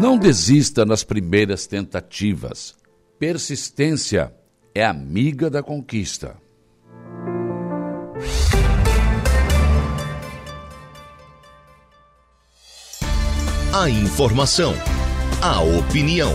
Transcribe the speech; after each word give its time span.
Não 0.00 0.16
desista 0.16 0.86
nas 0.86 1.04
primeiras 1.04 1.66
tentativas. 1.66 2.74
Persistência 3.18 4.34
é 4.74 4.82
amiga 4.82 5.50
da 5.50 5.62
conquista. 5.62 6.38
A 13.74 13.90
informação, 13.90 14.72
a 15.42 15.60
opinião. 15.60 16.32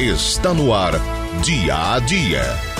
Está 0.00 0.52
no 0.52 0.74
ar, 0.74 0.94
dia 1.40 1.94
a 1.94 2.00
dia. 2.00 2.73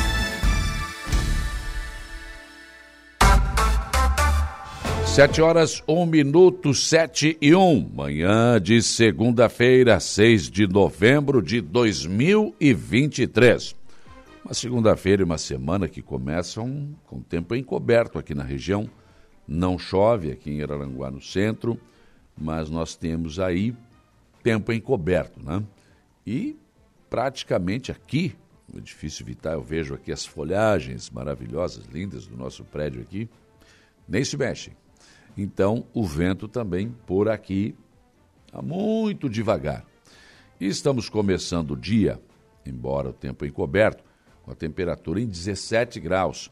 Sete 5.14 5.40
horas, 5.40 5.80
um 5.86 6.04
minuto, 6.04 6.74
sete 6.74 7.38
e 7.40 7.54
um. 7.54 7.88
Manhã 7.88 8.60
de 8.60 8.82
segunda-feira, 8.82 10.00
6 10.00 10.50
de 10.50 10.66
novembro 10.66 11.40
de 11.40 11.60
2023. 11.60 13.76
Uma 14.44 14.52
segunda-feira 14.52 15.22
e 15.22 15.24
uma 15.24 15.38
semana 15.38 15.86
que 15.86 16.02
começam 16.02 16.88
com 17.06 17.22
tempo 17.22 17.54
encoberto 17.54 18.18
aqui 18.18 18.34
na 18.34 18.42
região. 18.42 18.90
Não 19.46 19.78
chove 19.78 20.32
aqui 20.32 20.50
em 20.50 20.64
Araranguá, 20.64 21.12
no 21.12 21.22
centro, 21.22 21.78
mas 22.36 22.68
nós 22.68 22.96
temos 22.96 23.38
aí 23.38 23.72
tempo 24.42 24.72
encoberto, 24.72 25.40
né? 25.40 25.62
E 26.26 26.56
praticamente 27.08 27.92
aqui, 27.92 28.34
no 28.68 28.80
edifício 28.80 29.24
Vital, 29.24 29.52
eu 29.52 29.62
vejo 29.62 29.94
aqui 29.94 30.10
as 30.10 30.26
folhagens 30.26 31.08
maravilhosas, 31.08 31.86
lindas 31.86 32.26
do 32.26 32.36
nosso 32.36 32.64
prédio 32.64 33.00
aqui, 33.00 33.28
nem 34.08 34.24
se 34.24 34.36
mexem. 34.36 34.74
Então, 35.36 35.84
o 35.92 36.04
vento 36.04 36.46
também 36.46 36.94
por 37.06 37.28
aqui 37.28 37.74
está 38.46 38.62
muito 38.62 39.28
devagar. 39.28 39.84
E 40.60 40.66
estamos 40.66 41.08
começando 41.08 41.72
o 41.72 41.76
dia, 41.76 42.20
embora 42.64 43.08
o 43.08 43.12
tempo 43.12 43.44
encoberto, 43.44 44.04
com 44.42 44.52
a 44.52 44.54
temperatura 44.54 45.20
em 45.20 45.26
17 45.26 45.98
graus. 45.98 46.50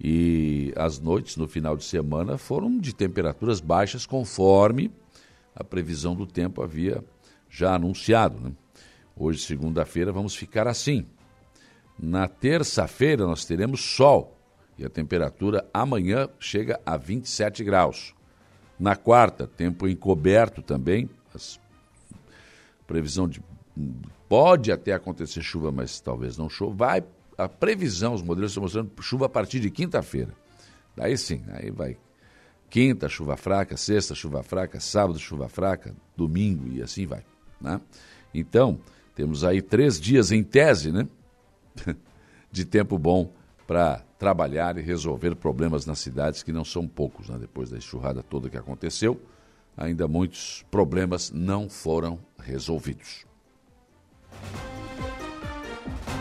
E 0.00 0.72
as 0.76 0.98
noites 0.98 1.36
no 1.36 1.46
final 1.46 1.76
de 1.76 1.84
semana 1.84 2.38
foram 2.38 2.78
de 2.78 2.94
temperaturas 2.94 3.60
baixas, 3.60 4.06
conforme 4.06 4.90
a 5.54 5.62
previsão 5.62 6.16
do 6.16 6.26
tempo 6.26 6.62
havia 6.62 7.04
já 7.48 7.74
anunciado. 7.74 8.40
Né? 8.40 8.52
Hoje, 9.16 9.40
segunda-feira, 9.40 10.10
vamos 10.10 10.34
ficar 10.34 10.66
assim. 10.66 11.06
Na 11.98 12.26
terça-feira, 12.26 13.26
nós 13.26 13.44
teremos 13.44 13.80
sol 13.80 14.33
e 14.78 14.84
a 14.84 14.88
temperatura 14.88 15.68
amanhã 15.72 16.28
chega 16.38 16.80
a 16.84 16.96
27 16.96 17.62
graus. 17.62 18.14
Na 18.78 18.96
quarta, 18.96 19.46
tempo 19.46 19.86
encoberto 19.86 20.62
também, 20.62 21.08
as, 21.34 21.60
previsão 22.86 23.28
de 23.28 23.40
pode 24.28 24.72
até 24.72 24.92
acontecer 24.92 25.42
chuva, 25.42 25.70
mas 25.70 26.00
talvez 26.00 26.36
não 26.36 26.48
chova. 26.48 26.74
Vai 26.74 27.04
a 27.36 27.48
previsão, 27.48 28.14
os 28.14 28.22
modelos 28.22 28.50
estão 28.50 28.62
mostrando 28.62 28.90
chuva 29.00 29.26
a 29.26 29.28
partir 29.28 29.60
de 29.60 29.70
quinta-feira. 29.70 30.32
Daí 30.96 31.16
sim, 31.18 31.42
aí 31.48 31.70
vai 31.70 31.96
quinta, 32.70 33.08
chuva 33.08 33.36
fraca, 33.36 33.76
sexta, 33.76 34.14
chuva 34.14 34.42
fraca, 34.42 34.80
sábado, 34.80 35.18
chuva 35.18 35.48
fraca, 35.48 35.94
domingo 36.16 36.68
e 36.68 36.82
assim 36.82 37.06
vai. 37.06 37.24
Né? 37.60 37.80
Então, 38.32 38.78
temos 39.14 39.44
aí 39.44 39.62
três 39.62 40.00
dias 40.00 40.32
em 40.32 40.42
tese, 40.42 40.90
né? 40.90 41.06
de 42.50 42.64
tempo 42.64 42.98
bom 42.98 43.32
para 43.66 44.02
trabalhar 44.24 44.78
e 44.78 44.80
resolver 44.80 45.34
problemas 45.34 45.84
nas 45.84 45.98
cidades, 45.98 46.42
que 46.42 46.50
não 46.50 46.64
são 46.64 46.88
poucos, 46.88 47.28
né? 47.28 47.36
depois 47.38 47.68
da 47.68 47.76
enxurrada 47.76 48.22
toda 48.22 48.48
que 48.48 48.56
aconteceu, 48.56 49.20
ainda 49.76 50.08
muitos 50.08 50.64
problemas 50.70 51.30
não 51.30 51.68
foram 51.68 52.18
resolvidos. 52.38 53.26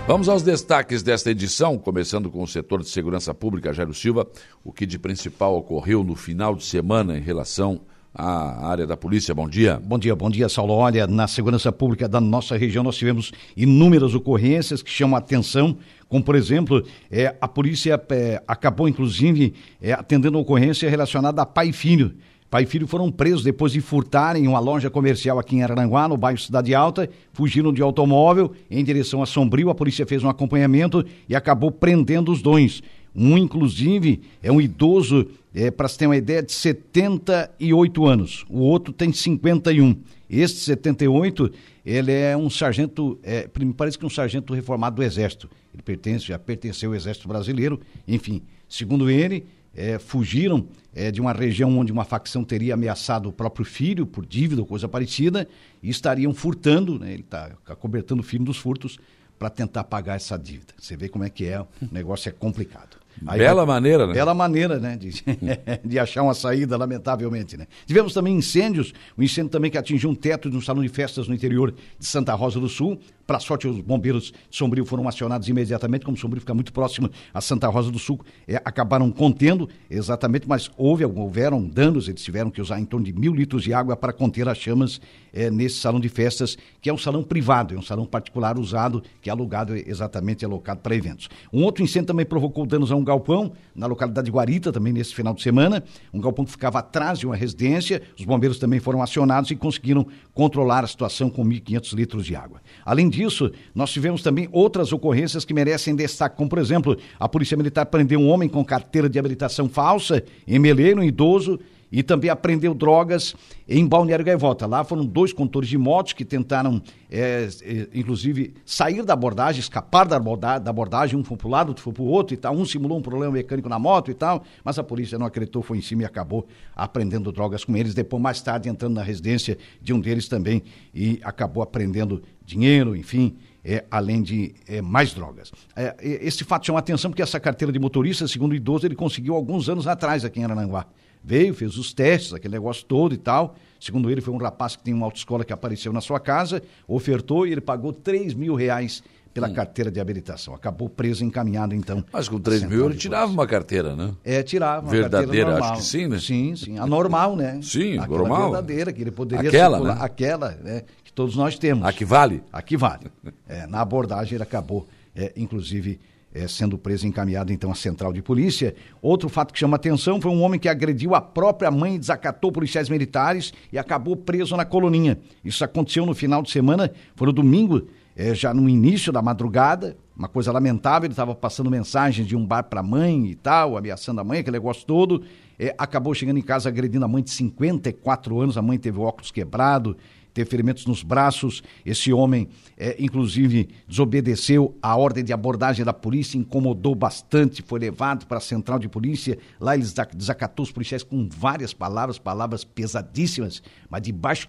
Vamos 0.06 0.28
aos 0.28 0.44
destaques 0.44 1.02
desta 1.02 1.32
edição, 1.32 1.78
começando 1.78 2.30
com 2.30 2.44
o 2.44 2.48
setor 2.48 2.82
de 2.82 2.90
segurança 2.90 3.34
pública, 3.34 3.72
Jairo 3.72 3.94
Silva, 3.94 4.28
o 4.66 4.74
que 4.74 4.86
de 4.86 5.00
principal 5.00 5.56
ocorreu 5.56 6.04
no 6.04 6.14
final 6.14 6.56
de 6.56 6.66
semana 6.66 7.18
em 7.18 7.22
relação 7.22 7.80
à 8.14 8.68
área 8.68 8.86
da 8.86 8.98
polícia. 8.98 9.34
Bom 9.34 9.48
dia. 9.48 9.82
Bom 9.82 9.98
dia, 9.98 10.14
bom 10.14 10.30
dia, 10.30 10.48
Saulo. 10.50 10.74
Olha, 10.74 11.08
na 11.08 11.26
segurança 11.26 11.72
pública 11.72 12.10
da 12.10 12.20
nossa 12.20 12.58
região 12.58 12.84
nós 12.84 12.98
tivemos 12.98 13.32
inúmeras 13.56 14.14
ocorrências 14.14 14.84
que 14.84 14.92
chamam 14.92 15.16
a 15.16 15.20
atenção, 15.20 15.78
como 16.14 16.24
por 16.24 16.36
exemplo, 16.36 16.84
é, 17.10 17.36
a 17.42 17.48
polícia 17.48 18.00
é, 18.12 18.40
acabou 18.48 18.88
inclusive 18.88 19.52
é, 19.82 19.94
atendendo 19.94 20.38
ocorrência 20.38 20.88
relacionada 20.88 21.42
a 21.42 21.46
pai 21.46 21.70
e 21.70 21.74
filho. 21.74 22.14
Pai 22.52 22.62
e 22.62 22.66
filho 22.68 22.86
foram 22.86 23.12
presos 23.12 23.44
depois 23.44 23.72
de 23.72 23.82
furtarem 23.82 24.48
uma 24.48 24.60
loja 24.60 24.92
comercial 24.92 25.40
aqui 25.40 25.56
em 25.56 25.64
Araranguá, 25.64 26.08
no 26.08 26.16
bairro 26.16 26.38
Cidade 26.38 26.76
Alta, 26.76 27.10
fugiram 27.32 27.74
de 27.74 27.82
automóvel 27.82 28.52
em 28.70 28.84
direção 28.84 29.24
a 29.24 29.26
Sombrio. 29.26 29.72
A 29.72 29.74
polícia 29.74 30.06
fez 30.06 30.24
um 30.24 30.30
acompanhamento 30.30 31.04
e 31.28 31.36
acabou 31.36 31.72
prendendo 31.72 32.32
os 32.32 32.44
dois. 32.44 32.84
Um, 33.16 33.36
inclusive, 33.36 34.22
é 34.44 34.52
um 34.52 34.62
idoso, 34.62 35.26
é, 35.52 35.72
para 35.72 35.88
se 35.88 35.98
ter 35.98 36.06
uma 36.06 36.16
ideia, 36.16 36.44
de 36.44 36.52
78 36.52 38.06
anos. 38.06 38.46
O 38.48 38.60
outro 38.60 38.94
tem 38.94 39.12
51. 39.12 39.96
Este 40.30 40.60
78, 40.60 41.52
ele 41.86 42.12
é 42.12 42.36
um 42.36 42.50
sargento, 42.50 43.20
é, 43.24 43.50
me 43.60 43.74
parece 43.74 43.98
que 43.98 44.06
um 44.06 44.10
sargento 44.10 44.54
reformado 44.54 44.96
do 44.98 45.04
Exército. 45.04 45.50
Ele 45.74 45.84
pertence, 45.84 46.26
já 46.26 46.40
pertenceu 46.40 46.92
ao 46.92 46.96
Exército 46.96 47.28
Brasileiro. 47.28 47.80
Enfim, 48.08 48.42
segundo 48.70 49.10
ele, 49.10 49.46
é, 49.76 49.98
fugiram 50.00 50.68
é, 50.94 51.12
de 51.12 51.20
uma 51.20 51.34
região 51.34 51.78
onde 51.78 51.92
uma 51.92 52.06
facção 52.06 52.44
teria 52.44 52.76
ameaçado 52.76 53.28
o 53.28 53.34
próprio 53.34 53.66
filho 53.66 54.06
por 54.06 54.26
dívida 54.26 54.62
ou 54.62 54.68
coisa 54.68 54.88
parecida 54.88 55.48
e 55.82 55.90
estariam 55.90 56.34
furtando, 56.34 57.00
né, 57.00 57.12
ele 57.12 57.24
está 57.24 57.50
cobertando 57.80 58.22
o 58.22 58.24
filho 58.24 58.46
dos 58.46 58.58
furtos 58.58 58.98
para 59.38 59.50
tentar 59.50 59.84
pagar 59.84 60.16
essa 60.16 60.38
dívida. 60.38 60.74
Você 60.78 60.96
vê 60.96 61.10
como 61.10 61.24
é 61.24 61.30
que 61.30 61.46
é, 61.46 61.60
o 61.60 61.68
negócio 61.92 62.30
é 62.30 62.32
complicado. 62.32 62.98
Aí, 63.26 63.40
bela 63.40 63.66
maneira, 63.66 64.08
né? 64.08 64.14
Bela 64.14 64.34
maneira, 64.34 64.80
né? 64.80 64.98
De, 64.98 65.12
de, 65.86 66.00
achar 66.00 66.24
uma 66.24 66.34
saída, 66.34 66.76
lamentavelmente, 66.78 67.56
né? 67.58 67.68
Tivemos 67.86 68.14
também 68.14 68.36
incêndios, 68.36 68.94
um 69.18 69.24
incêndio 69.24 69.52
também 69.52 69.70
que 69.70 69.78
atingiu 69.78 70.10
um 70.10 70.16
teto 70.16 70.50
de 70.50 70.58
um 70.58 70.62
salão 70.62 70.82
de 70.82 70.90
festas 70.90 71.28
no 71.28 71.34
interior 71.36 71.72
de 71.72 72.06
Santa 72.06 72.34
Rosa 72.34 72.60
do 72.60 72.68
Sul. 72.68 73.00
Para 73.26 73.40
sorte, 73.40 73.68
os 73.68 73.80
bombeiros 73.80 74.34
de 74.50 74.58
Sombrio 74.58 74.86
foram 74.86 75.08
acionados 75.08 75.48
imediatamente, 75.48 76.04
como 76.04 76.18
Sombrio 76.18 76.42
fica 76.42 76.54
muito 76.54 76.74
próximo 76.74 77.10
a 77.34 77.40
Santa 77.40 77.68
Rosa 77.70 77.90
do 77.90 77.98
Sul, 77.98 78.20
é, 78.46 78.58
acabaram 78.58 79.10
contendo 79.12 79.70
exatamente, 79.90 80.48
mas 80.48 80.70
houve, 80.76 81.06
houveram 81.06 81.66
danos, 81.66 82.10
eles 82.10 82.22
tiveram 82.22 82.52
que 82.52 82.62
usar 82.62 82.80
em 82.80 82.86
torno 82.86 83.06
de 83.06 83.14
mil 83.14 83.34
litros 83.34 83.64
de 83.64 83.74
água 83.74 83.96
para 83.96 84.12
conter 84.12 84.50
as 84.50 84.58
chamas 84.58 85.00
é, 85.32 85.50
nesse 85.50 85.78
salão 85.78 86.02
de 86.02 86.10
festas, 86.10 86.58
que 86.82 86.90
é 86.90 86.94
um 86.94 86.98
salão 86.98 87.24
privado, 87.24 87.74
é 87.74 87.78
um 87.78 87.82
salão 87.82 88.06
particular 88.06 88.60
usado, 88.60 89.02
que 89.22 89.30
é 89.30 89.32
alugado 89.32 89.74
exatamente, 89.74 90.44
é 90.44 90.48
alocado 90.48 90.82
para 90.82 90.94
eventos. 90.94 91.30
Um 91.52 91.64
outro 91.64 91.82
incêndio 91.82 92.08
também 92.08 92.26
provocou 92.26 92.66
danos 92.66 92.92
a 92.92 92.96
um 92.96 93.03
galpão, 93.04 93.52
na 93.76 93.86
localidade 93.86 94.26
de 94.26 94.32
Guarita, 94.32 94.72
também 94.72 94.94
nesse 94.94 95.14
final 95.14 95.34
de 95.34 95.42
semana, 95.42 95.84
um 96.14 96.20
galpão 96.20 96.46
que 96.46 96.52
ficava 96.52 96.80
atrás 96.80 97.20
de 97.20 97.26
uma 97.26 97.36
residência, 97.36 98.02
os 98.18 98.26
bombeiros 98.26 98.60
também 98.60 98.80
foram 98.80 99.02
acionados 99.02 99.52
e 99.52 99.56
conseguiram 99.56 100.06
controlar 100.34 100.84
a 100.84 100.88
situação 100.88 101.30
com 101.30 101.46
1.500 101.46 101.94
litros 101.94 102.26
de 102.26 102.36
água. 102.36 102.62
Além 102.86 103.10
disso, 103.10 103.52
nós 103.74 103.92
tivemos 103.92 104.22
também 104.22 104.48
outras 104.52 104.94
ocorrências 104.94 105.46
que 105.46 105.54
merecem 105.54 105.96
destaque, 105.96 106.38
como 106.38 106.50
por 106.50 106.60
exemplo, 106.60 106.98
a 107.20 107.28
Polícia 107.28 107.58
Militar 107.58 107.86
prendeu 107.86 108.20
um 108.20 108.30
homem 108.30 108.50
com 108.50 108.64
carteira 108.64 109.10
de 109.10 109.20
habilitação 109.20 109.68
falsa 109.68 110.24
em 110.48 110.60
Meleiro, 110.60 111.02
um 111.02 111.04
idoso, 111.04 111.60
e 111.94 112.02
também 112.02 112.28
apreendeu 112.28 112.74
drogas 112.74 113.36
em 113.70 113.86
Balneário 113.86 114.26
Gaivota. 114.26 114.66
Lá 114.66 114.84
foram 114.84 115.06
dois 115.06 115.32
condutores 115.32 115.70
de 115.70 115.78
motos 115.78 116.14
que 116.14 116.26
tentaram, 116.26 116.82
é, 117.08 117.48
é, 117.62 117.88
inclusive, 117.94 118.56
sair 118.66 119.04
da 119.04 119.14
abordagem, 119.14 119.60
escapar 119.60 120.08
da 120.08 120.18
abordagem, 120.18 120.64
da 120.64 120.72
abordagem 120.72 121.20
um 121.20 121.24
foi 121.24 121.38
para 121.38 121.48
o 121.48 121.52
lado, 121.52 121.70
outro 121.70 121.84
foi 121.84 121.94
para 121.94 122.02
o 122.02 122.08
outro 122.08 122.34
e 122.34 122.38
tal. 122.38 122.56
Um 122.56 122.66
simulou 122.66 122.98
um 122.98 123.02
problema 123.02 123.34
mecânico 123.34 123.70
na 123.70 123.78
moto 123.78 124.10
e 124.10 124.16
tal, 124.16 124.44
mas 124.66 124.80
a 124.80 124.84
polícia 124.84 125.20
não 125.20 125.28
acreditou, 125.28 125.62
foi 125.62 125.78
em 125.78 125.82
cima 125.82 126.02
e 126.02 126.06
acabou 126.06 126.48
apreendendo 126.76 127.32
drogas 127.32 127.64
com 127.64 127.78
eles. 127.78 127.94
Depois, 127.94 128.20
mais 128.20 128.42
tarde, 128.42 128.68
entrando 128.68 128.96
na 128.96 129.04
residência 129.04 129.56
de 129.80 129.94
um 129.94 130.00
deles 130.00 130.28
também 130.28 130.64
e 130.96 131.20
acabou 131.24 131.62
apreendendo 131.62 132.24
dinheiro, 132.44 132.96
enfim, 132.96 133.38
é, 133.64 133.86
além 133.92 134.24
de 134.24 134.56
é, 134.68 134.82
mais 134.82 135.14
drogas. 135.14 135.52
É, 135.76 135.96
esse 136.02 136.44
fato 136.44 136.66
chama 136.66 136.80
atenção 136.80 137.12
porque 137.12 137.22
essa 137.22 137.40
carteira 137.40 137.72
de 137.72 137.78
motorista, 137.78 138.28
segundo 138.28 138.54
o 138.54 138.56
idoso, 138.56 138.88
ele 138.88 138.96
conseguiu 138.96 139.36
alguns 139.36 139.70
anos 139.70 139.86
atrás 139.86 140.26
aqui 140.26 140.40
em 140.40 140.44
Arananguá 140.44 140.88
veio, 141.24 141.54
fez 141.54 141.78
os 141.78 141.94
testes, 141.94 142.34
aquele 142.34 142.54
negócio 142.54 142.86
todo 142.86 143.14
e 143.14 143.18
tal. 143.18 143.56
Segundo 143.80 144.10
ele, 144.10 144.22
foi 144.22 144.34
um 144.34 144.38
rapaz 144.38 144.76
que 144.76 144.84
tem 144.84 144.94
uma 144.94 145.06
autoescola 145.06 145.44
que 145.44 145.54
apareceu 145.54 145.92
na 145.94 146.02
sua 146.02 146.20
casa, 146.20 146.62
ofertou 146.88 147.46
e 147.48 147.52
ele 147.52 147.62
pagou 147.62 147.92
3 147.94 148.34
mil 148.34 148.56
reais 148.56 149.04
pela 149.34 149.50
hum. 149.50 149.54
carteira 149.54 149.90
de 149.90 150.00
habilitação. 150.00 150.54
Acabou 150.54 150.88
preso 150.88 151.24
e 151.24 151.28
encaminhado, 151.28 151.74
então. 151.74 152.04
Mas 152.12 152.30
com 152.30 152.40
3 152.40 152.64
mil 152.64 152.86
ele 152.86 152.96
tirava 152.96 153.32
uma 153.32 153.48
carteira, 153.48 153.96
né? 153.96 154.12
É, 154.24 154.44
tirava. 154.44 154.90
verdadeira, 154.90 155.58
acho 155.58 155.74
que 155.74 155.84
sim, 155.84 156.08
né? 156.08 156.20
Sim, 156.20 156.56
sim. 156.56 156.78
A 156.78 156.86
normal, 156.86 157.36
né? 157.36 157.60
Sim, 157.62 157.98
Aquela 157.98 158.20
normal. 158.20 158.52
verdadeira, 158.52 158.94
que 158.94 159.02
ele 159.02 159.12
poderia 159.12 159.50
aquela, 159.50 159.78
circular. 159.78 159.96
Né? 159.96 160.02
Aquela, 160.06 160.52
né? 160.64 160.84
Que 161.04 161.12
todos 161.12 161.36
nós 161.36 161.58
temos. 161.58 161.86
A 161.86 161.92
que 161.92 162.06
vale? 162.06 162.44
A 162.52 162.62
que 162.62 162.78
vale. 162.78 163.08
é, 163.48 163.66
na 163.66 163.82
abordagem 163.82 164.36
ele 164.36 164.44
acabou, 164.44 164.88
é, 165.16 165.34
inclusive, 165.36 166.00
é, 166.34 166.48
sendo 166.48 166.78
preso 166.78 167.06
e 167.06 167.10
encaminhado 167.10 167.54
então 167.54 167.72
à 167.72 167.76
central 167.76 168.12
de 168.12 168.22
polícia. 168.22 168.74
Outro 169.02 169.30
fato 169.30 169.54
que 169.54 169.60
chama 169.60 169.76
atenção 169.76 170.20
foi 170.20 170.32
um 170.32 170.42
homem 170.42 170.60
que 170.60 170.68
agrediu 170.68 171.14
a 171.14 171.22
própria 171.22 171.70
mãe, 171.70 172.00
desacatou 172.00 172.52
policiais 172.52 172.90
militares 172.90 173.54
e 173.72 173.78
acabou 173.78 174.16
preso 174.16 174.58
na 174.58 174.66
coloninha. 174.66 175.20
Isso 175.46 175.64
aconteceu 175.64 176.06
no 176.06 176.16
final 176.16 176.42
de 176.42 176.50
semana, 176.50 176.92
foi 177.16 177.28
no 177.28 177.34
domingo, 177.34 177.88
é, 178.16 178.34
já 178.34 178.54
no 178.54 178.68
início 178.68 179.14
da 179.14 179.22
madrugada. 179.22 179.96
Uma 180.16 180.28
coisa 180.28 180.52
lamentável, 180.52 181.08
ele 181.08 181.14
estava 181.14 181.34
passando 181.34 181.72
mensagens 181.72 182.28
de 182.28 182.36
um 182.36 182.46
bar 182.46 182.64
para 182.64 182.82
a 182.82 182.84
mãe 182.84 183.28
e 183.28 183.36
tal, 183.36 183.78
ameaçando 183.78 184.22
a 184.22 184.24
mãe, 184.24 184.40
aquele 184.40 184.58
negócio 184.58 184.86
todo. 184.86 185.24
É, 185.58 185.74
acabou 185.78 186.14
chegando 186.14 186.38
em 186.38 186.42
casa 186.42 186.70
agredindo 186.70 187.06
a 187.06 187.08
mãe 187.08 187.24
de 187.24 187.32
54 187.32 188.40
anos, 188.40 188.58
a 188.58 188.62
mãe 188.62 188.78
teve 188.78 189.00
o 189.00 189.02
óculos 189.02 189.32
quebrado, 189.32 189.98
teve 190.34 190.50
ferimentos 190.50 190.86
nos 190.86 191.04
braços. 191.04 191.62
Esse 191.86 192.12
homem, 192.12 192.48
é, 192.78 192.96
inclusive, 193.00 193.70
desobedeceu 193.88 194.76
a 194.82 194.96
ordem 194.96 195.24
de 195.24 195.32
abordagem 195.32 195.86
da 195.86 195.94
polícia, 195.94 196.38
incomodou 196.38 196.96
bastante, 196.96 197.62
foi 197.62 197.80
levado 197.80 198.26
para 198.26 198.38
a 198.38 198.42
central 198.42 198.80
de 198.80 198.90
polícia. 198.90 199.38
Lá 199.60 199.76
ele 199.76 199.86
desacatou 200.16 200.64
os 200.64 200.72
policiais 200.72 201.04
com 201.04 201.30
várias 201.30 201.74
palavras, 201.74 202.18
palavras 202.18 202.64
pesadíssimas, 202.64 203.62
mas 203.90 204.02
de 204.02 204.12
baixo, 204.12 204.48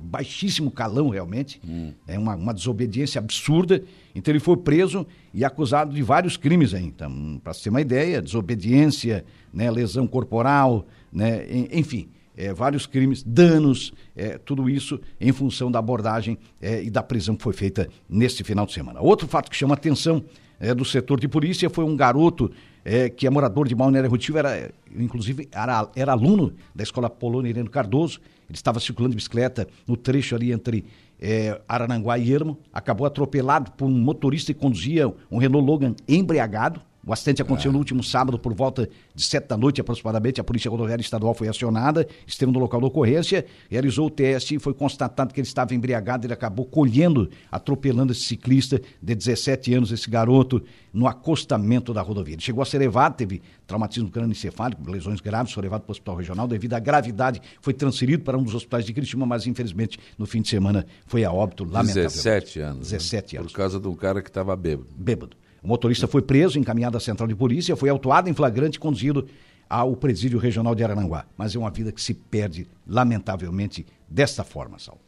baixíssimo 0.00 0.70
calão, 0.70 1.10
realmente. 1.10 1.60
Hum. 1.66 1.92
É 2.06 2.18
uma, 2.18 2.34
uma 2.34 2.54
desobediência 2.54 3.18
absurda. 3.18 3.82
Então 4.14 4.32
ele 4.32 4.40
foi 4.40 4.56
preso 4.56 5.06
e 5.34 5.44
acusado 5.44 5.94
de 5.94 6.02
vários 6.02 6.36
crimes 6.36 6.72
aí. 6.72 6.84
Então, 6.84 7.40
para 7.44 7.52
ter 7.52 7.68
uma 7.68 7.80
ideia, 7.80 8.22
desobediência, 8.22 9.24
né, 9.52 9.70
lesão 9.70 10.06
corporal, 10.06 10.86
né, 11.12 11.46
enfim 11.70 12.08
é, 12.38 12.54
vários 12.54 12.86
crimes, 12.86 13.24
danos, 13.24 13.92
é, 14.14 14.38
tudo 14.38 14.70
isso 14.70 15.00
em 15.20 15.32
função 15.32 15.72
da 15.72 15.80
abordagem 15.80 16.38
é, 16.62 16.80
e 16.84 16.88
da 16.88 17.02
prisão 17.02 17.34
que 17.34 17.42
foi 17.42 17.52
feita 17.52 17.88
neste 18.08 18.44
final 18.44 18.64
de 18.64 18.72
semana. 18.72 19.00
Outro 19.00 19.26
fato 19.26 19.50
que 19.50 19.56
chama 19.56 19.74
atenção 19.74 20.24
é, 20.60 20.72
do 20.72 20.84
setor 20.84 21.18
de 21.18 21.26
polícia 21.26 21.68
foi 21.68 21.84
um 21.84 21.96
garoto 21.96 22.48
é, 22.84 23.08
que 23.08 23.26
é 23.26 23.30
morador 23.30 23.66
de 23.66 23.74
Balneário 23.74 24.08
Rotivo, 24.08 24.38
era, 24.38 24.70
inclusive 24.96 25.48
era, 25.50 25.90
era 25.96 26.12
aluno 26.12 26.54
da 26.72 26.84
Escola 26.84 27.10
Polônia 27.10 27.50
Irene 27.50 27.68
Cardoso, 27.68 28.20
ele 28.48 28.56
estava 28.56 28.78
circulando 28.78 29.10
de 29.10 29.16
bicicleta 29.16 29.66
no 29.84 29.96
trecho 29.96 30.36
ali 30.36 30.52
entre 30.52 30.84
é, 31.20 31.60
Arananguá 31.68 32.18
e 32.18 32.32
Ermo, 32.32 32.56
acabou 32.72 33.04
atropelado 33.04 33.72
por 33.72 33.86
um 33.86 33.90
motorista 33.90 34.54
que 34.54 34.60
conduzia 34.60 35.12
um 35.28 35.38
Renault 35.38 35.66
Logan 35.66 35.94
embriagado, 36.06 36.80
o 37.08 37.12
acidente 37.14 37.40
aconteceu 37.40 37.70
é. 37.70 37.72
no 37.72 37.78
último 37.78 38.02
sábado, 38.02 38.38
por 38.38 38.52
volta 38.52 38.86
de 39.14 39.24
sete 39.24 39.48
da 39.48 39.56
noite 39.56 39.80
aproximadamente. 39.80 40.42
A 40.42 40.44
Polícia 40.44 40.70
Rodoviária 40.70 41.00
Estadual 41.00 41.32
foi 41.32 41.48
acionada, 41.48 42.06
esteve 42.26 42.52
no 42.52 42.58
local 42.58 42.82
da 42.82 42.86
ocorrência, 42.86 43.46
realizou 43.70 44.08
o 44.08 44.10
teste 44.10 44.56
e 44.56 44.58
foi 44.58 44.74
constatado 44.74 45.32
que 45.32 45.40
ele 45.40 45.46
estava 45.46 45.74
embriagado. 45.74 46.26
Ele 46.26 46.34
acabou 46.34 46.66
colhendo, 46.66 47.30
atropelando 47.50 48.12
esse 48.12 48.20
ciclista 48.20 48.78
de 49.00 49.14
17 49.14 49.72
anos, 49.72 49.90
esse 49.90 50.10
garoto, 50.10 50.62
no 50.92 51.06
acostamento 51.06 51.94
da 51.94 52.02
rodovia. 52.02 52.34
Ele 52.34 52.42
chegou 52.42 52.60
a 52.60 52.66
ser 52.66 52.76
levado, 52.76 53.16
teve 53.16 53.40
traumatismo 53.66 54.10
crânioencefálico, 54.10 54.90
lesões 54.90 55.22
graves, 55.22 55.54
foi 55.54 55.62
levado 55.62 55.80
para 55.80 55.90
o 55.90 55.92
hospital 55.92 56.14
regional. 56.14 56.46
Devido 56.46 56.74
à 56.74 56.78
gravidade, 56.78 57.40
foi 57.62 57.72
transferido 57.72 58.22
para 58.22 58.36
um 58.36 58.42
dos 58.42 58.54
hospitais 58.54 58.84
de 58.84 58.92
Criciúma, 58.92 59.24
mas 59.24 59.46
infelizmente 59.46 59.98
no 60.18 60.26
fim 60.26 60.42
de 60.42 60.48
semana 60.50 60.84
foi 61.06 61.24
a 61.24 61.32
óbito, 61.32 61.64
lamentavelmente. 61.64 62.14
17 62.14 62.60
anos. 62.60 62.90
17 62.90 63.34
né? 63.34 63.40
anos. 63.40 63.52
Por 63.52 63.56
causa 63.56 63.80
de 63.80 63.88
um 63.88 63.94
cara 63.94 64.20
que 64.20 64.28
estava 64.28 64.54
bêbado. 64.54 64.90
Bêbado. 64.94 65.36
O 65.62 65.68
motorista 65.68 66.06
foi 66.06 66.22
preso, 66.22 66.58
encaminhado 66.58 66.96
à 66.96 67.00
central 67.00 67.28
de 67.28 67.34
polícia, 67.34 67.76
foi 67.76 67.88
autuado 67.88 68.28
em 68.28 68.34
flagrante 68.34 68.76
e 68.76 68.80
conduzido 68.80 69.26
ao 69.68 69.94
presídio 69.96 70.38
regional 70.38 70.74
de 70.74 70.82
Arananguá. 70.82 71.26
Mas 71.36 71.54
é 71.54 71.58
uma 71.58 71.70
vida 71.70 71.92
que 71.92 72.00
se 72.00 72.14
perde, 72.14 72.66
lamentavelmente, 72.86 73.86
desta 74.08 74.44
forma, 74.44 74.78
Sal. 74.78 74.98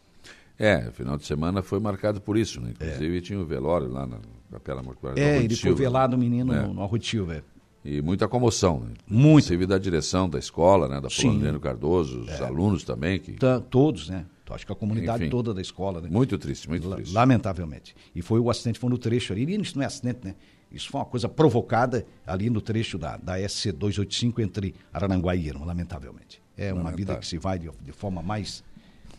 É, 0.58 0.90
final 0.92 1.16
de 1.16 1.24
semana 1.24 1.62
foi 1.62 1.80
marcado 1.80 2.20
por 2.20 2.36
isso, 2.36 2.60
né? 2.60 2.72
Inclusive 2.72 3.16
é. 3.16 3.20
tinha 3.22 3.38
o 3.38 3.42
um 3.42 3.46
velório 3.46 3.88
lá 3.88 4.06
na 4.06 4.18
Capela 4.52 4.82
Mortuária. 4.82 5.18
É, 5.18 5.42
ele 5.42 5.56
foi 5.56 5.74
velado, 5.74 6.16
o 6.16 6.18
menino, 6.18 6.52
né? 6.52 6.62
no, 6.62 6.74
no 6.74 6.82
Arrotil, 6.82 7.24
velho. 7.24 7.44
E 7.82 8.02
muita 8.02 8.28
comoção, 8.28 8.80
né? 8.80 8.90
Muito. 9.08 9.46
Inclusive 9.46 9.66
da 9.66 9.78
direção 9.78 10.28
da 10.28 10.38
escola, 10.38 10.86
né? 10.86 11.00
Da 11.00 11.08
Poloniano 11.08 11.58
Cardoso, 11.58 12.20
os 12.20 12.28
é. 12.28 12.44
alunos 12.44 12.84
também. 12.84 13.18
Que... 13.18 13.36
Todos, 13.70 14.10
né? 14.10 14.26
Acho 14.54 14.66
que 14.66 14.72
a 14.72 14.76
comunidade 14.76 15.24
Enfim, 15.24 15.30
toda 15.30 15.54
da 15.54 15.60
escola, 15.60 16.00
né? 16.00 16.08
Muito 16.10 16.38
triste, 16.38 16.68
muito 16.68 16.88
triste. 16.90 17.12
Lamentavelmente. 17.12 17.94
E 18.14 18.22
foi 18.22 18.40
o 18.40 18.50
acidente, 18.50 18.78
foi 18.78 18.90
no 18.90 18.98
trecho 18.98 19.32
ali. 19.32 19.44
E 19.44 19.60
isso 19.60 19.76
não 19.76 19.82
é 19.82 19.86
acidente, 19.86 20.20
né? 20.24 20.34
Isso 20.70 20.88
foi 20.88 21.00
uma 21.00 21.06
coisa 21.06 21.28
provocada 21.28 22.06
ali 22.26 22.48
no 22.48 22.60
trecho 22.60 22.96
da, 22.96 23.16
da 23.16 23.38
SC285 23.38 24.38
entre 24.40 24.74
Arananguá 24.92 25.34
e 25.34 25.46
Irma, 25.46 25.66
lamentavelmente. 25.66 26.40
É 26.56 26.72
uma 26.72 26.92
vida 26.92 27.16
que 27.16 27.26
se 27.26 27.38
vai 27.38 27.58
de, 27.58 27.70
de, 27.82 27.92
forma 27.92 28.22
mais 28.22 28.62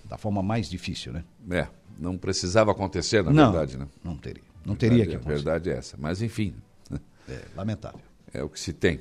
da 0.06 0.18
forma 0.18 0.44
mais 0.44 0.70
difícil, 0.70 1.12
né? 1.12 1.24
É, 1.50 1.68
não 1.98 2.18
precisava 2.18 2.72
acontecer, 2.72 3.24
na 3.24 3.32
não, 3.32 3.52
verdade, 3.52 3.78
né? 3.78 3.88
Não 4.04 4.16
teria. 4.16 4.44
Não 4.66 4.76
teria 4.76 5.06
que 5.06 5.16
acontecer. 5.16 5.34
A 5.34 5.36
verdade 5.36 5.70
é 5.70 5.74
essa. 5.74 5.98
Mas, 6.00 6.22
enfim. 6.22 6.54
É, 7.30 7.42
lamentável. 7.56 8.02
É 8.34 8.44
o 8.44 8.50
que 8.50 8.60
se 8.60 8.74
tem. 8.74 9.00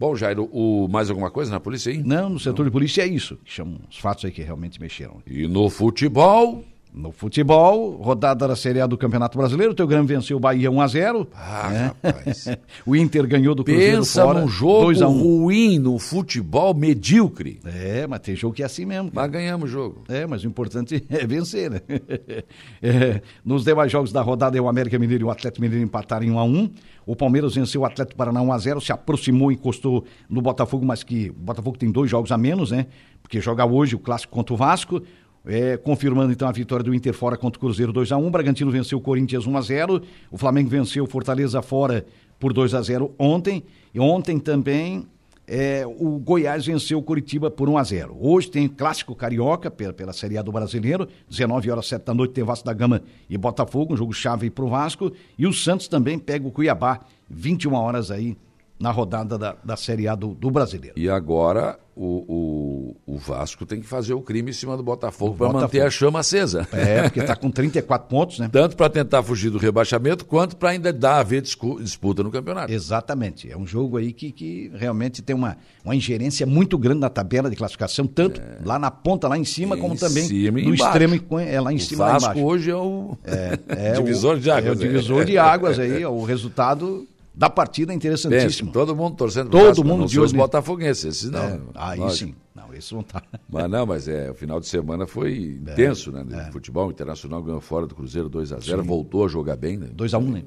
Bom, 0.00 0.16
Jairo, 0.16 0.48
o, 0.50 0.88
mais 0.88 1.10
alguma 1.10 1.30
coisa 1.30 1.50
na 1.50 1.60
polícia 1.60 1.92
aí? 1.92 2.02
Não, 2.02 2.30
no 2.30 2.40
setor 2.40 2.64
de 2.64 2.70
polícia 2.70 3.02
é 3.02 3.06
isso, 3.06 3.38
chamam 3.44 3.78
os 3.90 3.98
fatos 3.98 4.24
aí 4.24 4.30
que 4.30 4.40
realmente 4.40 4.80
mexeram. 4.80 5.22
E 5.26 5.46
no 5.46 5.68
futebol? 5.68 6.64
No 6.92 7.12
futebol, 7.12 7.92
rodada 8.02 8.48
da 8.48 8.56
Série 8.56 8.80
A 8.80 8.86
do 8.86 8.98
Campeonato 8.98 9.38
Brasileiro, 9.38 9.72
o 9.72 9.76
teu 9.76 9.86
Grêmio 9.86 10.06
venceu 10.08 10.36
o 10.36 10.40
Bahia 10.40 10.68
1 10.68 10.80
a 10.80 10.86
0 10.88 11.28
Ah, 11.32 11.70
né? 11.70 11.92
rapaz. 12.02 12.48
o 12.84 12.96
Inter 12.96 13.28
ganhou 13.28 13.54
do 13.54 13.62
Cruzeiro 13.62 13.98
Pensa 13.98 14.24
fora. 14.24 14.40
num 14.40 14.48
jogo 14.48 14.86
2 14.86 15.02
a 15.02 15.08
1. 15.08 15.22
ruim 15.22 15.78
no 15.78 16.00
futebol 16.00 16.74
medíocre. 16.74 17.60
É, 17.64 18.08
mas 18.08 18.18
tem 18.20 18.34
jogo 18.34 18.54
que 18.54 18.62
é 18.64 18.66
assim 18.66 18.84
mesmo. 18.84 19.08
Mas 19.14 19.30
ganhamos 19.30 19.70
o 19.70 19.72
jogo. 19.72 20.02
É, 20.08 20.26
mas 20.26 20.42
o 20.42 20.48
importante 20.48 21.04
é 21.08 21.26
vencer, 21.26 21.70
né? 21.70 21.80
É, 22.82 23.20
nos 23.44 23.64
demais 23.64 23.92
jogos 23.92 24.10
da 24.10 24.20
rodada, 24.22 24.60
o 24.60 24.68
América 24.68 24.98
Mineiro 24.98 25.24
e 25.24 25.26
o 25.26 25.30
Atlético 25.30 25.62
Mineiro 25.62 25.84
empataram 25.84 26.24
em 26.26 26.30
1 26.30 26.38
a 26.38 26.44
1 26.44 26.70
O 27.06 27.14
Palmeiras 27.14 27.54
venceu 27.54 27.82
o 27.82 27.84
Atlético 27.84 28.16
Paraná 28.16 28.40
1 28.42 28.52
a 28.52 28.58
0 28.58 28.80
se 28.80 28.90
aproximou 28.92 29.52
e 29.52 29.54
encostou 29.54 30.04
no 30.28 30.40
Botafogo, 30.42 30.84
mas 30.84 31.02
que 31.04 31.30
o 31.30 31.34
Botafogo 31.34 31.78
tem 31.78 31.90
dois 31.90 32.10
jogos 32.10 32.32
a 32.32 32.38
menos, 32.38 32.70
né? 32.72 32.86
Porque 33.22 33.40
joga 33.40 33.64
hoje 33.64 33.94
o 33.94 33.98
clássico 33.98 34.32
contra 34.32 34.54
o 34.54 34.56
Vasco. 34.56 35.00
É, 35.46 35.76
confirmando 35.76 36.32
então 36.32 36.46
a 36.46 36.52
vitória 36.52 36.84
do 36.84 36.94
Inter 36.94 37.14
fora 37.14 37.36
contra 37.36 37.56
o 37.56 37.60
Cruzeiro 37.60 37.92
2 37.92 38.12
a 38.12 38.16
1 38.16 38.30
Bragantino 38.30 38.70
venceu 38.70 38.98
o 38.98 39.00
Corinthians 39.00 39.46
1 39.46 39.56
a 39.56 39.60
0 39.62 40.02
O 40.30 40.36
Flamengo 40.36 40.68
venceu 40.68 41.04
o 41.04 41.06
Fortaleza 41.06 41.62
fora 41.62 42.04
por 42.38 42.52
2 42.52 42.74
a 42.74 42.82
0 42.82 43.14
ontem. 43.18 43.64
E 43.94 43.98
ontem 43.98 44.38
também 44.38 45.06
é, 45.46 45.84
o 45.86 46.18
Goiás 46.18 46.66
venceu 46.66 46.98
o 46.98 47.02
Curitiba 47.02 47.50
por 47.50 47.68
1 47.68 47.78
a 47.78 47.82
0 47.82 48.16
Hoje 48.20 48.50
tem 48.50 48.68
clássico 48.68 49.14
carioca 49.14 49.70
pela, 49.70 49.92
pela 49.92 50.12
Série 50.12 50.38
A 50.38 50.42
do 50.42 50.52
Brasileiro. 50.52 51.08
19 51.28 51.70
horas 51.70 51.86
7 51.86 52.04
da 52.04 52.14
noite 52.14 52.32
tem 52.32 52.44
Vasco 52.44 52.64
da 52.64 52.72
Gama 52.72 53.02
e 53.28 53.36
Botafogo, 53.38 53.94
um 53.94 53.96
jogo 53.96 54.12
chave 54.12 54.50
para 54.50 54.64
o 54.64 54.68
Vasco. 54.68 55.10
E 55.38 55.46
o 55.46 55.52
Santos 55.52 55.88
também 55.88 56.18
pega 56.18 56.46
o 56.46 56.52
Cuiabá, 56.52 57.00
21 57.28 57.72
horas 57.74 58.10
aí 58.10 58.36
na 58.80 58.90
rodada 58.90 59.36
da, 59.36 59.54
da 59.62 59.76
Série 59.76 60.08
A 60.08 60.14
do, 60.14 60.28
do 60.28 60.50
Brasileiro. 60.50 60.98
E 60.98 61.08
agora 61.08 61.78
o, 61.94 62.94
o, 63.06 63.14
o, 63.14 63.18
Vasco 63.18 63.66
tem 63.66 63.78
que 63.78 63.86
fazer 63.86 64.14
o 64.14 64.22
crime 64.22 64.50
em 64.50 64.54
cima 64.54 64.74
do 64.74 64.82
Botafogo 64.82 65.34
para 65.36 65.52
manter 65.52 65.82
a 65.82 65.90
chama 65.90 66.20
acesa. 66.20 66.66
É, 66.72 67.02
porque 67.02 67.20
está 67.20 67.36
com 67.36 67.50
34 67.50 68.08
pontos, 68.08 68.38
né? 68.38 68.48
Tanto 68.50 68.74
para 68.74 68.88
tentar 68.88 69.22
fugir 69.22 69.50
do 69.50 69.58
rebaixamento, 69.58 70.24
quanto 70.24 70.56
para 70.56 70.70
ainda 70.70 70.94
dar 70.94 71.18
a 71.18 71.22
ver 71.22 71.42
disputa 71.42 72.22
no 72.22 72.30
campeonato. 72.30 72.72
Exatamente. 72.72 73.52
É 73.52 73.56
um 73.56 73.66
jogo 73.66 73.98
aí 73.98 74.14
que, 74.14 74.32
que 74.32 74.72
realmente 74.74 75.20
tem 75.20 75.36
uma, 75.36 75.58
uma 75.84 75.94
ingerência 75.94 76.46
muito 76.46 76.78
grande 76.78 77.00
na 77.00 77.10
tabela 77.10 77.50
de 77.50 77.56
classificação, 77.56 78.06
tanto 78.06 78.40
é. 78.40 78.60
lá 78.64 78.78
na 78.78 78.90
ponta, 78.90 79.28
lá 79.28 79.36
em 79.36 79.44
cima, 79.44 79.76
em 79.76 79.80
como 79.80 79.94
também 79.94 80.24
cima 80.24 80.58
no 80.58 80.74
extremo, 80.74 81.20
é 81.38 81.60
lá 81.60 81.70
em 81.70 81.76
o 81.76 81.80
cima. 81.80 82.06
O 82.06 82.08
Vasco 82.12 82.40
hoje 82.40 82.70
é 82.70 82.76
o 82.76 83.14
é, 83.24 83.58
é 83.68 83.92
divisor 84.00 84.36
o, 84.36 84.40
de 84.40 84.50
águas. 84.50 84.66
É 84.68 84.70
o 84.72 84.74
divisor 84.76 85.24
de 85.26 85.36
águas 85.36 85.78
aí, 85.78 86.02
o 86.06 86.22
resultado 86.24 87.06
da 87.40 87.48
partida 87.48 87.90
é 87.90 87.96
interessantíssimo. 87.96 88.70
todo 88.70 88.94
mundo 88.94 89.16
torcendo 89.16 89.48
todo 89.48 89.68
Vasco, 89.68 89.82
mundo 89.82 90.00
não 90.00 90.06
de 90.06 90.20
os 90.20 90.30
botafoguenses, 90.30 91.06
esses 91.06 91.30
não. 91.30 91.42
É, 91.42 91.60
aí 91.74 91.98
lógico. 91.98 92.32
sim. 92.32 92.34
Não, 92.54 92.74
esse 92.74 92.92
não 92.92 93.02
tá. 93.02 93.22
Mas 93.48 93.70
não, 93.70 93.86
mas 93.86 94.08
é, 94.08 94.30
o 94.30 94.34
final 94.34 94.60
de 94.60 94.68
semana 94.68 95.06
foi 95.06 95.32
é, 95.66 95.72
intenso, 95.72 96.12
né? 96.12 96.22
É. 96.48 96.52
Futebol 96.52 96.90
internacional 96.90 97.42
ganhou 97.42 97.62
fora 97.62 97.86
do 97.86 97.94
Cruzeiro 97.94 98.28
2 98.28 98.52
a 98.52 98.60
0, 98.60 98.82
sim. 98.82 98.86
voltou 98.86 99.24
a 99.24 99.28
jogar 99.28 99.56
bem, 99.56 99.78
né? 99.78 99.88
2 99.90 100.12
a 100.12 100.18
1, 100.18 100.30
né? 100.30 100.44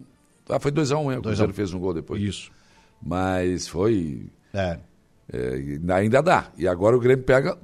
Ah, 0.47 0.59
foi 0.59 0.69
2 0.69 0.91
a 0.91 0.99
1, 0.99 1.11
é, 1.13 1.17
o 1.17 1.21
Cruzeiro 1.23 1.51
fez 1.51 1.73
um 1.73 1.79
gol 1.79 1.95
depois. 1.95 2.21
Isso. 2.21 2.51
Mas 3.01 3.67
foi 3.67 4.27
é. 4.53 4.77
é. 5.33 5.93
ainda 5.95 6.21
dá. 6.21 6.51
E 6.55 6.67
agora 6.67 6.95
o 6.95 6.99
Grêmio 6.99 7.25
pega 7.25 7.57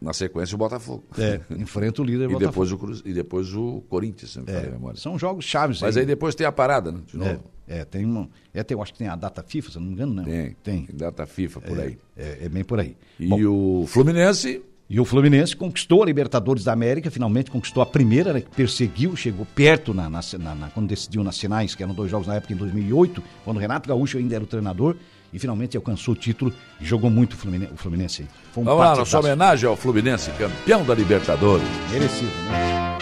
na 0.00 0.12
sequência 0.12 0.56
o 0.56 0.58
Botafogo. 0.58 1.04
É, 1.16 1.40
enfrenta 1.50 2.02
o 2.02 2.04
líder 2.04 2.24
e 2.30 2.32
Botafogo. 2.32 2.50
Depois 2.50 2.72
o 2.72 2.78
Cruz, 2.78 3.02
e 3.04 3.12
depois 3.12 3.54
o 3.54 3.84
Corinthians, 3.88 4.32
se 4.32 4.40
é, 4.40 4.96
São 4.96 5.16
jogos 5.16 5.44
chaves. 5.44 5.80
Mas 5.80 5.96
aí. 5.96 6.00
aí 6.00 6.06
depois 6.06 6.34
tem 6.34 6.44
a 6.44 6.50
parada, 6.50 6.90
né? 6.90 6.98
De 7.06 7.16
novo. 7.16 7.30
É, 7.30 7.55
é 7.66 7.84
tem 7.84 8.04
uma. 8.04 8.28
É, 8.54 8.62
tem, 8.62 8.76
eu 8.76 8.82
acho 8.82 8.92
que 8.92 8.98
tem 8.98 9.08
a 9.08 9.16
data 9.16 9.42
FIFA, 9.42 9.70
se 9.70 9.78
não 9.78 9.86
me 9.86 9.92
engano, 9.92 10.14
não. 10.14 10.24
Tem, 10.24 10.56
tem. 10.62 10.86
tem 10.86 10.96
data 10.96 11.26
FIFA 11.26 11.60
por 11.60 11.78
é, 11.78 11.82
aí. 11.82 11.98
É, 12.16 12.38
é, 12.42 12.48
bem 12.48 12.64
por 12.64 12.80
aí. 12.80 12.96
E 13.18 13.26
Bom, 13.26 13.82
o 13.82 13.86
Fluminense. 13.86 14.62
E 14.88 15.00
o 15.00 15.04
Fluminense 15.04 15.56
conquistou 15.56 16.04
a 16.04 16.06
Libertadores 16.06 16.62
da 16.62 16.72
América, 16.72 17.10
finalmente 17.10 17.50
conquistou 17.50 17.82
a 17.82 17.86
primeira, 17.86 18.32
né, 18.32 18.40
que 18.40 18.50
perseguiu, 18.54 19.16
chegou 19.16 19.44
perto 19.44 19.92
na, 19.92 20.08
na, 20.08 20.20
na, 20.54 20.70
quando 20.70 20.86
decidiu 20.86 21.24
nas 21.24 21.36
finais, 21.40 21.74
que 21.74 21.82
eram 21.82 21.92
dois 21.92 22.08
jogos 22.08 22.28
na 22.28 22.36
época 22.36 22.52
em 22.52 22.56
2008, 22.56 23.20
quando 23.44 23.56
o 23.56 23.60
Renato 23.60 23.88
Gaúcho 23.88 24.16
ainda 24.16 24.36
era 24.36 24.44
o 24.44 24.46
treinador 24.46 24.94
e 25.32 25.38
finalmente 25.40 25.76
alcançou 25.76 26.14
o 26.14 26.16
título 26.16 26.52
e 26.80 26.84
jogou 26.84 27.10
muito 27.10 27.32
o 27.32 27.36
Fluminense. 27.36 27.72
O 27.72 27.76
Fluminense 27.76 28.26
Foi 28.52 28.62
um 28.62 28.66
Vamos 28.66 28.80
lá, 28.80 28.96
nossa 28.96 29.18
homenagem 29.18 29.68
ao 29.68 29.76
Fluminense, 29.76 30.30
campeão 30.32 30.84
da 30.84 30.94
Libertadores. 30.94 31.66
Merecido, 31.90 32.30
né? 32.30 32.98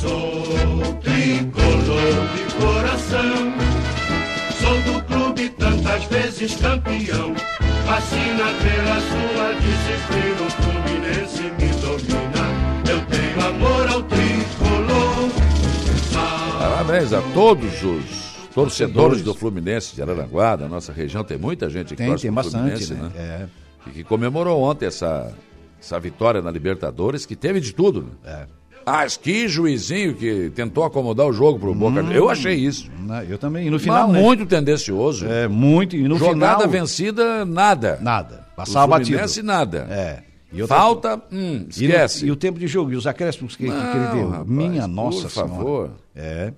Sou 0.00 0.94
tricolor 1.00 2.26
de 2.34 2.54
coração, 2.56 3.31
vezes 6.42 6.56
campeão. 6.56 7.34
Fascina 7.86 8.44
pela 8.62 9.00
sua 9.00 9.52
disciplina, 9.60 10.42
o 10.42 10.50
Fluminense 10.50 11.42
me 11.42 11.68
domina. 11.80 12.44
Eu 12.90 13.00
tenho 13.06 13.46
amor 13.46 13.88
ao 13.88 14.02
tricolor. 14.02 15.30
Parabéns 16.58 17.12
a 17.12 17.22
todos 17.32 17.82
os 17.82 18.48
torcedores 18.54 19.22
do 19.22 19.34
Fluminense 19.34 19.94
de 19.94 20.02
Araranguá, 20.02 20.56
da 20.56 20.68
nossa 20.68 20.92
região. 20.92 21.22
Tem 21.24 21.38
muita 21.38 21.70
gente 21.70 21.88
que 21.88 21.96
Tem, 21.96 22.08
torce 22.08 22.22
tem 22.22 22.32
bastante, 22.32 22.86
Fluminense, 22.86 22.94
né? 22.94 23.10
né? 23.14 23.48
É. 23.86 23.88
E 23.88 23.92
que 23.92 24.04
comemorou 24.04 24.60
ontem 24.62 24.86
essa, 24.86 25.32
essa 25.80 25.98
vitória 25.98 26.40
na 26.42 26.50
Libertadores, 26.50 27.26
que 27.26 27.36
teve 27.36 27.60
de 27.60 27.72
tudo. 27.72 28.02
Né? 28.24 28.46
É. 28.48 28.61
Ah, 28.84 29.06
que 29.06 29.48
juizinho 29.48 30.14
que 30.14 30.50
tentou 30.54 30.84
acomodar 30.84 31.26
o 31.26 31.32
jogo 31.32 31.58
pro 31.58 31.74
Boca. 31.74 32.00
Eu 32.12 32.28
achei 32.28 32.54
isso. 32.54 32.90
Na- 33.04 33.24
Eu 33.24 33.38
também. 33.38 33.66
E 33.66 33.70
no 33.70 33.78
final, 33.78 34.08
Mas 34.08 34.16
né? 34.16 34.22
muito 34.22 34.46
tendencioso. 34.46 35.26
É, 35.26 35.46
muito. 35.48 35.96
E 35.96 36.06
no 36.08 36.16
Jogada 36.18 36.58
final... 36.64 36.68
vencida, 36.68 37.44
nada. 37.44 37.98
Nada. 38.00 38.46
O 38.52 38.56
Passava 38.56 38.98
batido. 38.98 39.42
Nada. 39.42 39.86
É. 39.90 40.22
E 40.52 40.66
Falta, 40.66 41.16
hum, 41.32 41.32
E, 41.32 41.58
no- 41.58 41.68
esquece. 41.70 42.26
e 42.26 42.30
o 42.30 42.36
tempo 42.36 42.58
de 42.58 42.66
jogo, 42.66 42.92
e 42.92 42.96
os 42.96 43.06
acréscimos 43.06 43.56
que, 43.56 43.64
que 43.64 43.70
ele 43.70 43.78
Não, 43.78 44.14
deu. 44.14 44.28
rapaz, 44.28 44.48
Minha 44.50 44.82
por 44.82 44.88
nossa 44.88 45.28
senhora. 45.30 45.50
favor. 45.52 45.90
É. 46.14 46.52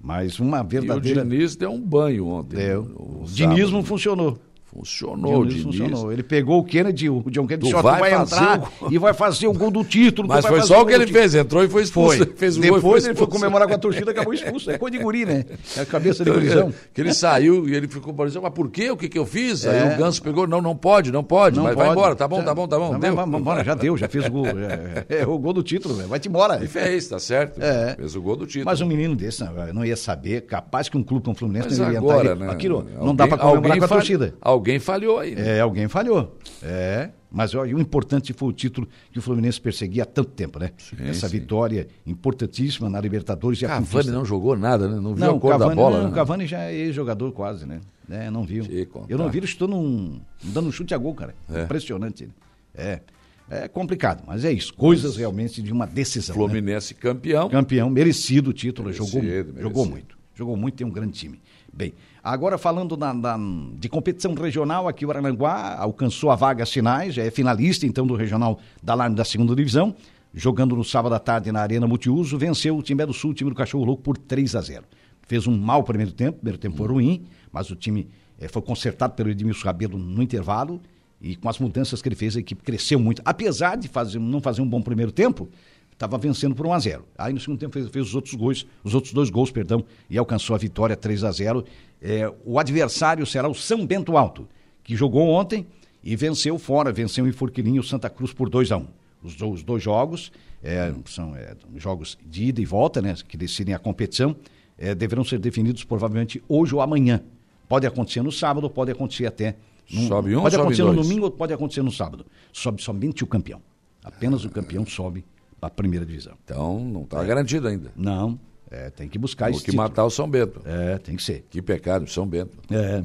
Mas 0.00 0.38
uma 0.40 0.58
E 0.58 0.60
o 0.62 0.64
verdadeira. 0.64 1.22
Diniz 1.24 1.54
deu 1.56 1.70
um 1.70 1.80
banho 1.80 2.26
ontem. 2.26 2.56
Deu. 2.56 2.82
O 2.96 3.22
O 3.22 3.26
dinismo 3.28 3.66
sábado. 3.68 3.84
funcionou. 3.86 4.38
Funcionou, 4.70 5.44
Diniz 5.46 5.62
Diniz. 5.62 5.78
funcionou. 5.78 6.12
Ele 6.12 6.22
pegou 6.22 6.58
o 6.58 6.64
Kennedy, 6.64 7.08
o 7.08 7.22
John 7.30 7.46
Kennedy 7.46 7.70
Tu 7.70 7.82
vai 7.82 8.00
vai 8.00 8.14
entrar 8.14 8.58
o 8.58 8.60
gol. 8.80 8.92
e 8.92 8.98
vai 8.98 9.14
fazer 9.14 9.46
o 9.46 9.52
gol 9.52 9.70
do 9.70 9.82
título. 9.84 10.26
tu 10.28 10.34
Mas 10.34 10.42
vai 10.42 10.52
foi 10.52 10.62
só 10.62 10.74
o 10.74 10.76
gol 10.78 10.86
que 10.86 10.92
ele 10.92 11.06
título. 11.06 11.20
fez. 11.22 11.34
Entrou 11.34 11.64
e 11.64 11.68
foi 11.68 11.82
expulso. 11.82 12.18
Foi. 12.18 12.26
Fez 12.36 12.56
gol 12.56 12.64
e 12.64 12.66
Depois 12.66 12.82
foi 12.82 12.90
ele 12.98 13.02
foi 13.04 13.12
expulso. 13.12 13.30
comemorar 13.30 13.68
com 13.68 13.74
a 13.74 13.78
torcida, 13.78 14.10
acabou 14.10 14.34
expulso. 14.34 14.70
É 14.70 14.76
coisa 14.78 14.96
de 14.98 15.02
guri, 15.02 15.24
né? 15.24 15.44
É 15.76 15.80
a 15.80 15.86
cabeça 15.86 16.24
de 16.24 16.30
gurizão. 16.30 16.72
Que 16.92 17.00
ele 17.00 17.14
saiu 17.14 17.68
e 17.68 17.74
ele 17.74 17.88
ficou 17.88 18.12
parecendo, 18.12 18.42
mas 18.42 18.52
por 18.52 18.68
quê? 18.70 18.90
O 18.90 18.96
que, 18.96 19.08
que 19.08 19.18
eu 19.18 19.24
fiz? 19.24 19.64
É. 19.64 19.82
Aí 19.82 19.94
o 19.94 19.98
Ganso 19.98 20.22
pegou, 20.22 20.46
não, 20.46 20.60
não 20.60 20.76
pode, 20.76 21.10
não 21.12 21.22
pode, 21.24 21.56
Não 21.56 21.64
mas 21.64 21.74
vai 21.74 21.86
pode. 21.86 21.98
embora, 21.98 22.14
tá 22.16 22.28
bom, 22.28 22.38
Já- 22.38 22.44
tá 22.44 22.54
bom, 22.54 22.68
tá 22.68 22.78
bom, 22.78 22.92
Não, 22.92 23.00
deu. 23.00 23.12
Embora, 23.38 23.64
já 23.64 23.74
deu, 23.74 23.96
já 23.96 24.08
fez 24.08 24.26
o 24.26 24.30
gol. 24.30 24.46
É, 24.46 25.20
é 25.20 25.26
o 25.26 25.38
gol 25.38 25.52
do 25.52 25.62
título, 25.62 25.94
velho. 25.94 26.08
vai-te 26.08 26.28
embora. 26.28 26.62
E 26.62 26.66
fez, 26.66 27.08
tá 27.08 27.18
certo. 27.18 27.62
É. 27.62 27.94
Fez 27.96 28.14
o 28.16 28.20
gol 28.20 28.36
do 28.36 28.46
título. 28.46 28.66
Mas 28.66 28.80
um 28.80 28.86
menino 28.86 29.14
desse 29.14 29.42
não, 29.44 29.72
não 29.72 29.84
ia 29.84 29.96
saber, 29.96 30.42
capaz 30.42 30.88
que 30.88 30.96
um 30.98 31.02
clube 31.02 31.24
como 31.24 31.34
o 31.34 31.38
Fluminense 31.38 31.68
Mas 31.68 31.78
não 31.78 31.92
ia 31.92 31.98
agora, 31.98 32.32
entrar. 32.32 32.46
né? 32.46 32.52
Aquilo, 32.52 32.86
não 33.00 33.14
dá 33.14 33.26
pra 33.28 33.38
comemorar 33.38 33.78
com 33.78 33.84
a 33.84 33.88
torcida. 33.88 34.34
Alguém 34.40 34.65
falhou 34.80 35.18
aí, 35.18 35.34
né? 35.34 35.56
É, 35.58 35.60
alguém 35.60 35.88
falhou. 35.88 36.36
É. 36.62 37.10
Mas 37.30 37.54
olha, 37.54 37.76
o 37.76 37.80
importante 37.80 38.32
foi 38.32 38.48
o 38.48 38.52
título 38.52 38.88
que 39.12 39.18
o 39.18 39.22
Fluminense 39.22 39.60
perseguia 39.60 40.04
há 40.04 40.06
tanto 40.06 40.30
tempo, 40.30 40.58
né? 40.58 40.70
Essa 41.00 41.28
sim. 41.28 41.38
vitória 41.38 41.86
importantíssima 42.06 42.88
na 42.88 43.00
Libertadores 43.00 43.60
e 43.60 43.64
a 43.66 43.68
Cavani 43.68 43.86
conquista. 43.86 44.12
não 44.12 44.24
jogou 44.24 44.56
nada, 44.56 44.88
né? 44.88 44.96
Não 44.96 45.14
viu 45.14 45.26
Não, 45.26 45.36
a 45.36 45.40
cor 45.40 45.50
Cavani, 45.52 45.70
da 45.70 45.74
bola. 45.76 45.96
não, 45.98 46.04
né? 46.06 46.10
o 46.10 46.14
Cavani 46.14 46.46
já 46.46 46.62
é 46.62 46.74
ex-jogador 46.74 47.32
quase, 47.32 47.66
né? 47.66 47.80
É, 48.08 48.30
não 48.30 48.44
viu. 48.44 48.64
Eu 49.08 49.18
não 49.18 49.28
vi, 49.28 49.38
ele 49.38 49.46
estou 49.46 49.66
num, 49.68 50.20
dando 50.42 50.68
um 50.68 50.72
chute 50.72 50.94
a 50.94 50.98
gol, 50.98 51.14
cara. 51.14 51.34
É. 51.52 51.64
Impressionante. 51.64 52.28
É. 52.74 53.00
É 53.48 53.68
complicado, 53.68 54.24
mas 54.26 54.44
é 54.44 54.52
isso. 54.52 54.74
Coisas 54.74 55.16
realmente 55.16 55.62
de 55.62 55.72
uma 55.72 55.86
decisão. 55.86 56.34
né? 56.34 56.42
Fluminense 56.42 56.94
campeão. 56.94 57.48
Campeão, 57.48 57.88
merecido 57.90 58.50
o 58.50 58.52
título, 58.52 58.88
Merecido, 58.88 59.06
jogou, 59.12 59.22
merecido. 59.22 59.60
jogou 59.60 59.86
muito. 59.86 60.16
Jogou 60.34 60.56
muito, 60.56 60.74
tem 60.76 60.86
um 60.86 60.90
grande 60.90 61.12
time. 61.12 61.40
Bem, 61.72 61.92
agora 62.32 62.58
falando 62.58 62.96
da, 62.96 63.12
da- 63.12 63.38
de 63.78 63.88
competição 63.88 64.34
regional, 64.34 64.88
aqui 64.88 65.06
o 65.06 65.10
Aranguá 65.10 65.76
alcançou 65.78 66.30
a 66.30 66.36
vaga 66.36 66.64
já 67.08 67.22
é 67.22 67.30
finalista 67.30 67.86
então 67.86 68.06
do 68.06 68.14
regional 68.14 68.58
da 68.82 68.92
Alarme 68.92 69.14
da 69.16 69.24
segunda 69.24 69.54
divisão, 69.54 69.94
jogando 70.34 70.74
no 70.76 70.84
sábado 70.84 71.14
à 71.14 71.18
tarde 71.18 71.50
na 71.52 71.60
Arena 71.60 71.86
Multiuso, 71.86 72.36
venceu 72.36 72.76
o 72.76 72.82
time 72.82 73.06
do 73.06 73.12
Sul, 73.12 73.30
o 73.30 73.34
time 73.34 73.50
do 73.50 73.56
Cachorro 73.56 73.84
Louco, 73.84 74.02
por 74.02 74.18
3 74.18 74.54
a 74.56 74.60
0 74.60 74.84
Fez 75.28 75.46
um 75.46 75.56
mau 75.56 75.82
primeiro 75.82 76.12
tempo, 76.12 76.38
primeiro 76.38 76.58
tempo 76.58 76.76
foi 76.76 76.86
ruim, 76.86 77.24
mas 77.50 77.70
o 77.70 77.74
time 77.76 78.08
eh, 78.38 78.46
foi 78.48 78.62
consertado 78.62 79.14
pelo 79.14 79.30
Edmilson 79.30 79.64
Rabelo 79.64 79.98
no 79.98 80.22
intervalo, 80.22 80.80
e 81.20 81.34
com 81.34 81.48
as 81.48 81.58
mudanças 81.58 82.00
que 82.02 82.08
ele 82.08 82.14
fez, 82.14 82.36
a 82.36 82.40
equipe 82.40 82.62
cresceu 82.62 83.00
muito. 83.00 83.22
Apesar 83.24 83.76
de 83.76 83.88
fazer, 83.88 84.18
não 84.20 84.40
fazer 84.40 84.62
um 84.62 84.68
bom 84.68 84.80
primeiro 84.82 85.10
tempo, 85.10 85.48
estava 85.90 86.18
vencendo 86.18 86.54
por 86.54 86.66
1 86.66 86.72
a 86.74 86.78
0 86.78 87.04
Aí 87.16 87.32
no 87.32 87.40
segundo 87.40 87.58
tempo 87.58 87.72
fez, 87.72 87.88
fez 87.88 88.06
os 88.08 88.14
outros 88.14 88.34
gols, 88.34 88.66
os 88.84 88.94
outros 88.94 89.12
dois 89.14 89.30
gols, 89.30 89.50
perdão, 89.50 89.82
e 90.10 90.18
alcançou 90.18 90.54
a 90.54 90.58
vitória 90.58 90.94
3 90.94 91.24
a 91.24 91.32
0 91.32 91.64
É, 92.00 92.32
O 92.44 92.58
adversário 92.58 93.24
será 93.26 93.48
o 93.48 93.54
São 93.54 93.86
Bento 93.86 94.16
Alto, 94.16 94.48
que 94.84 94.94
jogou 94.96 95.28
ontem 95.28 95.66
e 96.02 96.14
venceu 96.14 96.58
fora, 96.58 96.92
venceu 96.92 97.26
em 97.26 97.32
Forquilinho 97.32 97.82
Santa 97.82 98.08
Cruz 98.10 98.32
por 98.32 98.48
2 98.48 98.70
a 98.72 98.76
1 98.76 98.86
Os, 99.22 99.34
do- 99.34 99.50
os 99.50 99.62
dois 99.62 99.82
jogos 99.82 100.30
é, 100.62 100.92
são 101.06 101.34
é, 101.34 101.54
jogos 101.76 102.18
de 102.26 102.44
ida 102.44 102.60
e 102.60 102.64
volta, 102.64 103.00
né, 103.02 103.14
que 103.26 103.36
decidem 103.36 103.74
a 103.74 103.78
competição, 103.78 104.36
é, 104.78 104.94
deverão 104.94 105.24
ser 105.24 105.38
definidos 105.38 105.84
provavelmente 105.84 106.42
hoje 106.48 106.74
ou 106.74 106.80
amanhã. 106.80 107.22
Pode 107.68 107.86
acontecer 107.86 108.22
no 108.22 108.30
sábado, 108.30 108.68
pode 108.70 108.90
acontecer 108.92 109.26
até. 109.26 109.56
num- 109.90 110.06
Sobe 110.06 110.36
um, 110.36 110.42
pode 110.42 110.54
sobe 110.54 110.62
acontecer 110.62 110.82
no 110.84 110.94
dois? 110.94 111.06
domingo 111.08 111.24
ou 111.26 111.30
pode 111.30 111.52
acontecer 111.52 111.82
no 111.82 111.90
sábado. 111.90 112.24
Sobe 112.52 112.80
somente 112.82 113.24
o 113.24 113.26
campeão. 113.26 113.60
Apenas 114.04 114.44
o 114.44 114.50
campeão 114.50 114.86
sobe 114.86 115.24
para 115.60 115.66
a 115.68 115.70
primeira 115.70 116.04
divisão. 116.06 116.34
Então 116.44 116.78
não 116.84 117.02
está 117.02 117.24
garantido 117.24 117.66
ainda. 117.66 117.90
Não, 117.96 118.38
é, 118.70 118.90
tem 118.90 119.08
que 119.08 119.18
buscar 119.18 119.46
Tem 119.46 119.54
esse 119.54 119.64
que 119.64 119.70
título. 119.70 119.88
matar 119.88 120.04
o 120.04 120.10
São 120.10 120.28
Bento. 120.28 120.60
É, 120.64 120.98
tem 120.98 121.14
que 121.14 121.22
ser. 121.22 121.46
Que 121.48 121.62
pecado, 121.62 122.08
São 122.08 122.26
Bento. 122.26 122.58
É. 122.70 123.02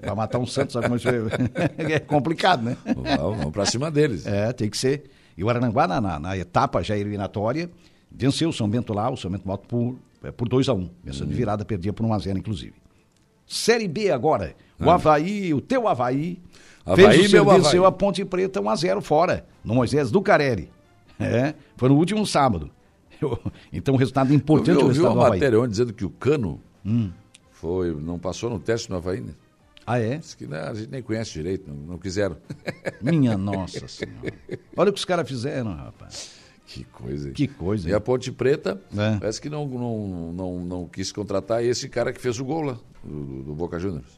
Para 0.00 0.14
matar 0.14 0.38
um 0.38 0.46
Santos, 0.46 0.72
sabe 0.72 0.86
como 0.86 0.96
isso 0.96 1.08
é? 1.08 1.14
é 1.94 1.98
complicado, 1.98 2.62
né? 2.62 2.76
Vamos, 2.84 3.38
vamos 3.38 3.52
pra 3.52 3.66
cima 3.66 3.90
deles. 3.90 4.24
É, 4.24 4.52
tem 4.52 4.70
que 4.70 4.78
ser. 4.78 5.10
E 5.36 5.42
o 5.42 5.48
Arananguá, 5.48 5.88
na, 5.88 6.00
na, 6.00 6.18
na 6.18 6.36
etapa 6.36 6.82
já 6.82 6.96
eliminatória, 6.96 7.68
venceu 8.10 8.50
o 8.50 8.52
São 8.52 8.68
Bento 8.68 8.92
lá, 8.92 9.10
o 9.10 9.16
São 9.16 9.30
Bento 9.30 9.50
Alto 9.50 9.66
por, 9.66 9.96
é, 10.22 10.30
por 10.30 10.48
2 10.48 10.68
a 10.68 10.74
1 10.74 10.78
um. 10.78 10.90
Venceu 11.02 11.26
de 11.26 11.34
virada, 11.34 11.64
perdia 11.64 11.92
por 11.92 12.06
1 12.06 12.12
a 12.12 12.18
0 12.18 12.38
inclusive. 12.38 12.74
Série 13.46 13.88
B 13.88 14.10
agora. 14.10 14.54
O 14.78 14.88
Havaí, 14.90 15.52
o 15.52 15.60
teu 15.60 15.88
Havaí, 15.88 16.40
Havaí, 16.86 17.04
fez 17.04 17.26
o 17.26 17.30
seu, 17.30 17.44
venceu 17.44 17.84
a 17.84 17.90
Ponte 17.90 18.24
Preta 18.24 18.60
1 18.60 18.70
a 18.70 18.76
0 18.76 19.00
fora, 19.00 19.44
no 19.64 19.74
Moisés 19.74 20.10
do 20.10 20.22
Carelli. 20.22 20.70
É, 21.18 21.54
foi 21.76 21.88
no 21.88 21.96
último 21.96 22.24
sábado. 22.24 22.70
Eu- 23.20 23.38
então, 23.72 23.94
um 23.94 23.96
resultado 23.96 24.26
Eu 24.26 24.30
vi, 24.30 24.34
importante 24.36 24.80
eu 24.80 24.86
o 24.86 24.92
vi 24.92 25.00
uma 25.00 25.14
matéria 25.14 25.58
ontem 25.58 25.70
dizendo 25.70 25.92
que 25.92 26.04
o 26.04 26.10
Cano 26.10 26.60
Hum. 26.84 27.10
foi, 27.50 27.92
não 27.94 28.18
passou 28.18 28.48
no 28.50 28.58
teste 28.58 28.88
no 28.90 28.96
Havaí, 28.96 29.20
né? 29.20 29.32
Ah, 29.86 29.98
é? 29.98 30.18
Diz 30.18 30.34
que 30.34 30.46
né, 30.46 30.60
a 30.60 30.74
gente 30.74 30.90
nem 30.90 31.02
conhece 31.02 31.32
direito, 31.32 31.68
não, 31.70 31.74
não 31.92 31.98
quiseram. 31.98 32.36
Minha 33.02 33.36
nossa 33.38 33.88
senhora. 33.88 34.34
Olha 34.76 34.90
o 34.90 34.92
que 34.92 34.98
os 34.98 35.04
caras 35.04 35.26
fizeram, 35.28 35.74
rapaz. 35.74 36.30
que 36.66 36.84
coisa. 36.84 37.28
hein? 37.28 37.34
Que 37.34 37.48
coisa, 37.48 37.88
E 37.88 37.94
a 37.94 38.00
Ponte 38.00 38.30
Preta 38.30 38.80
É. 38.96 39.16
parece 39.18 39.40
que 39.40 39.48
não, 39.48 39.66
não, 39.66 40.32
não, 40.32 40.60
não 40.60 40.86
quis 40.88 41.10
contratar 41.10 41.64
esse 41.64 41.88
cara 41.88 42.12
que 42.12 42.20
fez 42.20 42.38
o 42.38 42.44
gol 42.44 42.60
lá, 42.62 42.78
do, 43.02 43.42
do 43.44 43.54
Boca 43.54 43.78
Juniors. 43.78 44.17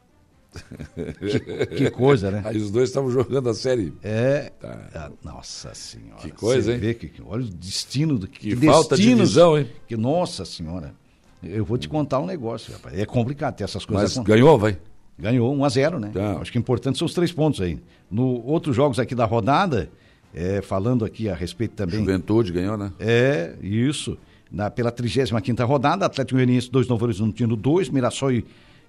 Que 1.76 1.90
coisa, 1.90 2.30
né? 2.30 2.42
Aí 2.44 2.56
os 2.56 2.70
dois 2.70 2.88
estavam 2.88 3.10
jogando 3.10 3.48
a 3.48 3.54
série. 3.54 3.92
É. 4.02 4.50
Tá. 4.60 4.88
Ah, 4.94 5.10
nossa 5.24 5.72
senhora. 5.74 6.20
Que 6.20 6.30
coisa, 6.30 6.70
Você 6.70 6.72
hein? 6.72 6.78
vê 6.78 6.94
que, 6.94 7.08
que- 7.08 7.22
olha 7.24 7.44
o 7.44 7.48
destino 7.48 8.18
do 8.18 8.26
Que 8.26 8.54
falta 8.56 8.96
de 8.96 9.14
visão, 9.14 9.58
hein? 9.58 9.68
Que, 9.86 9.96
nossa 9.96 10.44
senhora. 10.44 10.94
Eu 11.42 11.64
vou 11.64 11.78
te 11.78 11.88
contar 11.88 12.18
um 12.20 12.26
negócio, 12.26 12.72
rapaz. 12.72 12.98
É 12.98 13.06
complicado 13.06 13.54
ter 13.56 13.64
essas 13.64 13.84
coisas. 13.84 14.02
Mas 14.10 14.18
acon- 14.18 14.24
ganhou, 14.24 14.58
vai. 14.58 14.76
Ganhou 15.18 15.54
1 15.54 15.64
a 15.64 15.68
0 15.68 16.00
né? 16.00 16.10
Tá. 16.12 16.38
Acho 16.40 16.52
que 16.52 16.58
importante 16.58 16.98
são 16.98 17.06
os 17.06 17.14
três 17.14 17.32
pontos 17.32 17.60
aí. 17.60 17.78
No 18.10 18.44
outros 18.44 18.74
jogos 18.74 18.98
aqui 18.98 19.14
da 19.14 19.24
rodada, 19.24 19.90
é, 20.34 20.60
falando 20.60 21.04
aqui 21.04 21.28
a 21.28 21.34
respeito 21.34 21.72
também. 21.72 21.98
Juventude 21.98 22.52
ganhou, 22.52 22.76
né? 22.76 22.92
É, 22.98 23.54
isso. 23.62 24.18
Na, 24.50 24.68
pela 24.70 24.90
35 24.90 25.64
rodada, 25.64 26.04
Atlético 26.06 26.36
Goianiense 26.36 26.70
2, 26.70 26.88
Novo 26.88 27.04
Horizonte 27.04 27.46
2, 27.46 27.88
Mirassol 27.88 28.32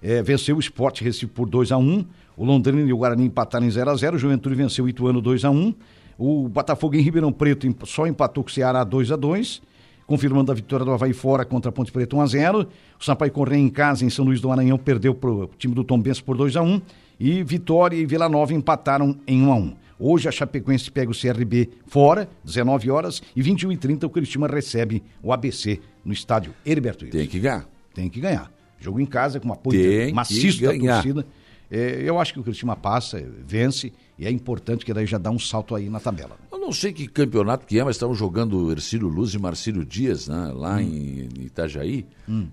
eh, 0.02 0.22
venceu 0.22 0.56
o 0.56 0.60
Sport 0.60 1.00
Recife 1.00 1.26
por 1.26 1.48
2 1.48 1.72
a 1.72 1.78
1 1.78 2.04
o 2.36 2.44
Londrina 2.44 2.80
e 2.80 2.92
o 2.92 2.96
Guarani 2.96 3.24
empataram 3.24 3.66
em 3.66 3.70
0 3.70 3.90
a 3.90 3.94
0 3.94 4.16
o 4.16 4.18
Juventude 4.18 4.54
venceu 4.54 4.84
o 4.84 4.88
Ituano 4.88 5.20
2 5.20 5.44
a 5.44 5.50
1 5.50 5.74
o 6.18 6.48
Botafogo 6.48 6.96
em 6.96 7.00
Ribeirão 7.00 7.32
Preto 7.32 7.74
só 7.86 8.06
empatou 8.06 8.42
com 8.42 8.50
o 8.50 8.52
Ceará 8.52 8.84
2 8.84 9.12
a 9.12 9.16
2 9.16 9.62
confirmando 10.06 10.50
a 10.50 10.54
vitória 10.54 10.84
do 10.84 10.92
Havaí 10.92 11.12
fora 11.12 11.44
contra 11.44 11.68
a 11.68 11.72
Ponte 11.72 11.92
Preta 11.92 12.16
1 12.16 12.20
a 12.20 12.26
0 12.26 12.68
o 13.00 13.04
Sampaio 13.04 13.32
Correia 13.32 13.60
em 13.60 13.68
casa 13.68 14.04
em 14.04 14.10
São 14.10 14.24
Luís 14.24 14.40
do 14.40 14.48
Maranhão 14.48 14.78
perdeu 14.78 15.14
para 15.14 15.30
o 15.30 15.50
time 15.58 15.74
do 15.74 15.84
Tombense 15.84 16.22
por 16.22 16.36
2 16.36 16.56
a 16.56 16.62
1 16.62 16.80
e 17.20 17.42
Vitória 17.42 17.96
e 17.96 18.04
Vila 18.04 18.28
Nova 18.28 18.52
empataram 18.52 19.16
em 19.26 19.42
1 19.42 19.52
a 19.52 19.56
1 19.56 19.82
Hoje 20.04 20.28
a 20.28 20.32
Chapecoense 20.32 20.90
pega 20.90 21.12
o 21.12 21.14
CRB 21.14 21.70
fora, 21.86 22.28
19 22.42 22.90
horas, 22.90 23.22
e 23.36 23.40
21 23.40 23.70
e 23.70 23.76
30 23.76 24.04
o 24.04 24.10
Cristiano 24.10 24.52
recebe 24.52 25.00
o 25.22 25.32
ABC 25.32 25.78
no 26.04 26.12
estádio 26.12 26.52
Heriberto 26.66 27.04
Wilson. 27.04 27.18
Tem 27.18 27.28
que 27.28 27.38
ganhar. 27.38 27.68
Tem 27.94 28.08
que 28.08 28.20
ganhar. 28.20 28.50
Jogo 28.82 29.00
em 29.00 29.06
casa 29.06 29.38
com 29.40 29.52
apoio 29.52 29.80
Tem 29.80 30.12
maciço 30.12 30.60
da 30.62 30.72
torcida. 30.76 31.26
É, 31.70 32.02
eu 32.04 32.18
acho 32.20 32.34
que 32.34 32.40
o 32.40 32.42
Cristiano 32.42 32.76
passa, 32.76 33.24
vence, 33.46 33.92
e 34.18 34.26
é 34.26 34.30
importante 34.30 34.84
que 34.84 34.92
daí 34.92 35.06
já 35.06 35.16
dá 35.16 35.30
um 35.30 35.38
salto 35.38 35.74
aí 35.74 35.88
na 35.88 35.98
tabela. 36.00 36.36
Eu 36.50 36.58
não 36.58 36.70
sei 36.70 36.92
que 36.92 37.08
campeonato 37.08 37.64
que 37.66 37.78
é, 37.78 37.84
mas 37.84 37.96
estavam 37.96 38.14
jogando 38.14 38.70
Ercílio 38.70 39.08
Luz 39.08 39.32
e 39.32 39.38
Marcílio 39.38 39.82
Dias, 39.84 40.28
né? 40.28 40.52
Lá 40.54 40.76
Hum. 40.76 40.80
em, 40.80 41.28
em 41.38 41.44
Itajaí. 41.46 42.06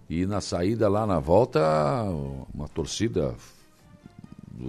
E 0.09 0.25
na 0.25 0.39
saída, 0.39 0.87
lá 0.87 1.05
na 1.05 1.19
volta, 1.19 1.59
uma 2.53 2.67
torcida. 2.69 3.35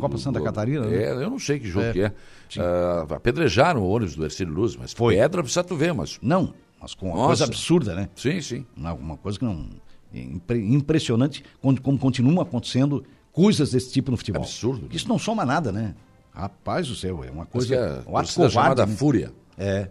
Copa 0.00 0.18
Santa 0.18 0.38
do- 0.38 0.44
Catarina, 0.44 0.86
né? 0.86 0.96
É, 1.04 1.12
eu 1.12 1.30
não 1.30 1.38
sei 1.38 1.58
que 1.58 1.68
jogo 1.68 1.86
É. 1.86 1.92
que 1.92 2.00
é. 2.02 2.12
Ah, 2.58 3.06
apedrejaram 3.14 3.82
o 3.82 3.88
ônibus 3.88 4.14
do 4.16 4.24
Ercílio 4.24 4.52
Luz, 4.52 4.76
mas 4.76 4.92
Foi. 4.92 5.14
pedra 5.16 5.42
precisa 5.42 5.62
tu 5.64 5.76
ver, 5.76 5.92
mas. 5.94 6.18
Não, 6.22 6.52
mas 6.80 6.94
com 6.94 7.06
uma 7.06 7.14
Nossa. 7.16 7.26
coisa 7.28 7.44
absurda, 7.44 7.94
né? 7.94 8.08
Sim, 8.16 8.40
sim. 8.40 8.66
Uma, 8.76 8.92
uma 8.94 9.16
coisa 9.16 9.38
que 9.38 9.44
não. 9.44 9.66
Impre- 10.14 10.64
impressionante 10.74 11.44
como, 11.60 11.80
como 11.80 11.98
continua 11.98 12.42
acontecendo 12.42 13.04
coisas 13.32 13.70
desse 13.72 13.92
tipo 13.92 14.10
no 14.10 14.16
futebol. 14.16 14.42
Absurdo, 14.42 14.82
né? 14.82 14.88
Isso 14.92 15.08
não 15.08 15.18
soma 15.18 15.44
nada, 15.44 15.70
né? 15.72 15.94
Rapaz 16.32 16.88
do 16.88 16.94
céu, 16.94 17.22
é 17.24 17.30
uma 17.30 17.44
coisa. 17.46 17.74
é, 17.74 18.02
um 18.10 18.16
ato 18.16 18.32
covarde, 18.34 18.52
chamada 18.54 18.86
né? 18.86 18.94
Fúria. 18.94 19.32
É. 19.58 19.88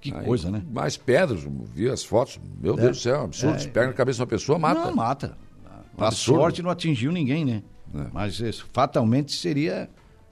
Que 0.00 0.12
Aí, 0.14 0.24
coisa, 0.24 0.50
né? 0.50 0.62
Mais 0.70 0.96
pedras, 0.96 1.40
vi 1.74 1.88
as 1.88 2.04
fotos. 2.04 2.38
Meu 2.60 2.76
Deus 2.76 2.98
do 2.98 3.02
céu, 3.02 3.22
absurdo. 3.22 3.56
É. 3.56 3.58
Se 3.58 3.68
pega 3.68 3.86
na 3.88 3.92
cabeça 3.92 4.16
de 4.18 4.22
uma 4.22 4.26
pessoa, 4.26 4.58
mata. 4.58 4.84
Não, 4.84 4.94
mata. 4.94 5.36
A 5.98 6.08
absurdo. 6.08 6.40
sorte 6.40 6.62
não 6.62 6.70
atingiu 6.70 7.10
ninguém, 7.10 7.44
né? 7.44 7.62
É. 7.94 8.06
Mas 8.12 8.38
isso, 8.40 8.66
fatalmente 8.72 9.32
seria 9.32 9.88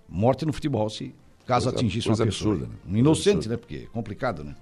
morte 0.08 0.44
no 0.44 0.52
futebol 0.52 0.88
se 0.90 1.14
caso 1.46 1.66
Coisa- 1.66 1.78
atingisse 1.78 2.06
coisa 2.08 2.22
uma 2.22 2.30
pessoa. 2.30 2.54
absurda, 2.54 2.72
né? 2.72 2.78
Um 2.92 2.96
inocente, 2.98 3.34
Coisa 3.34 3.48
né? 3.50 3.56
Porque 3.56 3.76
é 3.76 3.86
complicado, 3.86 4.44
né? 4.44 4.54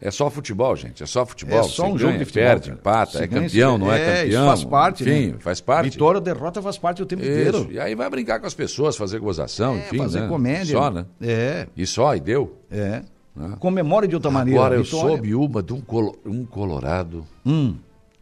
É 0.00 0.10
só 0.12 0.30
futebol, 0.30 0.76
gente. 0.76 1.02
É 1.02 1.06
só 1.06 1.26
futebol. 1.26 1.58
É 1.58 1.62
só 1.64 1.86
um 1.86 1.98
jogo 1.98 2.12
ganha, 2.12 2.18
de 2.20 2.24
futebol. 2.24 2.48
Perde, 2.48 2.68
cara. 2.68 2.78
empata, 2.80 3.10
Se 3.18 3.24
é 3.24 3.26
ganha, 3.26 3.42
campeão, 3.48 3.72
se- 3.74 3.78
não 3.80 3.92
é, 3.92 3.98
isso 3.98 4.22
campeão. 4.36 4.46
faz 4.46 4.64
parte, 4.64 5.02
Enfim, 5.02 5.26
né? 5.32 5.36
faz 5.40 5.60
parte. 5.60 5.90
Vitória 5.90 6.18
ou 6.18 6.24
derrota 6.24 6.62
faz 6.62 6.78
parte 6.78 7.02
o 7.02 7.06
tempo 7.06 7.22
Isso. 7.22 7.30
inteiro. 7.32 7.68
E 7.72 7.80
aí 7.80 7.94
vai 7.96 8.08
brincar 8.08 8.38
com 8.38 8.46
as 8.46 8.54
pessoas, 8.54 8.96
fazer 8.96 9.18
gozação, 9.18 9.74
É, 9.74 9.78
enfim. 9.80 9.98
fazer 9.98 10.20
né? 10.20 10.28
comédia. 10.28 10.78
Só, 10.78 10.90
né? 10.90 11.04
É, 11.20 11.66
E 11.76 11.84
só, 11.86 12.14
e 12.14 12.20
deu. 12.20 12.56
é. 12.70 13.02
Comemore 13.60 14.08
de 14.08 14.14
outra 14.16 14.30
maneira. 14.32 14.58
Agora 14.60 14.74
eu 14.76 14.82
Vitória. 14.84 15.08
soube 15.16 15.34
uma 15.34 15.62
de 15.62 15.72
um, 15.72 15.80
colo- 15.80 16.16
um 16.26 16.44
colorado. 16.44 17.24
Hum. 17.46 17.76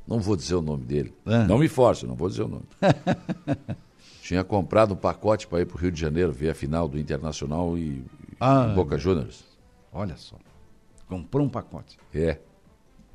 Não 0.06 0.20
vou 0.20 0.36
dizer 0.36 0.54
o 0.54 0.62
nome 0.62 0.84
dele. 0.84 1.14
Ah. 1.24 1.44
Não 1.44 1.58
me 1.58 1.68
force, 1.68 2.06
não 2.06 2.14
vou 2.14 2.28
dizer 2.28 2.42
o 2.42 2.48
nome. 2.48 2.64
Tinha 4.22 4.42
comprado 4.44 4.92
um 4.94 4.96
pacote 4.96 5.46
para 5.46 5.60
ir 5.60 5.66
para 5.66 5.76
o 5.76 5.80
Rio 5.80 5.90
de 5.92 6.00
Janeiro 6.00 6.32
ver 6.32 6.50
a 6.50 6.54
final 6.54 6.88
do 6.88 6.98
Internacional 6.98 7.76
e, 7.78 7.82
e 7.82 8.04
Ah. 8.40 8.72
Boca 8.74 8.98
Juniors. 8.98 9.44
Olha 9.92 10.16
só. 10.16 10.36
Comprou 11.08 11.46
um 11.46 11.48
pacote. 11.48 11.96
É. 12.14 12.38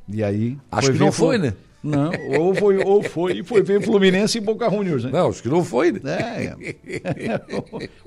E 0.07 0.23
aí. 0.23 0.57
Acho 0.71 0.93
que 0.93 0.99
não 0.99 1.11
foi, 1.11 1.37
né? 1.37 1.53
Não, 1.83 2.11
ou 2.39 2.53
foi, 2.53 2.77
ou 2.77 3.01
foi 3.01 3.39
e 3.39 3.43
foi 3.43 3.63
ver 3.63 3.81
Fluminense 3.81 4.37
e 4.37 4.41
Boca 4.41 4.69
Juniors, 4.69 5.03
né? 5.03 5.09
Não, 5.11 5.29
acho 5.29 5.41
que 5.41 5.49
não 5.49 5.63
foi, 5.63 5.91
né? 5.91 5.99
É. 6.05 6.55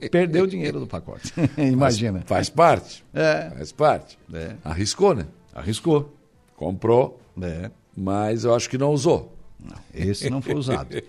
Perdeu 0.08 0.44
o 0.44 0.46
dinheiro 0.46 0.78
do 0.78 0.86
pacote. 0.86 1.32
Imagina. 1.58 2.22
Faz 2.24 2.48
parte. 2.48 3.04
É. 3.12 3.50
Faz 3.50 3.72
parte. 3.72 4.16
É. 4.32 4.54
Arriscou, 4.64 5.14
né? 5.14 5.26
Arriscou. 5.52 6.14
Comprou, 6.56 7.20
É. 7.42 7.68
mas 7.96 8.44
eu 8.44 8.54
acho 8.54 8.70
que 8.70 8.78
não 8.78 8.92
usou. 8.92 9.33
Não, 9.64 9.76
esse 9.94 10.28
não 10.28 10.42
foi 10.42 10.54
usado. 10.54 10.88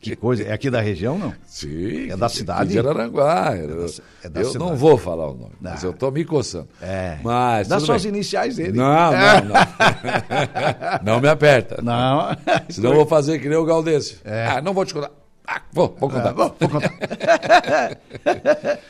que 0.00 0.16
coisa. 0.16 0.42
É 0.42 0.52
aqui 0.52 0.68
da 0.68 0.80
região, 0.80 1.16
não? 1.16 1.32
Sim. 1.46 2.10
É 2.10 2.16
da 2.16 2.28
cidade? 2.28 2.70
De 2.72 2.78
Araranguá. 2.78 3.54
é 3.54 3.66
da 4.28 4.40
eu 4.40 4.46
cidade. 4.50 4.58
não 4.58 4.74
vou 4.74 4.98
falar 4.98 5.28
o 5.30 5.34
nome, 5.34 5.52
mas 5.60 5.84
Ah. 5.84 5.86
eu 5.86 5.92
tô 5.92 6.10
me 6.10 6.24
coçando. 6.24 6.68
É. 6.82 7.18
Mas. 7.22 7.68
Dá 7.68 7.76
tudo 7.76 7.86
só 7.86 7.94
as 7.94 8.02
bem. 8.02 8.12
iniciais 8.14 8.56
dele. 8.56 8.72
Não, 8.76 8.84
não, 9.12 9.44
não. 9.46 11.14
não 11.14 11.20
me 11.20 11.28
aperta. 11.28 11.80
Não. 11.82 12.36
Senão 12.68 12.90
eu 12.90 12.96
vou 12.96 13.06
fazer 13.06 13.38
que 13.38 13.48
nem 13.48 13.56
o 13.58 13.64
Galdêncio. 13.64 14.18
É. 14.24 14.46
Ah, 14.46 14.60
não 14.60 14.74
vou 14.74 14.84
te 14.84 14.92
contar. 14.92 15.10
Ah, 15.46 15.62
vou, 15.72 15.96
vou 16.00 16.10
contar. 16.10 16.30
Ah, 16.30 16.32
vou, 16.32 16.56
vou 16.58 16.68
contar. 16.68 16.92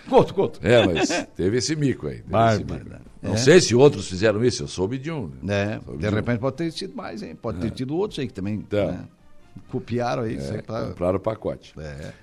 conto, 0.08 0.34
conto. 0.34 0.60
É, 0.62 0.86
mas 0.86 1.26
teve 1.36 1.58
esse 1.58 1.76
mico 1.76 2.06
aí. 2.06 2.16
teve 2.16 2.30
Bárbaro. 2.30 2.82
Não 3.26 3.35
É. 3.35 3.37
sei 3.38 3.61
se 3.61 3.75
outros 3.75 4.09
fizeram 4.09 4.45
isso, 4.45 4.62
eu 4.62 4.68
soube 4.68 4.99
de 4.99 5.11
um. 5.11 5.30
É, 5.49 5.80
Soube 5.85 5.99
de 6.00 6.06
um. 6.09 6.11
repente 6.14 6.38
pode 6.38 6.56
ter 6.56 6.71
sido 6.73 6.95
mais, 6.95 7.23
hein? 7.23 7.35
Pode 7.35 7.59
ter 7.59 7.71
tido 7.71 7.97
outros 7.97 8.18
aí 8.21 8.26
que 8.28 8.33
também 8.35 8.54
Então. 8.54 8.92
né, 8.92 9.04
copiaram 9.68 10.23
aí. 10.23 10.37
É, 10.37 10.62
lá. 10.68 10.87
compraram 10.88 11.16
o 11.16 11.21
pacote. 11.21 11.73
É. 11.78 11.83
Fazer 11.83 12.14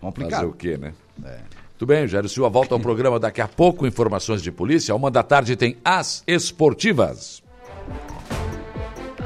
Complicado. 0.00 0.48
o 0.48 0.52
quê, 0.52 0.76
né? 0.76 0.94
É. 1.24 1.38
Tudo 1.78 1.88
bem, 1.88 2.06
Jairo 2.08 2.28
Silva 2.28 2.48
volta 2.48 2.74
ao 2.74 2.80
programa 2.80 3.18
daqui 3.20 3.40
a 3.40 3.48
pouco. 3.48 3.86
Informações 3.86 4.40
de 4.42 4.50
polícia. 4.50 4.94
Uma 4.94 5.10
da 5.10 5.22
tarde 5.22 5.56
tem 5.56 5.76
as 5.84 6.22
esportivas. 6.26 7.42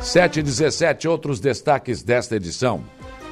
7 0.00 0.40
e 0.40 0.42
17, 0.42 1.06
outros 1.06 1.38
destaques 1.40 2.02
desta 2.02 2.37
edição. 2.37 2.82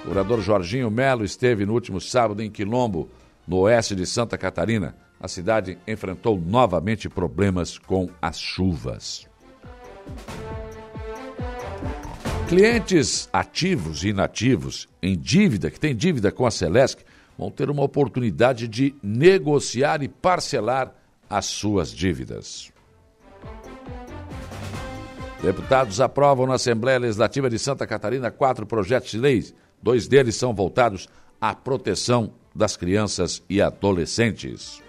O 0.07 0.11
orador 0.11 0.40
Jorginho 0.40 0.90
Melo 0.90 1.25
esteve 1.25 1.64
no 1.67 1.73
último 1.73 2.00
sábado 2.00 2.43
em 2.43 2.50
Quilombo, 2.50 3.09
no 3.47 3.57
oeste 3.59 3.95
de 3.97 4.07
Santa 4.07 4.37
Catarina. 4.38 4.95
A 5.21 5.26
cidade 5.26 5.78
enfrentou 5.87 6.39
novamente 6.39 7.09
problemas 7.09 7.76
com 7.76 8.09
as 8.23 8.39
chuvas. 8.39 9.28
Clientes 12.49 13.28
ativos 13.33 14.04
e 14.04 14.09
inativos 14.09 14.89
em 15.02 15.19
dívida, 15.19 15.71
que 15.71 15.78
têm 15.78 15.95
dívida 15.95 16.33
com 16.33 16.47
a 16.47 16.50
Celesc, 16.50 17.02
vão 17.37 17.50
ter 17.50 17.69
uma 17.69 17.83
oportunidade 17.83 18.67
de 18.67 18.95
negociar 19.02 20.02
e 20.02 20.09
parcelar 20.09 20.95
as 21.28 21.47
suas 21.47 21.91
dívidas. 21.91 22.73
Deputados 25.43 26.00
aprovam 26.00 26.47
na 26.47 26.54
Assembleia 26.54 26.99
Legislativa 26.99 27.50
de 27.50 27.59
Santa 27.59 27.87
Catarina 27.87 28.31
quatro 28.31 28.67
projetos 28.67 29.11
de 29.11 29.19
leis. 29.19 29.54
Dois 29.81 30.09
deles 30.09 30.35
são 30.35 30.54
voltados 30.54 31.09
à 31.41 31.54
proteção 31.54 32.33
das 32.54 32.76
crianças 32.76 33.43
e 33.49 33.63
adolescentes. 33.63 34.83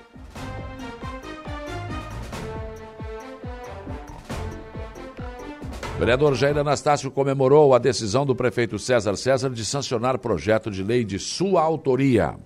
Vereador 5.99 6.33
Jair 6.33 6.57
Anastácio 6.57 7.11
comemorou 7.11 7.75
a 7.75 7.77
decisão 7.77 8.25
do 8.25 8.33
prefeito 8.33 8.79
César 8.79 9.17
César 9.17 9.49
de 9.49 9.65
sancionar 9.65 10.17
projeto 10.17 10.71
de 10.71 10.81
lei 10.81 11.03
de 11.03 11.19
sua 11.19 11.61
autoria. 11.61 12.37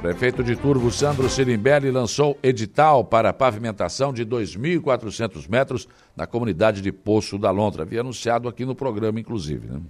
Prefeito 0.00 0.42
de 0.42 0.56
Turvo, 0.56 0.90
Sandro 0.90 1.30
Sirimbelli, 1.30 1.92
lançou 1.92 2.36
edital 2.42 3.04
para 3.04 3.32
pavimentação 3.32 4.12
de 4.12 4.26
2.400 4.26 5.48
metros 5.48 5.86
na 6.16 6.26
comunidade 6.26 6.82
de 6.82 6.90
Poço 6.90 7.38
da 7.38 7.52
Lontra. 7.52 7.84
Havia 7.84 8.00
anunciado 8.00 8.48
aqui 8.48 8.64
no 8.64 8.74
programa, 8.74 9.20
inclusive. 9.20 9.68
Né? 9.68 9.80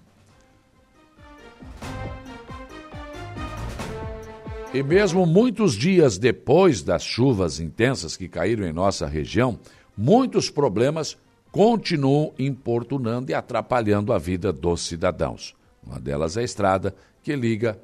E 4.75 4.83
mesmo 4.83 5.25
muitos 5.25 5.75
dias 5.75 6.19
depois 6.19 6.83
das 6.83 7.03
chuvas 7.03 7.59
intensas 7.59 8.15
que 8.15 8.29
caíram 8.29 8.67
em 8.67 8.73
nossa 8.73 9.07
região, 9.07 9.59
muitos 9.97 10.51
problemas 10.51 11.17
continuam 11.51 12.33
importunando 12.39 13.31
e 13.31 13.35
atrapalhando 13.35 14.13
a 14.13 14.19
vida 14.19 14.53
dos 14.53 14.87
cidadãos. 14.87 15.55
Uma 15.85 16.01
delas 16.01 16.37
é 16.37 16.41
a 16.41 16.45
estrada 16.45 16.95
que 17.23 17.35
liga 17.37 17.79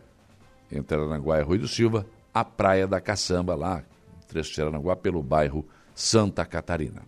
entre 0.70 0.96
Aranguá 0.96 1.38
e 1.38 1.42
Rui 1.42 1.58
do 1.58 1.68
Silva 1.68 2.06
à 2.32 2.44
Praia 2.44 2.86
da 2.86 3.00
Caçamba, 3.00 3.54
lá, 3.54 3.82
trecho 4.26 4.54
de 4.54 4.62
Aranguá, 4.62 4.96
pelo 4.96 5.22
bairro 5.22 5.66
Santa 5.94 6.44
Catarina. 6.44 7.02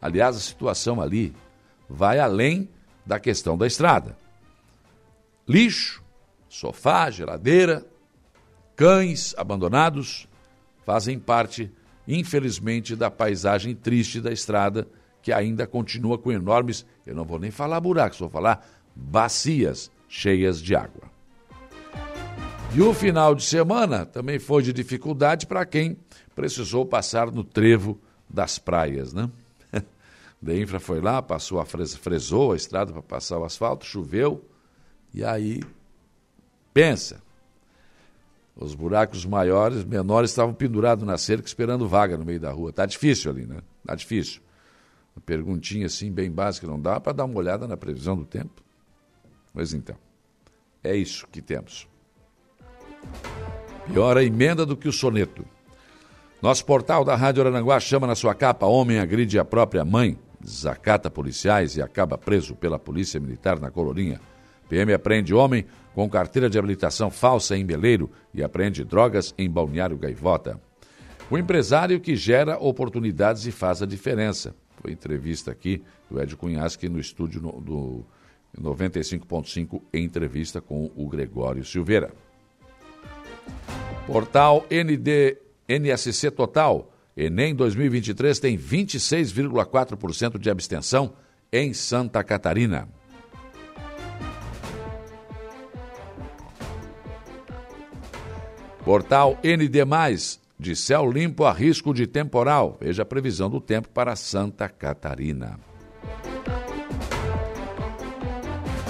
Aliás, 0.00 0.36
a 0.36 0.40
situação 0.40 1.00
ali 1.00 1.34
vai 1.88 2.18
além 2.18 2.68
da 3.06 3.20
questão 3.20 3.56
da 3.56 3.66
estrada. 3.66 4.16
Lixo, 5.48 6.02
sofá, 6.48 7.10
geladeira, 7.10 7.86
cães 8.74 9.34
abandonados 9.36 10.28
fazem 10.84 11.18
parte, 11.18 11.72
infelizmente, 12.06 12.94
da 12.94 13.10
paisagem 13.10 13.74
triste 13.74 14.20
da 14.20 14.32
estrada, 14.32 14.86
que 15.22 15.32
ainda 15.32 15.66
continua 15.66 16.18
com 16.18 16.30
enormes, 16.30 16.84
eu 17.06 17.14
não 17.14 17.24
vou 17.24 17.38
nem 17.38 17.50
falar 17.50 17.80
buracos, 17.80 18.18
vou 18.18 18.28
falar 18.28 18.66
bacias 18.94 19.90
cheias 20.08 20.60
de 20.60 20.76
água. 20.76 21.14
E 22.74 22.80
o 22.82 22.92
final 22.92 23.34
de 23.34 23.44
semana 23.44 24.04
também 24.04 24.38
foi 24.38 24.62
de 24.62 24.72
dificuldade 24.72 25.46
para 25.46 25.64
quem 25.64 25.96
precisou 26.34 26.84
passar 26.84 27.30
no 27.30 27.44
trevo 27.44 27.98
das 28.28 28.58
praias, 28.58 29.12
né? 29.12 29.30
Da 30.42 30.54
infra 30.54 30.78
foi 30.78 31.00
lá, 31.00 31.22
passou 31.22 31.58
a 31.58 31.64
fres, 31.64 31.94
fresou 31.94 32.52
a 32.52 32.56
estrada 32.56 32.92
para 32.92 33.00
passar 33.00 33.38
o 33.38 33.44
asfalto, 33.44 33.86
choveu, 33.86 34.44
e 35.14 35.24
aí 35.24 35.62
pensa. 36.74 37.22
Os 38.56 38.74
buracos 38.74 39.24
maiores, 39.26 39.84
menores 39.84 40.30
estavam 40.30 40.54
pendurados 40.54 41.04
na 41.04 41.18
cerca 41.18 41.46
esperando 41.46 41.88
vaga 41.88 42.16
no 42.16 42.24
meio 42.24 42.38
da 42.38 42.52
rua. 42.52 42.72
Tá 42.72 42.86
difícil 42.86 43.30
ali, 43.30 43.46
né? 43.46 43.58
Tá 43.84 43.94
difícil. 43.94 44.40
Uma 45.14 45.22
perguntinha 45.22 45.86
assim 45.86 46.10
bem 46.10 46.30
básica, 46.30 46.66
não 46.66 46.80
dá 46.80 47.00
para 47.00 47.12
dar 47.12 47.24
uma 47.24 47.36
olhada 47.36 47.66
na 47.66 47.76
previsão 47.76 48.16
do 48.16 48.24
tempo? 48.24 48.62
Pois 49.52 49.72
então. 49.72 49.96
É 50.82 50.94
isso 50.94 51.26
que 51.28 51.40
temos. 51.40 51.88
Pior 53.86 54.16
a 54.16 54.24
emenda 54.24 54.64
do 54.64 54.76
que 54.76 54.88
o 54.88 54.92
soneto. 54.92 55.44
Nosso 56.40 56.64
portal 56.64 57.04
da 57.04 57.16
Rádio 57.16 57.46
Aranguá 57.46 57.80
chama 57.80 58.06
na 58.06 58.14
sua 58.14 58.34
capa 58.34 58.66
Homem 58.66 58.98
agride 58.98 59.38
a 59.38 59.44
própria 59.44 59.84
mãe, 59.84 60.18
desacata 60.40 61.10
policiais 61.10 61.76
e 61.76 61.82
acaba 61.82 62.18
preso 62.18 62.54
pela 62.54 62.78
Polícia 62.78 63.18
Militar 63.18 63.58
na 63.58 63.70
Colorinha. 63.70 64.20
PM 64.68 64.92
apreende 64.92 65.34
homem 65.34 65.64
com 65.94 66.10
carteira 66.10 66.50
de 66.50 66.58
habilitação 66.58 67.10
falsa 67.10 67.56
em 67.56 67.64
Beleiro 67.64 68.10
e 68.34 68.42
apreende 68.42 68.84
drogas 68.84 69.32
em 69.38 69.48
Balneário 69.48 69.96
Gaivota. 69.96 70.60
O 71.30 71.38
empresário 71.38 72.00
que 72.00 72.16
gera 72.16 72.58
oportunidades 72.58 73.46
e 73.46 73.52
faz 73.52 73.80
a 73.80 73.86
diferença. 73.86 74.54
Foi 74.82 74.92
entrevista 74.92 75.50
aqui 75.50 75.82
do 76.10 76.20
Ed 76.20 76.36
Cunhasque 76.36 76.88
no 76.88 76.98
estúdio 76.98 77.40
do 77.40 78.04
95.5 78.60 79.80
em 79.92 80.04
entrevista 80.04 80.60
com 80.60 80.90
o 80.94 81.08
Gregório 81.08 81.64
Silveira. 81.64 82.12
Portal 84.06 84.66
ND, 84.70 85.38
NSC 85.68 86.30
Total. 86.30 86.90
Enem 87.16 87.54
2023 87.54 88.38
tem 88.40 88.58
26,4% 88.58 90.38
de 90.38 90.50
abstenção 90.50 91.14
em 91.52 91.72
Santa 91.72 92.22
Catarina. 92.24 92.88
Portal 98.84 99.38
ND, 99.42 99.78
de 100.58 100.76
céu 100.76 101.10
limpo 101.10 101.44
a 101.44 101.52
risco 101.52 101.94
de 101.94 102.06
temporal. 102.06 102.76
Veja 102.80 103.02
a 103.02 103.06
previsão 103.06 103.48
do 103.48 103.60
tempo 103.60 103.88
para 103.88 104.14
Santa 104.14 104.68
Catarina. 104.68 105.58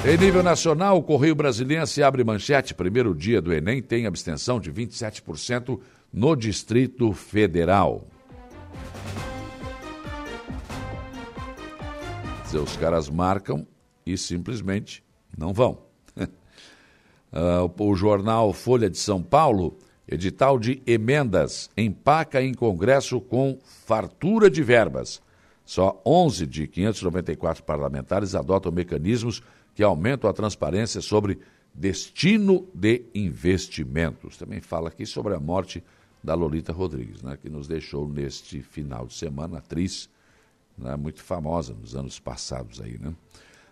Em 0.07 0.19
nível 0.19 0.43
nacional, 0.43 0.99
o 0.99 1.03
Correio 1.03 1.35
Brasiliense 1.35 2.03
abre 2.03 2.23
manchete. 2.23 2.75
Primeiro 2.75 3.15
dia 3.15 3.41
do 3.41 3.53
Enem 3.55 3.81
tem 3.81 4.05
abstenção 4.05 4.61
de 4.61 4.71
27% 4.71 5.81
no 6.13 6.37
Distrito 6.37 7.13
Federal. 7.13 8.07
Os 12.53 12.77
caras 12.77 13.09
marcam 13.09 13.67
e 14.07 14.17
simplesmente 14.19 15.03
não 15.37 15.53
vão. 15.53 15.79
uh, 16.17 16.25
o 17.83 17.95
jornal 17.97 18.53
Folha 18.53 18.89
de 18.89 18.99
São 18.99 19.23
Paulo, 19.23 19.77
edital 20.07 20.59
de 20.59 20.83
emendas, 20.87 21.71
empaca 21.77 22.43
em 22.43 22.55
Congresso 22.55 23.21
com 23.21 23.59
fartura 23.65 24.51
de 24.51 24.63
verbas. 24.63 25.23
Só 25.65 26.01
11 26.05 26.47
de 26.47 26.67
594 26.67 27.63
parlamentares 27.65 28.35
adotam 28.35 28.71
mecanismos 28.71 29.43
que 29.75 29.83
aumentam 29.83 30.29
a 30.29 30.33
transparência 30.33 31.01
sobre 31.01 31.39
destino 31.73 32.69
de 32.73 33.03
investimentos. 33.15 34.37
Também 34.37 34.61
fala 34.61 34.89
aqui 34.89 35.07
sobre 35.07 35.35
a 35.35 35.41
morte 35.41 35.83
da 36.23 36.35
Lolita 36.35 36.73
Rodrigues, 36.73 37.23
né, 37.23 37.37
que 37.41 37.51
nos 37.51 37.67
deixou 37.67 38.09
neste 38.09 38.63
final 38.63 39.07
de 39.07 39.15
semana, 39.15 39.59
atriz 39.59 40.09
né, 40.77 40.97
muito 40.97 41.23
famosa 41.23 41.75
nos 41.75 41.95
anos 41.95 42.19
passados 42.19 42.81
aí. 42.81 42.99
Né? 42.99 43.13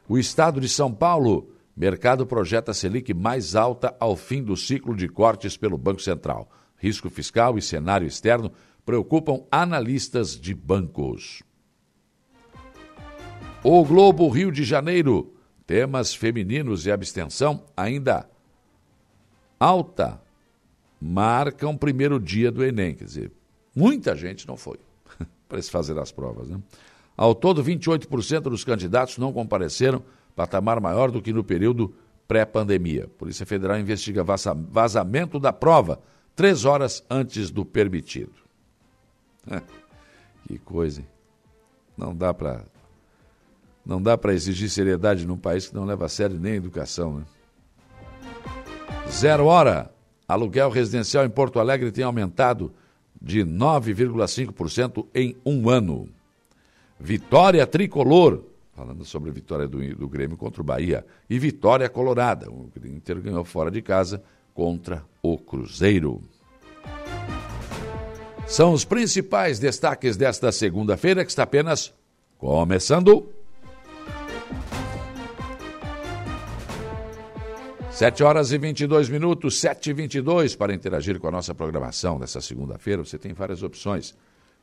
O 0.08 0.18
Estado 0.18 0.60
de 0.60 0.68
São 0.68 0.92
Paulo, 0.92 1.48
mercado 1.76 2.26
projeta 2.26 2.74
Selic 2.74 3.12
mais 3.14 3.54
alta 3.54 3.94
ao 3.98 4.16
fim 4.16 4.42
do 4.42 4.56
ciclo 4.56 4.96
de 4.96 5.08
cortes 5.08 5.56
pelo 5.56 5.78
Banco 5.78 6.02
Central. 6.02 6.50
Risco 6.76 7.08
fiscal 7.08 7.56
e 7.56 7.62
cenário 7.62 8.06
externo 8.06 8.52
preocupam 8.84 9.44
analistas 9.50 10.38
de 10.38 10.54
bancos. 10.54 11.42
O 13.62 13.84
Globo 13.84 14.28
Rio 14.28 14.50
de 14.50 14.64
Janeiro 14.64 15.32
Temas 15.66 16.12
femininos 16.12 16.86
e 16.86 16.92
abstenção 16.92 17.64
ainda 17.76 18.28
alta 19.58 20.20
marcam 21.00 21.76
primeiro 21.76 22.18
dia 22.18 22.50
do 22.50 22.64
Enem. 22.64 22.94
Quer 22.94 23.04
dizer, 23.04 23.32
muita 23.74 24.16
gente 24.16 24.46
não 24.46 24.56
foi 24.56 24.78
para 25.48 25.62
se 25.62 25.70
fazer 25.70 25.98
as 25.98 26.10
provas. 26.10 26.48
Né? 26.48 26.60
Ao 27.16 27.34
todo, 27.34 27.62
28% 27.62 28.40
dos 28.42 28.64
candidatos 28.64 29.18
não 29.18 29.32
compareceram, 29.32 30.02
patamar 30.34 30.80
maior 30.80 31.10
do 31.10 31.20
que 31.20 31.32
no 31.32 31.44
período 31.44 31.94
pré-pandemia. 32.26 33.08
Polícia 33.18 33.44
Federal 33.44 33.78
investiga 33.78 34.24
vazamento 34.24 35.38
da 35.38 35.52
prova 35.52 36.00
três 36.34 36.64
horas 36.64 37.04
antes 37.10 37.50
do 37.50 37.64
permitido. 37.64 38.32
que 40.46 40.58
coisa, 40.58 41.00
hein? 41.00 41.06
Não 41.96 42.14
dá 42.14 42.32
para 42.32 42.64
não 43.84 44.00
dá 44.00 44.16
para 44.16 44.32
exigir 44.32 44.70
seriedade 44.70 45.26
num 45.26 45.36
país 45.36 45.66
que 45.66 45.74
não 45.74 45.84
leva 45.84 46.06
a 46.06 46.08
sério 46.08 46.38
nem 46.38 46.52
a 46.52 46.56
educação. 46.56 47.18
Né? 47.18 47.24
Zero 49.10 49.46
hora. 49.46 49.90
Aluguel 50.28 50.70
residencial 50.70 51.26
em 51.26 51.28
Porto 51.28 51.58
Alegre 51.58 51.90
tem 51.90 52.04
aumentado 52.04 52.72
de 53.20 53.44
9,5% 53.44 55.06
em 55.14 55.36
um 55.44 55.68
ano. 55.68 56.08
Vitória 56.98 57.66
tricolor, 57.66 58.44
falando 58.72 59.04
sobre 59.04 59.30
a 59.30 59.32
vitória 59.32 59.68
do, 59.68 59.94
do 59.94 60.08
Grêmio 60.08 60.36
contra 60.36 60.60
o 60.60 60.64
Bahia, 60.64 61.04
e 61.28 61.38
vitória 61.38 61.88
colorada. 61.88 62.50
O 62.50 62.70
Inter 62.84 63.20
ganhou 63.20 63.44
fora 63.44 63.70
de 63.70 63.82
casa 63.82 64.22
contra 64.54 65.04
o 65.22 65.38
Cruzeiro. 65.38 66.22
São 68.46 68.72
os 68.72 68.84
principais 68.84 69.58
destaques 69.58 70.16
desta 70.16 70.50
segunda-feira, 70.50 71.24
que 71.24 71.30
está 71.30 71.44
apenas 71.44 71.92
começando. 72.38 73.28
7 77.90 78.24
horas 78.24 78.52
e 78.52 78.58
22 78.58 79.10
minutos, 79.10 79.60
7 79.60 79.90
e 79.90 79.92
22 79.92 80.56
para 80.56 80.74
interagir 80.74 81.20
com 81.20 81.28
a 81.28 81.30
nossa 81.30 81.54
programação 81.54 82.18
dessa 82.18 82.40
segunda-feira. 82.40 83.04
Você 83.04 83.18
tem 83.18 83.32
várias 83.34 83.62
opções 83.62 84.14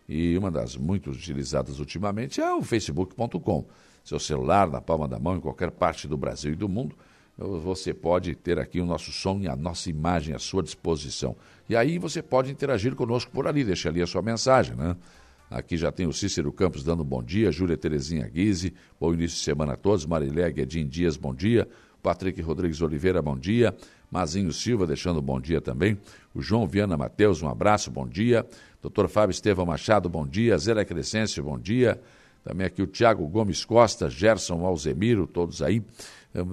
e 0.09 0.35
uma 0.35 0.49
das 0.49 0.75
muito 0.75 1.11
utilizadas 1.11 1.79
ultimamente 1.79 2.41
é 2.41 2.53
o 2.53 2.63
facebook.com. 2.63 3.65
Seu 4.09 4.19
celular 4.19 4.67
na 4.67 4.81
palma 4.81 5.07
da 5.07 5.19
mão 5.19 5.35
em 5.35 5.39
qualquer 5.39 5.69
parte 5.69 6.07
do 6.07 6.17
Brasil 6.17 6.53
e 6.53 6.55
do 6.55 6.67
mundo, 6.67 6.95
você 7.37 7.93
pode 7.93 8.33
ter 8.33 8.57
aqui 8.57 8.81
o 8.81 8.85
nosso 8.85 9.11
som 9.11 9.39
e 9.39 9.47
a 9.47 9.55
nossa 9.55 9.87
imagem 9.87 10.33
à 10.33 10.39
sua 10.39 10.63
disposição. 10.63 11.35
E 11.69 11.75
aí 11.75 11.99
você 11.99 12.19
pode 12.23 12.51
interagir 12.51 12.95
conosco 12.95 13.29
por 13.29 13.45
ali, 13.45 13.63
deixa 13.63 13.87
ali 13.87 14.01
a 14.01 14.07
sua 14.07 14.23
mensagem, 14.23 14.75
né? 14.75 14.95
Aqui 15.51 15.77
já 15.77 15.91
tem 15.91 16.07
o 16.07 16.11
Cícero 16.11 16.51
Campos 16.51 16.83
dando 16.83 17.03
bom 17.03 17.21
dia, 17.21 17.51
Júlia 17.51 17.77
Terezinha 17.77 18.27
Guise, 18.27 18.73
bom 18.99 19.13
início 19.13 19.37
de 19.37 19.43
semana 19.43 19.73
a 19.73 19.77
todos, 19.77 20.07
Marilé 20.07 20.51
Guedin 20.51 20.87
Dias, 20.87 21.15
bom 21.15 21.31
dia. 21.31 21.67
Patrick 22.01 22.41
Rodrigues 22.41 22.81
Oliveira, 22.81 23.21
bom 23.21 23.37
dia. 23.37 23.75
Mazinho 24.09 24.51
Silva 24.51 24.87
deixando 24.87 25.21
bom 25.21 25.39
dia 25.39 25.61
também. 25.61 25.99
O 26.33 26.41
João 26.41 26.65
Viana 26.65 26.97
Mateus, 26.97 27.43
um 27.43 27.47
abraço, 27.47 27.91
bom 27.91 28.07
dia. 28.07 28.43
Doutor 28.81 29.07
Fábio 29.07 29.33
Estevão 29.33 29.67
Machado, 29.67 30.09
bom 30.09 30.25
dia. 30.25 30.57
Zé 30.57 30.83
Crescêncio, 30.83 31.43
bom 31.43 31.59
dia. 31.59 32.01
Também 32.43 32.65
aqui 32.65 32.81
o 32.81 32.87
Tiago 32.87 33.27
Gomes 33.27 33.65
Costa, 33.65 34.09
Gerson 34.09 34.65
Alzemiro, 34.65 35.27
todos 35.27 35.61
aí 35.61 35.83
eh, 36.33 36.43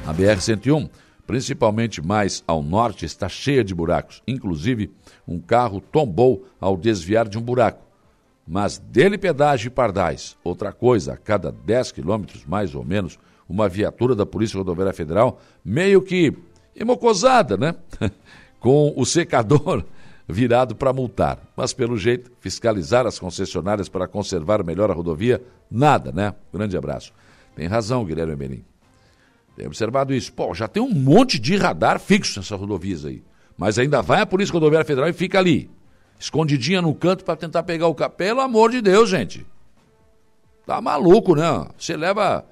A 0.06 0.14
BR-101, 0.14 0.90
principalmente 1.26 2.00
mais 2.00 2.44
ao 2.46 2.62
norte, 2.62 3.06
está 3.06 3.28
cheia 3.28 3.64
de 3.64 3.74
buracos. 3.74 4.22
Inclusive, 4.28 4.92
um 5.28 5.40
carro 5.40 5.82
tombou 5.82 6.46
ao 6.62 6.78
desviar 6.78 7.28
de 7.28 7.38
um 7.38 7.42
buraco. 7.42 7.84
Mas 8.48 8.78
dele 8.78 9.18
pedágio 9.18 9.68
e 9.68 9.72
pardais. 9.72 10.38
Outra 10.44 10.72
coisa, 10.72 11.14
a 11.14 11.18
cada 11.18 11.52
10 11.52 11.92
quilômetros, 11.92 12.46
mais 12.46 12.76
ou 12.76 12.84
menos, 12.84 13.18
uma 13.50 13.68
viatura 13.68 14.14
da 14.14 14.26
Polícia 14.26 14.58
Rodoviária 14.58 14.94
Federal, 14.94 15.42
meio 15.64 16.02
que 16.02 16.32
emocosada, 16.76 17.58
né? 17.58 17.76
Com 18.60 18.94
o 18.96 19.06
secador 19.06 19.84
virado 20.30 20.76
para 20.76 20.94
multar. 20.94 21.40
Mas, 21.56 21.74
pelo 21.74 21.98
jeito, 21.98 22.32
fiscalizar 22.40 23.08
as 23.08 23.18
concessionárias 23.18 23.90
para 23.90 24.08
conservar 24.08 24.64
melhor 24.64 24.92
a 24.92 24.94
rodovia, 24.94 25.42
nada, 25.70 26.12
né? 26.12 26.36
Grande 26.54 26.78
abraço. 26.78 27.12
Tem 27.56 27.68
razão, 27.68 28.04
Guilherme 28.04 28.36
Benim. 28.36 28.66
Tem 29.56 29.66
observado 29.66 30.14
isso. 30.14 30.34
Pô, 30.34 30.54
já 30.54 30.68
tem 30.68 30.84
um 30.84 30.94
monte 30.94 31.40
de 31.40 31.56
radar 31.56 32.00
fixo 32.00 32.40
nessas 32.40 32.60
rodovias 32.60 33.06
aí. 33.06 33.24
Mas 33.58 33.80
ainda 33.80 34.02
vai 34.02 34.22
a 34.22 34.26
Polícia 34.26 34.52
Rodoviária 34.52 34.86
Federal 34.86 35.10
e 35.10 35.14
fica 35.14 35.40
ali, 35.40 35.70
escondidinha 36.20 36.82
no 36.82 36.94
canto 36.94 37.24
para 37.24 37.38
tentar 37.38 37.64
pegar 37.64 37.88
o 37.88 37.96
carro. 37.96 38.12
Pelo 38.12 38.42
amor 38.42 38.70
de 38.70 38.82
Deus, 38.82 39.10
gente. 39.10 39.46
Tá 40.66 40.82
maluco, 40.82 41.36
né? 41.36 41.68
Você 41.78 41.96
leva 41.96 42.46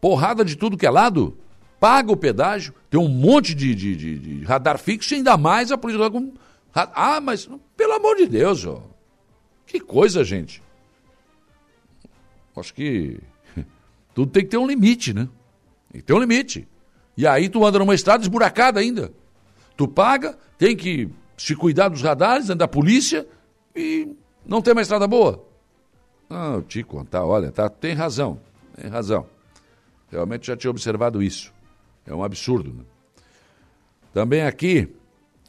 porrada 0.00 0.44
de 0.44 0.56
tudo 0.56 0.78
que 0.78 0.86
é 0.86 0.90
lado, 0.90 1.36
paga 1.78 2.10
o 2.10 2.16
pedágio, 2.16 2.74
tem 2.88 2.98
um 2.98 3.08
monte 3.08 3.54
de, 3.54 3.74
de, 3.74 3.96
de, 3.96 4.18
de 4.18 4.44
radar 4.44 4.78
fixo 4.78 5.12
e 5.12 5.16
ainda 5.18 5.36
mais 5.36 5.70
a 5.70 5.76
polícia 5.76 6.10
com. 6.10 6.32
Ah, 6.74 7.20
mas 7.20 7.48
pelo 7.76 7.92
amor 7.92 8.16
de 8.16 8.26
Deus, 8.26 8.64
ó. 8.64 8.82
Que 9.66 9.78
coisa, 9.78 10.24
gente. 10.24 10.62
Acho 12.56 12.72
que 12.72 13.20
tudo 14.14 14.30
tem 14.30 14.42
que 14.42 14.50
ter 14.50 14.58
um 14.58 14.66
limite, 14.66 15.12
né? 15.12 15.28
Tem 15.90 16.00
que 16.00 16.06
ter 16.06 16.12
um 16.12 16.18
limite. 16.18 16.68
E 17.16 17.26
aí 17.26 17.48
tu 17.48 17.64
anda 17.64 17.78
numa 17.78 17.94
estrada 17.94 18.22
esburacada 18.22 18.80
ainda. 18.80 19.12
Tu 19.76 19.88
paga, 19.88 20.38
tem 20.58 20.76
que 20.76 21.08
se 21.36 21.54
cuidar 21.54 21.88
dos 21.88 22.02
radares, 22.02 22.48
da 22.48 22.68
polícia 22.68 23.26
e 23.74 24.14
não 24.46 24.62
tem 24.62 24.72
uma 24.72 24.82
estrada 24.82 25.06
boa. 25.06 25.44
Não, 26.28 26.54
eu 26.54 26.62
te 26.62 26.82
contar, 26.82 27.24
olha, 27.24 27.50
tá, 27.50 27.68
tem 27.68 27.94
razão, 27.94 28.40
tem 28.76 28.88
razão. 28.88 29.26
Realmente 30.10 30.46
já 30.46 30.56
tinha 30.56 30.70
observado 30.70 31.22
isso. 31.22 31.52
É 32.06 32.14
um 32.14 32.22
absurdo. 32.22 32.72
Né? 32.72 32.84
Também 34.12 34.42
aqui, 34.42 34.88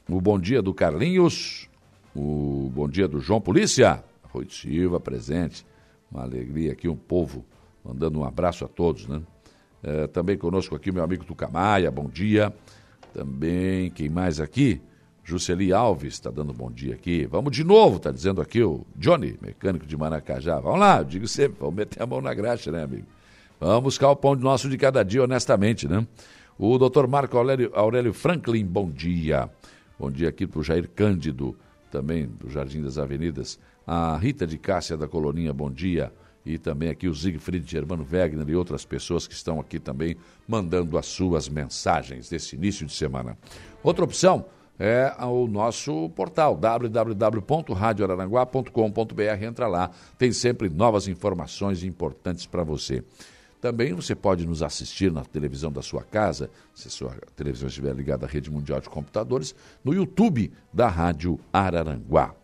o 0.10 0.20
bom 0.20 0.40
dia 0.40 0.62
do 0.62 0.74
Carlinhos, 0.74 1.70
o 2.16 2.70
bom 2.74 2.88
dia 2.88 3.08
do 3.08 3.20
João 3.20 3.42
Polícia, 3.42 4.04
Rui 4.24 4.48
Silva 4.50 5.00
presente, 5.00 5.66
uma 6.12 6.24
alegria 6.24 6.74
aqui, 6.74 6.88
um 6.88 6.96
povo 6.96 7.46
mandando 7.84 8.20
um 8.20 8.24
abraço 8.24 8.66
a 8.66 8.68
todos, 8.68 9.08
né? 9.08 9.22
É, 9.82 10.08
também 10.08 10.38
conosco 10.38 10.76
aqui 10.76 10.92
meu 10.92 11.04
amigo 11.04 11.26
Tucamaia, 11.26 11.92
bom 11.92 12.08
dia. 12.08 12.54
Também, 13.14 13.92
quem 13.92 14.10
mais 14.10 14.40
aqui? 14.40 14.82
Jusceli 15.24 15.72
Alves 15.72 16.14
está 16.14 16.30
dando 16.30 16.54
bom 16.54 16.72
dia 16.72 16.96
aqui. 16.96 17.26
Vamos 17.26 17.52
de 17.52 17.64
novo, 17.64 17.98
está 17.98 18.12
dizendo 18.12 18.42
aqui 18.42 18.62
o 18.62 18.86
Johnny, 18.96 19.38
mecânico 19.42 19.86
de 19.86 19.96
Maracajá. 19.96 20.60
Vamos 20.60 20.80
lá, 20.80 21.00
eu 21.00 21.04
digo 21.06 21.28
sempre, 21.28 21.58
vamos 21.60 21.76
meter 21.76 22.02
a 22.02 22.06
mão 22.06 22.22
na 22.22 22.34
graxa, 22.34 22.72
né, 22.72 22.84
amigo? 22.84 23.06
Vamos 23.60 23.84
buscar 23.84 24.10
o 24.10 24.16
pão 24.16 24.36
nosso 24.36 24.70
de 24.70 24.78
cada 24.78 25.04
dia, 25.04 25.24
honestamente, 25.24 25.88
né? 25.88 26.06
O 26.58 26.78
doutor 26.78 27.08
Marco 27.08 27.38
Aurélio, 27.38 27.72
Aurélio 27.74 28.14
Franklin, 28.14 28.66
bom 28.66 28.90
dia. 28.90 29.50
Bom 29.98 30.12
dia 30.12 30.28
aqui 30.28 30.46
para 30.46 30.60
o 30.60 30.64
Jair 30.64 30.90
Cândido, 30.90 31.56
também 31.90 32.28
do 32.28 32.50
Jardim 32.50 32.82
das 32.82 32.98
Avenidas. 32.98 33.60
A 33.88 34.18
Rita 34.18 34.46
de 34.46 34.58
Cássia 34.58 34.98
da 34.98 35.08
Coloninha, 35.08 35.54
bom 35.54 35.72
dia. 35.72 36.12
E 36.46 36.58
também 36.58 36.90
aqui 36.90 37.08
o 37.08 37.16
Siegfried 37.16 37.70
Germano 37.70 38.06
Wegner 38.10 38.50
e 38.50 38.56
outras 38.56 38.86
pessoas 38.86 39.28
que 39.28 39.34
estão 39.34 39.60
aqui 39.60 39.80
também 39.80 40.16
mandando 40.48 40.98
as 40.98 41.06
suas 41.06 41.48
mensagens 41.48 42.30
desse 42.30 42.56
início 42.56 42.86
de 42.86 42.94
semana. 42.94 43.38
Outra 43.82 44.04
opção 44.04 44.46
é 44.80 45.14
o 45.24 45.48
nosso 45.48 46.10
portal 46.10 46.58
www.radioararanguá.com.br. 46.58 49.44
Entra 49.44 49.68
lá, 49.68 49.92
tem 50.18 50.32
sempre 50.32 50.70
novas 50.70 51.08
informações 51.08 51.84
importantes 51.84 52.46
para 52.46 52.64
você. 52.64 53.04
Também 53.62 53.94
você 53.94 54.14
pode 54.14 54.46
nos 54.46 54.62
assistir 54.62 55.10
na 55.10 55.24
televisão 55.24 55.72
da 55.72 55.82
sua 55.82 56.04
casa, 56.04 56.50
se 56.76 56.90
a 56.90 56.92
sua 56.92 57.16
televisão 57.34 57.70
estiver 57.70 57.96
ligada 57.96 58.26
à 58.26 58.30
rede 58.30 58.52
mundial 58.52 58.82
de 58.82 58.90
computadores, 58.90 59.56
no 59.86 59.94
YouTube 59.94 60.52
da 60.74 60.90
Rádio 60.90 61.40
Araranguá. 61.54 62.43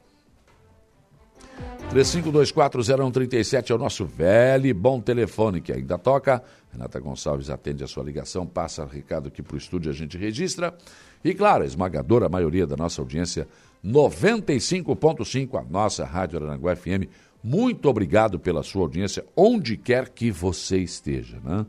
35240137 1.94 3.72
é 3.72 3.74
o 3.74 3.78
nosso 3.78 4.06
velho 4.06 4.68
e 4.68 4.74
bom 4.74 5.02
telefone 5.02 5.60
que 5.60 5.72
ainda 5.72 5.98
toca. 5.98 6.44
Renata 6.72 7.00
Gonçalves 7.00 7.50
atende 7.50 7.84
a 7.84 7.88
sua 7.88 8.04
ligação, 8.04 8.46
passa 8.46 8.84
o 8.84 8.88
recado 8.88 9.30
aqui 9.30 9.42
para 9.42 9.56
o 9.56 9.58
estúdio, 9.58 9.90
a 9.90 9.94
gente 9.94 10.16
registra. 10.16 10.76
E 11.24 11.34
claro, 11.34 11.64
a 11.64 11.66
esmagadora 11.66 12.30
maioria 12.30 12.68
da 12.68 12.78
nossa 12.78 13.02
audiência, 13.02 13.48
95.5, 13.84 15.60
a 15.60 15.64
nossa 15.64 16.06
Rádio 16.06 16.38
Araranguá 16.38 16.76
FM, 16.76 17.10
muito 17.44 17.90
obrigado 17.90 18.40
pela 18.40 18.62
sua 18.62 18.84
audiência, 18.84 19.26
onde 19.36 19.76
quer 19.76 20.10
que 20.10 20.30
você 20.30 20.78
esteja. 20.78 21.40
Né? 21.44 21.66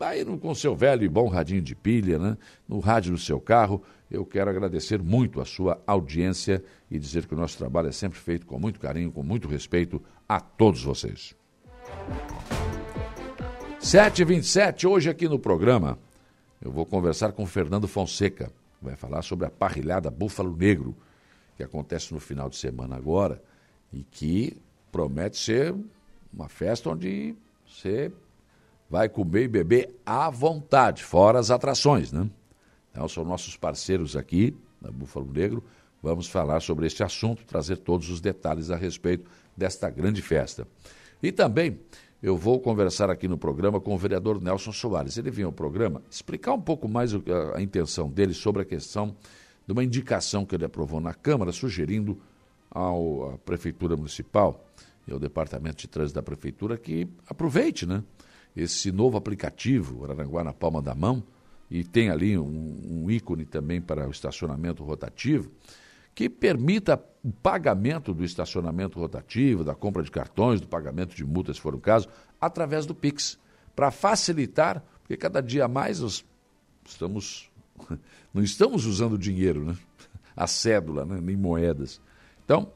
Aí 0.00 0.24
com 0.24 0.52
seu 0.54 0.74
velho 0.74 1.04
e 1.04 1.08
bom 1.08 1.28
radinho 1.28 1.62
de 1.62 1.76
pilha, 1.76 2.18
né? 2.18 2.36
no 2.68 2.80
rádio 2.80 3.12
do 3.12 3.18
seu 3.18 3.40
carro, 3.40 3.80
eu 4.14 4.24
quero 4.24 4.50
agradecer 4.50 5.02
muito 5.02 5.40
a 5.40 5.44
sua 5.44 5.82
audiência 5.86 6.62
e 6.90 6.98
dizer 6.98 7.26
que 7.26 7.34
o 7.34 7.36
nosso 7.36 7.58
trabalho 7.58 7.88
é 7.88 7.92
sempre 7.92 8.18
feito 8.18 8.46
com 8.46 8.58
muito 8.58 8.78
carinho, 8.78 9.10
com 9.10 9.22
muito 9.22 9.48
respeito 9.48 10.02
a 10.28 10.40
todos 10.40 10.82
vocês. 10.82 11.34
7h27, 13.80 14.88
hoje 14.88 15.10
aqui 15.10 15.28
no 15.28 15.38
programa, 15.38 15.98
eu 16.62 16.70
vou 16.70 16.86
conversar 16.86 17.32
com 17.32 17.44
Fernando 17.44 17.86
Fonseca, 17.86 18.50
vai 18.80 18.96
falar 18.96 19.22
sobre 19.22 19.46
a 19.46 19.50
parrilhada 19.50 20.10
Búfalo 20.10 20.56
Negro, 20.56 20.96
que 21.56 21.62
acontece 21.62 22.14
no 22.14 22.20
final 22.20 22.48
de 22.48 22.56
semana 22.56 22.96
agora 22.96 23.42
e 23.92 24.02
que 24.02 24.56
promete 24.90 25.36
ser 25.36 25.74
uma 26.32 26.48
festa 26.48 26.90
onde 26.90 27.34
você 27.66 28.12
vai 28.88 29.08
comer 29.08 29.44
e 29.44 29.48
beber 29.48 30.00
à 30.04 30.30
vontade, 30.30 31.02
fora 31.02 31.38
as 31.38 31.50
atrações, 31.50 32.12
né? 32.12 32.28
Então, 32.94 33.08
são 33.08 33.24
nossos 33.24 33.56
parceiros 33.56 34.14
aqui, 34.14 34.56
na 34.80 34.88
Búfalo 34.88 35.28
Negro. 35.32 35.64
Vamos 36.00 36.28
falar 36.28 36.60
sobre 36.60 36.86
este 36.86 37.02
assunto, 37.02 37.44
trazer 37.44 37.78
todos 37.78 38.08
os 38.08 38.20
detalhes 38.20 38.70
a 38.70 38.76
respeito 38.76 39.28
desta 39.56 39.90
grande 39.90 40.22
festa. 40.22 40.64
E 41.20 41.32
também 41.32 41.80
eu 42.22 42.36
vou 42.36 42.60
conversar 42.60 43.10
aqui 43.10 43.26
no 43.26 43.36
programa 43.36 43.80
com 43.80 43.94
o 43.94 43.98
vereador 43.98 44.40
Nelson 44.40 44.70
Soares. 44.70 45.16
Ele 45.16 45.30
vinha 45.30 45.46
ao 45.46 45.52
programa 45.52 46.02
explicar 46.08 46.52
um 46.52 46.60
pouco 46.60 46.88
mais 46.88 47.12
a, 47.54 47.60
intenção 47.60 48.08
dele 48.08 48.32
sobre 48.32 48.62
a 48.62 48.64
questão 48.64 49.16
de 49.66 49.72
uma 49.72 49.82
indicação 49.82 50.46
que 50.46 50.54
ele 50.54 50.64
aprovou 50.64 51.00
na 51.00 51.14
Câmara, 51.14 51.50
sugerindo 51.50 52.16
ao, 52.70 53.32
à 53.32 53.38
Prefeitura 53.38 53.96
Municipal 53.96 54.64
e 55.08 55.12
ao 55.12 55.18
Departamento 55.18 55.78
de 55.78 55.88
Trânsito 55.88 56.14
da 56.14 56.22
Prefeitura 56.22 56.78
que 56.78 57.08
aproveite 57.26 57.86
né, 57.86 58.04
esse 58.54 58.92
novo 58.92 59.16
aplicativo, 59.16 60.04
Aranguá 60.04 60.44
na 60.44 60.52
palma 60.52 60.80
da 60.80 60.94
mão, 60.94 61.24
e 61.74 61.82
tem 61.82 62.08
ali 62.08 62.38
um, 62.38 62.80
um 62.88 63.10
ícone 63.10 63.44
também 63.44 63.80
para 63.80 64.06
o 64.06 64.10
estacionamento 64.12 64.84
rotativo, 64.84 65.50
que 66.14 66.30
permita 66.30 67.04
o 67.20 67.32
pagamento 67.32 68.14
do 68.14 68.24
estacionamento 68.24 69.00
rotativo, 69.00 69.64
da 69.64 69.74
compra 69.74 70.00
de 70.04 70.08
cartões, 70.08 70.60
do 70.60 70.68
pagamento 70.68 71.16
de 71.16 71.24
multas, 71.24 71.56
se 71.56 71.62
for 71.62 71.74
o 71.74 71.80
caso, 71.80 72.08
através 72.40 72.86
do 72.86 72.94
Pix, 72.94 73.36
para 73.74 73.90
facilitar, 73.90 74.84
porque 75.00 75.16
cada 75.16 75.40
dia 75.40 75.66
mais 75.66 75.98
nós 75.98 76.24
estamos, 76.86 77.50
não 78.32 78.44
estamos 78.44 78.86
usando 78.86 79.18
dinheiro, 79.18 79.64
né? 79.64 79.76
a 80.36 80.46
cédula, 80.46 81.04
né? 81.04 81.20
nem 81.20 81.36
moedas. 81.36 82.00
Então, 82.44 82.70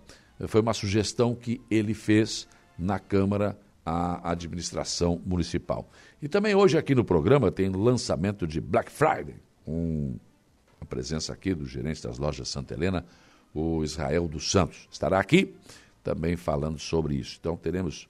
foi 0.49 0.61
uma 0.61 0.75
sugestão 0.75 1.37
que 1.37 1.61
ele 1.71 1.95
fez 1.95 2.49
na 2.77 2.99
Câmara 2.99 3.57
à 3.87 4.33
administração 4.33 5.23
municipal. 5.25 5.89
E 6.21 6.27
também 6.27 6.53
hoje 6.53 6.77
aqui 6.77 6.97
no 6.97 7.05
programa 7.05 7.51
tem 7.51 7.69
lançamento 7.69 8.45
de 8.45 8.61
Black 8.61 8.91
Friday, 8.91 9.37
com 9.65 10.17
a 10.81 10.85
presença 10.85 11.33
aqui 11.33 11.55
do 11.55 11.65
gerente 11.65 12.03
das 12.03 12.19
lojas 12.19 12.49
Santa 12.49 12.75
Helena, 12.75 13.07
o 13.55 13.85
Israel 13.85 14.27
dos 14.27 14.51
Santos. 14.51 14.89
Estará 14.91 15.21
aqui 15.21 15.55
também 16.03 16.37
falando 16.37 16.79
sobre 16.79 17.15
isso. 17.15 17.37
Então 17.39 17.57
teremos 17.57 18.09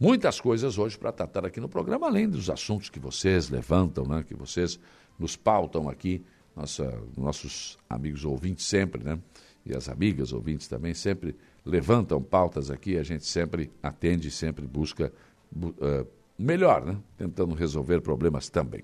muitas 0.00 0.40
coisas 0.40 0.78
hoje 0.78 0.96
para 0.96 1.12
tratar 1.12 1.44
aqui 1.44 1.60
no 1.60 1.68
programa, 1.68 2.06
além 2.06 2.26
dos 2.26 2.48
assuntos 2.48 2.88
que 2.88 2.98
vocês 2.98 3.50
levantam, 3.50 4.06
né, 4.06 4.24
que 4.26 4.34
vocês 4.34 4.80
nos 5.18 5.36
pautam 5.36 5.86
aqui, 5.86 6.24
nossa, 6.56 6.98
nossos 7.14 7.78
amigos 7.90 8.24
ouvintes 8.24 8.64
sempre, 8.64 9.04
né? 9.04 9.18
E 9.66 9.74
as 9.74 9.88
amigas 9.88 10.32
ouvintes 10.32 10.66
também 10.68 10.94
sempre 10.94 11.36
levantam 11.64 12.22
pautas 12.22 12.70
aqui, 12.70 12.96
a 12.96 13.02
gente 13.02 13.24
sempre 13.24 13.70
atende, 13.82 14.30
sempre 14.30 14.66
busca 14.66 15.12
uh, 15.54 16.06
melhor, 16.38 16.84
né? 16.84 16.96
Tentando 17.16 17.54
resolver 17.54 18.00
problemas 18.00 18.48
também. 18.48 18.82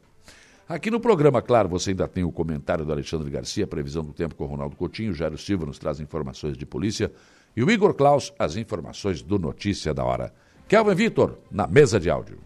Aqui 0.68 0.90
no 0.90 1.00
programa, 1.00 1.42
claro, 1.42 1.68
você 1.68 1.90
ainda 1.90 2.06
tem 2.06 2.22
o 2.22 2.30
comentário 2.30 2.84
do 2.84 2.92
Alexandre 2.92 3.28
Garcia, 3.28 3.66
previsão 3.66 4.04
do 4.04 4.12
tempo 4.12 4.36
com 4.36 4.46
Ronaldo 4.46 4.76
Coutinho, 4.76 5.12
Jairo 5.12 5.36
Silva 5.36 5.66
nos 5.66 5.78
traz 5.78 5.98
informações 5.98 6.56
de 6.56 6.64
polícia 6.64 7.10
e 7.56 7.64
o 7.64 7.70
Igor 7.70 7.92
Klaus, 7.92 8.32
as 8.38 8.54
informações 8.54 9.20
do 9.20 9.38
Notícia 9.38 9.92
da 9.92 10.04
Hora. 10.04 10.32
Kelvin 10.68 10.94
Vitor, 10.94 11.38
na 11.50 11.66
mesa 11.66 11.98
de 11.98 12.08
áudio. 12.08 12.38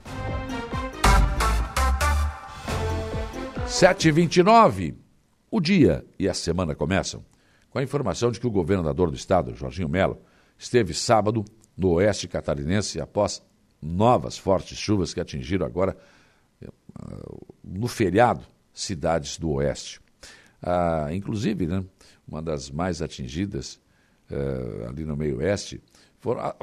7h29, 3.67 4.95
o 5.51 5.61
dia 5.61 6.05
e 6.19 6.27
a 6.27 6.33
semana 6.33 6.75
começam 6.75 7.23
com 7.69 7.79
a 7.79 7.83
informação 7.83 8.31
de 8.31 8.41
que 8.41 8.47
o 8.47 8.51
governador 8.51 9.11
do 9.11 9.17
estado, 9.17 9.55
Jorginho 9.55 9.89
Melo, 9.89 10.23
esteve 10.57 10.95
sábado 10.95 11.45
no 11.77 11.91
oeste 11.91 12.27
catarinense 12.27 13.01
após 13.01 13.43
novas 13.85 14.39
fortes 14.39 14.79
chuvas 14.79 15.13
que 15.13 15.21
atingiram 15.21 15.67
agora, 15.67 15.97
eh, 16.63 16.69
no 17.63 17.87
feriado, 17.87 18.45
cidades 18.73 19.39
do 19.39 19.51
oeste. 19.51 20.01
Ah, 20.63 21.09
inclusive, 21.13 21.67
né, 21.67 21.85
uma 22.27 22.41
das 22.41 22.71
mais 22.71 23.03
atingidas 23.03 23.79
eh, 24.31 24.87
ali 24.89 25.05
no 25.05 25.17
meio 25.17 25.39
oeste 25.39 25.83
foram 26.19 26.55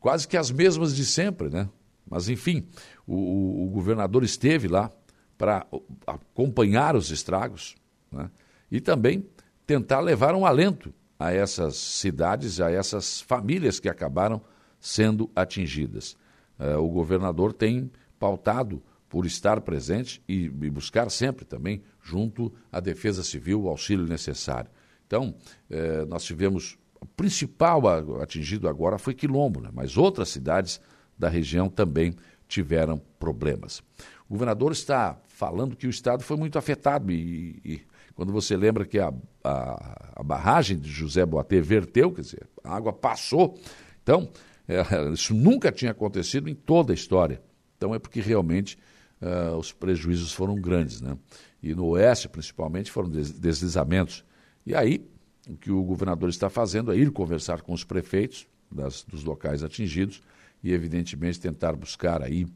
quase 0.00 0.26
que 0.26 0.36
as 0.36 0.50
mesmas 0.50 0.94
de 0.96 1.06
sempre, 1.06 1.48
né? 1.48 1.68
Mas, 2.08 2.28
enfim, 2.28 2.66
o, 3.06 3.66
o 3.66 3.70
governador 3.70 4.22
esteve 4.22 4.68
lá 4.68 4.90
para 5.36 5.66
acompanhar 6.06 6.94
os 6.94 7.10
estragos 7.10 7.74
né? 8.12 8.30
e 8.70 8.80
também 8.80 9.26
tentar 9.66 10.00
levar 10.00 10.34
um 10.34 10.46
alento 10.46 10.94
a 11.18 11.32
essas 11.32 11.76
cidades, 11.76 12.60
a 12.60 12.70
essas 12.70 13.20
famílias 13.20 13.80
que 13.80 13.88
acabaram 13.88 14.40
sendo 14.80 15.28
atingidas. 15.34 16.16
Uh, 16.58 16.78
o 16.78 16.88
governador 16.88 17.52
tem 17.52 17.90
pautado 18.18 18.82
por 19.08 19.24
estar 19.24 19.60
presente 19.60 20.22
e, 20.28 20.44
e, 20.44 20.70
buscar 20.70 21.10
sempre 21.10 21.44
também, 21.44 21.82
junto 22.02 22.52
à 22.72 22.80
Defesa 22.80 23.22
Civil, 23.22 23.62
o 23.62 23.68
auxílio 23.68 24.06
necessário. 24.06 24.70
Então, 25.06 25.34
eh, 25.70 26.04
nós 26.06 26.24
tivemos. 26.24 26.76
O 27.00 27.06
principal 27.06 27.82
atingido 28.20 28.68
agora 28.68 28.98
foi 28.98 29.14
Quilombo, 29.14 29.60
né? 29.60 29.70
mas 29.72 29.96
outras 29.96 30.30
cidades 30.30 30.80
da 31.16 31.28
região 31.28 31.68
também 31.68 32.14
tiveram 32.48 33.00
problemas. 33.18 33.80
O 34.28 34.32
governador 34.32 34.72
está 34.72 35.18
falando 35.28 35.76
que 35.76 35.86
o 35.86 35.90
Estado 35.90 36.22
foi 36.24 36.36
muito 36.36 36.58
afetado 36.58 37.12
e, 37.12 37.60
e 37.64 37.80
quando 38.14 38.32
você 38.32 38.56
lembra 38.56 38.84
que 38.84 38.98
a, 38.98 39.12
a, 39.44 40.12
a 40.16 40.22
barragem 40.22 40.78
de 40.78 40.90
José 40.90 41.24
Boatê 41.24 41.60
verteu, 41.60 42.10
quer 42.10 42.22
dizer, 42.22 42.48
a 42.64 42.74
água 42.74 42.92
passou. 42.92 43.58
Então, 44.02 44.28
é, 44.68 44.82
isso 45.12 45.34
nunca 45.34 45.70
tinha 45.70 45.90
acontecido 45.90 46.48
em 46.48 46.54
toda 46.54 46.92
a 46.92 46.94
história. 46.94 47.42
Então 47.76 47.94
é 47.94 47.98
porque 47.98 48.20
realmente 48.20 48.78
uh, 49.20 49.56
os 49.56 49.72
prejuízos 49.72 50.32
foram 50.32 50.56
grandes. 50.56 51.00
Né? 51.00 51.16
E 51.62 51.74
no 51.74 51.86
oeste, 51.86 52.28
principalmente, 52.28 52.90
foram 52.90 53.08
deslizamentos. 53.08 54.24
E 54.64 54.74
aí, 54.74 55.06
o 55.48 55.56
que 55.56 55.70
o 55.70 55.82
governador 55.82 56.28
está 56.28 56.50
fazendo 56.50 56.92
é 56.92 56.96
ir 56.96 57.10
conversar 57.10 57.62
com 57.62 57.72
os 57.72 57.84
prefeitos 57.84 58.46
das, 58.70 59.04
dos 59.04 59.22
locais 59.22 59.62
atingidos 59.62 60.22
e, 60.62 60.72
evidentemente, 60.72 61.38
tentar 61.38 61.74
buscar 61.74 62.22
aí 62.22 62.46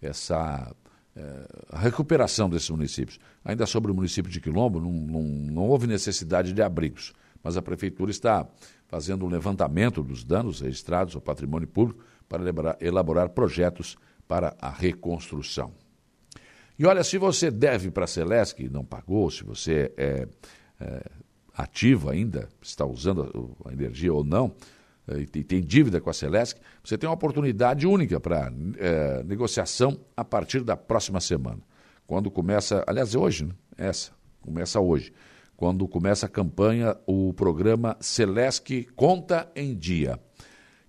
essa 0.00 0.74
a 1.70 1.78
recuperação 1.78 2.48
desses 2.48 2.70
municípios. 2.70 3.18
Ainda 3.44 3.66
sobre 3.66 3.90
o 3.90 3.94
município 3.94 4.30
de 4.30 4.40
Quilombo, 4.40 4.80
não, 4.80 4.92
não, 4.92 5.22
não 5.22 5.62
houve 5.68 5.86
necessidade 5.86 6.52
de 6.52 6.62
abrigos, 6.62 7.12
mas 7.42 7.56
a 7.56 7.62
prefeitura 7.62 8.10
está 8.10 8.46
fazendo 8.88 9.24
um 9.24 9.28
levantamento 9.28 10.02
dos 10.02 10.24
danos 10.24 10.60
registrados 10.60 11.14
ao 11.14 11.20
patrimônio 11.20 11.68
público 11.68 12.02
para 12.28 12.76
elaborar, 12.80 13.28
projetos 13.28 13.96
para 14.26 14.56
a 14.60 14.70
reconstrução. 14.70 15.72
E 16.78 16.86
olha, 16.86 17.04
se 17.04 17.18
você 17.18 17.50
deve 17.50 17.90
para 17.90 18.04
a 18.04 18.08
Celesc 18.08 18.62
e 18.62 18.68
não 18.68 18.84
pagou, 18.84 19.30
se 19.30 19.44
você 19.44 19.92
é, 19.96 20.26
é 20.80 21.02
ativo 21.54 22.08
ainda, 22.08 22.48
está 22.62 22.86
usando 22.86 23.56
a, 23.64 23.72
energia 23.72 24.12
ou 24.12 24.22
não, 24.24 24.54
é, 25.08 25.18
e 25.18 25.26
tem 25.26 25.60
dívida 25.60 26.00
com 26.00 26.08
a 26.08 26.12
Celesc, 26.12 26.58
você 26.82 26.96
tem 26.96 27.08
uma 27.08 27.14
oportunidade 27.14 27.86
única 27.86 28.20
para 28.20 28.52
é, 28.78 29.22
negociação 29.24 29.98
a 30.16 30.24
partir 30.24 30.62
da 30.62 30.76
próxima 30.76 31.20
semana. 31.20 31.60
Quando 32.06 32.30
começa, 32.30 32.84
aliás, 32.86 33.14
hoje, 33.14 33.44
né? 33.44 33.52
essa, 33.76 34.12
começa 34.40 34.80
hoje. 34.80 35.12
Quando 35.58 35.88
começa 35.88 36.26
a 36.26 36.28
campanha, 36.28 36.96
o 37.04 37.34
programa 37.34 37.96
Celesc 37.98 38.86
Conta 38.94 39.50
em 39.56 39.74
Dia. 39.74 40.16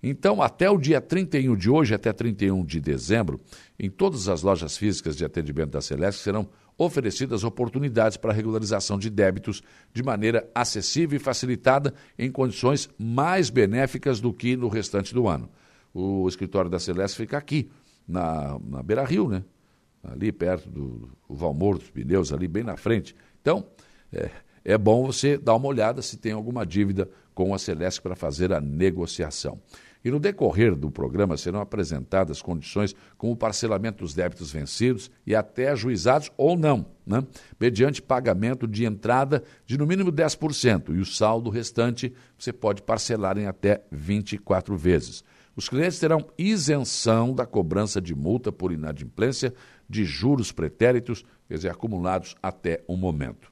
Então, 0.00 0.40
até 0.40 0.70
o 0.70 0.78
dia 0.78 1.00
31 1.00 1.56
de 1.56 1.68
hoje, 1.68 1.92
até 1.92 2.12
31 2.12 2.64
de 2.64 2.80
dezembro, 2.80 3.40
em 3.76 3.90
todas 3.90 4.28
as 4.28 4.42
lojas 4.42 4.76
físicas 4.76 5.16
de 5.16 5.24
atendimento 5.24 5.70
da 5.70 5.80
Celeste 5.80 6.22
serão 6.22 6.48
oferecidas 6.78 7.42
oportunidades 7.42 8.16
para 8.16 8.32
regularização 8.32 8.96
de 8.96 9.10
débitos 9.10 9.60
de 9.92 10.04
maneira 10.04 10.48
acessível 10.54 11.16
e 11.16 11.20
facilitada 11.20 11.92
em 12.16 12.30
condições 12.30 12.88
mais 12.96 13.50
benéficas 13.50 14.20
do 14.20 14.32
que 14.32 14.56
no 14.56 14.68
restante 14.68 15.12
do 15.12 15.26
ano. 15.26 15.50
O 15.92 16.28
escritório 16.28 16.70
da 16.70 16.78
Celeste 16.78 17.16
fica 17.16 17.36
aqui, 17.36 17.68
na, 18.06 18.56
na 18.64 18.84
Beira 18.84 19.02
Rio, 19.02 19.28
né? 19.28 19.42
ali 20.04 20.30
perto 20.30 20.70
do, 20.70 21.10
do 21.28 21.34
Valmor 21.34 21.76
dos 21.76 21.90
Pneus, 21.90 22.32
ali 22.32 22.46
bem 22.46 22.62
na 22.62 22.76
frente. 22.76 23.16
Então, 23.40 23.66
é, 24.12 24.30
é 24.64 24.76
bom 24.76 25.06
você 25.06 25.38
dar 25.38 25.54
uma 25.54 25.68
olhada 25.68 26.02
se 26.02 26.16
tem 26.16 26.32
alguma 26.32 26.66
dívida 26.66 27.08
com 27.34 27.54
a 27.54 27.58
Celeste 27.58 28.02
para 28.02 28.14
fazer 28.14 28.52
a 28.52 28.60
negociação. 28.60 29.58
E 30.02 30.10
no 30.10 30.18
decorrer 30.18 30.74
do 30.74 30.90
programa 30.90 31.36
serão 31.36 31.60
apresentadas 31.60 32.40
condições 32.40 32.94
como 33.18 33.34
o 33.34 33.36
parcelamento 33.36 34.02
dos 34.02 34.14
débitos 34.14 34.50
vencidos 34.50 35.10
e 35.26 35.34
até 35.34 35.68
ajuizados 35.70 36.30
ou 36.38 36.56
não, 36.56 36.86
né? 37.06 37.22
mediante 37.58 38.00
pagamento 38.00 38.66
de 38.66 38.86
entrada 38.86 39.42
de 39.66 39.76
no 39.76 39.86
mínimo 39.86 40.10
10%, 40.10 40.94
e 40.94 41.00
o 41.00 41.04
saldo 41.04 41.50
restante 41.50 42.14
você 42.38 42.52
pode 42.52 42.82
parcelar 42.82 43.36
em 43.36 43.46
até 43.46 43.82
24 43.90 44.74
vezes. 44.74 45.22
Os 45.54 45.68
clientes 45.68 45.98
terão 45.98 46.26
isenção 46.38 47.34
da 47.34 47.44
cobrança 47.44 48.00
de 48.00 48.14
multa 48.14 48.50
por 48.50 48.72
inadimplência 48.72 49.52
de 49.86 50.04
juros 50.04 50.50
pretéritos, 50.50 51.24
quer 51.46 51.56
dizer, 51.56 51.70
acumulados 51.70 52.34
até 52.42 52.82
o 52.86 52.96
momento. 52.96 53.49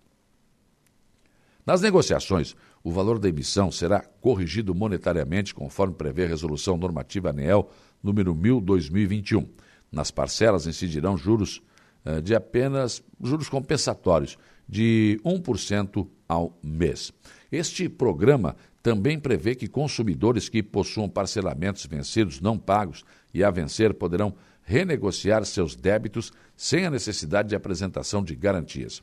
Nas 1.68 1.82
negociações, 1.82 2.56
o 2.82 2.90
valor 2.90 3.18
da 3.18 3.28
emissão 3.28 3.70
será 3.70 4.00
corrigido 4.00 4.74
monetariamente 4.74 5.54
conforme 5.54 5.92
prevê 5.92 6.24
a 6.24 6.28
Resolução 6.28 6.78
Normativa 6.78 7.28
ANEEL 7.28 7.68
número 8.02 8.34
1000-2021. 8.34 9.46
Nas 9.92 10.10
parcelas 10.10 10.66
incidirão 10.66 11.14
juros 11.14 11.60
eh, 12.06 12.22
de 12.22 12.34
apenas 12.34 13.02
juros 13.22 13.50
compensatórios 13.50 14.38
de 14.66 15.20
1% 15.22 16.08
ao 16.26 16.58
mês. 16.62 17.12
Este 17.52 17.86
programa 17.86 18.56
também 18.82 19.20
prevê 19.20 19.54
que 19.54 19.68
consumidores 19.68 20.48
que 20.48 20.62
possuam 20.62 21.06
parcelamentos 21.06 21.84
vencidos 21.84 22.40
não 22.40 22.56
pagos 22.56 23.04
e 23.34 23.44
a 23.44 23.50
vencer 23.50 23.92
poderão 23.92 24.34
renegociar 24.62 25.44
seus 25.44 25.76
débitos 25.76 26.32
sem 26.56 26.86
a 26.86 26.90
necessidade 26.90 27.50
de 27.50 27.54
apresentação 27.54 28.24
de 28.24 28.34
garantias. 28.34 29.02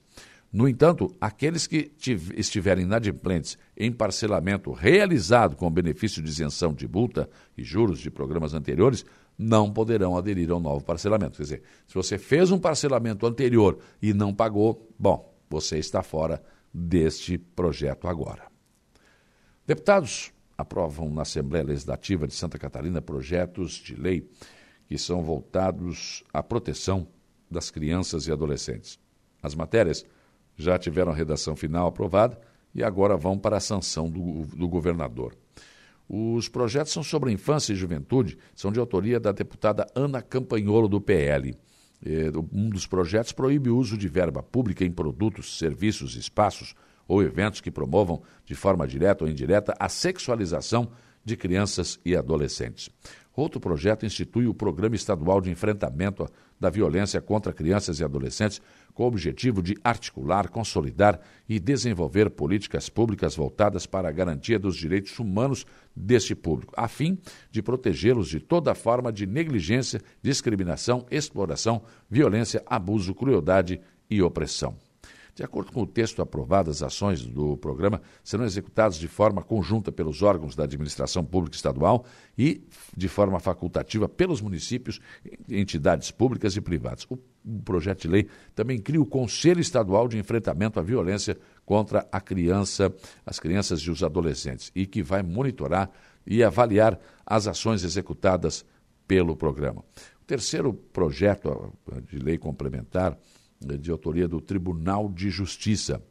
No 0.55 0.69
entanto, 0.69 1.13
aqueles 1.19 1.67
que 1.67 1.91
estiverem 2.33 2.85
inadimplentes 2.85 3.57
em 3.75 3.91
parcelamento 3.91 4.71
realizado 4.71 5.53
com 5.57 5.69
benefício 5.69 6.23
de 6.23 6.29
isenção 6.29 6.73
de 6.73 6.87
multa 6.87 7.29
e 7.57 7.61
juros 7.61 7.99
de 7.99 8.09
programas 8.09 8.53
anteriores 8.53 9.03
não 9.37 9.69
poderão 9.69 10.15
aderir 10.15 10.49
ao 10.49 10.61
novo 10.61 10.85
parcelamento. 10.85 11.35
Quer 11.35 11.43
dizer, 11.43 11.63
se 11.85 11.93
você 11.93 12.17
fez 12.17 12.51
um 12.51 12.57
parcelamento 12.57 13.27
anterior 13.27 13.79
e 14.01 14.13
não 14.13 14.33
pagou, 14.33 14.89
bom, 14.97 15.29
você 15.49 15.77
está 15.77 16.01
fora 16.01 16.41
deste 16.73 17.37
projeto 17.37 18.07
agora. 18.07 18.47
Deputados 19.67 20.31
aprovam 20.57 21.09
na 21.09 21.23
Assembleia 21.23 21.65
Legislativa 21.65 22.25
de 22.25 22.33
Santa 22.33 22.57
Catarina 22.57 23.01
projetos 23.01 23.73
de 23.73 23.93
lei 23.93 24.25
que 24.87 24.97
são 24.97 25.21
voltados 25.21 26.23
à 26.31 26.41
proteção 26.41 27.09
das 27.51 27.69
crianças 27.69 28.25
e 28.25 28.31
adolescentes. 28.31 28.97
As 29.43 29.53
matérias 29.53 30.05
já 30.55 30.77
tiveram 30.77 31.11
a 31.11 31.15
redação 31.15 31.55
final 31.55 31.87
aprovada 31.87 32.39
e 32.73 32.83
agora 32.83 33.15
vão 33.15 33.37
para 33.37 33.57
a 33.57 33.61
sanção 33.61 34.09
do, 34.09 34.45
do 34.55 34.67
governador. 34.67 35.35
Os 36.07 36.47
projetos 36.47 36.93
são 36.93 37.01
sobre 37.01 37.31
infância 37.31 37.73
e 37.73 37.75
juventude, 37.75 38.37
são 38.53 38.71
de 38.71 38.79
autoria 38.79 39.19
da 39.19 39.31
deputada 39.31 39.87
Ana 39.95 40.21
Campanholo, 40.21 40.87
do 40.87 41.01
PL. 41.01 41.57
Um 42.53 42.69
dos 42.69 42.85
projetos 42.85 43.31
proíbe 43.31 43.69
o 43.69 43.77
uso 43.77 43.97
de 43.97 44.07
verba 44.07 44.43
pública 44.43 44.85
em 44.85 44.91
produtos, 44.91 45.57
serviços, 45.57 46.15
espaços 46.15 46.75
ou 47.07 47.23
eventos 47.23 47.61
que 47.61 47.71
promovam, 47.71 48.21
de 48.45 48.53
forma 48.53 48.87
direta 48.87 49.23
ou 49.23 49.29
indireta, 49.29 49.73
a 49.79 49.89
sexualização 49.89 50.91
de 51.23 51.35
crianças 51.35 51.99
e 52.05 52.15
adolescentes. 52.15 52.89
Outro 53.35 53.59
projeto 53.59 54.05
institui 54.05 54.47
o 54.47 54.53
Programa 54.53 54.95
Estadual 54.95 55.41
de 55.41 55.51
Enfrentamento 55.51 56.25
da 56.57 56.69
Violência 56.69 57.19
contra 57.19 57.51
Crianças 57.51 57.99
e 57.99 58.03
Adolescentes, 58.03 58.61
com 58.93 59.03
o 59.03 59.07
objetivo 59.07 59.61
de 59.61 59.75
articular, 59.83 60.47
consolidar 60.47 61.19
e 61.47 61.59
desenvolver 61.59 62.29
políticas 62.29 62.87
públicas 62.87 63.35
voltadas 63.35 63.85
para 63.85 64.07
a 64.07 64.11
garantia 64.11 64.57
dos 64.57 64.77
direitos 64.77 65.19
humanos 65.19 65.65
deste 65.93 66.33
público, 66.33 66.73
a 66.77 66.87
fim 66.87 67.19
de 67.51 67.61
protegê-los 67.61 68.29
de 68.29 68.39
toda 68.39 68.73
forma 68.73 69.11
de 69.11 69.25
negligência, 69.25 70.01
discriminação, 70.21 71.05
exploração, 71.11 71.83
violência, 72.09 72.63
abuso, 72.65 73.13
crueldade 73.13 73.81
e 74.09 74.21
opressão. 74.21 74.77
De 75.35 75.43
acordo 75.43 75.69
com 75.69 75.81
o 75.81 75.85
texto 75.85 76.21
aprovado, 76.21 76.71
as 76.71 76.81
ações 76.81 77.25
do 77.25 77.57
programa 77.57 78.01
serão 78.23 78.45
executadas 78.45 78.95
de 78.95 79.05
forma 79.05 79.43
conjunta 79.43 79.91
pelos 79.91 80.21
órgãos 80.21 80.55
da 80.55 80.63
administração 80.63 81.25
pública 81.25 81.57
estadual 81.57 82.05
e 82.37 82.65
de 82.95 83.09
forma 83.09 83.37
facultativa 83.41 84.07
pelos 84.07 84.39
municípios, 84.39 85.01
entidades 85.49 86.09
públicas 86.09 86.55
e 86.55 86.61
privadas. 86.61 87.05
O 87.05 87.19
projeto 87.65 88.03
de 88.03 88.07
lei 88.07 88.29
também 88.55 88.79
cria 88.79 89.01
o 89.01 89.05
Conselho 89.05 89.59
Estadual 89.59 90.07
de 90.07 90.17
Enfrentamento 90.17 90.79
à 90.79 90.81
Violência 90.81 91.37
contra 91.65 92.07
a 92.09 92.21
criança, 92.21 92.95
as 93.25 93.37
crianças 93.37 93.81
e 93.81 93.91
os 93.91 94.03
adolescentes, 94.03 94.71
e 94.73 94.85
que 94.85 95.03
vai 95.03 95.21
monitorar 95.21 95.91
e 96.25 96.45
avaliar 96.45 96.97
as 97.25 97.45
ações 97.45 97.83
executadas 97.83 98.65
pelo 99.05 99.35
programa. 99.35 99.83
O 100.21 100.25
terceiro 100.25 100.73
projeto 100.73 101.73
de 102.09 102.19
lei 102.19 102.37
complementar 102.37 103.17
de 103.59 103.91
autoria 103.91 104.27
do 104.27 104.41
Tribunal 104.41 105.09
de 105.09 105.29
Justiça. 105.29 106.01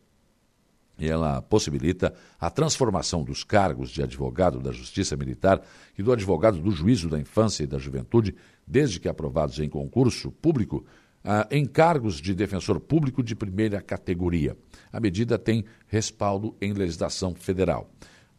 Ela 0.99 1.43
possibilita 1.43 2.15
a 2.39 2.49
transformação 2.51 3.25
dos 3.25 3.43
cargos 3.43 3.91
de 3.91 4.03
advogado 4.03 4.61
da 4.61 4.71
Justiça 4.71 5.17
Militar 5.17 5.61
e 5.99 6.03
do 6.03 6.13
advogado 6.13 6.61
do 6.61 6.71
Juízo 6.71 7.09
da 7.09 7.19
Infância 7.19 7.65
e 7.65 7.67
da 7.67 7.79
Juventude, 7.79 8.35
desde 8.67 9.01
que 9.01 9.09
aprovados 9.09 9.59
em 9.59 9.69
concurso 9.69 10.31
público, 10.31 10.85
ah, 11.25 11.49
em 11.51 11.67
cargos 11.67 12.21
de 12.21 12.35
defensor 12.35 12.79
público 12.79 13.23
de 13.23 13.35
primeira 13.35 13.81
categoria. 13.81 14.57
A 14.93 15.01
medida 15.01 15.37
tem 15.37 15.65
respaldo 15.89 16.55
em 16.61 16.73
legislação 16.73 17.35
federal. 17.35 17.91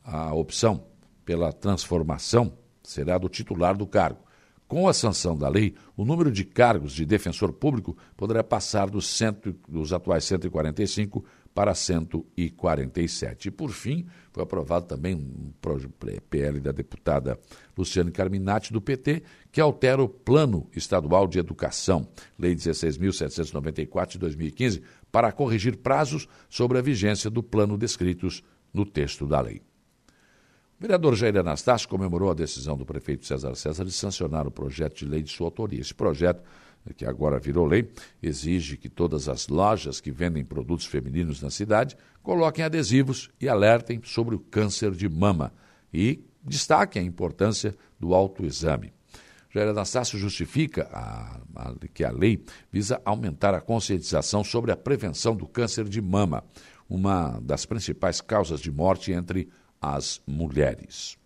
A 0.03 0.33
opção 0.33 0.85
pela 1.25 1.51
transformação 1.51 2.53
será 2.83 3.17
do 3.17 3.27
titular 3.27 3.75
do 3.75 3.85
cargo. 3.85 4.24
Com 4.67 4.87
a 4.87 4.93
sanção 4.93 5.37
da 5.37 5.47
lei, 5.47 5.75
o 5.95 6.03
número 6.03 6.31
de 6.31 6.43
cargos 6.43 6.93
de 6.93 7.05
defensor 7.05 7.53
público 7.53 7.95
poderá 8.17 8.43
passar 8.43 8.89
dos, 8.89 9.07
cento, 9.07 9.55
dos 9.67 9.93
atuais 9.93 10.23
145 10.25 11.23
para 11.53 11.73
147. 11.73 13.47
E, 13.47 13.51
por 13.51 13.69
fim, 13.69 14.07
foi 14.33 14.43
aprovado 14.43 14.87
também 14.87 15.15
um 15.15 15.53
PL 16.29 16.59
da 16.59 16.71
deputada 16.71 17.39
Luciane 17.77 18.11
Carminati, 18.11 18.73
do 18.73 18.81
PT, 18.81 19.23
que 19.51 19.61
altera 19.61 20.03
o 20.03 20.09
Plano 20.09 20.67
Estadual 20.75 21.27
de 21.27 21.39
Educação, 21.39 22.07
Lei 22.37 22.55
16.794 22.55 24.11
de 24.13 24.19
2015, 24.19 24.81
para 25.11 25.31
corrigir 25.31 25.77
prazos 25.77 26.27
sobre 26.49 26.77
a 26.77 26.81
vigência 26.81 27.29
do 27.29 27.41
plano 27.41 27.77
descritos 27.77 28.43
no 28.73 28.85
texto 28.85 29.25
da 29.25 29.39
lei. 29.39 29.61
O 30.77 30.81
vereador 30.81 31.15
Jair 31.15 31.37
Anastácio 31.37 31.87
comemorou 31.87 32.29
a 32.29 32.33
decisão 32.33 32.75
do 32.75 32.85
prefeito 32.85 33.25
César 33.25 33.55
César 33.55 33.85
de 33.85 33.93
sancionar 33.93 34.45
o 34.45 34.51
projeto 34.51 34.97
de 34.97 35.05
lei 35.05 35.23
de 35.23 35.31
sua 35.31 35.47
autoria. 35.47 35.79
Esse 35.79 35.93
projeto, 35.93 36.43
que 36.97 37.05
agora 37.05 37.39
virou 37.39 37.65
lei, 37.65 37.89
exige 38.21 38.75
que 38.75 38.89
todas 38.89 39.29
as 39.29 39.47
lojas 39.47 40.01
que 40.01 40.11
vendem 40.11 40.43
produtos 40.43 40.85
femininos 40.85 41.41
na 41.41 41.49
cidade 41.49 41.95
coloquem 42.21 42.65
adesivos 42.65 43.29
e 43.39 43.47
alertem 43.47 44.01
sobre 44.03 44.35
o 44.35 44.39
câncer 44.39 44.91
de 44.91 45.07
mama 45.07 45.53
e 45.93 46.19
destaquem 46.43 47.03
a 47.03 47.05
importância 47.05 47.73
do 47.97 48.13
autoexame. 48.13 48.91
Jair 49.49 49.69
Anastácio 49.69 50.19
justifica 50.19 50.89
a, 50.91 51.39
a, 51.55 51.73
que 51.93 52.03
a 52.03 52.11
lei 52.11 52.43
visa 52.69 53.01
aumentar 53.05 53.53
a 53.55 53.61
conscientização 53.61 54.43
sobre 54.43 54.73
a 54.73 54.75
prevenção 54.75 55.37
do 55.37 55.47
câncer 55.47 55.85
de 55.85 56.01
mama, 56.01 56.43
uma 56.89 57.39
das 57.41 57.65
principais 57.65 58.19
causas 58.19 58.59
de 58.59 58.69
morte 58.69 59.13
entre 59.13 59.47
as 59.93 60.21
mulheres. 60.25 61.17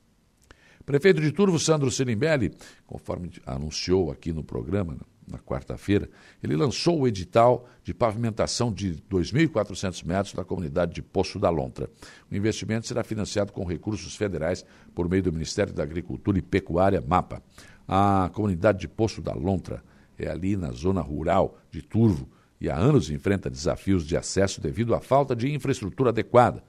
Prefeito 0.86 1.22
de 1.22 1.32
Turvo, 1.32 1.60
Sandro 1.60 1.90
Sirimbelli, 1.92 2.52
conforme 2.86 3.32
anunciou 3.46 4.12
aqui 4.12 4.34
no 4.34 4.44
programa, 4.44 4.98
na 5.28 5.38
quarta-feira, 5.38 6.10
ele 6.42 6.56
lançou 6.56 7.00
o 7.00 7.08
edital 7.08 7.70
de 7.84 7.94
pavimentação 7.94 8.74
de 8.74 8.96
2.400 9.10 10.04
metros 10.04 10.34
da 10.34 10.44
comunidade 10.44 10.94
de 10.94 11.04
Poço 11.04 11.38
da 11.38 11.50
Lontra. 11.52 11.88
O 12.30 12.36
investimento 12.36 12.88
será 12.88 13.04
financiado 13.04 13.54
com 13.54 13.64
recursos 13.64 14.16
federais 14.16 14.66
por 14.96 15.08
meio 15.08 15.22
do 15.22 15.32
Ministério 15.32 15.72
da 15.72 15.84
Agricultura 15.84 16.40
e 16.40 16.42
Pecuária, 16.42 17.00
MAPA. 17.00 17.44
A 17.88 18.32
comunidade 18.34 18.80
de 18.80 18.88
Poço 18.88 19.22
da 19.22 19.34
Lontra 19.34 19.84
é 20.18 20.28
ali 20.28 20.58
na 20.58 20.72
zona 20.72 21.02
rural 21.02 21.60
de 21.70 21.84
Turvo 21.84 22.28
e 22.60 22.68
há 22.68 22.76
anos 22.76 23.12
enfrenta 23.12 23.50
desafios 23.50 24.06
de 24.06 24.18
acesso 24.18 24.60
devido 24.60 24.96
à 24.96 25.00
falta 25.00 25.36
de 25.36 25.54
infraestrutura 25.54 26.10
adequada 26.10 26.64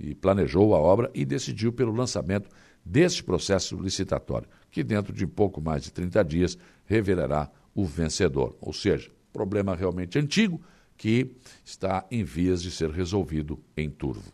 e 0.00 0.14
planejou 0.14 0.74
a 0.74 0.78
obra 0.78 1.10
e 1.14 1.24
decidiu 1.24 1.72
pelo 1.72 1.92
lançamento 1.92 2.48
deste 2.84 3.22
processo 3.22 3.76
licitatório, 3.80 4.48
que 4.70 4.82
dentro 4.82 5.12
de 5.12 5.26
pouco 5.26 5.60
mais 5.60 5.82
de 5.82 5.92
30 5.92 6.24
dias 6.24 6.58
revelará 6.86 7.50
o 7.74 7.84
vencedor. 7.84 8.56
Ou 8.60 8.72
seja, 8.72 9.10
problema 9.32 9.74
realmente 9.74 10.18
antigo 10.18 10.60
que 10.96 11.34
está 11.64 12.06
em 12.10 12.24
vias 12.24 12.62
de 12.62 12.70
ser 12.70 12.90
resolvido 12.90 13.58
em 13.76 13.88
Turvo. 13.88 14.30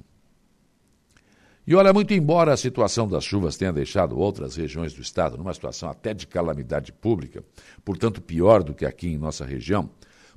E 1.66 1.74
olha, 1.74 1.92
muito 1.92 2.14
embora 2.14 2.52
a 2.52 2.56
situação 2.56 3.08
das 3.08 3.24
chuvas 3.24 3.56
tenha 3.56 3.72
deixado 3.72 4.16
outras 4.16 4.54
regiões 4.54 4.92
do 4.92 5.02
estado 5.02 5.36
numa 5.36 5.52
situação 5.52 5.90
até 5.90 6.14
de 6.14 6.26
calamidade 6.26 6.92
pública, 6.92 7.44
portanto 7.84 8.22
pior 8.22 8.62
do 8.62 8.72
que 8.72 8.84
aqui 8.86 9.08
em 9.08 9.18
nossa 9.18 9.44
região, 9.44 9.90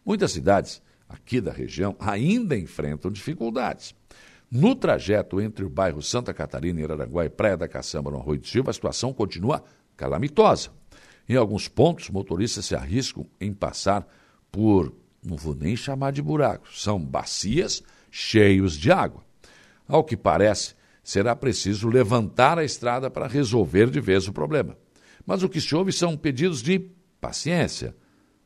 muitas 0.03 0.31
cidades 0.31 0.81
aqui 1.07 1.39
da 1.39 1.51
região 1.51 1.95
ainda 1.99 2.57
enfrentam 2.57 3.11
dificuldades. 3.11 3.93
No 4.51 4.75
trajeto 4.75 5.39
entre 5.39 5.63
o 5.63 5.69
bairro 5.69 6.01
Santa 6.01 6.33
Catarina, 6.33 6.83
Araranguá 6.83 7.23
e 7.23 7.29
Praia 7.29 7.55
da 7.55 7.67
Caçamba, 7.67 8.09
no 8.09 8.17
Arroio 8.17 8.39
de 8.39 8.49
Silva, 8.49 8.71
a 8.71 8.73
situação 8.73 9.13
continua 9.13 9.63
calamitosa. 9.95 10.71
Em 11.27 11.35
alguns 11.35 11.67
pontos, 11.67 12.09
motoristas 12.09 12.65
se 12.65 12.73
arriscam 12.73 13.27
em 13.39 13.53
passar 13.53 14.07
por, 14.51 14.91
não 15.23 15.37
vou 15.37 15.53
nem 15.53 15.75
chamar 15.75 16.11
de 16.11 16.21
buracos, 16.21 16.81
são 16.81 16.99
bacias 16.99 17.83
cheios 18.09 18.75
de 18.75 18.91
água. 18.91 19.23
Ao 19.87 20.03
que 20.03 20.17
parece, 20.17 20.73
será 21.03 21.35
preciso 21.35 21.87
levantar 21.87 22.57
a 22.57 22.63
estrada 22.63 23.11
para 23.11 23.27
resolver 23.27 23.91
de 23.91 23.99
vez 23.99 24.27
o 24.27 24.33
problema. 24.33 24.75
Mas 25.27 25.43
o 25.43 25.49
que 25.49 25.61
se 25.61 25.75
ouve 25.75 25.91
são 25.91 26.17
pedidos 26.17 26.63
de 26.63 26.79
paciência. 27.21 27.95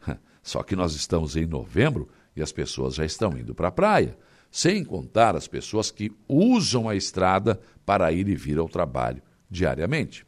Só 0.43 0.64
que 0.64 0.76
nós 0.76 0.95
estamos 0.95 1.38
em 1.38 1.45
novembro 1.45 2.10
e 2.36 2.41
as 2.41 2.51
pessoas 2.51 2.95
já 2.95 3.06
estão 3.06 3.38
indo 3.38 3.56
para 3.56 3.70
a 3.70 3.72
praia 3.72 4.18
sem 4.54 4.84
contar 4.84 5.36
as 5.36 5.47
pessoas 5.47 5.89
que 5.89 6.12
usam 6.30 6.88
a 6.88 6.95
estrada 6.95 7.60
para 7.84 8.12
ir 8.12 8.30
e 8.30 8.36
vir 8.36 8.60
ao 8.60 8.70
trabalho 8.70 9.20
diariamente. 9.49 10.28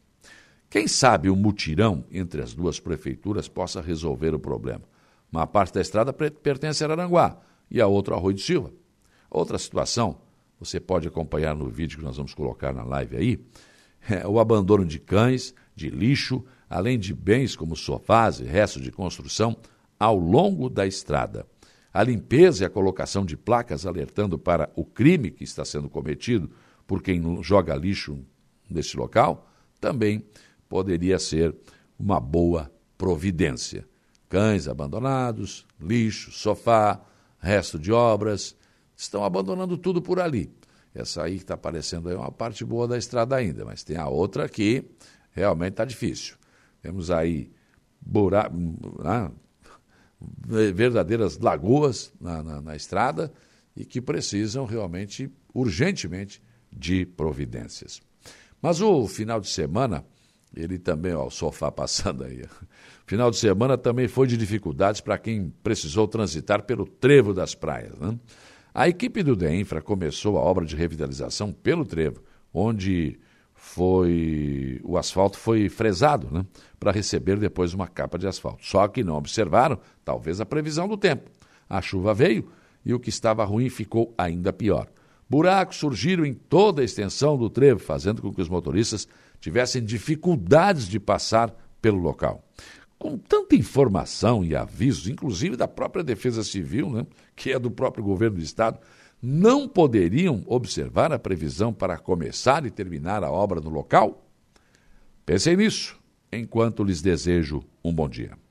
Quem 0.68 0.88
sabe 0.88 1.30
o 1.30 1.36
mutirão 1.36 2.04
entre 2.10 2.42
as 2.42 2.52
duas 2.52 2.80
prefeituras 2.80 3.46
possa 3.46 3.80
resolver 3.80 4.34
o 4.34 4.40
problema. 4.40 4.82
Uma 5.30 5.46
parte 5.46 5.74
da 5.74 5.80
estrada 5.80 6.12
pertence 6.12 6.82
a 6.82 6.90
Aranguá 6.90 7.38
e 7.70 7.80
a 7.80 7.86
outra 7.86 8.14
ao 8.14 8.18
Arroio 8.18 8.34
de 8.34 8.42
Silva. 8.42 8.72
Outra 9.30 9.58
situação, 9.58 10.18
você 10.58 10.80
pode 10.80 11.06
acompanhar 11.06 11.54
no 11.54 11.68
vídeo 11.68 11.96
que 11.96 12.04
nós 12.04 12.16
vamos 12.16 12.34
colocar 12.34 12.72
na 12.72 12.82
live 12.82 13.16
aí, 13.16 13.40
é 14.10 14.26
o 14.26 14.40
abandono 14.40 14.84
de 14.84 14.98
cães, 14.98 15.54
de 15.72 15.88
lixo, 15.88 16.44
além 16.68 16.98
de 16.98 17.14
bens 17.14 17.54
como 17.54 17.76
sofás 17.76 18.40
e 18.40 18.44
restos 18.44 18.82
de 18.82 18.90
construção 18.90 19.56
ao 20.00 20.18
longo 20.18 20.68
da 20.68 20.84
estrada. 20.84 21.46
A 21.96 22.02
limpeza 22.02 22.62
e 22.62 22.66
a 22.66 22.68
colocação 22.68 23.24
de 23.24 23.38
placas 23.38 23.86
alertando 23.86 24.38
para 24.38 24.70
o 24.76 24.84
crime 24.84 25.30
que 25.30 25.44
está 25.44 25.64
sendo 25.64 25.88
cometido 25.88 26.50
por 26.86 27.02
quem 27.02 27.42
joga 27.42 27.74
lixo 27.74 28.18
nesse 28.68 28.98
local 28.98 29.48
também 29.80 30.22
poderia 30.68 31.18
ser 31.18 31.56
uma 31.98 32.20
boa 32.20 32.70
providência. 32.98 33.88
Cães 34.28 34.68
abandonados, 34.68 35.66
lixo, 35.80 36.30
sofá, 36.32 37.00
resto 37.38 37.78
de 37.78 37.90
obras, 37.90 38.54
estão 38.94 39.24
abandonando 39.24 39.78
tudo 39.78 40.02
por 40.02 40.20
ali. 40.20 40.52
Essa 40.94 41.22
aí 41.22 41.36
que 41.36 41.44
está 41.44 41.54
aparecendo 41.54 42.10
aí 42.10 42.14
é 42.14 42.18
uma 42.18 42.30
parte 42.30 42.62
boa 42.62 42.86
da 42.86 42.98
estrada 42.98 43.36
ainda, 43.36 43.64
mas 43.64 43.82
tem 43.82 43.96
a 43.96 44.06
outra 44.06 44.46
que 44.50 44.84
realmente 45.30 45.72
está 45.72 45.86
difícil. 45.86 46.36
Temos 46.82 47.10
aí 47.10 47.50
buraco, 47.98 48.54
ah, 49.02 49.30
verdadeiras 50.46 51.38
lagoas 51.38 52.12
na, 52.20 52.42
na, 52.42 52.60
na 52.60 52.76
estrada 52.76 53.32
e 53.76 53.84
que 53.84 54.00
precisam 54.00 54.64
realmente, 54.64 55.30
urgentemente, 55.54 56.42
de 56.72 57.04
providências. 57.04 58.00
Mas 58.60 58.80
o 58.80 59.06
final 59.06 59.40
de 59.40 59.48
semana, 59.48 60.04
ele 60.54 60.78
também, 60.78 61.12
ó, 61.12 61.26
o 61.26 61.30
sofá 61.30 61.70
passando 61.70 62.24
aí. 62.24 62.44
Final 63.06 63.30
de 63.30 63.36
semana 63.36 63.78
também 63.78 64.08
foi 64.08 64.26
de 64.26 64.36
dificuldades 64.36 65.00
para 65.00 65.16
quem 65.16 65.52
precisou 65.62 66.08
transitar 66.08 66.64
pelo 66.64 66.84
trevo 66.84 67.32
das 67.32 67.54
praias. 67.54 67.96
Né? 68.00 68.18
A 68.74 68.88
equipe 68.88 69.22
do 69.22 69.36
DEINFRA 69.36 69.80
começou 69.80 70.36
a 70.36 70.40
obra 70.40 70.66
de 70.66 70.74
revitalização 70.74 71.52
pelo 71.52 71.84
trevo, 71.84 72.20
onde 72.52 73.20
foi 73.66 74.80
o 74.84 74.96
asfalto 74.96 75.36
foi 75.36 75.68
fresado, 75.68 76.28
né, 76.30 76.46
para 76.78 76.92
receber 76.92 77.36
depois 77.36 77.74
uma 77.74 77.88
capa 77.88 78.16
de 78.16 78.26
asfalto. 78.26 78.64
Só 78.64 78.86
que 78.86 79.02
não 79.02 79.16
observaram, 79.16 79.78
talvez 80.04 80.40
a 80.40 80.46
previsão 80.46 80.86
do 80.86 80.96
tempo. 80.96 81.28
A 81.68 81.82
chuva 81.82 82.14
veio 82.14 82.48
e 82.84 82.94
o 82.94 83.00
que 83.00 83.10
estava 83.10 83.44
ruim 83.44 83.68
ficou 83.68 84.14
ainda 84.16 84.52
pior. 84.52 84.86
Buracos 85.28 85.76
surgiram 85.76 86.24
em 86.24 86.32
toda 86.32 86.80
a 86.80 86.84
extensão 86.84 87.36
do 87.36 87.50
trevo, 87.50 87.80
fazendo 87.80 88.22
com 88.22 88.32
que 88.32 88.40
os 88.40 88.48
motoristas 88.48 89.08
tivessem 89.40 89.84
dificuldades 89.84 90.88
de 90.88 91.00
passar 91.00 91.52
pelo 91.82 91.98
local. 91.98 92.44
Com 92.96 93.18
tanta 93.18 93.56
informação 93.56 94.44
e 94.44 94.54
avisos, 94.54 95.08
inclusive 95.08 95.56
da 95.56 95.68
própria 95.68 96.04
Defesa 96.04 96.44
Civil, 96.44 96.88
né, 96.88 97.06
que 97.34 97.52
é 97.52 97.58
do 97.58 97.70
próprio 97.70 98.04
governo 98.04 98.36
do 98.36 98.42
Estado, 98.42 98.78
não 99.22 99.68
poderiam 99.68 100.42
observar 100.46 101.12
a 101.12 101.18
previsão 101.18 101.72
para 101.72 101.98
começar 101.98 102.64
e 102.66 102.70
terminar 102.70 103.24
a 103.24 103.30
obra 103.30 103.60
no 103.60 103.70
local? 103.70 104.26
Pensem 105.24 105.56
nisso 105.56 105.98
enquanto 106.32 106.84
lhes 106.84 107.02
desejo 107.02 107.62
um 107.84 107.92
bom 107.92 108.08
dia. 108.08 108.45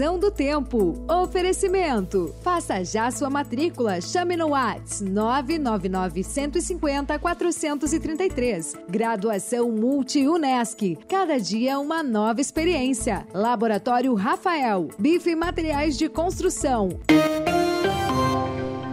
Previsão 0.00 0.18
do 0.18 0.30
tempo. 0.30 1.04
Oferecimento. 1.06 2.34
Faça 2.40 2.82
já 2.82 3.10
sua 3.10 3.28
matrícula. 3.28 4.00
Chame 4.00 4.34
no 4.34 4.48
Whats 4.52 5.02
999 5.02 6.22
150 6.24 7.18
433. 7.18 8.78
Graduação 8.88 9.70
Multi-UNESC. 9.70 10.96
Cada 11.06 11.38
dia 11.38 11.78
uma 11.78 12.02
nova 12.02 12.40
experiência. 12.40 13.26
Laboratório 13.34 14.14
Rafael. 14.14 14.88
Bife 14.98 15.36
Materiais 15.36 15.98
de 15.98 16.08
Construção. 16.08 16.98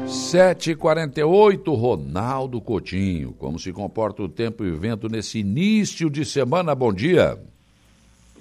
7h48, 0.06 1.74
Ronaldo 1.74 2.60
Coutinho. 2.60 3.32
Como 3.40 3.58
se 3.58 3.72
comporta 3.72 4.24
o 4.24 4.28
tempo 4.28 4.66
e 4.66 4.72
o 4.72 4.78
vento 4.78 5.08
nesse 5.08 5.40
início 5.40 6.10
de 6.10 6.26
semana? 6.26 6.76
Bom 6.76 6.92
dia. 6.92 7.40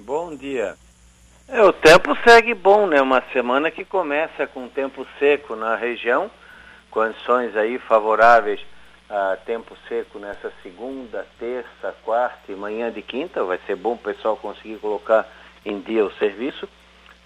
Bom 0.04 0.34
dia. 0.34 0.74
É, 1.48 1.62
o 1.62 1.72
tempo 1.72 2.16
segue 2.26 2.54
bom, 2.54 2.88
né? 2.88 3.00
Uma 3.00 3.22
semana 3.32 3.70
que 3.70 3.84
começa 3.84 4.48
com 4.48 4.68
tempo 4.68 5.06
seco 5.16 5.54
na 5.54 5.76
região, 5.76 6.28
condições 6.90 7.56
aí 7.56 7.78
favoráveis 7.78 8.60
a 9.08 9.36
tempo 9.46 9.76
seco 9.88 10.18
nessa 10.18 10.52
segunda, 10.60 11.24
terça, 11.38 11.94
quarta 12.04 12.50
e 12.50 12.56
manhã 12.56 12.90
de 12.90 13.00
quinta. 13.00 13.44
Vai 13.44 13.60
ser 13.64 13.76
bom 13.76 13.92
o 13.92 13.98
pessoal 13.98 14.36
conseguir 14.36 14.78
colocar 14.78 15.24
em 15.64 15.78
dia 15.78 16.04
o 16.04 16.12
serviço. 16.14 16.68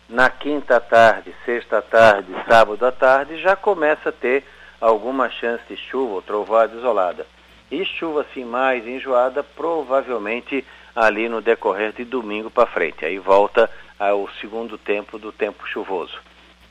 Na 0.07 0.29
quinta 0.29 0.79
tarde, 0.79 1.35
sexta 1.47 1.81
tarde, 1.81 2.29
sábado 2.47 2.85
à 2.85 2.93
tarde, 2.93 3.41
já 3.41 3.57
começa 3.57 4.11
a 4.11 4.13
ter 4.13 4.45
alguma 4.79 5.31
chance 5.31 5.65
de 5.67 5.79
chuva 5.79 6.17
ou 6.17 6.23
trovada 6.23 6.77
isolada. 6.77 7.27
E 7.71 7.83
chuva 7.87 8.21
assim 8.21 8.45
mais 8.45 8.87
enjoada, 8.87 9.43
provavelmente 9.43 10.63
ali 10.95 11.27
no 11.27 11.41
decorrer 11.41 11.93
de 11.93 12.05
domingo 12.05 12.51
para 12.51 12.67
frente. 12.67 13.03
Aí 13.05 13.19
volta 13.19 13.71
ao 14.01 14.29
segundo 14.41 14.77
tempo 14.79 15.19
do 15.19 15.31
tempo 15.31 15.67
chuvoso. 15.67 16.19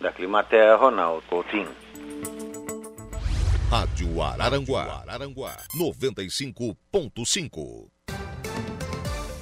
Da 0.02 0.12
Climaterra, 0.12 0.76
Ronaldo 0.76 1.22
Coutinho. 1.28 1.70
Rádio 3.70 4.20
Araranguá, 4.20 5.04
Araranguá 5.08 5.56
95.5. 5.78 7.88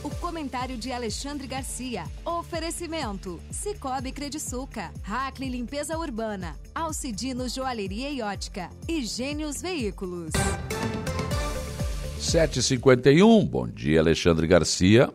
O 0.03 0.09
comentário 0.19 0.75
de 0.75 0.91
Alexandre 0.91 1.47
Garcia. 1.47 2.03
Oferecimento: 2.25 3.39
Cicobi 3.49 4.11
Crediçuca, 4.11 4.91
Hackley 5.01 5.49
Limpeza 5.49 5.97
Urbana, 5.97 6.57
Alcidino 6.75 7.47
Joalheria 7.47 8.09
e 8.09 8.21
Ótica 8.21 8.69
e 8.89 9.01
Gênios 9.03 9.61
Veículos. 9.61 10.33
7h51, 12.19 13.47
bom 13.47 13.65
dia, 13.65 14.01
Alexandre 14.01 14.45
Garcia. 14.45 15.09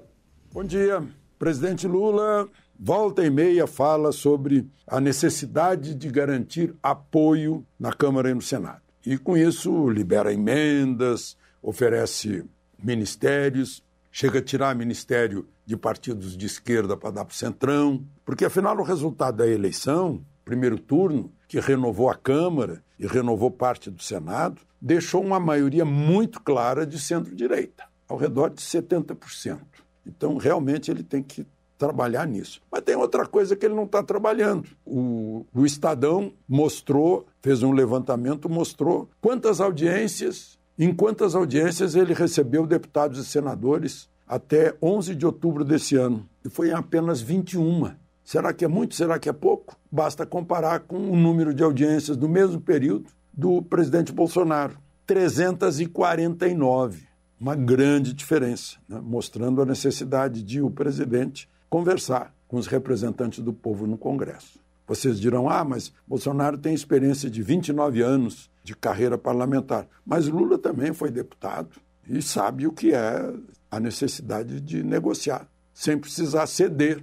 Bom 0.50 0.64
dia. 0.64 1.06
Presidente 1.42 1.88
Lula, 1.88 2.48
volta 2.84 3.24
e 3.24 3.30
meia, 3.30 3.64
fala 3.68 4.10
sobre 4.10 4.68
a 4.88 5.00
necessidade 5.00 5.94
de 5.94 6.10
garantir 6.10 6.74
apoio 6.82 7.64
na 7.78 7.92
Câmara 7.92 8.28
e 8.28 8.34
no 8.34 8.42
Senado. 8.42 8.82
E 9.06 9.16
com 9.16 9.36
isso 9.36 9.88
libera 9.88 10.32
emendas, 10.32 11.36
oferece 11.62 12.44
ministérios, 12.82 13.84
chega 14.10 14.40
a 14.40 14.42
tirar 14.42 14.74
ministério 14.74 15.46
de 15.64 15.76
partidos 15.76 16.36
de 16.36 16.44
esquerda 16.44 16.96
para 16.96 17.12
dar 17.12 17.24
para 17.24 17.32
o 17.32 17.36
Centrão, 17.36 18.04
porque 18.24 18.44
afinal 18.44 18.76
o 18.76 18.82
resultado 18.82 19.36
da 19.36 19.46
eleição, 19.46 20.20
primeiro 20.44 20.76
turno, 20.76 21.32
que 21.46 21.60
renovou 21.60 22.10
a 22.10 22.16
Câmara 22.16 22.82
e 22.98 23.06
renovou 23.06 23.52
parte 23.52 23.92
do 23.92 24.02
Senado, 24.02 24.60
deixou 24.80 25.22
uma 25.22 25.38
maioria 25.38 25.84
muito 25.84 26.40
clara 26.40 26.84
de 26.84 26.98
centro-direita, 26.98 27.84
ao 28.08 28.16
redor 28.16 28.50
de 28.50 28.60
70%. 28.60 29.60
Então, 30.04 30.36
realmente, 30.36 30.90
ele 30.90 31.04
tem 31.04 31.22
que 31.22 31.46
trabalhar 31.82 32.28
nisso. 32.28 32.60
Mas 32.70 32.82
tem 32.82 32.94
outra 32.94 33.26
coisa 33.26 33.56
que 33.56 33.66
ele 33.66 33.74
não 33.74 33.86
está 33.86 34.04
trabalhando. 34.04 34.68
O, 34.86 35.44
o 35.52 35.66
Estadão 35.66 36.32
mostrou, 36.48 37.26
fez 37.40 37.64
um 37.64 37.72
levantamento, 37.72 38.48
mostrou 38.48 39.08
quantas 39.20 39.60
audiências, 39.60 40.56
em 40.78 40.94
quantas 40.94 41.34
audiências 41.34 41.96
ele 41.96 42.14
recebeu 42.14 42.68
deputados 42.68 43.18
e 43.18 43.24
senadores 43.24 44.08
até 44.28 44.76
11 44.80 45.16
de 45.16 45.26
outubro 45.26 45.64
desse 45.64 45.96
ano. 45.96 46.24
E 46.44 46.48
foi 46.48 46.68
em 46.68 46.72
apenas 46.72 47.20
21. 47.20 47.90
Será 48.22 48.52
que 48.52 48.64
é 48.64 48.68
muito? 48.68 48.94
Será 48.94 49.18
que 49.18 49.28
é 49.28 49.32
pouco? 49.32 49.76
Basta 49.90 50.24
comparar 50.24 50.80
com 50.80 51.10
o 51.10 51.16
número 51.16 51.52
de 51.52 51.64
audiências 51.64 52.16
do 52.16 52.28
mesmo 52.28 52.60
período 52.60 53.10
do 53.34 53.60
presidente 53.60 54.12
Bolsonaro. 54.12 54.78
349. 55.04 57.08
Uma 57.40 57.56
grande 57.56 58.14
diferença, 58.14 58.76
né? 58.88 59.00
mostrando 59.02 59.60
a 59.60 59.66
necessidade 59.66 60.44
de 60.44 60.62
o 60.62 60.70
presidente 60.70 61.48
conversar 61.72 62.34
com 62.46 62.58
os 62.58 62.66
representantes 62.66 63.42
do 63.42 63.50
povo 63.50 63.86
no 63.86 63.96
Congresso. 63.96 64.60
Vocês 64.86 65.18
dirão, 65.18 65.48
ah, 65.48 65.64
mas 65.64 65.90
Bolsonaro 66.06 66.58
tem 66.58 66.74
experiência 66.74 67.30
de 67.30 67.42
29 67.42 68.02
anos 68.02 68.50
de 68.62 68.76
carreira 68.76 69.16
parlamentar. 69.16 69.88
Mas 70.04 70.28
Lula 70.28 70.58
também 70.58 70.92
foi 70.92 71.10
deputado 71.10 71.70
e 72.06 72.20
sabe 72.20 72.66
o 72.66 72.72
que 72.72 72.92
é 72.92 73.32
a 73.70 73.80
necessidade 73.80 74.60
de 74.60 74.82
negociar, 74.82 75.48
sem 75.72 75.96
precisar 75.96 76.46
ceder. 76.46 77.02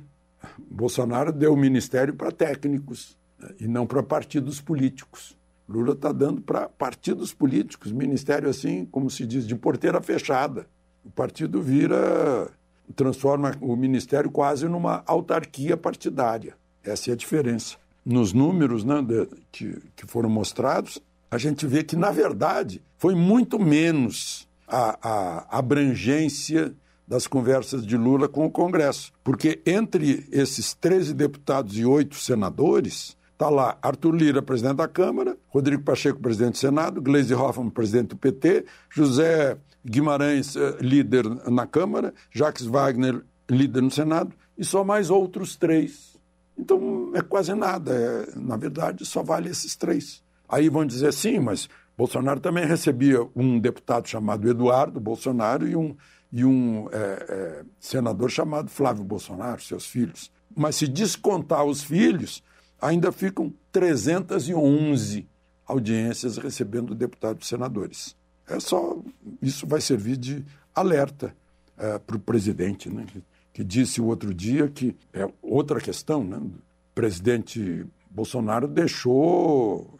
Bolsonaro 0.69 1.33
deu 1.33 1.53
o 1.53 1.57
ministério 1.57 2.13
para 2.13 2.31
técnicos 2.31 3.17
né, 3.39 3.49
e 3.61 3.67
não 3.67 3.87
para 3.87 4.03
partidos 4.03 4.61
políticos. 4.61 5.35
Lula 5.67 5.93
está 5.93 6.11
dando 6.11 6.43
para 6.43 6.69
partidos 6.69 7.33
políticos, 7.33 7.91
ministério 7.91 8.47
assim, 8.47 8.85
como 8.85 9.09
se 9.09 9.25
diz, 9.25 9.47
de 9.47 9.55
porteira 9.55 9.99
fechada. 9.99 10.67
O 11.03 11.09
partido 11.09 11.59
vira, 11.59 12.51
transforma 12.95 13.55
o 13.61 13.75
ministério 13.75 14.29
quase 14.29 14.67
numa 14.67 15.03
autarquia 15.05 15.77
partidária. 15.77 16.55
Essa 16.83 17.11
é 17.11 17.13
a 17.13 17.17
diferença. 17.17 17.77
Nos 18.05 18.33
números 18.33 18.83
né, 18.83 19.01
de, 19.01 19.27
que, 19.51 19.77
que 19.95 20.07
foram 20.07 20.29
mostrados, 20.29 20.99
a 21.29 21.37
gente 21.37 21.67
vê 21.67 21.83
que, 21.83 21.95
na 21.95 22.11
verdade, 22.11 22.81
foi 22.97 23.13
muito 23.13 23.59
menos 23.59 24.47
a, 24.67 24.97
a 25.01 25.57
abrangência 25.59 26.73
das 27.07 27.27
conversas 27.27 27.85
de 27.85 27.97
Lula 27.97 28.27
com 28.27 28.45
o 28.45 28.51
Congresso. 28.51 29.11
Porque 29.23 29.61
entre 29.65 30.27
esses 30.31 30.73
13 30.73 31.13
deputados 31.13 31.77
e 31.77 31.85
oito 31.85 32.15
senadores, 32.15 33.17
Está 33.39 33.49
lá 33.49 33.77
Arthur 33.81 34.13
Lira, 34.13 34.41
presidente 34.41 34.75
da 34.75 34.87
Câmara, 34.87 35.37
Rodrigo 35.47 35.81
Pacheco, 35.81 36.19
presidente 36.19 36.55
do 36.55 36.57
Senado, 36.57 37.01
Gleisi 37.01 37.33
Hoffmann, 37.33 37.69
presidente 37.69 38.09
do 38.09 38.17
PT, 38.17 38.65
José 38.89 39.57
Guimarães, 39.85 40.55
eh, 40.55 40.77
líder 40.81 41.25
na 41.49 41.65
Câmara, 41.65 42.13
Jacques 42.31 42.65
Wagner, 42.65 43.21
líder 43.49 43.81
no 43.81 43.91
Senado, 43.91 44.33
e 44.57 44.63
só 44.63 44.83
mais 44.83 45.09
outros 45.09 45.55
três. 45.55 46.17
Então 46.57 47.11
é 47.15 47.21
quase 47.21 47.53
nada. 47.53 47.93
É, 47.93 48.39
na 48.39 48.57
verdade, 48.57 49.05
só 49.05 49.23
vale 49.23 49.49
esses 49.49 49.75
três. 49.75 50.21
Aí 50.47 50.67
vão 50.67 50.85
dizer 50.85 51.13
sim, 51.13 51.39
mas 51.39 51.69
Bolsonaro 51.97 52.39
também 52.39 52.65
recebia 52.65 53.27
um 53.35 53.59
deputado 53.59 54.07
chamado 54.07 54.49
Eduardo 54.49 54.99
Bolsonaro 54.99 55.67
e 55.67 55.75
um, 55.75 55.95
e 56.31 56.43
um 56.43 56.89
é, 56.91 56.97
é, 56.97 57.63
senador 57.79 58.29
chamado 58.29 58.69
Flávio 58.69 59.03
Bolsonaro, 59.03 59.61
seus 59.61 59.85
filhos. 59.85 60.31
Mas 60.55 60.75
se 60.75 60.87
descontar 60.87 61.63
os 61.63 61.83
filhos, 61.83 62.43
ainda 62.81 63.11
ficam 63.11 63.53
311 63.71 65.27
audiências 65.65 66.37
recebendo 66.37 66.95
deputados 66.95 67.45
e 67.45 67.49
senadores. 67.49 68.15
É 68.49 68.59
só 68.59 68.97
isso 69.41 69.67
vai 69.67 69.79
servir 69.79 70.17
de 70.17 70.43
alerta 70.73 71.35
é, 71.77 71.97
para 71.99 72.15
o 72.15 72.19
presidente, 72.19 72.89
né, 72.89 73.05
que, 73.53 73.63
disse 73.63 73.99
o 73.99 74.05
outro 74.05 74.33
dia 74.33 74.69
que 74.69 74.95
é 75.13 75.29
outra 75.41 75.79
questão, 75.81 76.23
né, 76.23 76.37
o 76.37 76.51
presidente 76.95 77.85
Bolsonaro 78.09 78.67
deixou 78.67 79.97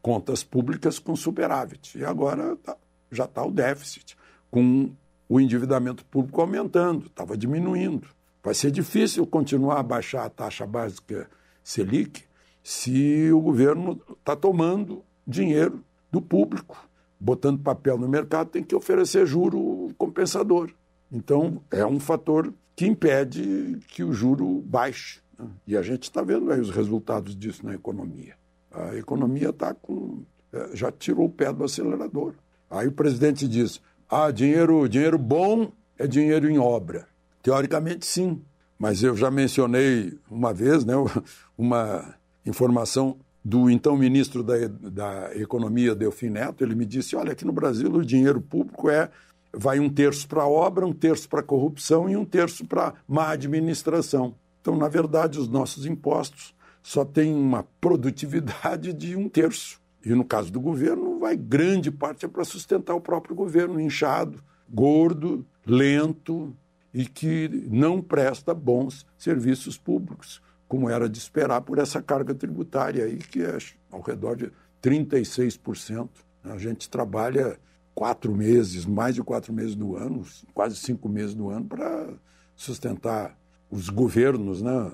contas 0.00 0.42
públicas 0.42 0.98
com 0.98 1.14
superávit 1.14 1.98
e 1.98 2.04
agora 2.04 2.56
tá, 2.56 2.76
já 3.10 3.24
está 3.24 3.44
o 3.44 3.50
déficit, 3.50 4.16
com 4.50 4.90
o 5.28 5.40
endividamento 5.40 6.04
público 6.06 6.40
aumentando, 6.40 7.06
estava 7.06 7.36
diminuindo. 7.36 8.08
Vai 8.42 8.54
ser 8.54 8.70
difícil 8.70 9.26
continuar 9.26 9.78
a 9.78 9.82
baixar 9.82 10.24
a 10.24 10.30
taxa 10.30 10.66
básica 10.66 11.30
Selic 11.62 12.24
se 12.62 13.30
o 13.32 13.40
governo 13.40 14.00
está 14.18 14.34
tomando 14.34 15.04
dinheiro 15.26 15.84
do 16.10 16.20
público, 16.20 16.76
botando 17.22 17.62
papel 17.62 17.96
no 17.96 18.08
mercado, 18.08 18.50
tem 18.50 18.64
que 18.64 18.74
oferecer 18.74 19.24
juro 19.24 19.90
compensador. 19.96 20.72
Então, 21.10 21.62
é 21.70 21.86
um 21.86 22.00
fator 22.00 22.52
que 22.74 22.84
impede 22.84 23.78
que 23.86 24.02
o 24.02 24.12
juro 24.12 24.60
baixe. 24.66 25.20
Né? 25.38 25.46
E 25.68 25.76
a 25.76 25.82
gente 25.82 26.04
está 26.04 26.20
vendo 26.22 26.50
aí 26.50 26.60
os 26.60 26.70
resultados 26.70 27.36
disso 27.36 27.64
na 27.64 27.74
economia. 27.74 28.34
A 28.72 28.96
economia 28.96 29.50
está 29.50 29.72
com. 29.72 30.24
É, 30.52 30.74
já 30.74 30.90
tirou 30.90 31.26
o 31.26 31.30
pé 31.30 31.52
do 31.52 31.62
acelerador. 31.62 32.34
Aí 32.68 32.88
o 32.88 32.92
presidente 32.92 33.46
diz: 33.46 33.80
ah, 34.08 34.32
dinheiro, 34.32 34.88
dinheiro 34.88 35.18
bom 35.18 35.70
é 35.96 36.08
dinheiro 36.08 36.50
em 36.50 36.58
obra. 36.58 37.06
Teoricamente, 37.40 38.04
sim. 38.04 38.42
Mas 38.76 39.00
eu 39.02 39.14
já 39.14 39.30
mencionei 39.30 40.18
uma 40.28 40.52
vez 40.52 40.84
né, 40.84 40.94
uma 41.56 42.16
informação 42.44 43.16
do 43.44 43.68
então 43.68 43.96
ministro 43.96 44.42
da, 44.42 44.54
da 44.68 45.36
Economia, 45.36 45.94
Delfim 45.94 46.30
Neto. 46.30 46.62
Ele 46.62 46.74
me 46.74 46.84
disse: 46.84 47.16
olha, 47.16 47.32
aqui 47.32 47.44
no 47.44 47.52
Brasil 47.52 47.90
o 47.92 48.04
dinheiro 48.04 48.40
público 48.40 48.88
é 48.88 49.10
vai 49.54 49.78
um 49.78 49.88
terço 49.88 50.26
para 50.26 50.46
obra, 50.46 50.86
um 50.86 50.92
terço 50.92 51.28
para 51.28 51.42
corrupção 51.42 52.08
e 52.08 52.16
um 52.16 52.24
terço 52.24 52.64
para 52.66 52.94
má 53.06 53.30
administração. 53.30 54.34
Então, 54.60 54.76
na 54.76 54.88
verdade, 54.88 55.38
os 55.38 55.48
nossos 55.48 55.84
impostos 55.84 56.54
só 56.82 57.04
têm 57.04 57.34
uma 57.34 57.64
produtividade 57.80 58.92
de 58.92 59.16
um 59.16 59.28
terço. 59.28 59.80
E 60.04 60.10
no 60.10 60.24
caso 60.24 60.50
do 60.50 60.60
governo, 60.60 61.18
vai 61.18 61.36
grande 61.36 61.90
parte 61.90 62.24
é 62.24 62.28
para 62.28 62.44
sustentar 62.44 62.94
o 62.94 63.00
próprio 63.00 63.36
governo, 63.36 63.80
inchado, 63.80 64.42
gordo, 64.68 65.46
lento, 65.66 66.56
e 66.92 67.06
que 67.06 67.48
não 67.70 68.02
presta 68.02 68.52
bons 68.52 69.06
serviços 69.16 69.78
públicos, 69.78 70.42
como 70.72 70.88
era 70.88 71.06
de 71.06 71.18
esperar 71.18 71.60
por 71.60 71.78
essa 71.78 72.00
carga 72.00 72.34
tributária 72.34 73.04
aí, 73.04 73.18
que 73.18 73.42
é 73.42 73.58
ao 73.90 74.00
redor 74.00 74.34
de 74.36 74.50
36%. 74.82 76.08
A 76.42 76.56
gente 76.56 76.88
trabalha 76.88 77.58
quatro 77.94 78.34
meses, 78.34 78.86
mais 78.86 79.14
de 79.14 79.22
quatro 79.22 79.52
meses 79.52 79.74
do 79.74 79.96
ano, 79.96 80.24
quase 80.54 80.76
cinco 80.76 81.10
meses 81.10 81.34
do 81.34 81.50
ano, 81.50 81.66
para 81.66 82.14
sustentar 82.56 83.38
os 83.70 83.90
governos, 83.90 84.62
né? 84.62 84.92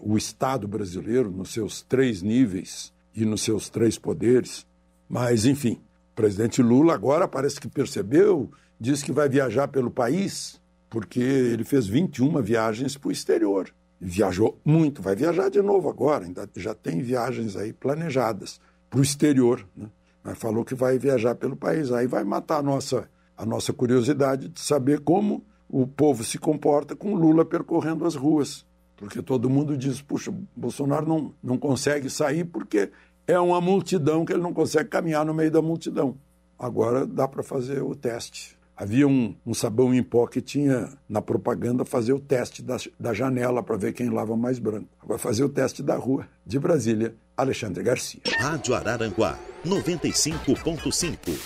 o 0.00 0.16
Estado 0.16 0.66
brasileiro, 0.66 1.30
nos 1.30 1.52
seus 1.52 1.82
três 1.82 2.22
níveis 2.22 2.90
e 3.14 3.26
nos 3.26 3.42
seus 3.42 3.68
três 3.68 3.98
poderes. 3.98 4.66
Mas, 5.06 5.44
enfim, 5.44 5.82
o 6.12 6.14
presidente 6.14 6.62
Lula 6.62 6.94
agora 6.94 7.28
parece 7.28 7.60
que 7.60 7.68
percebeu, 7.68 8.50
diz 8.80 9.02
que 9.02 9.12
vai 9.12 9.28
viajar 9.28 9.68
pelo 9.68 9.90
país 9.90 10.58
porque 10.88 11.20
ele 11.20 11.62
fez 11.62 11.86
21 11.86 12.40
viagens 12.40 12.96
para 12.96 13.08
o 13.10 13.12
exterior. 13.12 13.70
Viajou 14.00 14.58
muito, 14.64 15.02
vai 15.02 15.14
viajar 15.14 15.50
de 15.50 15.60
novo 15.60 15.90
agora, 15.90 16.24
ainda 16.24 16.48
já 16.56 16.74
tem 16.74 17.02
viagens 17.02 17.54
aí 17.54 17.72
planejadas 17.72 18.58
para 18.88 18.98
o 18.98 19.02
exterior. 19.02 19.66
Né? 19.76 19.88
Mas 20.22 20.38
falou 20.38 20.64
que 20.64 20.74
vai 20.74 20.98
viajar 20.98 21.34
pelo 21.34 21.56
país. 21.56 21.92
Aí 21.92 22.06
vai 22.06 22.24
matar 22.24 22.58
a 22.58 22.62
nossa, 22.62 23.08
a 23.36 23.44
nossa 23.44 23.72
curiosidade 23.72 24.48
de 24.48 24.60
saber 24.60 25.00
como 25.00 25.44
o 25.68 25.86
povo 25.86 26.24
se 26.24 26.38
comporta 26.38 26.96
com 26.96 27.14
Lula 27.14 27.44
percorrendo 27.44 28.04
as 28.04 28.14
ruas. 28.14 28.66
Porque 28.96 29.22
todo 29.22 29.48
mundo 29.48 29.76
diz, 29.76 30.02
puxa, 30.02 30.32
Bolsonaro 30.54 31.08
não, 31.08 31.34
não 31.42 31.56
consegue 31.56 32.10
sair 32.10 32.44
porque 32.44 32.90
é 33.26 33.38
uma 33.38 33.60
multidão 33.60 34.24
que 34.24 34.32
ele 34.32 34.42
não 34.42 34.52
consegue 34.52 34.90
caminhar 34.90 35.24
no 35.24 35.32
meio 35.32 35.50
da 35.50 35.62
multidão. 35.62 36.16
Agora 36.58 37.06
dá 37.06 37.26
para 37.26 37.42
fazer 37.42 37.82
o 37.82 37.94
teste. 37.94 38.58
Havia 38.80 39.06
um, 39.06 39.36
um, 39.44 39.52
sabão 39.52 39.92
em 39.92 40.02
pó 40.02 40.26
que 40.26 40.40
tinha 40.40 40.88
na 41.06 41.20
propaganda 41.20 41.84
fazer 41.84 42.14
o 42.14 42.18
teste 42.18 42.62
da, 42.62 42.78
da 42.98 43.12
janela 43.12 43.62
para 43.62 43.76
ver 43.76 43.92
quem 43.92 44.08
lava 44.08 44.34
mais 44.38 44.58
branco. 44.58 44.88
Agora 45.02 45.18
fazer 45.18 45.44
o 45.44 45.50
teste 45.50 45.82
da 45.82 45.96
rua. 45.96 46.26
De 46.46 46.58
Brasília, 46.58 47.14
Alexandre 47.36 47.84
Garcia. 47.84 48.22
Rádio 48.38 48.74
Araranguá, 48.74 49.38
95.5. 49.66 51.36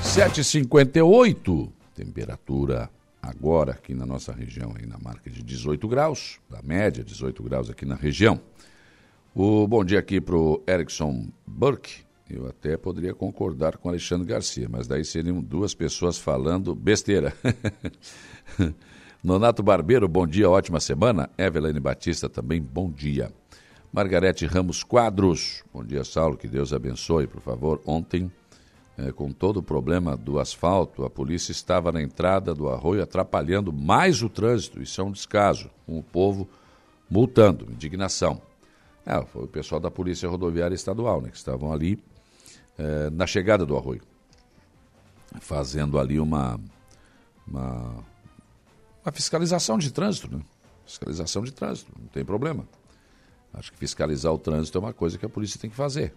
Sete 0.00 0.44
cinquenta 0.44 1.00
e 1.00 1.02
oito, 1.02 1.72
temperatura 1.92 2.88
agora 3.28 3.72
aqui 3.72 3.94
na 3.94 4.04
nossa 4.04 4.32
região, 4.32 4.74
aí 4.78 4.86
na 4.86 4.98
marca 4.98 5.30
de 5.30 5.42
18 5.42 5.86
graus, 5.88 6.38
da 6.48 6.60
média 6.62 7.02
18 7.02 7.42
graus 7.42 7.70
aqui 7.70 7.84
na 7.84 7.94
região. 7.94 8.40
O 9.34 9.66
bom 9.66 9.84
dia 9.84 9.98
aqui 9.98 10.20
para 10.20 10.36
o 10.36 10.62
Erickson 10.68 11.28
Burke. 11.46 12.04
Eu 12.28 12.46
até 12.46 12.76
poderia 12.76 13.12
concordar 13.12 13.76
com 13.76 13.88
Alexandre 13.88 14.26
Garcia, 14.26 14.68
mas 14.70 14.86
daí 14.86 15.04
seriam 15.04 15.42
duas 15.42 15.74
pessoas 15.74 16.18
falando 16.18 16.74
besteira. 16.74 17.34
Nonato 19.22 19.62
Barbeiro, 19.62 20.06
bom 20.06 20.26
dia, 20.26 20.48
ótima 20.48 20.80
semana. 20.80 21.28
Eveline 21.36 21.80
Batista 21.80 22.28
também, 22.28 22.62
bom 22.62 22.90
dia. 22.90 23.32
Margarete 23.92 24.44
Ramos 24.46 24.82
Quadros, 24.82 25.62
bom 25.72 25.84
dia, 25.84 26.04
Saulo, 26.04 26.36
que 26.36 26.48
Deus 26.48 26.72
abençoe, 26.72 27.26
por 27.26 27.40
favor. 27.40 27.80
Ontem 27.86 28.30
é, 28.96 29.10
com 29.10 29.32
todo 29.32 29.58
o 29.58 29.62
problema 29.62 30.16
do 30.16 30.38
asfalto, 30.38 31.04
a 31.04 31.10
polícia 31.10 31.52
estava 31.52 31.90
na 31.90 32.02
entrada 32.02 32.54
do 32.54 32.68
arroio 32.68 33.02
atrapalhando 33.02 33.72
mais 33.72 34.22
o 34.22 34.28
trânsito. 34.28 34.80
Isso 34.80 35.00
é 35.00 35.04
um 35.04 35.10
descaso, 35.10 35.70
com 35.84 35.98
o 35.98 36.02
povo 36.02 36.48
multando, 37.10 37.70
indignação. 37.70 38.40
É, 39.04 39.20
foi 39.26 39.44
o 39.44 39.48
pessoal 39.48 39.80
da 39.80 39.90
Polícia 39.90 40.28
Rodoviária 40.28 40.74
Estadual, 40.74 41.20
né, 41.20 41.30
que 41.30 41.36
estavam 41.36 41.72
ali 41.72 42.02
é, 42.78 43.10
na 43.10 43.26
chegada 43.26 43.66
do 43.66 43.76
arroio, 43.76 44.02
fazendo 45.40 45.98
ali 45.98 46.18
uma, 46.18 46.58
uma, 47.46 48.04
uma 49.04 49.12
fiscalização 49.12 49.76
de 49.76 49.92
trânsito. 49.92 50.34
Né? 50.34 50.42
Fiscalização 50.86 51.42
de 51.42 51.52
trânsito, 51.52 51.92
não 51.98 52.08
tem 52.08 52.24
problema. 52.24 52.66
Acho 53.52 53.72
que 53.72 53.78
fiscalizar 53.78 54.32
o 54.32 54.38
trânsito 54.38 54.78
é 54.78 54.80
uma 54.80 54.92
coisa 54.92 55.18
que 55.18 55.26
a 55.26 55.28
polícia 55.28 55.60
tem 55.60 55.70
que 55.70 55.76
fazer. 55.76 56.12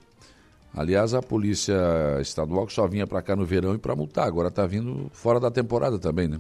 Aliás, 0.73 1.13
a 1.13 1.21
polícia 1.21 1.75
estadual 2.21 2.67
que 2.67 2.73
só 2.73 2.87
vinha 2.87 3.07
para 3.07 3.21
cá 3.21 3.35
no 3.35 3.45
verão 3.45 3.73
e 3.73 3.77
para 3.77 3.95
multar, 3.95 4.27
agora 4.27 4.49
está 4.49 4.65
vindo 4.65 5.09
fora 5.11 5.39
da 5.39 5.49
temporada 5.49 5.97
também, 5.97 6.27
né? 6.27 6.39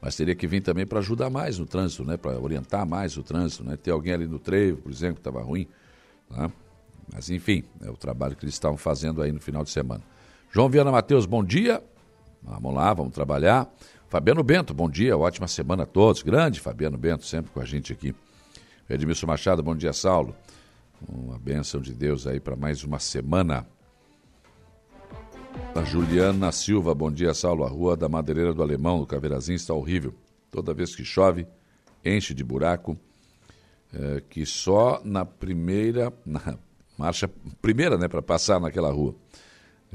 Mas 0.00 0.16
teria 0.16 0.34
que 0.34 0.46
vir 0.46 0.62
também 0.62 0.86
para 0.86 0.98
ajudar 0.98 1.28
mais 1.28 1.58
no 1.58 1.66
trânsito, 1.66 2.04
né? 2.04 2.16
Para 2.16 2.38
orientar 2.40 2.86
mais 2.86 3.16
o 3.16 3.22
trânsito, 3.22 3.62
né? 3.62 3.76
Ter 3.76 3.90
alguém 3.90 4.14
ali 4.14 4.26
no 4.26 4.38
trevo, 4.38 4.78
por 4.78 4.90
exemplo, 4.90 5.16
que 5.16 5.20
estava 5.20 5.42
ruim. 5.42 5.68
Né? 6.30 6.50
Mas 7.12 7.28
enfim, 7.28 7.64
é 7.82 7.90
o 7.90 7.96
trabalho 7.96 8.34
que 8.34 8.44
eles 8.44 8.54
estavam 8.54 8.78
fazendo 8.78 9.20
aí 9.20 9.30
no 9.30 9.40
final 9.40 9.62
de 9.62 9.70
semana. 9.70 10.02
João 10.50 10.68
Viana 10.68 10.90
Matheus, 10.90 11.26
bom 11.26 11.44
dia. 11.44 11.82
Vamos 12.42 12.74
lá, 12.74 12.94
vamos 12.94 13.12
trabalhar. 13.12 13.70
Fabiano 14.08 14.42
Bento, 14.42 14.74
bom 14.74 14.88
dia, 14.88 15.16
ótima 15.16 15.46
semana 15.46 15.82
a 15.84 15.86
todos. 15.86 16.22
Grande 16.22 16.58
Fabiano 16.58 16.96
Bento, 16.96 17.24
sempre 17.26 17.52
com 17.52 17.60
a 17.60 17.64
gente 17.64 17.92
aqui. 17.92 18.14
Edmilson 18.88 19.26
Machado, 19.26 19.62
bom 19.62 19.76
dia, 19.76 19.92
Saulo. 19.92 20.34
Uma 21.08 21.38
bênção 21.38 21.80
de 21.80 21.94
Deus 21.94 22.26
aí 22.26 22.38
para 22.38 22.54
mais 22.54 22.84
uma 22.84 22.98
semana. 22.98 23.66
A 25.74 25.82
Juliana 25.82 26.52
Silva, 26.52 26.94
bom 26.94 27.10
dia, 27.10 27.32
Saulo. 27.32 27.64
A 27.64 27.68
rua 27.68 27.96
da 27.96 28.08
Madeireira 28.08 28.52
do 28.52 28.62
Alemão, 28.62 29.00
do 29.00 29.06
Caveirazinho, 29.06 29.56
está 29.56 29.72
horrível. 29.72 30.14
Toda 30.50 30.74
vez 30.74 30.94
que 30.94 31.04
chove, 31.04 31.46
enche 32.04 32.34
de 32.34 32.44
buraco, 32.44 32.98
é, 33.92 34.22
que 34.28 34.44
só 34.44 35.00
na 35.04 35.24
primeira, 35.24 36.12
na 36.24 36.58
marcha 36.98 37.30
primeira, 37.62 37.96
né, 37.96 38.06
para 38.06 38.22
passar 38.22 38.60
naquela 38.60 38.90
rua. 38.90 39.14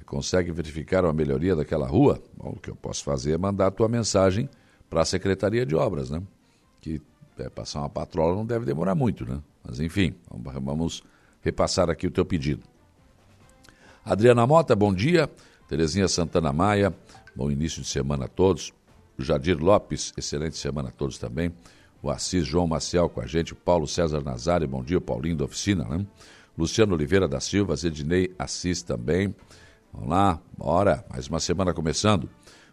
Consegue 0.05 0.51
verificar 0.51 1.05
uma 1.05 1.13
melhoria 1.13 1.55
daquela 1.55 1.87
rua? 1.87 2.21
Bom, 2.35 2.49
o 2.49 2.59
que 2.59 2.69
eu 2.69 2.75
posso 2.75 3.03
fazer 3.03 3.33
é 3.33 3.37
mandar 3.37 3.67
a 3.67 3.71
tua 3.71 3.87
mensagem 3.87 4.49
para 4.89 5.01
a 5.01 5.05
Secretaria 5.05 5.65
de 5.65 5.75
Obras, 5.75 6.09
né? 6.09 6.21
Que 6.81 7.01
é, 7.37 7.49
passar 7.49 7.79
uma 7.79 7.89
patrola 7.89 8.35
não 8.35 8.45
deve 8.45 8.65
demorar 8.65 8.95
muito, 8.95 9.25
né? 9.25 9.41
Mas 9.63 9.79
enfim, 9.79 10.15
vamos 10.29 11.03
repassar 11.41 11.89
aqui 11.89 12.07
o 12.07 12.11
teu 12.11 12.25
pedido. 12.25 12.63
Adriana 14.03 14.45
Mota, 14.45 14.75
bom 14.75 14.93
dia. 14.93 15.29
Terezinha 15.67 16.07
Santana 16.07 16.53
Maia, 16.53 16.93
bom 17.35 17.49
início 17.49 17.81
de 17.81 17.87
semana 17.87 18.25
a 18.25 18.27
todos. 18.27 18.71
Jadir 19.17 19.57
Lopes, 19.57 20.13
excelente 20.15 20.57
semana 20.57 20.89
a 20.89 20.91
todos 20.91 21.17
também. 21.17 21.51
O 22.03 22.11
Assis 22.11 22.45
João 22.45 22.67
Maciel 22.67 23.09
com 23.09 23.21
a 23.21 23.25
gente. 23.25 23.55
Paulo 23.55 23.87
César 23.87 24.21
Nazário, 24.21 24.67
bom 24.67 24.83
dia. 24.83 25.01
Paulinho 25.01 25.37
da 25.37 25.45
Oficina, 25.45 25.85
né? 25.85 26.05
Luciano 26.57 26.93
Oliveira 26.93 27.27
da 27.27 27.39
Silva, 27.39 27.75
Zedinei 27.75 28.33
Assis 28.37 28.83
também. 28.83 29.33
Vamos 29.91 30.09
lá, 30.09 30.39
bora. 30.57 31.03
Mais 31.09 31.27
uma 31.27 31.39
semana 31.39 31.73
começando. 31.73 32.29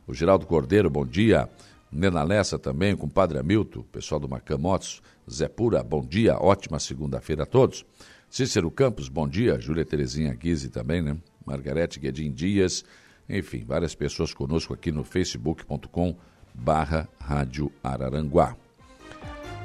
O 0.06 0.12
Geraldo 0.12 0.46
Cordeiro, 0.46 0.90
bom 0.90 1.06
dia. 1.06 1.48
Nena 1.92 2.22
Lessa 2.22 2.58
também, 2.58 2.96
com 2.96 3.06
o 3.06 3.10
Padre 3.10 3.38
Hamilton, 3.38 3.82
pessoal 3.82 4.18
do 4.18 4.26
Macamotos, 4.26 5.02
Zé 5.30 5.46
Pura, 5.46 5.82
bom 5.82 6.00
dia, 6.00 6.38
ótima 6.38 6.78
segunda-feira 6.78 7.42
a 7.42 7.46
todos. 7.46 7.84
Cícero 8.30 8.70
Campos, 8.70 9.10
bom 9.10 9.28
dia, 9.28 9.60
Júlia 9.60 9.84
Terezinha 9.84 10.32
Guise 10.32 10.70
também, 10.70 11.02
né? 11.02 11.18
Margarete 11.44 12.00
Guedin 12.00 12.32
Dias, 12.32 12.82
enfim, 13.28 13.62
várias 13.66 13.94
pessoas 13.94 14.32
conosco 14.32 14.72
aqui 14.72 14.90
no 14.90 15.04
facebook.com 15.04 16.16
barra 16.54 17.06
Rádio 17.20 17.70
Araranguá. 17.84 18.56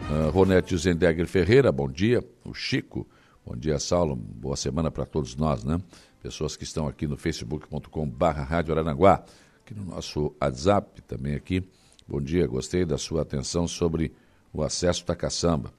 Uh, 0.09 0.30
Ronete 0.30 0.78
Zendegger 0.78 1.28
Ferreira, 1.28 1.71
bom 1.71 1.89
dia. 1.89 2.21
O 2.43 2.53
Chico, 2.53 3.07
bom 3.45 3.55
dia, 3.55 3.80
Saulo, 3.80 4.17
boa 4.17 4.57
semana 4.57 4.91
para 4.91 5.05
todos 5.05 5.34
nós, 5.38 5.63
né? 5.63 5.80
Pessoas 6.21 6.57
que 6.57 6.65
estão 6.65 6.89
aqui 6.89 7.07
no 7.07 7.15
facebook.com 7.15 8.09
barra 8.09 8.43
Rádio 8.43 8.73
Araranguá, 8.73 9.23
aqui 9.63 9.73
no 9.73 9.86
nosso 9.86 10.36
WhatsApp 10.41 11.01
também 11.03 11.36
aqui, 11.36 11.63
Bom 12.08 12.22
dia, 12.22 12.47
gostei 12.47 12.86
da 12.86 12.97
sua 12.97 13.22
atenção 13.22 13.68
sobre 13.68 14.14
o 14.53 14.64
acesso 14.64 15.05
da 15.05 15.14
caçamba. 15.14 15.74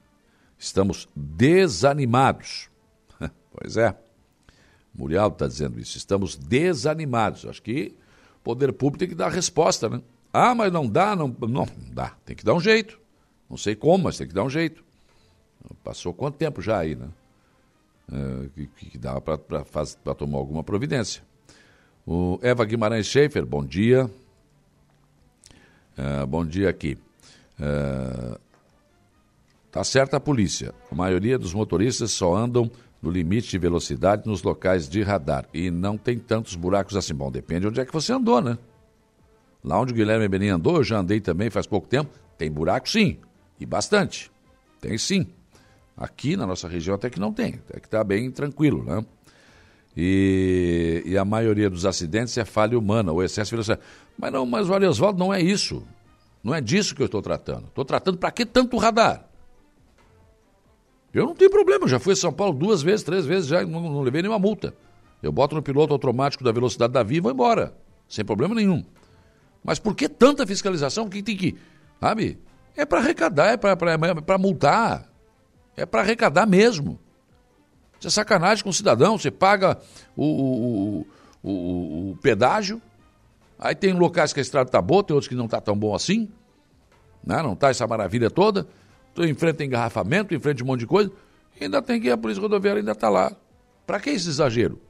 Estamos 0.59 1.09
desanimados. 1.17 2.69
pois 3.51 3.79
é. 3.79 3.97
Murialdo 4.95 5.37
está 5.37 5.47
dizendo 5.47 5.81
isso. 5.81 5.97
Estamos 5.97 6.37
desanimados. 6.37 7.47
Acho 7.47 7.63
que 7.63 7.95
o 8.37 8.41
poder 8.41 8.75
público 8.75 8.99
tem 8.99 9.09
que 9.09 9.15
dar 9.15 9.31
resposta, 9.31 9.89
né? 9.89 10.03
Ah, 10.31 10.55
mas 10.55 10.71
não 10.71 10.87
dá, 10.87 11.17
não, 11.17 11.35
não, 11.41 11.67
dá. 11.93 12.15
Tem 12.27 12.37
que 12.37 12.45
dar 12.45 12.53
um 12.53 12.61
jeito. 12.61 13.01
Não 13.49 13.57
sei 13.57 13.75
como, 13.75 14.05
mas 14.05 14.19
tem 14.19 14.29
que 14.29 14.35
dar 14.35 14.45
um 14.45 14.51
jeito. 14.51 14.85
Passou 15.83 16.13
quanto 16.13 16.37
tempo 16.37 16.61
já 16.61 16.79
aí, 16.79 16.95
né? 16.95 17.09
É, 18.13 18.49
que, 18.55 18.91
que 18.91 18.99
dá 18.99 19.19
para 19.21 20.15
tomar 20.15 20.39
alguma 20.39 20.63
providência. 20.63 21.23
O 22.07 22.39
Eva 22.43 22.67
Guimarães 22.67 23.07
Schaefer, 23.07 23.47
bom 23.47 23.65
dia. 23.65 24.11
Uh, 25.99 26.25
bom 26.29 26.47
dia 26.47 26.69
aqui. 26.69 26.97
Uh, 27.59 28.39
tá 29.73 29.83
certa 29.83 30.19
a 30.19 30.21
polícia. 30.21 30.73
A 30.93 30.95
maioria 30.95 31.37
dos 31.37 31.53
motoristas 31.53 32.13
só 32.13 32.37
andam 32.37 32.71
no 33.03 33.11
limite 33.11 33.51
de 33.51 33.59
velocidade 33.59 34.23
nos 34.25 34.45
locais 34.45 34.89
de 34.89 35.03
radar 35.03 35.47
e 35.53 35.71
não 35.71 35.99
tem 35.99 36.17
tantos 36.17 36.55
buracos 36.55 36.97
assim. 36.97 37.15
Bom, 37.15 37.33
depende 37.33 37.63
de 37.63 37.67
onde 37.67 37.81
é 37.81 37.85
que 37.85 37.93
você 37.93 38.13
andou, 38.13 38.41
né? 38.41 38.57
Lá 39.65 39.81
onde 39.81 39.93
o 39.93 39.97
Guilherme 39.97 40.29
Benin 40.29 40.51
andou, 40.51 40.77
eu 40.77 40.85
já 40.85 40.99
andei 40.99 41.21
também 41.21 41.51
faz 41.51 41.67
pouco 41.67 41.89
tempo. 41.89 42.11
Tem 42.37 42.49
buraco 42.49 42.89
sim, 42.89 43.19
e 43.59 43.67
bastante. 43.67 44.31
Tem 44.81 44.97
sim. 44.97 45.27
Aqui 45.97 46.37
na 46.37 46.47
nossa 46.47 46.69
região 46.69 46.95
até 46.95 47.11
que 47.11 47.19
não 47.19 47.33
tem, 47.33 47.55
até 47.69 47.81
que 47.81 47.89
está 47.89 48.05
bem 48.05 48.31
tranquilo, 48.31 48.85
né? 48.85 49.05
E, 49.97 51.03
e, 51.05 51.19
a 51.19 51.25
maioria 51.25 51.69
dos 51.69 51.85
acidentes 51.85 52.39
é 52.39 52.45
falha 52.45 52.79
humana 52.79 53.11
ou 53.11 53.21
excesso 53.21 53.49
de 53.49 53.57
velocidade. 53.57 53.81
Mas 54.19 54.33
não, 54.33 54.45
mas 54.45 54.69
o 54.69 55.13
não 55.13 55.33
é 55.33 55.41
isso. 55.41 55.87
Não 56.43 56.55
é 56.55 56.61
disso 56.61 56.95
que 56.95 57.03
eu 57.03 57.07
estou 57.07 57.23
tratando. 57.23 57.69
Estou 57.69 57.85
tratando 57.85 58.19
para 58.19 58.31
que 58.31 58.45
tanto 58.45 58.77
radar? 58.77 59.25
Eu 61.15 61.27
não 61.27 61.35
tenho 61.35 61.51
problema, 61.51 61.89
já 61.89 61.99
fui 61.99 62.13
a 62.13 62.17
São 62.17 62.33
Paulo 62.33 62.53
duas 62.53 62.83
vezes, 62.83 63.05
três 63.05 63.25
vezes, 63.25 63.49
já 63.49 63.65
não, 63.65 63.81
não 63.81 64.03
levei 64.03 64.21
nenhuma 64.21 64.39
multa. 64.39 64.75
Eu 65.23 65.33
boto 65.33 65.55
no 65.55 65.63
piloto 65.63 65.93
automático 65.93 66.45
da 66.45 66.53
velocidade 66.53 66.93
da 66.93 67.03
via 67.03 67.19
e 67.19 67.21
vou 67.21 67.33
embora. 67.33 67.75
Sem 68.09 68.25
problema 68.25 68.55
nenhum. 68.55 68.85
Mas 69.65 69.79
por 69.79 69.95
que 69.95 70.09
tanta 70.09 70.47
fiscalização? 70.47 71.09
que 71.09 71.23
tem 71.23 71.37
que. 71.37 71.57
Sabe? 72.01 72.39
É 72.77 72.85
para 72.85 73.01
arrecadar, 73.01 73.47
é 73.47 73.57
para 73.57 73.73
é 73.73 74.39
multar. 74.39 75.11
É 75.77 75.85
para 75.85 76.03
arrecadar 76.03 76.47
mesmo. 76.47 76.99
Isso 77.99 78.09
é 78.09 78.11
sacanagem 78.11 78.63
com 78.63 78.71
o 78.71 78.73
cidadão. 78.75 79.19
Você 79.19 79.31
paga 79.31 79.79
o, 80.17 80.25
o, 80.25 81.07
o, 81.43 82.11
o 82.11 82.17
pedágio, 82.23 82.81
aí 83.59 83.75
tem 83.75 83.93
locais 83.93 84.33
que 84.33 84.41
a 84.41 84.43
estrada 84.43 84.69
está 84.69 84.81
boa, 84.81 85.03
tem 85.03 85.15
outros 85.15 85.29
que 85.29 85.35
não 85.35 85.47
está 85.47 85.61
tão 85.61 85.77
bom 85.77 85.95
assim, 85.95 86.29
né? 87.25 87.43
não 87.43 87.53
está 87.53 87.71
essa 87.71 87.87
maravilha 87.87 88.31
toda. 88.31 88.67
enfrenta 89.19 89.65
engarrafamento, 89.65 90.35
enfrenta 90.35 90.63
um 90.63 90.67
monte 90.67 90.81
de 90.81 90.87
coisa, 90.87 91.11
e 91.61 91.65
ainda 91.65 91.83
tem 91.83 92.01
que 92.01 92.11
a 92.11 92.17
Polícia 92.17 92.41
Rodoviária 92.41 92.81
ainda 92.81 92.93
está 92.93 93.09
lá. 93.09 93.37
Para 93.87 93.99
que 94.01 94.11
esse 94.11 94.29
exagero? 94.29 94.81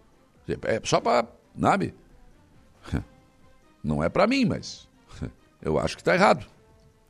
É 0.63 0.81
só 0.85 1.01
para, 1.01 1.27
sabe? 1.59 1.95
Não 3.83 4.03
é 4.03 4.09
para 4.09 4.27
mim, 4.27 4.45
mas 4.45 4.89
eu 5.63 5.79
acho 5.79 5.97
que 5.97 6.03
está 6.03 6.15
errado. 6.15 6.47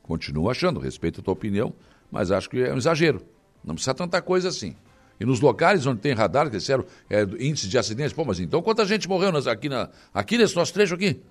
Continuo 0.03 0.49
achando, 0.49 0.79
respeito 0.79 1.19
a 1.19 1.23
tua 1.23 1.33
opinião, 1.33 1.73
mas 2.11 2.31
acho 2.31 2.49
que 2.49 2.61
é 2.61 2.73
um 2.73 2.77
exagero. 2.77 3.21
Não 3.63 3.75
precisa 3.75 3.93
tanta 3.93 4.21
coisa 4.21 4.49
assim. 4.49 4.75
E 5.19 5.25
nos 5.25 5.41
locais 5.41 5.85
onde 5.85 5.99
tem 5.99 6.13
radar, 6.13 6.49
que 6.49 6.57
disseram 6.57 6.85
é, 7.09 7.23
índice 7.23 7.67
de 7.67 7.77
acidentes, 7.77 8.13
pô, 8.13 8.23
mas 8.23 8.39
então 8.39 8.61
quanta 8.61 8.85
gente 8.85 9.07
morreu 9.09 9.31
nas, 9.31 9.47
aqui, 9.47 9.67
na, 9.67 9.89
aqui 10.13 10.37
nesse 10.37 10.55
nosso 10.55 10.73
trecho 10.73 10.95
aqui? 10.95 11.21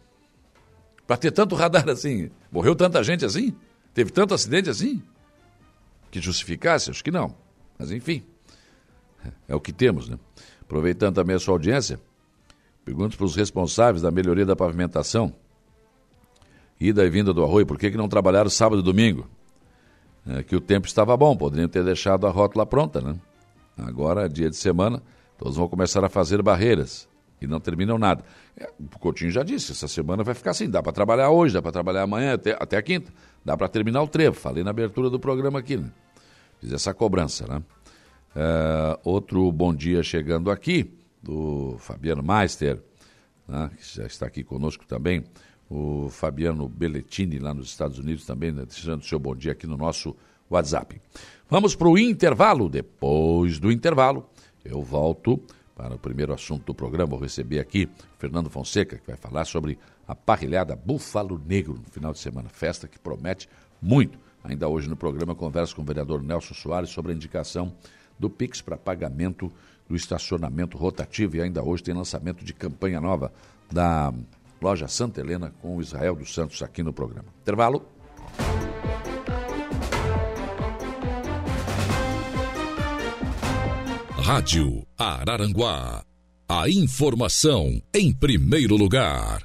Para 1.09 1.16
ter 1.16 1.30
tanto 1.30 1.54
radar 1.54 1.88
assim? 1.88 2.30
Morreu 2.52 2.76
tanta 2.76 3.02
gente 3.02 3.24
assim? 3.24 3.56
Teve 3.94 4.12
tanto 4.12 4.34
acidente 4.34 4.68
assim? 4.68 5.02
Que 6.11 6.20
justificasse? 6.20 6.90
Acho 6.90 7.02
que 7.02 7.11
não. 7.11 7.34
Mas 7.78 7.90
enfim, 7.90 8.22
é 9.48 9.54
o 9.54 9.61
que 9.61 9.72
temos, 9.72 10.06
né? 10.06 10.18
Aproveitando 10.61 11.14
também 11.14 11.34
a 11.34 11.38
sua 11.38 11.54
audiência, 11.54 11.98
pergunto 12.84 13.16
para 13.16 13.24
os 13.24 13.34
responsáveis 13.34 14.02
da 14.02 14.11
melhoria 14.11 14.44
da 14.44 14.54
pavimentação, 14.54 15.34
ida 16.78 17.02
e 17.06 17.09
vinda 17.09 17.32
do 17.32 17.42
arroio, 17.42 17.64
por 17.64 17.78
que, 17.78 17.90
que 17.90 17.96
não 17.96 18.06
trabalharam 18.06 18.50
sábado 18.50 18.80
e 18.80 18.84
domingo? 18.84 19.26
É, 20.26 20.42
que 20.42 20.54
o 20.54 20.61
tempo 20.61 20.86
estava 20.86 21.16
bom, 21.16 21.34
poderiam 21.34 21.70
ter 21.70 21.82
deixado 21.82 22.26
a 22.26 22.30
rótula 22.30 22.66
pronta, 22.66 23.00
né? 23.00 23.16
Agora, 23.78 24.28
dia 24.28 24.50
de 24.50 24.56
semana, 24.56 25.02
todos 25.38 25.56
vão 25.56 25.68
começar 25.68 26.04
a 26.04 26.11
fazer 26.11 26.42
barreiras 26.42 27.09
e 27.41 27.47
não 27.47 27.61
terminam 27.61 27.99
nada. 27.99 28.24
É, 28.57 28.70
o 28.78 28.99
Coutinho 28.99 29.30
já 29.30 29.43
disse, 29.43 29.72
essa 29.72 29.89
semana 29.89 30.22
vai 30.22 30.34
ficar 30.34 30.51
assim, 30.51 30.68
dá 30.68 30.82
para 30.82 30.93
trabalhar 30.93 31.30
hoje, 31.30 31.55
dá 31.55 31.62
para 31.62 31.72
trabalhar 31.72 32.03
amanhã, 32.03 32.34
até, 32.34 32.57
até 32.59 32.76
a 32.76 32.82
quinta, 32.82 33.12
dá 33.45 33.57
para 33.57 33.68
terminar 33.68 34.03
o 34.03 34.09
trevo. 34.09 34.36
Falei 34.36 34.64
na 34.64 34.70
abertura 34.70 35.09
do 35.11 35.18
programa 35.18 35.59
aqui, 35.59 35.76
né? 35.76 35.91
Fiz 36.61 36.72
essa 36.72 36.93
cobrança, 36.93 37.47
né? 37.47 37.62
É, 38.34 38.99
outro 39.05 39.51
bom 39.53 39.74
dia 39.74 40.03
chegando 40.03 40.51
aqui, 40.51 40.95
do 41.22 41.76
Fabiano 41.78 42.22
Meister, 42.22 42.82
né, 43.47 43.70
que 43.76 43.97
já 43.97 44.07
está 44.07 44.26
aqui 44.26 44.45
conosco 44.45 44.86
também, 44.86 45.24
o 45.70 46.09
Fabiano 46.09 46.68
Belletini, 46.68 47.39
lá 47.39 47.53
nos 47.53 47.68
Estados 47.68 47.99
Unidos 47.99 48.24
também, 48.24 48.53
né, 48.53 48.64
deixando 48.64 49.05
seu 49.05 49.18
bom 49.18 49.34
dia 49.34 49.53
aqui 49.53 49.66
no 49.66 49.76
nosso 49.76 50.16
WhatsApp. 50.51 51.01
Vamos 51.51 51.74
para 51.74 51.89
o 51.89 51.99
intervalo. 51.99 52.68
Depois 52.68 53.59
do 53.59 53.72
intervalo, 53.72 54.28
eu 54.64 54.82
volto 54.82 55.43
para 55.78 55.94
o 55.94 55.98
primeiro 55.98 56.34
assunto 56.34 56.66
do 56.66 56.74
programa. 56.74 57.10
Vou 57.10 57.20
receber 57.20 57.60
aqui 57.60 57.88
Fernando 58.18 58.50
Fonseca, 58.50 58.98
que 58.98 59.06
vai 59.06 59.16
falar 59.16 59.44
sobre 59.44 59.78
a 60.08 60.14
parrilhada 60.14 60.74
Búfalo 60.74 61.40
Negro 61.46 61.74
no 61.74 61.88
final 61.88 62.12
de 62.12 62.18
semana. 62.18 62.48
Festa 62.48 62.88
que 62.88 62.98
promete 62.98 63.48
muito. 63.80 64.18
Ainda 64.42 64.68
hoje 64.68 64.88
no 64.88 64.96
programa, 64.96 65.36
converso 65.36 65.76
com 65.76 65.82
o 65.82 65.84
vereador 65.84 66.20
Nelson 66.20 66.54
Soares 66.54 66.90
sobre 66.90 67.12
a 67.12 67.14
indicação 67.14 67.72
do 68.18 68.28
Pix 68.28 68.60
para 68.60 68.76
pagamento 68.76 69.52
do 69.88 69.94
estacionamento 69.94 70.76
rotativo. 70.76 71.36
E 71.36 71.42
ainda 71.42 71.62
hoje 71.62 71.84
tem 71.84 71.94
lançamento 71.94 72.44
de 72.44 72.52
campanha 72.52 73.00
nova 73.00 73.32
da 73.70 74.12
loja 74.60 74.88
Santa 74.88 75.20
Helena 75.20 75.52
com 75.62 75.76
o 75.76 75.80
Israel 75.80 76.16
dos 76.16 76.34
Santos 76.34 76.60
aqui 76.60 76.82
no 76.82 76.92
programa. 76.92 77.28
Intervalo. 77.40 77.86
Rádio 84.28 84.86
Araranguá. 84.98 86.04
A 86.46 86.68
informação 86.68 87.80
em 87.94 88.12
primeiro 88.12 88.76
lugar. 88.76 89.42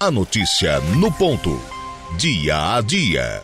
A 0.00 0.10
notícia 0.10 0.80
no 0.98 1.12
ponto. 1.12 1.50
Dia 2.16 2.76
a 2.76 2.80
dia. 2.80 3.42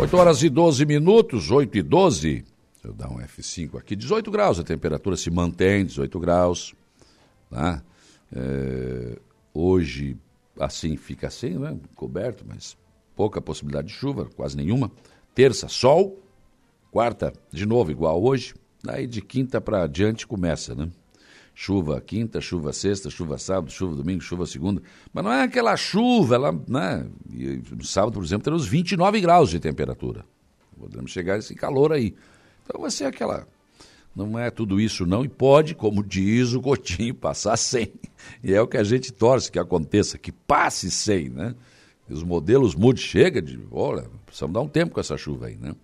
Oito 0.00 0.16
horas 0.16 0.42
e 0.42 0.48
12 0.48 0.86
minutos, 0.86 1.50
8 1.50 1.76
e 1.76 1.82
12. 1.82 2.30
Deixa 2.30 2.46
eu 2.84 2.94
dar 2.94 3.10
um 3.10 3.18
F5 3.18 3.76
aqui. 3.78 3.94
18 3.94 4.30
graus, 4.30 4.58
a 4.58 4.64
temperatura 4.64 5.14
se 5.14 5.30
mantém, 5.30 5.84
18 5.84 6.18
graus. 6.18 6.77
Tá? 7.50 7.82
É, 8.32 9.18
hoje, 9.52 10.16
assim, 10.58 10.96
fica 10.96 11.28
assim, 11.28 11.58
né? 11.58 11.76
coberto, 11.94 12.44
mas 12.46 12.76
pouca 13.16 13.40
possibilidade 13.40 13.88
de 13.88 13.94
chuva, 13.94 14.28
quase 14.36 14.56
nenhuma. 14.56 14.90
Terça, 15.34 15.68
sol. 15.68 16.22
Quarta, 16.90 17.32
de 17.52 17.66
novo, 17.66 17.90
igual 17.90 18.22
hoje. 18.22 18.54
Daí 18.82 19.06
de 19.06 19.20
quinta 19.20 19.60
para 19.60 19.82
adiante 19.82 20.26
começa, 20.26 20.74
né? 20.74 20.88
Chuva 21.54 22.00
quinta, 22.00 22.40
chuva 22.40 22.72
sexta, 22.72 23.10
chuva 23.10 23.36
sábado, 23.36 23.72
chuva 23.72 23.96
domingo, 23.96 24.20
chuva 24.20 24.46
segunda. 24.46 24.80
Mas 25.12 25.24
não 25.24 25.32
é 25.32 25.42
aquela 25.42 25.76
chuva, 25.76 26.36
ela, 26.36 26.52
né? 26.68 27.04
E, 27.32 27.60
no 27.72 27.84
sábado, 27.84 28.14
por 28.14 28.24
exemplo, 28.24 28.44
teremos 28.44 28.66
29 28.66 29.20
graus 29.20 29.50
de 29.50 29.58
temperatura. 29.58 30.24
Podemos 30.78 31.10
chegar 31.10 31.34
a 31.34 31.38
esse 31.38 31.56
calor 31.56 31.92
aí. 31.92 32.14
Então 32.62 32.80
vai 32.80 32.90
ser 32.92 33.06
aquela 33.06 33.46
não 34.14 34.38
é 34.38 34.50
tudo 34.50 34.80
isso 34.80 35.06
não, 35.06 35.24
e 35.24 35.28
pode, 35.28 35.74
como 35.74 36.02
diz 36.02 36.52
o 36.52 36.60
Gotinho, 36.60 37.14
passar 37.14 37.56
sem. 37.56 37.92
E 38.42 38.52
é 38.52 38.60
o 38.60 38.66
que 38.66 38.76
a 38.76 38.84
gente 38.84 39.12
torce 39.12 39.50
que 39.50 39.58
aconteça, 39.58 40.18
que 40.18 40.32
passe 40.32 40.90
sem, 40.90 41.28
né? 41.28 41.54
Os 42.08 42.22
modelos 42.22 42.74
mudem, 42.74 43.02
chega 43.02 43.40
de, 43.40 43.60
olha, 43.70 44.06
precisamos 44.24 44.54
dar 44.54 44.60
um 44.60 44.68
tempo 44.68 44.94
com 44.94 45.00
essa 45.00 45.16
chuva 45.16 45.46
aí, 45.46 45.56
né? 45.56 45.74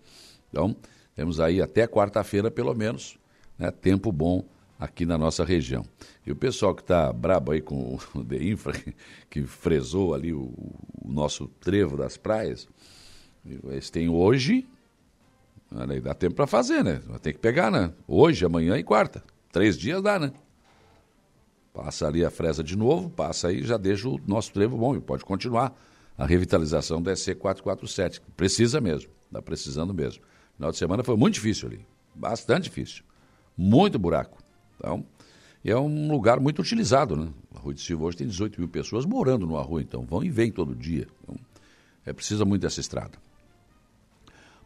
Então, 0.49 0.75
temos 1.15 1.39
aí 1.39 1.61
até 1.61 1.87
quarta-feira, 1.87 2.51
pelo 2.51 2.75
menos, 2.75 3.17
né, 3.59 3.71
tempo 3.71 4.11
bom 4.11 4.45
aqui 4.79 5.07
na 5.07 5.17
nossa 5.17 5.45
região. 5.45 5.85
E 6.27 6.33
o 6.33 6.37
pessoal 6.37 6.75
que 6.75 6.83
está 6.83 7.13
brabo 7.13 7.53
aí 7.53 7.61
com 7.61 7.99
o 8.15 8.25
de 8.25 8.51
infra, 8.51 8.73
que, 9.31 9.43
fresou 9.45 10.15
ali 10.15 10.33
o, 10.33 10.53
o, 11.03 11.13
nosso 11.13 11.49
trevo 11.61 11.97
das 11.97 12.17
praias, 12.17 12.67
eles 13.45 13.91
têm 13.91 14.09
hoje 14.09 14.67
aí, 15.89 16.01
dá 16.01 16.15
tempo 16.15 16.35
para 16.35 16.47
fazer, 16.47 16.85
né? 16.85 17.01
Ter 17.21 17.33
que 17.33 17.39
pegar, 17.39 17.71
né? 17.71 17.93
Hoje, 18.07 18.45
amanhã 18.45 18.77
e 18.77 18.85
quarta. 18.85 19.23
Três 19.53 19.77
dias 19.77 20.03
dá, 20.03 20.19
né? 20.19 20.33
Passa 21.73 22.07
ali 22.07 22.25
a 22.25 22.31
fresa 22.31 22.63
de 22.63 22.77
novo, 22.77 23.11
passa 23.11 23.49
aí 23.49 23.65
já 23.65 23.77
deixa 23.77 24.09
o 24.09 24.21
nosso 24.27 24.53
trevo 24.53 24.77
bom 24.77 24.95
e 24.95 25.01
pode 25.01 25.25
continuar 25.25 25.77
a 26.17 26.25
revitalização 26.25 27.03
do 27.03 27.15
SC 27.15 27.35
447. 27.35 28.21
Precisa 28.37 28.81
mesmo, 28.81 29.11
está 29.27 29.43
precisando 29.43 29.93
mesmo. 29.93 30.23
Final 30.57 30.71
de 30.71 30.79
semana 30.79 31.03
foi 31.03 31.17
muito 31.17 31.35
difícil 31.35 31.69
ali, 31.69 31.85
bastante 32.15 32.65
difícil. 32.65 33.03
Muito 33.57 33.99
buraco. 33.99 34.39
Então, 34.77 35.05
é 35.65 35.77
um 35.77 36.13
lugar 36.13 36.39
muito 36.39 36.61
utilizado, 36.61 37.17
né? 37.17 37.29
A 37.55 37.59
Rua 37.59 37.75
de 37.75 37.81
Silva 37.81 38.05
hoje 38.05 38.19
tem 38.19 38.27
18 38.27 38.61
mil 38.61 38.69
pessoas 38.69 39.05
morando 39.05 39.47
no 39.47 39.57
Arroio, 39.57 39.83
então 39.83 40.05
vão 40.05 40.23
e 40.23 40.31
vêm 40.31 40.53
todo 40.53 40.75
dia. 40.77 41.09
Então, 41.23 41.37
é, 42.07 42.13
precisa 42.13 42.45
muito 42.45 42.63
dessa 42.63 42.81
estrada. 42.81 43.19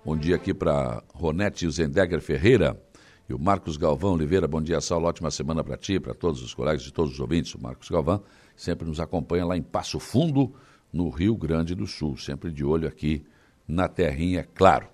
Bom 0.08 0.16
dia 0.16 0.36
aqui 0.36 0.54
para 0.54 1.02
Ronete 1.12 1.70
Zendegger 1.70 2.22
Ferreira 2.22 2.82
e 3.28 3.34
o 3.34 3.38
Marcos 3.38 3.76
Galvão 3.76 4.14
Oliveira. 4.14 4.48
Bom 4.48 4.62
dia, 4.62 4.80
Saulo. 4.80 5.06
Ótima 5.06 5.30
semana 5.30 5.62
para 5.62 5.76
ti, 5.76 6.00
para 6.00 6.14
todos 6.14 6.42
os 6.42 6.54
colegas 6.54 6.82
e 6.86 6.90
todos 6.90 7.12
os 7.12 7.20
ouvintes. 7.20 7.54
O 7.54 7.62
Marcos 7.62 7.90
Galvão 7.90 8.22
sempre 8.56 8.88
nos 8.88 9.00
acompanha 9.00 9.44
lá 9.44 9.54
em 9.54 9.60
Passo 9.60 10.00
Fundo, 10.00 10.54
no 10.90 11.10
Rio 11.10 11.36
Grande 11.36 11.74
do 11.74 11.86
Sul. 11.86 12.16
Sempre 12.16 12.50
de 12.50 12.64
olho 12.64 12.88
aqui 12.88 13.22
na 13.68 13.86
terrinha, 13.86 14.40
é 14.40 14.42
claro. 14.54 14.88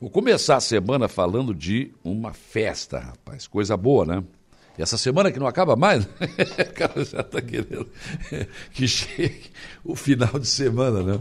Vou 0.00 0.08
começar 0.08 0.56
a 0.56 0.60
semana 0.60 1.08
falando 1.08 1.54
de 1.54 1.92
uma 2.02 2.32
festa, 2.32 2.98
rapaz. 3.00 3.46
Coisa 3.46 3.76
boa, 3.76 4.06
né? 4.06 4.24
Essa 4.78 4.96
semana 4.96 5.30
que 5.30 5.38
não 5.38 5.46
acaba 5.46 5.76
mais, 5.76 6.06
né? 6.18 6.26
o 6.58 6.72
cara 6.72 7.04
já 7.04 7.20
está 7.20 7.42
querendo 7.42 7.86
que 8.72 8.88
chegue 8.88 9.50
o 9.84 9.94
final 9.94 10.38
de 10.38 10.48
semana, 10.48 11.02
né? 11.02 11.20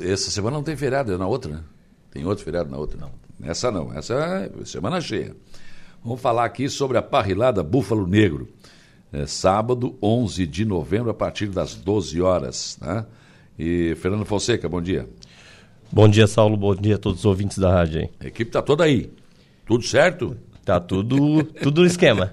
Essa 0.00 0.30
semana 0.30 0.56
não 0.56 0.64
tem 0.64 0.74
feriado, 0.74 1.12
é 1.12 1.18
na 1.18 1.26
outra, 1.26 1.52
né? 1.52 1.62
Tem 2.16 2.24
outro 2.24 2.42
feriado 2.42 2.70
na 2.70 2.78
outra? 2.78 2.98
Não. 2.98 3.10
Essa 3.46 3.70
não, 3.70 3.92
essa 3.92 4.14
é 4.14 4.64
semana 4.64 5.02
cheia. 5.02 5.36
Vamos 6.02 6.18
falar 6.18 6.46
aqui 6.46 6.66
sobre 6.66 6.96
a 6.96 7.02
parrilada 7.02 7.62
Búfalo 7.62 8.06
Negro. 8.06 8.48
É 9.12 9.26
sábado, 9.26 9.98
11 10.02 10.46
de 10.46 10.64
novembro, 10.64 11.10
a 11.10 11.14
partir 11.14 11.48
das 11.48 11.74
12 11.74 12.22
horas. 12.22 12.78
Né? 12.80 13.04
E 13.58 13.94
Fernando 13.96 14.24
Fonseca, 14.24 14.66
bom 14.66 14.80
dia. 14.80 15.06
Bom 15.92 16.08
dia, 16.08 16.26
Saulo. 16.26 16.56
Bom 16.56 16.74
dia 16.74 16.94
a 16.94 16.98
todos 16.98 17.18
os 17.18 17.26
ouvintes 17.26 17.58
da 17.58 17.70
rádio 17.70 18.00
aí. 18.00 18.10
A 18.18 18.26
equipe 18.28 18.48
está 18.48 18.62
toda 18.62 18.84
aí. 18.84 19.12
Tudo 19.66 19.84
certo? 19.84 20.38
Tá 20.64 20.80
tudo, 20.80 21.44
tudo 21.44 21.82
no 21.82 21.86
esquema. 21.86 22.32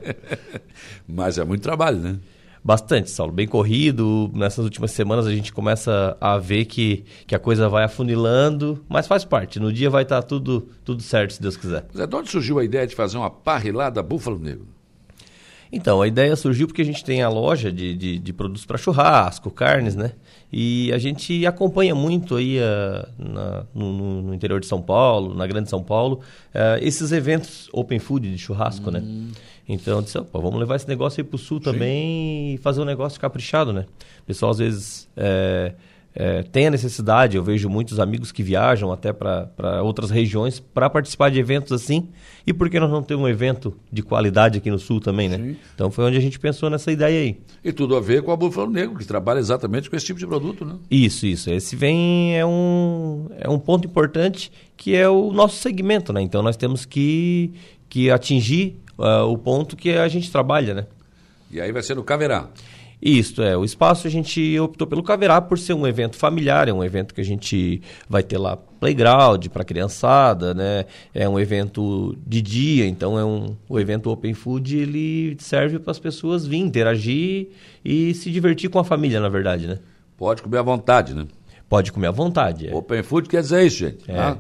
Mas 1.05 1.37
é 1.37 1.43
muito 1.43 1.61
trabalho, 1.61 1.97
né? 1.97 2.19
Bastante, 2.63 3.11
Saulo. 3.11 3.33
Bem 3.33 3.47
corrido. 3.47 4.31
Nessas 4.33 4.63
últimas 4.63 4.91
semanas 4.91 5.27
a 5.27 5.31
gente 5.31 5.51
começa 5.51 6.15
a 6.21 6.37
ver 6.37 6.65
que, 6.65 7.03
que 7.27 7.35
a 7.35 7.39
coisa 7.39 7.67
vai 7.67 7.83
afunilando, 7.83 8.83
mas 8.87 9.05
faz 9.05 9.25
parte. 9.25 9.59
No 9.59 9.73
dia 9.73 9.89
vai 9.89 10.03
estar 10.03 10.21
tá 10.21 10.27
tudo, 10.27 10.69
tudo 10.85 11.03
certo, 11.03 11.33
se 11.33 11.41
Deus 11.41 11.57
quiser. 11.57 11.85
Mas 11.91 12.01
é 12.01 12.07
de 12.07 12.15
onde 12.15 12.29
surgiu 12.29 12.59
a 12.59 12.63
ideia 12.63 12.87
de 12.87 12.95
fazer 12.95 13.17
uma 13.17 13.29
parrilada 13.29 14.01
Búfalo 14.01 14.39
Negro? 14.39 14.67
Então, 15.75 16.01
a 16.01 16.07
ideia 16.07 16.35
surgiu 16.35 16.67
porque 16.67 16.83
a 16.83 16.85
gente 16.85 17.03
tem 17.03 17.23
a 17.23 17.29
loja 17.29 17.71
de, 17.71 17.95
de, 17.95 18.19
de 18.19 18.31
produtos 18.31 18.63
para 18.63 18.77
churrasco, 18.77 19.49
carnes, 19.49 19.95
né? 19.95 20.11
E 20.55 20.93
a 20.93 20.99
gente 20.99 21.47
acompanha 21.47 21.95
muito 21.95 22.35
aí 22.35 22.59
uh, 22.59 23.07
na, 23.17 23.65
no, 23.73 24.21
no, 24.21 24.33
interior 24.35 24.59
de 24.59 24.67
São 24.67 24.79
Paulo, 24.79 25.33
na 25.33 25.47
Grande 25.47 25.67
São 25.67 25.81
Paulo, 25.81 26.19
uh, 26.53 26.77
esses 26.79 27.11
eventos 27.11 27.67
open 27.73 27.97
food 27.97 28.29
de 28.29 28.37
churrasco, 28.37 28.91
né? 28.91 28.99
hum. 28.99 29.29
né? 29.29 29.31
Então, 29.67 30.01
disse, 30.01 30.19
vamos 30.31 30.59
levar 30.59 30.75
esse 30.75 30.87
negócio 30.87 31.21
aí 31.21 31.23
para 31.23 31.35
o 31.35 31.39
sul 31.39 31.57
Sim. 31.57 31.63
também 31.63 32.53
e 32.53 32.57
fazer 32.57 32.81
um 32.81 32.85
negócio 32.85 33.19
caprichado, 33.19 33.73
né? 33.73 33.85
O 34.21 34.25
pessoal 34.25 34.51
às 34.51 34.59
vezes 34.59 35.09
é, 35.17 35.73
é, 36.15 36.43
tem 36.43 36.67
a 36.67 36.71
necessidade, 36.71 37.37
eu 37.37 37.43
vejo 37.43 37.67
muitos 37.67 37.99
amigos 37.99 38.31
que 38.31 38.43
viajam 38.43 38.91
até 38.91 39.11
para 39.11 39.81
outras 39.81 40.11
regiões 40.11 40.59
para 40.59 40.89
participar 40.89 41.31
de 41.31 41.39
eventos 41.39 41.71
assim. 41.71 42.09
E 42.45 42.53
por 42.53 42.69
que 42.69 42.79
nós 42.79 42.91
não 42.91 43.01
temos 43.01 43.23
um 43.23 43.27
evento 43.27 43.73
de 43.91 44.03
qualidade 44.03 44.57
aqui 44.57 44.69
no 44.69 44.77
Sul 44.77 44.99
também, 44.99 45.27
né? 45.27 45.37
Sim. 45.37 45.55
Então 45.73 45.89
foi 45.89 46.05
onde 46.05 46.17
a 46.17 46.19
gente 46.19 46.39
pensou 46.39 46.69
nessa 46.69 46.91
ideia 46.91 47.19
aí. 47.19 47.39
E 47.63 47.71
tudo 47.71 47.95
a 47.95 48.01
ver 48.01 48.21
com 48.21 48.31
a 48.31 48.35
Búfalo 48.35 48.69
Negro, 48.69 48.97
que 48.97 49.05
trabalha 49.05 49.39
exatamente 49.39 49.89
com 49.89 49.95
esse 49.95 50.05
tipo 50.05 50.19
de 50.19 50.27
produto, 50.27 50.63
né? 50.63 50.75
Isso, 50.91 51.25
isso. 51.25 51.49
Esse 51.49 51.75
vem, 51.75 52.37
é 52.37 52.45
um, 52.45 53.27
é 53.39 53.49
um 53.49 53.57
ponto 53.57 53.87
importante 53.87 54.51
que 54.77 54.95
é 54.95 55.09
o 55.09 55.31
nosso 55.31 55.57
segmento, 55.57 56.13
né? 56.13 56.21
Então 56.21 56.43
nós 56.43 56.57
temos 56.57 56.85
que, 56.85 57.53
que 57.89 58.11
atingir 58.11 58.77
uh, 58.99 59.25
o 59.25 59.37
ponto 59.37 59.75
que 59.75 59.91
a 59.91 60.07
gente 60.07 60.31
trabalha, 60.31 60.73
né? 60.73 60.85
E 61.49 61.61
aí 61.61 61.71
vai 61.71 61.81
ser 61.81 61.95
no 61.95 62.03
Caverá. 62.03 62.49
Isto 63.05 63.41
é, 63.41 63.57
o 63.57 63.65
espaço 63.65 64.07
a 64.07 64.09
gente 64.09 64.57
optou 64.57 64.87
pelo 64.87 65.03
Caverá 65.03 65.41
por 65.41 65.59
ser 65.59 65.73
um 65.73 65.85
evento 65.85 66.15
familiar, 66.15 66.69
é 66.69 66.73
um 66.73 66.81
evento 66.81 67.13
que 67.13 67.19
a 67.19 67.23
gente 67.23 67.81
vai 68.07 68.23
ter 68.23 68.37
lá 68.37 68.55
playground 68.55 69.45
para 69.47 69.65
criançada, 69.65 70.53
né? 70.53 70.85
É 71.13 71.27
um 71.27 71.37
evento 71.37 72.15
de 72.25 72.41
dia, 72.41 72.87
então 72.87 73.19
é 73.19 73.25
um 73.25 73.57
o 73.67 73.77
evento 73.77 74.09
Open 74.09 74.33
Food, 74.33 74.77
ele 74.77 75.35
serve 75.37 75.79
para 75.79 75.91
as 75.91 75.99
pessoas 75.99 76.47
vir 76.47 76.59
interagir 76.59 77.49
e 77.83 78.13
se 78.13 78.31
divertir 78.31 78.69
com 78.69 78.79
a 78.79 78.85
família, 78.85 79.19
na 79.19 79.27
verdade, 79.27 79.67
né? 79.67 79.79
Pode 80.15 80.41
comer 80.41 80.59
à 80.59 80.63
vontade, 80.63 81.13
né? 81.13 81.27
Pode 81.67 81.91
comer 81.91 82.07
à 82.07 82.11
vontade. 82.11 82.69
É. 82.69 82.73
Open 82.73 83.03
Food 83.03 83.27
quer 83.27 83.41
dizer 83.41 83.65
isso, 83.65 83.79
gente. 83.79 84.09
É. 84.09 84.17
Ah. 84.17 84.37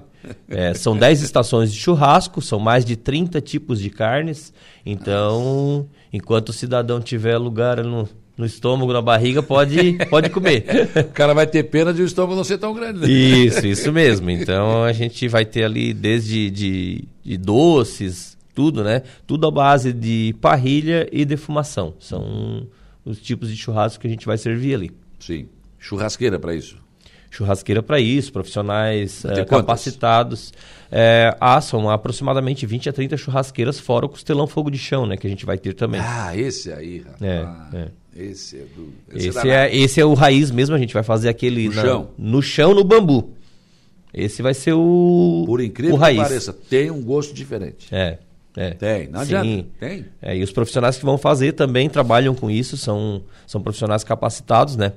É, 0.47 0.73
são 0.73 0.95
10 0.95 1.21
estações 1.21 1.73
de 1.73 1.77
churrasco, 1.77 2.41
são 2.41 2.59
mais 2.59 2.85
de 2.85 2.95
30 2.95 3.41
tipos 3.41 3.81
de 3.81 3.89
carnes. 3.89 4.53
Então, 4.85 5.89
enquanto 6.13 6.47
o 6.47 6.53
cidadão 6.53 7.01
tiver 7.01 7.37
lugar 7.37 7.83
no, 7.83 8.07
no 8.43 8.47
estômago, 8.47 8.91
na 8.91 9.01
barriga, 9.01 9.41
pode, 9.41 9.93
pode 10.09 10.29
comer. 10.29 10.65
o 10.99 11.13
cara 11.13 11.33
vai 11.33 11.47
ter 11.47 11.63
pena 11.63 11.93
de 11.93 12.01
o 12.01 12.05
estômago 12.05 12.35
não 12.35 12.43
ser 12.43 12.57
tão 12.57 12.73
grande. 12.73 12.99
Né? 12.99 13.09
Isso, 13.09 13.65
isso 13.65 13.91
mesmo. 13.91 14.29
Então 14.29 14.83
a 14.83 14.91
gente 14.91 15.29
vai 15.29 15.45
ter 15.45 15.63
ali 15.63 15.93
desde 15.93 16.51
de, 16.51 17.05
de 17.23 17.37
doces, 17.37 18.37
tudo, 18.53 18.83
né? 18.83 19.03
Tudo 19.25 19.47
à 19.47 19.51
base 19.51 19.93
de 19.93 20.35
parrilha 20.41 21.07
e 21.09 21.23
defumação. 21.23 21.93
São 21.99 22.67
os 23.05 23.19
tipos 23.19 23.49
de 23.49 23.55
churrasco 23.55 24.01
que 24.01 24.07
a 24.07 24.09
gente 24.09 24.25
vai 24.25 24.37
servir 24.37 24.75
ali. 24.75 24.91
Sim. 25.19 25.47
Churrasqueira 25.79 26.37
para 26.37 26.53
isso 26.53 26.83
churrasqueira 27.33 27.81
para 27.81 27.99
isso, 27.99 28.31
profissionais 28.31 29.25
é, 29.25 29.43
capacitados. 29.43 30.53
É, 30.91 31.35
ah, 31.41 31.59
são 31.59 31.89
aproximadamente 31.89 32.65
20 32.65 32.89
a 32.89 32.93
30 32.93 33.17
churrasqueiras, 33.17 33.79
fora 33.79 34.05
o 34.05 34.09
costelão 34.09 34.45
fogo 34.45 34.69
de 34.69 34.77
chão, 34.77 35.07
né? 35.07 35.17
Que 35.17 35.25
a 35.25 35.29
gente 35.29 35.45
vai 35.45 35.57
ter 35.57 35.73
também. 35.73 35.99
Ah, 35.99 36.37
esse 36.37 36.71
aí, 36.71 36.99
rapaz. 36.99 37.21
É, 37.21 37.77
é. 37.77 37.87
Esse 38.15 38.57
é 38.57 38.65
do. 38.75 38.93
Esse, 39.15 39.29
esse 39.29 39.49
é, 39.49 39.75
esse 39.75 40.01
é 40.01 40.05
o 40.05 40.13
raiz 40.13 40.51
mesmo, 40.51 40.75
a 40.75 40.79
gente 40.79 40.93
vai 40.93 41.03
fazer 41.03 41.29
aquele. 41.29 41.69
No 41.69 41.75
na, 41.75 41.81
chão. 41.81 42.09
No 42.17 42.41
chão, 42.41 42.73
no 42.73 42.83
bambu. 42.83 43.33
Esse 44.13 44.41
vai 44.41 44.53
ser 44.53 44.73
o. 44.73 45.43
Por 45.45 45.61
incrível 45.61 45.95
o 45.95 45.97
raiz. 45.97 46.19
que 46.19 46.23
pareça, 46.23 46.53
tem 46.53 46.91
um 46.91 47.01
gosto 47.01 47.33
diferente. 47.33 47.87
É. 47.91 48.17
É. 48.55 48.71
Tem, 48.71 49.07
não 49.07 49.25
Sim. 49.25 49.35
adianta. 49.35 49.67
Tem. 49.79 50.05
É, 50.21 50.37
e 50.37 50.43
os 50.43 50.51
profissionais 50.51 50.97
que 50.97 51.05
vão 51.05 51.17
fazer 51.17 51.53
também 51.53 51.89
trabalham 51.89 52.35
com 52.35 52.51
isso, 52.51 52.77
são, 52.77 53.23
são 53.47 53.61
profissionais 53.61 54.03
capacitados, 54.03 54.75
né? 54.75 54.93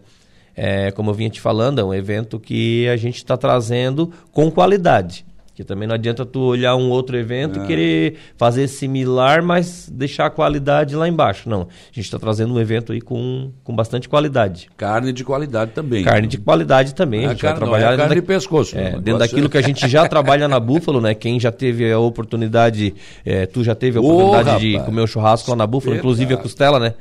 É, 0.55 0.91
como 0.91 1.11
eu 1.11 1.15
vinha 1.15 1.29
te 1.29 1.41
falando, 1.41 1.81
é 1.81 1.85
um 1.85 1.93
evento 1.93 2.41
que 2.41 2.89
a 2.89 2.97
gente 2.97 3.17
está 3.17 3.37
trazendo 3.37 4.11
com 4.33 4.51
qualidade. 4.51 5.26
Que 5.57 5.65
também 5.65 5.89
não 5.89 5.95
adianta 5.95 6.27
tu 6.27 6.41
olhar 6.41 6.77
um 6.77 6.91
outro 6.91 7.17
evento 7.17 7.59
é. 7.59 7.65
e 7.65 7.67
querer 7.67 8.17
fazer 8.37 8.69
similar, 8.69 9.43
mas 9.43 9.89
deixar 9.91 10.27
a 10.27 10.31
qualidade 10.31 10.95
lá 10.95 11.09
embaixo. 11.09 11.49
Não. 11.49 11.63
A 11.63 11.93
gente 11.93 12.05
está 12.05 12.19
trazendo 12.19 12.53
um 12.53 12.61
evento 12.61 12.93
aí 12.93 13.01
com, 13.01 13.51
com 13.65 13.75
bastante 13.75 14.07
qualidade. 14.07 14.69
Carne 14.77 15.15
de 15.15 15.25
qualidade 15.25 15.71
também. 15.71 16.05
Carne 16.05 16.23
né? 16.23 16.27
de 16.27 16.37
qualidade 16.37 16.95
também. 16.95 17.23
Não 17.23 17.31
a 17.31 17.33
gente 17.33 17.47
é 17.47 17.49
vai 17.49 17.57
trabalhar. 17.57 17.87
Não 17.87 17.95
é 17.95 17.97
carne 17.97 18.15
da... 18.15 18.21
de 18.21 18.27
pescoço. 18.27 18.77
É, 18.77 18.91
dentro 19.01 19.19
daquilo 19.19 19.49
que 19.49 19.57
a 19.57 19.63
gente 19.63 19.89
já 19.89 20.05
trabalha 20.07 20.47
na 20.47 20.61
Búfalo, 20.61 21.01
né? 21.01 21.15
Quem 21.15 21.41
já 21.41 21.51
teve 21.51 21.91
a 21.91 21.99
oportunidade, 21.99 22.95
é, 23.25 23.47
tu 23.47 23.65
já 23.65 23.75
teve 23.75 23.97
a 23.97 24.03
oportunidade 24.03 24.51
oh, 24.51 24.59
de 24.59 24.85
comer 24.85 25.01
um 25.01 25.07
churrasco 25.07 25.49
lá 25.49 25.57
na 25.57 25.67
Búfalo, 25.67 25.97
inclusive 25.97 26.35
a 26.35 26.37
costela, 26.37 26.79
né? 26.79 26.93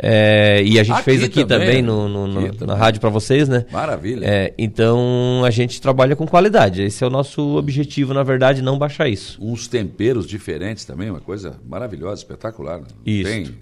É, 0.00 0.62
e 0.64 0.78
a 0.78 0.84
gente 0.84 0.94
aqui 0.94 1.02
fez 1.02 1.24
aqui 1.24 1.44
também, 1.44 1.68
também 1.68 1.82
no, 1.82 2.08
no, 2.08 2.26
no, 2.28 2.66
na 2.66 2.74
rádio 2.74 3.00
para 3.00 3.10
vocês, 3.10 3.48
né? 3.48 3.66
Maravilha. 3.72 4.24
É, 4.24 4.54
então 4.56 5.42
a 5.44 5.50
gente 5.50 5.80
trabalha 5.80 6.14
com 6.14 6.26
qualidade. 6.26 6.82
Esse 6.82 7.02
é 7.02 7.06
o 7.06 7.10
nosso 7.10 7.56
objetivo, 7.56 8.14
na 8.14 8.22
verdade, 8.22 8.62
não 8.62 8.78
baixar 8.78 9.08
isso. 9.08 9.38
Uns 9.42 9.66
temperos 9.66 10.26
diferentes 10.26 10.84
também, 10.84 11.10
uma 11.10 11.20
coisa 11.20 11.56
maravilhosa, 11.66 12.22
espetacular. 12.22 12.78
Né? 12.78 12.86
Isso. 13.04 13.30
Tem. 13.30 13.54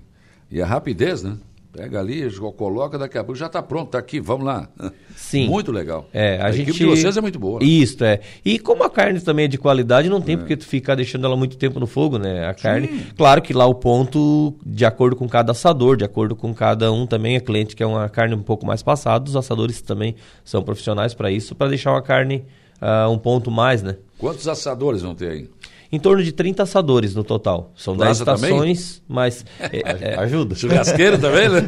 E 0.51 0.61
a 0.61 0.67
rapidez, 0.67 1.23
né? 1.23 1.37
Pega 1.77 2.01
ali, 2.01 2.31
coloca, 2.57 2.99
daqui 2.99 3.19
a 3.19 3.25
pouco 3.25 3.39
já 3.39 3.47
está 3.47 3.63
pronto, 3.63 3.89
está 3.89 3.99
aqui, 3.99 4.19
vamos 4.19 4.47
lá. 4.47 4.69
Sim. 5.15 5.49
Muito 5.51 5.71
legal. 5.71 6.09
É, 6.13 6.41
a, 6.41 6.47
a 6.47 6.53
gente... 6.53 6.71
equipe 6.71 6.79
de 6.79 6.87
vocês 6.87 7.17
é 7.17 7.21
muito 7.21 7.39
boa. 7.39 7.61
Né? 7.61 7.67
Isso, 7.67 8.03
é. 8.03 8.21
E 8.45 8.59
como 8.59 8.83
a 8.83 8.89
carne 8.89 9.21
também 9.21 9.45
é 9.45 9.49
de 9.49 9.59
qualidade, 9.59 10.09
não 10.09 10.21
tem 10.21 10.37
é. 10.37 10.39
porque 10.39 10.57
tu 10.57 10.67
ficar 10.67 10.95
deixando 10.95 11.27
ela 11.27 11.37
muito 11.37 11.57
tempo 11.57 11.79
no 11.79 11.87
fogo, 11.87 12.19
né? 12.19 12.49
A 12.49 12.55
carne, 12.55 12.89
Sim. 12.89 13.07
claro 13.17 13.43
que 13.43 13.53
lá 13.53 13.67
o 13.67 13.75
ponto, 13.75 14.55
de 14.65 14.85
acordo 14.85 15.17
com 15.17 15.29
cada 15.29 15.53
assador, 15.53 15.97
de 15.97 16.05
acordo 16.05 16.35
com 16.35 16.55
cada 16.55 16.91
um 16.91 17.07
também, 17.07 17.37
é 17.37 17.41
cliente 17.41 17.77
que 17.77 17.83
é 17.83 17.87
uma 17.87 18.09
carne 18.09 18.35
um 18.35 18.43
pouco 18.43 18.65
mais 18.65 18.83
passada, 18.83 19.29
os 19.29 19.37
assadores 19.37 19.83
também 19.83 20.15
são 20.45 20.63
profissionais 20.63 21.13
para 21.13 21.31
isso, 21.31 21.55
para 21.55 21.69
deixar 21.69 21.93
uma 21.93 22.03
carne 22.03 22.45
uh, 22.81 23.11
um 23.11 23.19
ponto 23.19 23.51
mais, 23.51 23.83
né? 23.83 23.97
Quantos 24.19 24.49
assadores 24.49 25.03
vão 25.03 25.15
ter 25.15 25.31
aí? 25.31 25.51
Em 25.97 25.99
torno 25.99 26.23
de 26.23 26.31
30 26.31 26.63
assadores 26.63 27.15
no 27.15 27.25
total. 27.25 27.73
São 27.75 27.97
10 27.97 28.19
estações, 28.19 28.99
também? 28.99 29.03
mas 29.09 29.45
é, 29.59 30.13
é, 30.13 30.19
ajuda. 30.19 30.55
Churrasqueiro 30.55 31.19
também, 31.19 31.49
né? 31.49 31.65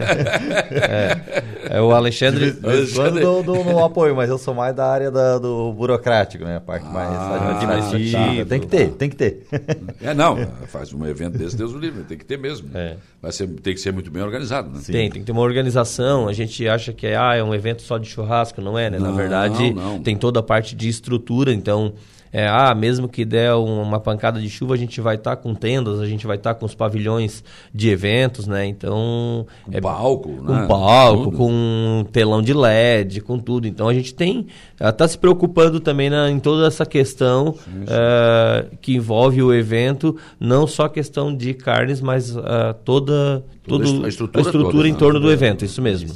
É, 0.71 1.77
é 1.79 1.81
o 1.81 1.91
Alexandre. 1.93 2.53
Quando 2.95 3.21
dou, 3.21 3.43
dou 3.43 3.65
no 3.65 3.83
apoio, 3.83 4.15
mas 4.15 4.29
eu 4.29 4.37
sou 4.37 4.55
mais 4.55 4.77
da 4.77 4.87
área 4.87 5.11
da, 5.11 5.39
do 5.39 5.73
burocrático, 5.73 6.45
né? 6.45 6.57
A 6.57 6.61
parte 6.61 6.87
ah, 6.87 6.91
mais 6.91 7.63
administrativa. 7.63 8.45
Tem 8.45 8.61
que 8.61 8.67
ter, 8.67 8.89
tem 8.91 9.11
que 9.11 9.17
ter. 9.17 9.47
É, 10.01 10.15
não, 10.15 10.37
faz 10.69 10.93
um 10.93 11.05
evento 11.07 11.37
desse, 11.37 11.57
Deus 11.57 11.73
o 11.73 11.79
livre, 11.79 12.05
tem 12.05 12.17
que 12.17 12.25
ter 12.25 12.39
mesmo. 12.39 12.71
É. 12.73 12.97
Vai 13.21 13.33
ser, 13.33 13.49
tem 13.49 13.75
que 13.75 13.81
ser 13.81 13.93
muito 13.93 14.11
bem 14.11 14.23
organizado, 14.23 14.71
né? 14.71 14.81
Tem, 14.85 15.11
tem 15.11 15.21
que 15.21 15.27
ter 15.27 15.33
uma 15.33 15.41
organização. 15.41 16.29
A 16.29 16.33
gente 16.33 16.67
acha 16.69 16.93
que 16.93 17.07
é, 17.07 17.17
ah, 17.17 17.35
é 17.35 17.43
um 17.43 17.55
evento 17.55 17.83
só 17.83 17.99
de 17.99 18.09
churrasco, 18.09 18.61
não 18.61 18.79
é, 18.79 18.89
né? 18.91 18.99
Não, 18.99 19.11
Na 19.11 19.17
verdade, 19.17 19.73
não. 19.73 20.01
tem 20.01 20.17
toda 20.17 20.41
a 20.41 20.43
parte 20.43 20.77
de 20.77 20.89
estrutura, 20.89 21.53
então 21.53 21.95
é, 22.33 22.47
ah, 22.47 22.75
mesmo 22.75 23.09
que 23.09 23.25
der 23.25 23.55
uma 23.55 23.99
pancada 23.99 24.41
de 24.41 24.49
chuva, 24.51 24.75
a 24.75 24.77
gente 24.77 25.01
vai 25.01 25.17
estar 25.17 25.37
tá 25.37 25.43
com 25.43 25.55
tendas, 25.55 26.01
a 26.01 26.07
gente 26.07 26.27
vai 26.27 26.37
estar 26.37 26.55
tá 26.55 26.61
com 26.61 26.67
os 26.67 26.75
pavilhões 26.75 27.43
de 27.75 27.89
eventos, 27.89 28.47
né? 28.47 28.67
Então. 28.67 29.47
Com 29.65 29.77
é, 29.77 29.81
palco, 29.81 30.37
com 30.37 30.53
né? 30.53 30.67
palco, 30.67 31.25
tudo. 31.25 31.37
com 31.37 32.07
telão 32.13 32.43
de 32.43 32.53
LED, 32.53 33.21
com 33.21 33.39
tudo. 33.39 33.67
Então 33.67 33.89
a 33.89 33.95
gente 33.95 34.15
tem. 34.15 34.47
Está 34.79 35.09
se 35.09 35.17
preocupando 35.17 35.81
também 35.81 36.11
na, 36.11 36.31
em 36.31 36.39
toda 36.39 36.67
essa 36.67 36.85
questão 36.85 37.55
sim, 37.55 37.61
sim. 37.65 37.83
Uh, 37.85 38.77
que 38.81 38.95
envolve 38.95 39.43
o 39.43 39.53
evento, 39.53 40.17
não 40.39 40.67
só 40.67 40.85
a 40.85 40.91
questão 40.91 41.35
de 41.35 41.55
carnes, 41.55 42.01
mas 42.01 42.37
uh, 42.37 42.75
toda, 42.85 43.45
toda 43.67 43.85
a 43.85 44.09
estrutura, 44.09 44.39
a 44.39 44.43
estrutura 44.43 44.73
toda, 44.73 44.89
em 44.89 44.93
né? 44.93 44.99
torno 44.99 45.21
do 45.21 45.31
evento, 45.31 45.65
isso 45.65 45.81
mesmo. 45.81 46.11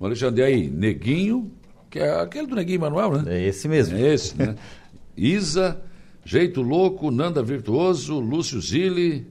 Alexandre, 0.00 0.42
aí, 0.42 0.70
Neguinho, 0.70 1.50
que 1.90 1.98
é 1.98 2.20
aquele 2.20 2.46
do 2.46 2.54
Neguinho 2.54 2.80
Manuel, 2.80 3.12
né? 3.12 3.36
É 3.36 3.48
esse 3.48 3.66
mesmo. 3.66 3.96
É 3.96 4.14
esse, 4.14 4.36
né? 4.38 4.54
Isa, 5.18 5.80
Jeito 6.24 6.62
Louco, 6.62 7.10
Nanda 7.10 7.42
Virtuoso, 7.42 8.20
Lúcio 8.20 8.60
Zilli, 8.60 9.26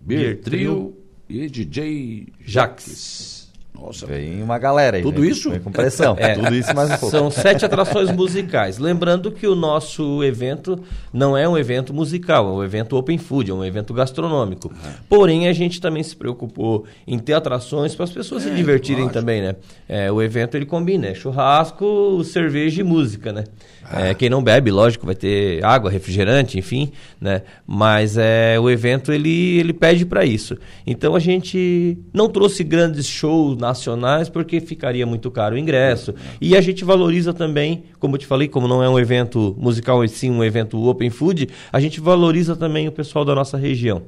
Bertril 0.00 0.96
e 1.28 1.48
DJ 1.48 2.28
Jaques. 2.44 3.42
Nossa. 3.74 4.06
Vem 4.06 4.42
uma 4.42 4.58
galera 4.58 4.98
aí. 4.98 5.02
Tudo 5.02 5.24
isso? 5.24 5.50
Vem 5.50 5.60
com 5.60 5.72
pressão. 5.72 6.16
É, 6.22 6.34
tudo 6.34 6.54
isso 6.54 6.72
mais 6.74 6.88
um 6.90 6.96
pouco. 6.98 7.10
São 7.10 7.30
sete 7.30 7.64
atrações 7.64 8.12
musicais. 8.12 8.78
Lembrando 8.78 9.32
que 9.32 9.46
o 9.46 9.56
nosso 9.56 10.22
evento 10.22 10.78
não 11.12 11.36
é 11.36 11.48
um 11.48 11.58
evento 11.58 11.92
musical, 11.92 12.48
é 12.48 12.52
um 12.52 12.62
evento 12.62 12.96
open 12.96 13.18
food, 13.18 13.50
é 13.50 13.54
um 13.54 13.64
evento 13.64 13.92
gastronômico. 13.92 14.68
Uhum. 14.68 14.92
Porém, 15.08 15.48
a 15.48 15.52
gente 15.52 15.80
também 15.80 16.02
se 16.02 16.14
preocupou 16.14 16.84
em 17.06 17.18
ter 17.18 17.32
atrações 17.32 17.94
para 17.94 18.04
as 18.04 18.12
pessoas 18.12 18.46
é, 18.46 18.50
se 18.50 18.54
divertirem 18.54 19.04
lógico. 19.04 19.18
também, 19.18 19.42
né? 19.42 19.56
É, 19.88 20.12
o 20.12 20.22
evento 20.22 20.56
ele 20.56 20.66
combina, 20.66 21.08
é 21.08 21.14
churrasco, 21.14 22.22
cerveja 22.22 22.82
e 22.82 22.84
música, 22.84 23.32
né? 23.32 23.44
É, 23.90 24.14
quem 24.14 24.30
não 24.30 24.42
bebe, 24.42 24.70
lógico, 24.70 25.04
vai 25.04 25.14
ter 25.14 25.64
água, 25.64 25.90
refrigerante, 25.90 26.58
enfim, 26.58 26.92
né? 27.20 27.42
Mas 27.66 28.16
é, 28.16 28.58
o 28.58 28.70
evento 28.70 29.12
ele, 29.12 29.58
ele 29.58 29.72
pede 29.72 30.06
para 30.06 30.24
isso. 30.24 30.56
Então 30.86 31.14
a 31.14 31.18
gente 31.18 31.98
não 32.12 32.28
trouxe 32.28 32.62
grandes 32.64 33.06
shows 33.06 33.56
nacionais 33.58 34.28
porque 34.28 34.60
ficaria 34.60 35.06
muito 35.06 35.30
caro 35.30 35.56
o 35.56 35.58
ingresso. 35.58 36.14
E 36.40 36.56
a 36.56 36.60
gente 36.60 36.84
valoriza 36.84 37.34
também, 37.34 37.84
como 37.98 38.14
eu 38.14 38.18
te 38.18 38.26
falei, 38.26 38.48
como 38.48 38.68
não 38.68 38.82
é 38.82 38.88
um 38.88 38.98
evento 38.98 39.54
musical 39.58 40.04
e 40.04 40.08
sim 40.08 40.30
um 40.30 40.44
evento 40.44 40.82
open 40.86 41.10
food, 41.10 41.48
a 41.72 41.80
gente 41.80 42.00
valoriza 42.00 42.56
também 42.56 42.88
o 42.88 42.92
pessoal 42.92 43.24
da 43.24 43.34
nossa 43.34 43.56
região. 43.56 44.02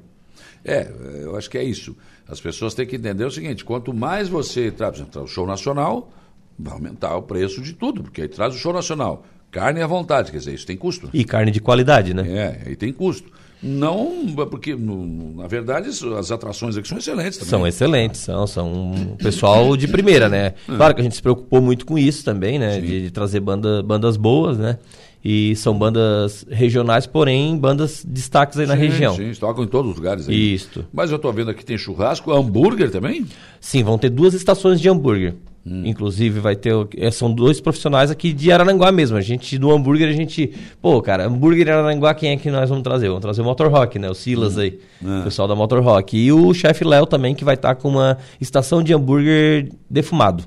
É, 0.65 0.91
eu 1.23 1.37
acho 1.37 1.51
que 1.51 1.59
é 1.59 1.65
isso. 1.65 1.95
As 2.27 2.41
pessoas 2.41 2.73
têm 2.75 2.87
que 2.87 2.97
entender 2.97 3.25
o 3.25 3.31
seguinte: 3.31 3.65
quanto 3.65 3.93
mais 3.93 4.29
você 4.29 4.71
traz 4.71 4.99
o 5.01 5.27
show 5.27 5.47
nacional, 5.47 6.11
vai 6.59 6.73
aumentar 6.73 7.17
o 7.17 7.23
preço 7.23 7.61
de 7.61 7.75
tudo, 7.75 8.03
porque 8.03 8.23
aí 8.23 8.29
traz 8.29 8.55
o 8.55 8.59
show 8.59 8.73
nacional. 8.73 9.25
Carne 9.55 9.81
à 9.81 9.87
vontade, 9.87 10.33
quer 10.33 10.39
dizer, 10.39 10.53
isso 10.53 10.67
tem 10.67 10.77
custo. 10.77 11.09
E 11.15 11.23
carne 11.25 11.53
de 11.53 11.61
qualidade, 11.61 12.13
né? 12.13 12.25
É, 12.29 12.63
aí 12.71 12.75
tem 12.75 12.93
custo. 12.93 13.29
Não, 13.63 14.27
porque, 14.51 14.75
na 14.75 15.47
verdade, 15.47 15.89
isso- 15.91 16.13
as 16.17 16.33
atrações 16.33 16.77
aqui 16.77 16.89
são 16.89 16.99
excelentes 16.99 17.39
também. 17.39 17.51
São 17.51 17.65
excelentes, 17.67 18.21
são, 18.21 18.47
são 18.49 18.73
um 18.73 19.17
pessoal 19.17 19.77
de 19.77 19.87
primeira, 19.87 20.29
né? 20.29 20.55
Claro 20.67 20.93
que 20.93 21.01
a 21.01 21.05
gente 21.05 21.15
se 21.15 21.23
preocupou 21.23 21.63
muito 21.63 21.87
com 21.87 21.97
isso 21.97 22.25
também, 22.25 22.59
né? 22.59 22.81
De, 22.81 23.03
de 23.05 23.11
trazer 23.13 23.39
banda, 23.39 23.81
bandas 23.81 24.17
boas, 24.17 24.59
né? 24.59 24.77
E 25.25 25.55
são 25.55 25.79
bandas 25.79 26.45
regionais, 26.51 27.07
porém 27.07 27.57
bandas 27.57 28.05
destaques 28.05 28.59
aí 28.59 28.67
na 28.67 28.75
Sim, 28.75 28.81
região. 28.81 29.15
Sim, 29.15 29.33
tocam 29.39 29.63
em 29.63 29.69
todos 29.69 29.93
os 29.93 29.97
lugares 29.97 30.29
aí. 30.29 30.53
Isto. 30.53 30.85
Mas 30.93 31.11
eu 31.11 31.17
estou 31.17 31.33
vendo 31.33 31.51
aqui 31.51 31.65
tem 31.65 31.79
churrasco, 31.79 32.33
hambúrguer 32.33 32.91
também? 32.91 33.25
Sim, 33.61 33.85
vão 33.85 33.97
ter 33.97 34.11
duas 34.11 34.35
estações 34.35 34.81
de 34.81 34.89
hambúrguer. 34.89 35.35
Hum. 35.67 35.83
Inclusive, 35.87 36.41
vai 36.41 36.55
ter. 36.55 36.75
eh, 36.97 37.11
São 37.11 37.33
dois 37.33 37.59
profissionais 37.61 38.11
aqui 38.11 38.33
de 38.35 38.53
Araranguá 38.53 38.93
mesmo. 38.93 39.17
A 39.17 39.21
gente, 39.23 39.57
do 39.57 39.71
hambúrguer, 39.73 40.09
a 40.09 40.13
gente. 40.13 40.53
Pô, 40.83 41.01
cara, 41.01 41.27
hambúrguer 41.27 41.69
Araranguá, 41.71 42.13
quem 42.15 42.33
é 42.33 42.37
que 42.37 42.51
nós 42.51 42.69
vamos 42.69 42.85
trazer? 42.85 43.09
Vamos 43.09 43.23
trazer 43.23 43.41
o 43.41 43.45
Motor 43.45 43.71
Rock, 43.71 43.99
né? 43.99 44.11
O 44.11 44.15
Silas 44.15 44.59
aí. 44.59 44.79
É. 45.03 45.21
O 45.21 45.25
pessoal 45.25 45.49
da 45.49 45.55
Motor 45.55 45.83
Rock. 45.83 46.17
E 46.19 46.31
o 46.31 46.53
chefe 46.53 46.85
Léo 46.85 47.07
também, 47.07 47.35
que 47.35 47.45
vai 47.45 47.55
estar 47.55 47.75
com 47.77 47.89
uma 47.89 48.19
estação 48.39 48.83
de 48.83 48.93
hambúrguer 48.93 49.71
defumado. 49.89 50.45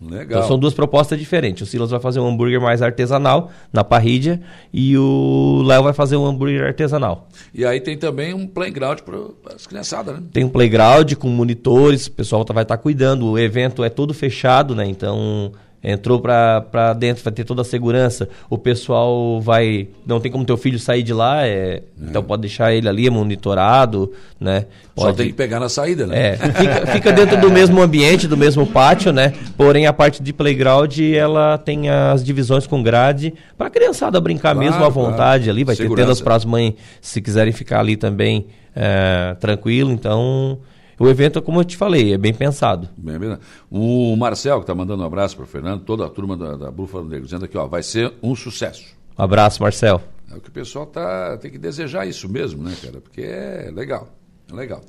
Legal. 0.00 0.38
Então 0.40 0.42
são 0.48 0.58
duas 0.58 0.74
propostas 0.74 1.18
diferentes. 1.18 1.62
O 1.62 1.70
Silas 1.70 1.90
vai 1.90 1.98
fazer 2.00 2.20
um 2.20 2.26
hambúrguer 2.28 2.60
mais 2.60 2.82
artesanal 2.82 3.50
na 3.72 3.82
parrilha 3.82 4.42
e 4.72 4.96
o 4.98 5.62
Léo 5.64 5.82
vai 5.82 5.92
fazer 5.94 6.16
um 6.16 6.26
hambúrguer 6.26 6.64
artesanal. 6.66 7.28
E 7.54 7.64
aí 7.64 7.80
tem 7.80 7.96
também 7.96 8.34
um 8.34 8.46
playground 8.46 9.00
para 9.00 9.18
as 9.54 9.66
criançadas, 9.66 10.14
né? 10.16 10.22
Tem 10.32 10.44
um 10.44 10.48
playground 10.50 11.14
com 11.14 11.28
monitores, 11.28 12.06
o 12.08 12.12
pessoal 12.12 12.44
tá- 12.44 12.52
vai 12.52 12.62
estar 12.64 12.76
cuidando. 12.76 13.26
O 13.26 13.38
evento 13.38 13.82
é 13.82 13.88
todo 13.88 14.12
fechado, 14.12 14.74
né? 14.74 14.86
Então 14.86 15.52
entrou 15.86 16.20
para 16.20 16.92
dentro, 16.98 17.22
vai 17.22 17.32
ter 17.32 17.44
toda 17.44 17.62
a 17.62 17.64
segurança. 17.64 18.28
O 18.50 18.58
pessoal 18.58 19.40
vai. 19.40 19.86
Não 20.04 20.18
tem 20.18 20.32
como 20.32 20.44
teu 20.44 20.56
filho 20.56 20.80
sair 20.80 21.04
de 21.04 21.12
lá, 21.12 21.46
é, 21.46 21.82
então 22.00 22.24
pode 22.24 22.42
deixar 22.42 22.74
ele 22.74 22.88
ali 22.88 23.08
monitorado, 23.08 24.12
né? 24.40 24.66
Só 24.96 25.06
Pode, 25.06 25.18
tem 25.18 25.26
que 25.28 25.34
pegar 25.34 25.60
na 25.60 25.68
saída, 25.68 26.06
né? 26.06 26.30
é, 26.30 26.36
fica, 26.36 26.86
fica 26.92 27.12
dentro 27.12 27.40
do 27.40 27.50
mesmo 27.50 27.80
ambiente, 27.82 28.26
do 28.26 28.36
mesmo 28.36 28.66
pátio, 28.66 29.12
né? 29.12 29.32
Porém, 29.56 29.86
a 29.86 29.92
parte 29.92 30.22
de 30.22 30.32
playground, 30.32 30.98
ela 30.98 31.58
tem 31.58 31.88
as 31.88 32.24
divisões 32.24 32.66
com 32.66 32.82
grade 32.82 33.34
para 33.56 33.68
a 33.68 33.70
criançada 33.70 34.20
brincar 34.20 34.54
Claro, 34.54 34.58
mesmo 34.58 34.84
à 34.84 34.88
vontade 34.88 35.44
claro. 35.44 35.50
ali. 35.50 35.64
Vai 35.64 35.76
ter 35.76 35.82
Segurança. 35.82 36.06
tendas 36.06 36.20
para 36.20 36.34
as 36.34 36.44
mães, 36.44 36.74
se 37.00 37.20
quiserem 37.20 37.52
ficar 37.52 37.80
ali 37.80 37.96
também 37.96 38.46
é, 38.74 39.36
tranquilo. 39.38 39.92
Então, 39.92 40.58
o 40.98 41.08
evento, 41.08 41.42
como 41.42 41.60
eu 41.60 41.64
te 41.64 41.76
falei, 41.76 42.14
é 42.14 42.18
bem 42.18 42.32
pensado. 42.32 42.88
Bem, 42.96 43.18
bem, 43.18 43.38
o 43.70 44.16
Marcel, 44.16 44.56
que 44.58 44.62
está 44.62 44.74
mandando 44.74 45.02
um 45.02 45.06
abraço 45.06 45.36
para 45.36 45.44
o 45.44 45.48
Fernando, 45.48 45.82
toda 45.82 46.06
a 46.06 46.08
turma 46.08 46.36
da, 46.36 46.56
da 46.56 46.70
Búfalo 46.70 47.08
Negro, 47.08 47.24
dizendo 47.24 47.44
aqui, 47.44 47.56
ó, 47.56 47.66
vai 47.66 47.82
ser 47.82 48.12
um 48.22 48.34
sucesso. 48.34 48.96
Um 49.18 49.22
abraço, 49.22 49.62
Marcel. 49.62 50.00
É 50.30 50.36
o 50.36 50.40
que 50.40 50.48
o 50.48 50.52
pessoal 50.52 50.86
tá, 50.86 51.36
tem 51.38 51.50
que 51.50 51.58
desejar 51.58 52.06
isso 52.06 52.28
mesmo, 52.28 52.62
né, 52.62 52.74
cara? 52.82 53.00
Porque 53.00 53.22
é 53.22 53.70
legal, 53.74 54.08
é 54.50 54.54
legal. 54.54 54.82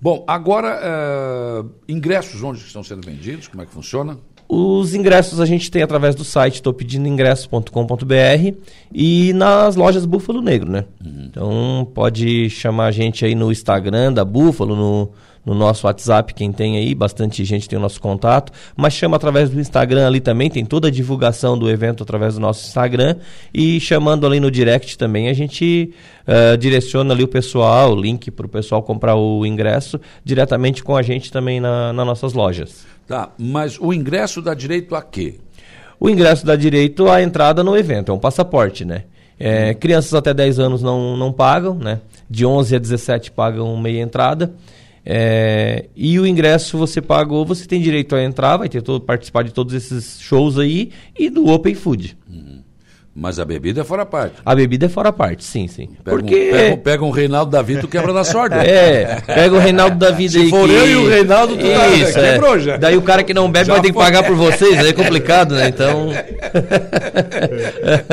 Bom, 0.00 0.24
agora, 0.26 0.78
eh, 0.82 1.64
ingressos 1.88 2.42
onde 2.42 2.60
estão 2.60 2.84
sendo 2.84 3.04
vendidos, 3.04 3.48
como 3.48 3.62
é 3.62 3.66
que 3.66 3.72
funciona? 3.72 4.18
Os 4.48 4.94
ingressos 4.94 5.40
a 5.40 5.46
gente 5.46 5.70
tem 5.70 5.82
através 5.82 6.14
do 6.14 6.22
site 6.22 6.62
topedindoingressos.com.br 6.62 8.56
e 8.92 9.32
nas 9.32 9.74
lojas 9.74 10.04
Búfalo 10.04 10.40
Negro, 10.40 10.70
né? 10.70 10.84
Então 11.04 11.90
pode 11.92 12.48
chamar 12.50 12.86
a 12.86 12.92
gente 12.92 13.24
aí 13.24 13.34
no 13.34 13.50
Instagram 13.50 14.12
da 14.12 14.24
Búfalo, 14.24 14.76
no, 14.76 15.10
no 15.46 15.54
nosso 15.54 15.86
WhatsApp, 15.86 16.34
quem 16.34 16.50
tem 16.50 16.76
aí, 16.76 16.92
bastante 16.92 17.44
gente 17.44 17.68
tem 17.68 17.78
o 17.78 17.82
nosso 17.82 18.00
contato, 18.00 18.52
mas 18.76 18.92
chama 18.92 19.16
através 19.16 19.48
do 19.48 19.60
Instagram 19.60 20.08
ali 20.08 20.20
também, 20.20 20.50
tem 20.50 20.64
toda 20.64 20.88
a 20.88 20.90
divulgação 20.90 21.56
do 21.56 21.70
evento 21.70 22.02
através 22.02 22.34
do 22.34 22.40
nosso 22.40 22.66
Instagram 22.66 23.14
e 23.54 23.78
chamando 23.78 24.26
ali 24.26 24.40
no 24.40 24.50
direct 24.50 24.98
também 24.98 25.28
a 25.28 25.32
gente 25.32 25.94
eh, 26.26 26.56
direciona 26.56 27.14
ali 27.14 27.22
o 27.22 27.28
pessoal, 27.28 27.92
o 27.92 28.00
link 28.00 28.28
para 28.32 28.44
o 28.44 28.48
pessoal 28.48 28.82
comprar 28.82 29.14
o 29.14 29.46
ingresso 29.46 30.00
diretamente 30.24 30.82
com 30.82 30.96
a 30.96 31.02
gente 31.02 31.30
também 31.30 31.60
na, 31.60 31.92
nas 31.92 32.06
nossas 32.06 32.32
lojas. 32.32 32.84
Tá, 33.06 33.30
mas 33.38 33.78
o 33.78 33.92
ingresso 33.92 34.42
dá 34.42 34.52
direito 34.52 34.96
a 34.96 35.02
quê? 35.02 35.36
O 36.00 36.10
ingresso 36.10 36.44
dá 36.44 36.56
direito 36.56 37.08
à 37.08 37.22
entrada 37.22 37.62
no 37.62 37.76
evento, 37.76 38.10
é 38.10 38.14
um 38.14 38.18
passaporte, 38.18 38.84
né? 38.84 39.04
É, 39.38 39.74
crianças 39.74 40.14
até 40.14 40.34
10 40.34 40.58
anos 40.58 40.82
não, 40.82 41.16
não 41.16 41.32
pagam, 41.32 41.74
né? 41.74 42.00
De 42.28 42.44
11 42.44 42.74
a 42.74 42.78
17 42.78 43.30
pagam 43.30 43.76
meia 43.76 44.00
entrada. 44.00 44.52
É, 45.08 45.86
e 45.94 46.18
o 46.18 46.26
ingresso 46.26 46.76
você 46.76 47.00
pagou, 47.00 47.46
você 47.46 47.64
tem 47.64 47.80
direito 47.80 48.16
a 48.16 48.24
entrar, 48.24 48.56
vai 48.56 48.68
ter 48.68 48.82
todo, 48.82 49.00
participar 49.00 49.44
de 49.44 49.52
todos 49.52 49.72
esses 49.72 50.20
shows 50.20 50.58
aí 50.58 50.90
e 51.16 51.30
do 51.30 51.46
Open 51.46 51.76
Food. 51.76 52.18
Mas 53.18 53.38
a 53.40 53.46
bebida 53.46 53.80
é 53.80 53.84
fora 53.84 54.02
a 54.02 54.06
parte. 54.06 54.34
A 54.44 54.54
bebida 54.54 54.84
é 54.84 54.88
fora 54.90 55.08
a 55.08 55.12
parte, 55.12 55.42
sim, 55.42 55.66
sim. 55.66 55.88
Pega, 56.04 56.18
Porque. 56.18 56.34
um, 56.34 56.52
pega, 56.52 56.76
pega 56.76 57.04
um 57.06 57.10
Reinaldo 57.10 57.50
Davi, 57.50 57.78
tu 57.78 57.88
quebra 57.88 58.12
na 58.12 58.24
sorte. 58.24 58.54
É, 58.60 59.22
pega 59.26 59.54
o 59.54 59.58
Reinaldo 59.58 59.96
da 59.96 60.10
vida 60.10 60.32
Se 60.32 60.38
aí. 60.40 60.50
for 60.50 60.68
que... 60.68 60.74
eu 60.74 60.86
e 60.86 60.96
o 60.96 61.08
Reinaldo, 61.08 61.56
tu 61.56 61.64
tá- 61.66 61.88
Isso, 61.88 62.18
é. 62.18 62.32
quebrou 62.34 62.58
já. 62.58 62.76
Daí 62.76 62.94
o 62.94 63.00
cara 63.00 63.22
que 63.24 63.32
não 63.32 63.50
bebe 63.50 63.64
Já 63.68 63.72
vai 63.72 63.80
ter 63.82 63.88
que 63.88 63.94
pagar 63.94 64.22
por 64.22 64.36
vocês, 64.36 64.78
aí 64.78 64.88
é 64.88 64.92
complicado, 64.92 65.54
né? 65.54 65.68
Então. 65.68 66.10
é, 66.12 67.96
Pra, 68.02 68.10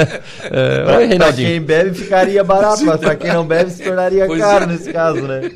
oi, 0.78 0.84
pra 0.86 0.98
Reinaldinho. 1.06 1.50
quem 1.50 1.62
bebe 1.62 1.94
ficaria 1.98 2.44
barato, 2.44 2.86
mas 2.86 3.00
pra 3.00 3.16
quem 3.16 3.32
não 3.34 3.46
bebe 3.46 3.72
se 3.72 3.84
tornaria 3.84 4.26
Pois 4.26 4.40
caro 4.42 4.64
é. 4.64 4.68
nesse 4.68 4.92
caso, 4.94 5.22
né? 5.22 5.52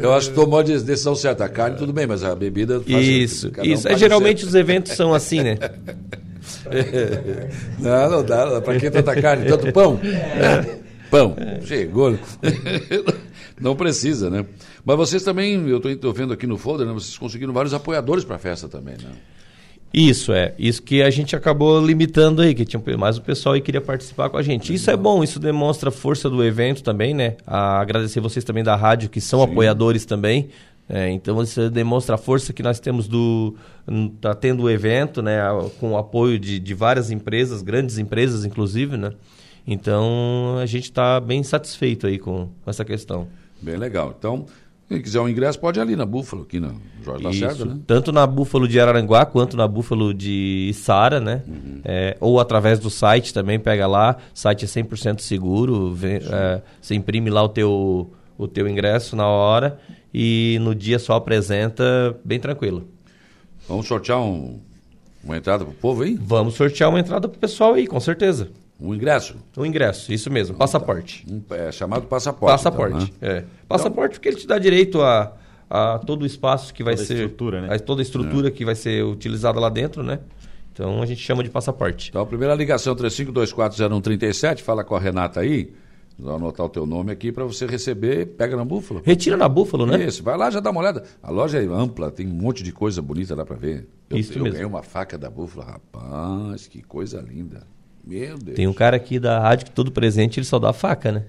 Eu 0.00 0.14
acho 0.14 0.30
que 0.30 0.34
tomou 0.34 0.58
a 0.60 0.62
decisão 0.62 1.14
certa. 1.14 1.44
A 1.44 1.48
carne, 1.48 1.76
tudo 1.76 1.92
bem, 1.92 2.06
mas 2.06 2.22
a 2.24 2.34
bebida... 2.34 2.80
faz- 2.80 2.88
Isso, 3.06 3.52
um 3.58 3.62
isso. 3.64 3.86
É, 3.86 3.90
paga 3.90 3.96
o 3.96 3.98
geralmente 3.98 4.40
seu. 4.40 4.48
os 4.48 4.54
eventos 4.54 4.92
são 4.92 5.12
assim, 5.14 5.42
né? 5.42 5.58
Não, 7.78 8.10
não 8.10 8.24
dá. 8.24 8.46
não 8.46 8.52
dá. 8.54 8.60
Pra 8.60 8.78
que 8.78 8.90
tanta 8.90 9.20
carne? 9.20 9.46
Tanto 9.46 9.72
pão? 9.72 10.00
Pão. 11.10 11.36
Chegou. 11.64 12.16
Não 13.60 13.76
precisa, 13.76 14.30
né? 14.30 14.46
Mas 14.84 14.96
vocês 14.96 15.22
também, 15.22 15.68
eu 15.68 15.78
estou 15.78 16.14
vendo 16.14 16.32
aqui 16.32 16.46
no 16.46 16.56
folder, 16.56 16.86
né? 16.86 16.94
Vocês 16.94 17.18
conseguiram 17.18 17.52
vários 17.52 17.74
apoiadores 17.74 18.24
para 18.24 18.36
a 18.36 18.38
festa 18.38 18.68
também, 18.68 18.94
né? 18.94 19.10
Isso, 19.92 20.32
é. 20.32 20.54
Isso 20.56 20.80
que 20.82 21.02
a 21.02 21.10
gente 21.10 21.34
acabou 21.34 21.84
limitando 21.84 22.42
aí, 22.42 22.54
que 22.54 22.64
tinha 22.64 22.80
mais 22.96 23.18
o 23.18 23.22
pessoal 23.22 23.56
aí 23.56 23.60
queria 23.60 23.80
participar 23.80 24.30
com 24.30 24.36
a 24.36 24.42
gente. 24.42 24.72
Isso 24.72 24.88
é 24.90 24.96
bom, 24.96 25.22
isso 25.22 25.40
demonstra 25.40 25.88
a 25.88 25.92
força 25.92 26.30
do 26.30 26.44
evento 26.44 26.82
também, 26.82 27.12
né? 27.12 27.36
A 27.44 27.80
agradecer 27.80 28.20
vocês 28.20 28.44
também 28.44 28.62
da 28.62 28.76
rádio, 28.76 29.10
que 29.10 29.20
são 29.20 29.42
apoiadores 29.42 30.04
também. 30.04 30.48
É, 30.92 31.08
então 31.08 31.40
isso 31.40 31.70
demonstra 31.70 32.16
a 32.16 32.18
força 32.18 32.52
que 32.52 32.62
nós 32.64 32.80
temos 32.80 33.06
do. 33.06 33.54
Tá 34.20 34.34
tendo 34.34 34.64
o 34.64 34.70
evento, 34.70 35.22
né? 35.22 35.38
Com 35.78 35.92
o 35.92 35.96
apoio 35.96 36.36
de, 36.38 36.58
de 36.58 36.74
várias 36.74 37.12
empresas, 37.12 37.62
grandes 37.62 37.96
empresas, 37.96 38.44
inclusive, 38.44 38.96
né? 38.96 39.12
Então 39.66 40.56
a 40.60 40.66
gente 40.66 40.84
está 40.84 41.20
bem 41.20 41.42
satisfeito 41.42 42.06
aí 42.06 42.18
com 42.18 42.48
essa 42.66 42.84
questão. 42.84 43.28
Bem 43.62 43.76
legal. 43.76 44.14
Então, 44.18 44.46
quem 44.88 45.00
quiser 45.00 45.20
um 45.20 45.28
ingresso, 45.28 45.60
pode 45.60 45.78
ir 45.78 45.82
ali 45.82 45.94
na 45.94 46.04
Búfalo, 46.04 46.42
aqui 46.42 46.58
na 46.58 46.72
Jorge 47.04 47.22
Lacerda, 47.24 47.54
Isso, 47.54 47.64
né? 47.66 47.78
tanto 47.86 48.10
na 48.10 48.26
Búfalo 48.26 48.66
de 48.66 48.80
Araranguá 48.80 49.24
quanto 49.24 49.56
na 49.56 49.68
Búfalo 49.68 50.12
de 50.12 50.66
Içara, 50.70 51.20
né? 51.20 51.42
Uhum. 51.46 51.80
É, 51.84 52.16
ou 52.20 52.40
através 52.40 52.80
do 52.80 52.90
site 52.90 53.32
também, 53.32 53.60
pega 53.60 53.86
lá. 53.86 54.16
O 54.34 54.38
site 54.38 54.64
é 54.64 54.68
100% 54.68 55.20
seguro. 55.20 55.92
vê- 55.94 56.20
é, 56.28 56.62
você 56.80 56.94
imprime 56.96 57.30
lá 57.30 57.42
o 57.44 57.48
teu, 57.48 58.10
o 58.36 58.48
teu 58.48 58.66
ingresso 58.66 59.14
na 59.14 59.28
hora 59.28 59.78
e 60.12 60.58
no 60.60 60.74
dia 60.74 60.98
só 60.98 61.14
apresenta 61.14 62.18
bem 62.24 62.38
tranquilo. 62.40 62.88
Vamos 63.68 63.86
sortear 63.86 64.20
um- 64.20 64.60
uma 65.22 65.36
entrada 65.36 65.64
pro 65.64 65.74
povo 65.74 66.02
aí? 66.02 66.18
Vamos 66.20 66.54
sortear 66.54 66.88
uma 66.90 66.98
entrada 67.00 67.28
pro 67.28 67.38
pessoal 67.38 67.74
aí, 67.74 67.86
com 67.86 68.00
certeza. 68.00 68.48
Um 68.80 68.94
ingresso. 68.94 69.36
Um 69.56 69.66
ingresso, 69.66 70.12
isso 70.12 70.30
mesmo, 70.30 70.56
passaporte. 70.56 71.26
É 71.50 71.70
chamado 71.70 72.06
passaporte. 72.06 72.52
Passaporte, 72.52 73.12
então, 73.18 73.28
né? 73.28 73.38
é. 73.38 73.44
Passaporte 73.68 74.14
porque 74.14 74.28
ele 74.30 74.38
te 74.38 74.46
dá 74.46 74.58
direito 74.58 75.02
a, 75.02 75.34
a 75.68 75.98
todo 75.98 76.22
o 76.22 76.26
espaço 76.26 76.72
que 76.72 76.82
vai 76.82 76.94
Toda 76.94 77.04
a 77.04 77.06
ser... 77.06 77.14
estrutura, 77.14 77.60
né? 77.60 77.74
a 77.74 77.78
toda 77.78 78.00
a 78.00 78.02
estrutura 78.04 78.50
que 78.50 78.64
vai 78.64 78.74
ser 78.74 79.04
utilizada 79.04 79.60
lá 79.60 79.68
dentro, 79.68 80.02
né? 80.02 80.18
Então 80.72 81.02
a 81.02 81.06
gente 81.06 81.20
chama 81.20 81.42
de 81.44 81.50
passaporte. 81.50 82.08
Então, 82.08 82.22
a 82.22 82.26
primeira 82.26 82.54
ligação 82.54 82.94
35240137, 82.96 84.60
fala 84.62 84.82
com 84.82 84.94
a 84.94 85.00
Renata 85.00 85.40
aí. 85.40 85.70
Vou 86.20 86.36
anotar 86.36 86.66
o 86.66 86.68
teu 86.68 86.84
nome 86.84 87.10
aqui 87.10 87.32
para 87.32 87.44
você 87.44 87.66
receber. 87.66 88.26
Pega 88.26 88.56
na 88.56 88.64
Búfalo. 88.64 89.00
Retira 89.04 89.36
na 89.36 89.48
Búfalo, 89.48 89.86
né? 89.86 90.04
Isso, 90.04 90.22
vai 90.22 90.36
lá 90.36 90.50
já 90.50 90.60
dá 90.60 90.70
uma 90.70 90.80
olhada. 90.80 91.04
A 91.22 91.30
loja 91.30 91.58
é 91.62 91.66
ampla, 91.66 92.10
tem 92.10 92.26
um 92.26 92.34
monte 92.34 92.62
de 92.62 92.72
coisa 92.72 93.00
bonita 93.00 93.34
lá 93.34 93.44
para 93.44 93.56
ver. 93.56 93.88
Eu, 94.10 94.18
Isso 94.18 94.32
eu 94.32 94.42
mesmo. 94.42 94.52
ganhei 94.52 94.66
uma 94.66 94.82
faca 94.82 95.16
da 95.16 95.30
Búfalo, 95.30 95.66
rapaz, 95.66 96.66
que 96.66 96.82
coisa 96.82 97.20
linda. 97.26 97.62
Meu 98.06 98.36
Deus. 98.36 98.56
Tem 98.56 98.66
um 98.66 98.72
cara 98.72 98.96
aqui 98.96 99.18
da 99.18 99.38
rádio 99.40 99.66
que 99.66 99.70
todo 99.72 99.90
presente 99.90 100.38
ele 100.40 100.46
só 100.46 100.58
dá 100.58 100.72
faca, 100.72 101.10
né? 101.12 101.24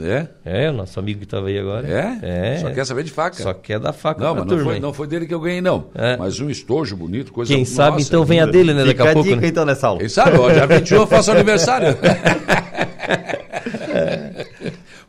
É? 0.00 0.28
É, 0.44 0.70
o 0.70 0.72
nosso 0.72 0.98
amigo 1.00 1.18
que 1.18 1.26
tava 1.26 1.48
aí 1.48 1.58
agora. 1.58 1.86
É? 1.88 2.54
É. 2.54 2.58
Só 2.58 2.70
quer 2.70 2.86
saber 2.86 3.02
de 3.02 3.10
faca. 3.10 3.42
Só 3.42 3.52
quer 3.52 3.80
dar 3.80 3.92
faca 3.92 4.22
Não, 4.22 4.32
pra 4.32 4.44
mas 4.44 4.50
não 4.50 4.56
turma. 4.56 4.64
foi, 4.64 4.74
aí. 4.74 4.80
não 4.80 4.92
foi 4.92 5.06
dele 5.08 5.26
que 5.26 5.34
eu 5.34 5.40
ganhei, 5.40 5.60
não. 5.60 5.86
É. 5.92 6.16
Mas 6.16 6.38
um 6.38 6.48
estojo 6.48 6.96
bonito, 6.96 7.32
coisa 7.32 7.52
Quem 7.52 7.64
sabe 7.64 7.96
Nossa, 7.96 8.06
então 8.06 8.24
vem 8.24 8.38
a 8.40 8.44
linda. 8.46 8.56
dele, 8.56 8.74
né? 8.74 8.84
Daqui 8.84 9.02
a 9.02 9.10
a 9.10 9.12
pouco. 9.12 9.28
dica 9.28 9.40
né? 9.40 9.48
então 9.48 9.64
nessa 9.64 9.88
aula. 9.88 9.98
Quem 9.98 10.08
sabe, 10.08 10.38
ó, 10.38 10.50
dia 10.50 10.66
21 10.68 10.96
eu 10.98 11.06
faço 11.06 11.32
aniversário. 11.32 11.88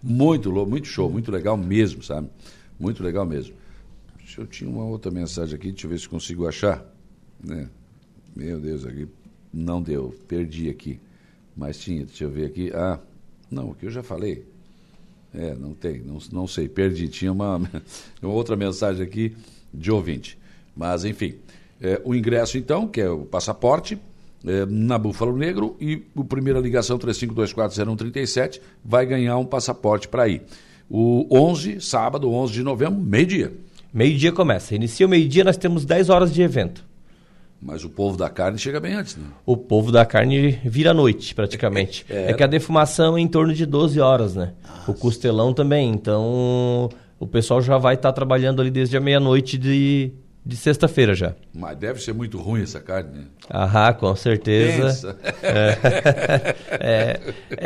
muito 0.02 0.50
louco, 0.50 0.70
muito 0.70 0.88
show, 0.88 1.10
muito 1.10 1.32
legal 1.32 1.58
mesmo, 1.58 2.02
sabe? 2.04 2.30
Muito 2.80 3.04
legal 3.04 3.26
mesmo. 3.26 3.56
Eu 4.38 4.48
tinha 4.48 4.70
uma 4.70 4.86
outra 4.86 5.12
mensagem 5.12 5.56
aqui, 5.56 5.72
deixa 5.72 5.88
eu 5.88 5.92
ver 5.92 6.00
se 6.00 6.08
consigo 6.08 6.48
achar. 6.48 6.86
Né? 7.44 7.70
Meu 8.36 8.60
Deus, 8.60 8.86
aqui 8.86 9.08
não 9.54 9.82
deu, 9.82 10.16
perdi 10.28 10.70
aqui. 10.70 11.00
Mas 11.56 11.78
tinha, 11.80 12.06
deixa 12.06 12.24
eu 12.24 12.30
ver 12.30 12.46
aqui. 12.46 12.72
Ah, 12.74 13.00
não, 13.50 13.72
aqui 13.72 13.86
eu 13.86 13.92
já 13.92 14.04
falei. 14.04 14.46
É, 15.34 15.54
não 15.56 15.74
tem, 15.74 16.00
não, 16.00 16.18
não 16.32 16.48
sei, 16.48 16.70
perdi. 16.70 17.08
Tinha 17.08 17.32
uma, 17.32 17.58
uma 18.22 18.32
outra 18.32 18.56
mensagem 18.56 19.04
aqui 19.04 19.36
de 19.74 19.92
ouvinte. 19.92 20.38
Mas, 20.76 21.04
enfim, 21.04 21.36
é, 21.82 22.02
o 22.06 22.16
ingresso, 22.16 22.58
então, 22.58 22.88
que 22.88 23.02
é 23.02 23.10
o 23.10 23.26
passaporte, 23.26 24.00
é, 24.46 24.66
na 24.66 24.98
Búfalo 24.98 25.36
Negro, 25.36 25.76
e 25.80 26.04
o 26.16 26.24
primeira 26.24 26.60
ligação 26.60 26.98
35240137 26.98 28.62
vai 28.84 29.06
ganhar 29.06 29.38
um 29.38 29.46
passaporte 29.46 30.08
para 30.08 30.28
ir. 30.28 30.44
O 30.90 31.28
11, 31.32 31.82
sábado, 31.82 32.32
11 32.32 32.54
de 32.54 32.64
novembro, 32.64 33.00
meio-dia. 33.00 33.54
Meio-dia 33.94 34.32
começa. 34.32 34.76
Inicia 34.76 35.06
o 35.06 35.10
meio-dia, 35.10 35.44
nós 35.44 35.58
temos 35.58 35.86
10 35.86 36.10
horas 36.10 36.34
de 36.34 36.42
evento. 36.42 36.84
Mas 37.62 37.84
o 37.84 37.90
povo 37.90 38.16
da 38.16 38.30
carne 38.30 38.58
chega 38.58 38.80
bem 38.80 38.94
antes, 38.94 39.18
né? 39.18 39.26
O 39.46 39.58
povo 39.58 39.92
da 39.92 40.06
carne 40.06 40.60
vira 40.64 40.94
noite, 40.94 41.36
praticamente. 41.36 42.06
é, 42.10 42.32
é, 42.32 42.34
que 42.34 42.42
a 42.42 42.48
defumação 42.48 43.18
é 43.18 43.22
em 43.22 43.28
torno 43.28 43.54
de 43.54 43.66
12 43.66 44.00
horas, 44.00 44.36
né? 44.36 44.54
Nossa. 44.64 44.92
O 44.92 44.94
costelão 44.94 45.54
também. 45.54 45.90
Então, 45.90 46.90
o 47.20 47.28
pessoal 47.28 47.62
já 47.62 47.78
vai 47.78 47.96
estar 47.96 48.10
tá 48.10 48.14
trabalhando 48.14 48.62
ali 48.62 48.72
desde 48.72 48.96
a 48.96 49.02
meia-noite 49.02 49.58
de, 49.58 50.14
de 50.50 50.58
sexta-feira 50.58 51.14
já. 51.14 51.36
Mas 51.54 51.78
deve 51.78 52.02
ser 52.02 52.14
muito 52.14 52.38
ruim 52.38 52.64
essa 52.64 52.80
carne, 52.80 53.20
né? 53.20 53.26
Ah, 53.50 53.94
com 53.94 54.16
certeza. 54.16 55.18
É, 55.42 55.78
é, 56.72 57.20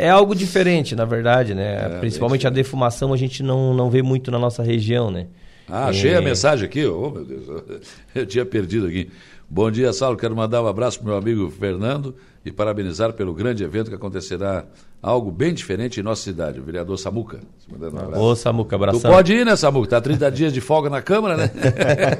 é, 0.06 0.10
algo 0.10 0.34
diferente, 0.34 0.94
na 0.94 1.04
verdade, 1.04 1.54
né? 1.54 1.96
É, 1.96 1.98
Principalmente 1.98 2.46
a 2.46 2.50
defumação 2.50 3.12
a 3.12 3.16
gente 3.16 3.42
não, 3.42 3.74
não 3.74 3.90
vê 3.90 4.02
muito 4.02 4.30
na 4.30 4.38
nossa 4.38 4.62
região, 4.62 5.10
né? 5.10 5.26
Ah, 5.68 5.86
achei 5.86 6.14
a 6.14 6.20
mensagem 6.20 6.66
aqui. 6.66 6.84
Oh, 6.86 7.10
meu 7.10 7.24
Deus, 7.24 7.46
eu 8.14 8.26
tinha 8.26 8.44
perdido 8.44 8.86
aqui. 8.86 9.10
Bom 9.48 9.70
dia, 9.70 9.92
Saulo. 9.92 10.16
Quero 10.16 10.34
mandar 10.34 10.62
um 10.62 10.66
abraço 10.66 10.98
para 10.98 11.04
o 11.04 11.08
meu 11.08 11.16
amigo 11.16 11.50
Fernando 11.50 12.14
e 12.44 12.52
parabenizar 12.52 13.12
pelo 13.12 13.34
grande 13.34 13.64
evento 13.64 13.88
que 13.88 13.94
acontecerá 13.96 14.64
algo 15.04 15.30
bem 15.30 15.52
diferente 15.52 16.00
em 16.00 16.02
nossa 16.02 16.22
cidade. 16.22 16.58
O 16.58 16.64
vereador 16.64 16.98
Samuca. 16.98 17.40
Um 17.70 18.18
Ô, 18.18 18.34
Samuca, 18.34 18.76
abração. 18.76 19.00
Tu 19.00 19.08
pode 19.08 19.34
ir, 19.34 19.44
né, 19.44 19.54
Samuca? 19.54 19.88
Tá 19.88 20.00
30 20.00 20.30
dias 20.30 20.52
de 20.52 20.60
folga 20.60 20.88
na 20.88 21.02
Câmara, 21.02 21.36
né? 21.36 21.50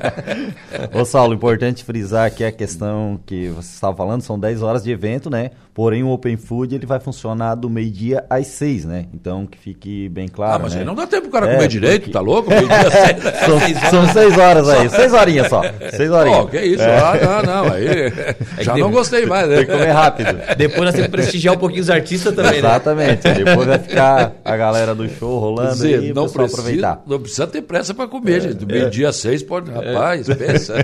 Ô, 0.92 1.04
Saulo, 1.04 1.34
importante 1.34 1.82
frisar 1.82 2.26
aqui 2.26 2.44
a 2.44 2.52
questão 2.52 3.18
que 3.24 3.48
você 3.48 3.74
estava 3.74 3.96
falando, 3.96 4.20
são 4.20 4.38
10 4.38 4.62
horas 4.62 4.84
de 4.84 4.90
evento, 4.90 5.30
né? 5.30 5.50
Porém, 5.74 6.04
o 6.04 6.10
Open 6.10 6.36
Food 6.36 6.72
ele 6.72 6.86
vai 6.86 7.00
funcionar 7.00 7.56
do 7.56 7.68
meio-dia 7.68 8.24
às 8.30 8.46
6, 8.46 8.84
né? 8.84 9.06
Então, 9.12 9.44
que 9.44 9.58
fique 9.58 10.08
bem 10.08 10.28
claro. 10.28 10.54
Ah, 10.54 10.58
mas 10.60 10.72
né? 10.72 10.80
aí 10.80 10.86
não 10.86 10.94
dá 10.94 11.04
tempo 11.04 11.22
pro 11.22 11.32
cara 11.32 11.50
é, 11.50 11.54
comer 11.56 11.66
direito, 11.66 12.02
porque... 12.02 12.12
tá 12.12 12.20
louco? 12.20 12.48
Meio-dia 12.48 12.90
seis, 13.58 13.78
são, 13.90 14.04
são 14.04 14.12
6 14.12 14.38
horas 14.38 14.68
aí, 14.68 14.88
6 14.88 15.12
horinhas 15.12 15.48
só. 15.48 15.62
6 15.90 16.10
horinhas. 16.12 16.38
Oh, 16.38 16.46
que 16.46 16.60
isso? 16.60 16.82
É. 16.82 16.96
Ah, 16.96 17.42
não, 17.42 17.64
não. 17.64 17.72
Aí, 17.72 17.88
é 18.56 18.62
já 18.62 18.76
não 18.76 18.92
gostei 18.92 19.26
mais, 19.26 19.48
né? 19.48 19.56
Tem 19.56 19.66
que 19.66 19.72
comer 19.72 19.90
rápido. 19.90 20.28
Depois 20.56 20.84
nós 20.84 20.94
temos 20.94 21.06
que 21.06 21.12
prestigiar 21.12 21.54
um 21.56 21.58
pouquinho 21.58 21.82
os 21.82 21.90
artistas 21.90 22.32
também, 22.32 22.62
né? 22.62 22.73
Exatamente. 22.74 23.32
Depois 23.32 23.66
vai 23.66 23.78
ficar 23.78 24.32
a 24.44 24.56
galera 24.56 24.94
do 24.94 25.08
show 25.08 25.38
rolando 25.38 25.72
dizer, 25.72 26.00
aí, 26.00 26.12
não 26.12 26.28
precisa, 26.28 26.60
aproveitar. 26.60 27.02
Não 27.06 27.20
precisa 27.20 27.46
ter 27.46 27.62
pressa 27.62 27.94
para 27.94 28.08
comer, 28.08 28.36
é, 28.36 28.40
gente. 28.40 28.54
Do 28.54 28.66
meio-dia 28.66 29.12
seis 29.12 29.42
pode, 29.42 29.70
rapaz, 29.70 30.28
é. 30.28 30.34
pensa. 30.34 30.74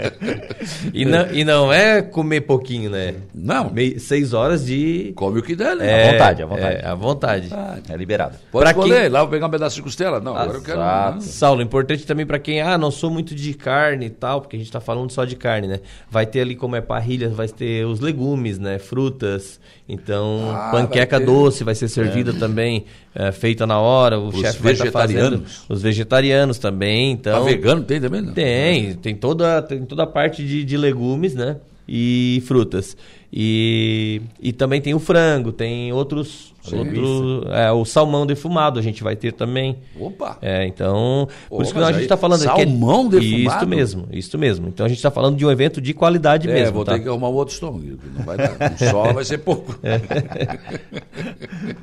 e, 0.94 1.04
não, 1.04 1.26
e 1.32 1.44
não 1.44 1.72
é 1.72 2.02
comer 2.02 2.42
pouquinho, 2.42 2.90
né? 2.90 3.14
Não. 3.34 3.70
Meio, 3.70 3.98
seis 4.00 4.32
horas 4.32 4.64
de... 4.64 5.12
Come 5.16 5.40
o 5.40 5.42
que 5.42 5.54
der, 5.54 5.76
né? 5.76 5.90
É, 5.90 6.08
à 6.08 6.12
vontade, 6.12 6.42
à 6.42 6.46
vontade. 6.46 6.76
É, 6.76 6.86
à 6.86 6.94
vontade. 6.94 7.48
Ah, 7.52 7.78
é 7.88 7.96
liberado. 7.96 8.36
Pode 8.50 8.64
pra 8.64 8.70
escolher, 8.70 9.02
quem... 9.02 9.08
lá 9.10 9.20
vou 9.20 9.28
pegar 9.28 9.46
um 9.46 9.50
pedaço 9.50 9.76
de 9.76 9.82
costela. 9.82 10.20
Não, 10.20 10.36
agora 10.36 10.58
eu 10.58 10.62
quero... 10.62 10.78
Não. 10.78 11.20
Saulo, 11.20 11.62
importante 11.62 12.06
também 12.06 12.26
para 12.26 12.38
quem, 12.38 12.60
ah, 12.60 12.78
não 12.78 12.90
sou 12.90 13.10
muito 13.10 13.34
de 13.34 13.54
carne 13.54 14.06
e 14.06 14.10
tal, 14.10 14.40
porque 14.40 14.56
a 14.56 14.58
gente 14.58 14.70
tá 14.70 14.80
falando 14.80 15.10
só 15.10 15.24
de 15.24 15.36
carne, 15.36 15.66
né? 15.66 15.80
Vai 16.10 16.26
ter 16.26 16.40
ali 16.40 16.54
como 16.54 16.76
é 16.76 16.80
parrilha, 16.80 17.28
vai 17.28 17.48
ter 17.48 17.84
os 17.84 18.00
legumes, 18.00 18.58
né? 18.58 18.78
Frutas, 18.78 19.60
então 19.88 20.50
ah, 20.54 20.70
panqueca 20.70 20.99
vai 21.06 21.20
ter... 21.20 21.26
doce 21.26 21.64
vai 21.64 21.74
ser 21.74 21.88
servida 21.88 22.30
é. 22.30 22.34
também, 22.34 22.84
é, 23.14 23.32
feita 23.32 23.66
na 23.66 23.78
hora. 23.78 24.18
O 24.18 24.32
chefe 24.32 24.62
vai 24.62 24.72
estar 24.72 24.86
tá 24.86 24.92
fazendo. 24.92 25.44
Os 25.68 25.82
vegetarianos 25.82 26.58
também. 26.58 27.12
Então, 27.12 27.36
a 27.36 27.44
vegano 27.44 27.82
tem 27.82 28.00
também? 28.00 28.22
Não? 28.22 28.32
Tem, 28.32 28.94
tem 28.94 29.14
toda, 29.14 29.62
tem 29.62 29.84
toda 29.84 30.02
a 30.04 30.06
parte 30.06 30.44
de, 30.44 30.64
de 30.64 30.76
legumes, 30.76 31.34
né? 31.34 31.56
E 31.88 32.42
frutas. 32.46 32.96
E, 33.32 34.20
e 34.40 34.52
também 34.52 34.80
tem 34.80 34.92
o 34.92 34.98
frango, 34.98 35.52
tem 35.52 35.92
outros. 35.92 36.52
outro, 36.72 37.46
é, 37.52 37.70
o 37.70 37.84
salmão 37.84 38.26
defumado 38.26 38.76
a 38.76 38.82
gente 38.82 39.04
vai 39.04 39.14
ter 39.14 39.32
também. 39.32 39.78
Opa! 39.98 40.36
É, 40.42 40.66
então. 40.66 41.28
Por 41.48 41.62
isso 41.62 41.72
que 41.72 41.78
a 41.78 41.92
gente 41.92 42.02
está 42.02 42.16
falando. 42.16 42.40
Salmão 42.40 43.08
que 43.08 43.16
é, 43.16 43.20
defumado? 43.20 43.56
Isso 43.56 43.68
mesmo, 43.68 44.08
isso 44.10 44.36
mesmo. 44.36 44.66
Então 44.68 44.84
a 44.84 44.88
gente 44.88 44.98
está 44.98 45.12
falando 45.12 45.36
de 45.36 45.46
um 45.46 45.50
evento 45.50 45.80
de 45.80 45.94
qualidade 45.94 46.50
é, 46.50 46.52
mesmo. 46.52 46.74
vou 46.74 46.84
tá? 46.84 46.94
ter 46.94 47.02
que 47.02 47.08
arrumar 47.08 47.28
um 47.28 47.34
outro 47.34 47.54
estômago. 47.54 48.00
Não 48.16 48.24
vai 48.24 48.36
dar. 48.36 48.50
Um 48.50 48.90
só 48.90 49.12
vai 49.12 49.24
ser 49.24 49.38
pouco. 49.38 49.78
É. 49.84 50.00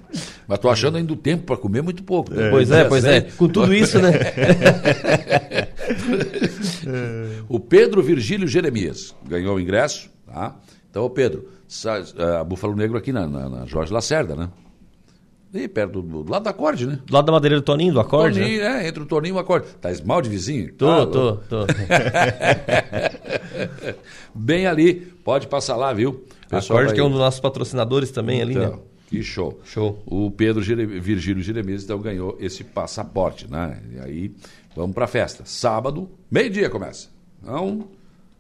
Mas 0.46 0.60
tô 0.60 0.70
achando 0.70 0.98
ainda 0.98 1.14
o 1.14 1.16
tempo 1.16 1.44
para 1.44 1.56
comer 1.56 1.82
muito 1.82 2.04
pouco. 2.04 2.34
Né? 2.34 2.50
Pois 2.50 2.70
é, 2.72 2.84
pois 2.84 3.06
é. 3.06 3.22
Com 3.22 3.48
tudo 3.48 3.74
isso, 3.74 4.02
né? 4.02 4.12
o 7.48 7.58
Pedro 7.58 8.04
Virgílio 8.04 8.48
Jeremias 8.48 9.16
ganhou 9.26 9.56
o 9.56 9.62
ingresso, 9.62 10.10
tá? 10.26 10.58
Então, 10.90 11.10
Pedro, 11.10 11.48
a 12.40 12.44
Búfalo 12.44 12.76
Negro 12.76 12.98
aqui 12.98 13.12
na, 13.12 13.28
na, 13.28 13.50
na 13.50 13.66
Jorge 13.66 13.94
Lacerda, 13.94 14.36
né? 14.36 14.50
E 15.54 15.68
perto 15.68 16.02
do, 16.02 16.24
do, 16.24 16.32
lado 16.32 16.44
da 16.44 16.50
acorde, 16.50 16.86
né? 16.86 17.00
Do 17.06 17.14
lado 17.14 17.26
da 17.26 17.32
madeira 17.32 17.56
do 17.56 17.62
Toninho, 17.62 17.94
do 17.94 18.00
acorde? 18.00 18.40
Toninho, 18.40 18.62
né? 18.62 18.84
é, 18.84 18.88
entre 18.88 19.02
o 19.02 19.06
Toninho 19.06 19.34
e 19.34 19.38
o 19.38 19.40
acorde. 19.40 19.68
Tá 19.82 19.90
mal 20.06 20.22
de 20.22 20.30
vizinho? 20.30 20.74
Tô, 20.74 20.90
ah, 20.90 21.08
tô, 21.08 21.38
tô. 21.38 21.66
Bem 24.36 24.68
ali, 24.68 24.96
pode 25.24 25.48
passar 25.48 25.78
lá, 25.78 25.94
viu? 25.94 26.26
Pessoal 26.50 26.80
acorde 26.80 26.94
que 26.94 27.00
é 27.00 27.04
um 27.04 27.10
dos 27.10 27.20
nossos 27.20 27.40
patrocinadores 27.40 28.12
também 28.12 28.42
então, 28.42 28.62
ali, 28.62 28.72
né? 28.72 28.80
Que 29.10 29.24
show. 29.24 29.60
Show. 29.64 30.04
O 30.06 30.30
Pedro 30.30 30.62
Virgílio 30.62 31.42
Jeremias, 31.42 31.84
então, 31.84 32.00
ganhou 32.00 32.38
esse 32.42 32.64
passaporte, 32.64 33.50
né? 33.50 33.82
E 33.96 34.00
aí, 34.00 34.32
vamos 34.76 34.94
pra 34.94 35.08
festa. 35.08 35.44
Sábado, 35.46 36.10
meio-dia 36.30 36.70
começa. 36.70 37.08
Então, 37.42 37.88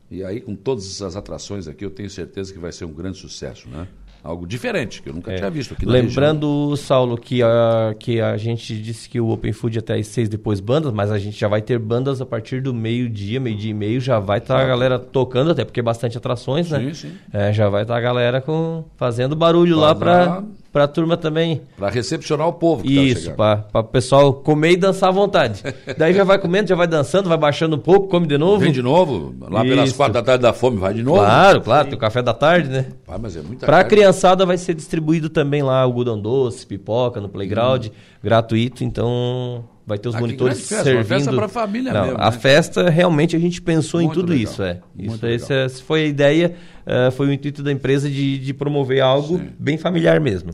e 0.09 0.23
aí, 0.23 0.39
com 0.39 0.55
todas 0.55 1.01
as 1.01 1.15
atrações 1.15 1.67
aqui, 1.67 1.83
eu 1.83 1.89
tenho 1.89 2.09
certeza 2.09 2.53
que 2.53 2.59
vai 2.59 2.71
ser 2.71 2.85
um 2.85 2.93
grande 2.93 3.17
sucesso, 3.17 3.67
né? 3.69 3.87
Algo 4.23 4.47
diferente, 4.47 5.01
que 5.01 5.09
eu 5.09 5.13
nunca 5.13 5.31
é. 5.31 5.35
tinha 5.35 5.49
visto 5.49 5.73
aqui 5.73 5.85
na 5.85 5.91
Lembrando, 5.91 6.69
região. 6.71 6.75
Saulo, 6.75 7.17
que 7.17 7.41
a, 7.43 7.95
que 7.97 8.19
a 8.19 8.35
gente 8.35 8.77
disse 8.81 9.07
que 9.07 9.21
o 9.21 9.29
Open 9.29 9.53
Food 9.53 9.79
até 9.79 9.93
às 9.95 10.07
seis, 10.07 10.27
depois 10.27 10.59
bandas, 10.59 10.91
mas 10.91 11.11
a 11.11 11.19
gente 11.19 11.39
já 11.39 11.47
vai 11.47 11.61
ter 11.61 11.77
bandas 11.77 12.19
a 12.19 12.25
partir 12.25 12.61
do 12.61 12.73
meio-dia, 12.73 13.39
meio-dia 13.39 13.71
e 13.71 13.73
meio, 13.73 14.01
já 14.01 14.19
vai 14.19 14.39
estar 14.39 14.57
tá 14.57 14.63
a 14.63 14.67
galera 14.67 14.97
tocando, 14.97 15.51
até 15.51 15.63
porque 15.63 15.79
é 15.79 15.83
bastante 15.83 16.17
atrações, 16.17 16.71
né? 16.71 16.79
Sim, 16.79 16.93
sim. 16.93 17.13
É, 17.31 17.53
já 17.53 17.69
vai 17.69 17.83
estar 17.83 17.93
tá 17.93 17.99
a 17.99 18.01
galera 18.01 18.41
com, 18.41 18.83
fazendo 18.97 19.35
barulho 19.35 19.77
lá 19.77 19.93
para 19.93 20.43
para 20.77 20.83
a 20.83 20.87
turma 20.87 21.17
também. 21.17 21.61
Para 21.75 21.89
recepcionar 21.89 22.47
o 22.47 22.53
povo 22.53 22.83
que 22.83 22.95
tá 22.95 23.01
Isso, 23.01 23.31
para 23.31 23.65
o 23.73 23.83
pessoal 23.83 24.31
comer 24.31 24.73
e 24.73 24.77
dançar 24.77 25.09
à 25.09 25.11
vontade. 25.11 25.63
Daí 25.97 26.13
já 26.13 26.23
vai 26.23 26.37
comendo, 26.37 26.69
já 26.69 26.75
vai 26.75 26.85
dançando, 26.85 27.27
vai 27.27 27.37
baixando 27.37 27.77
um 27.77 27.79
pouco, 27.79 28.07
come 28.07 28.27
de 28.27 28.37
novo. 28.37 28.59
Vem 28.59 28.71
de 28.71 28.83
novo, 28.83 29.33
lá 29.49 29.65
Isso. 29.65 29.69
pelas 29.69 29.93
quatro 29.93 30.13
da 30.13 30.21
tarde 30.21 30.43
da 30.43 30.53
fome, 30.53 30.77
vai 30.77 30.93
de 30.93 31.01
novo. 31.01 31.17
Claro, 31.17 31.61
claro, 31.61 31.87
tem 31.87 31.95
o 31.95 31.99
café 31.99 32.21
da 32.21 32.33
tarde, 32.33 32.69
né? 32.69 32.85
Ah, 33.07 33.17
mas 33.17 33.35
é 33.35 33.41
muita 33.41 33.65
Para 33.65 33.79
a 33.79 33.83
criançada 33.83 34.45
vai 34.45 34.55
ser 34.55 34.75
distribuído 34.75 35.29
também 35.29 35.63
lá 35.63 35.79
o 35.79 35.87
algodão 35.87 36.19
doce, 36.19 36.63
pipoca 36.67 37.19
no 37.19 37.27
playground, 37.27 37.87
hum. 37.87 37.91
gratuito, 38.21 38.83
então 38.83 39.63
vai 39.87 39.97
ter 39.97 40.09
os 40.09 40.15
ah, 40.15 40.19
monitores 40.19 40.59
festa, 40.67 40.83
servindo. 40.83 40.97
Uma 40.97 41.15
festa 41.17 41.33
para 41.33 41.45
a 41.45 41.49
família 41.49 41.93
Não, 41.93 42.01
mesmo. 42.03 42.17
A 42.19 42.29
né? 42.29 42.31
festa 42.33 42.89
realmente 42.89 43.37
a 43.37 43.39
gente 43.39 43.61
pensou 43.61 44.01
Muito 44.01 44.11
em 44.11 44.13
tudo 44.13 44.29
legal. 44.31 44.43
isso, 44.43 44.61
é. 44.61 44.79
Muito 44.93 45.27
isso, 45.27 45.53
essa 45.53 45.83
foi 45.83 46.03
a 46.03 46.05
ideia, 46.05 46.53
uh, 46.85 47.09
foi 47.13 47.27
o 47.27 47.31
intuito 47.31 47.63
da 47.63 47.71
empresa 47.71 48.09
de, 48.09 48.37
de 48.37 48.53
promover 48.53 49.01
algo 49.01 49.37
Sim. 49.37 49.49
bem 49.57 49.77
familiar 49.77 50.19
mesmo. 50.19 50.51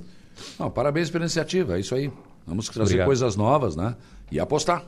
Não, 0.60 0.70
parabéns 0.70 1.10
pela 1.10 1.24
iniciativa, 1.24 1.78
é 1.78 1.80
isso 1.80 1.96
aí. 1.96 2.12
Vamos 2.46 2.68
trazer 2.68 2.84
Obrigado. 2.84 3.06
coisas 3.08 3.36
novas, 3.36 3.76
né? 3.76 3.96
E 4.32 4.40
apostar. 4.40 4.84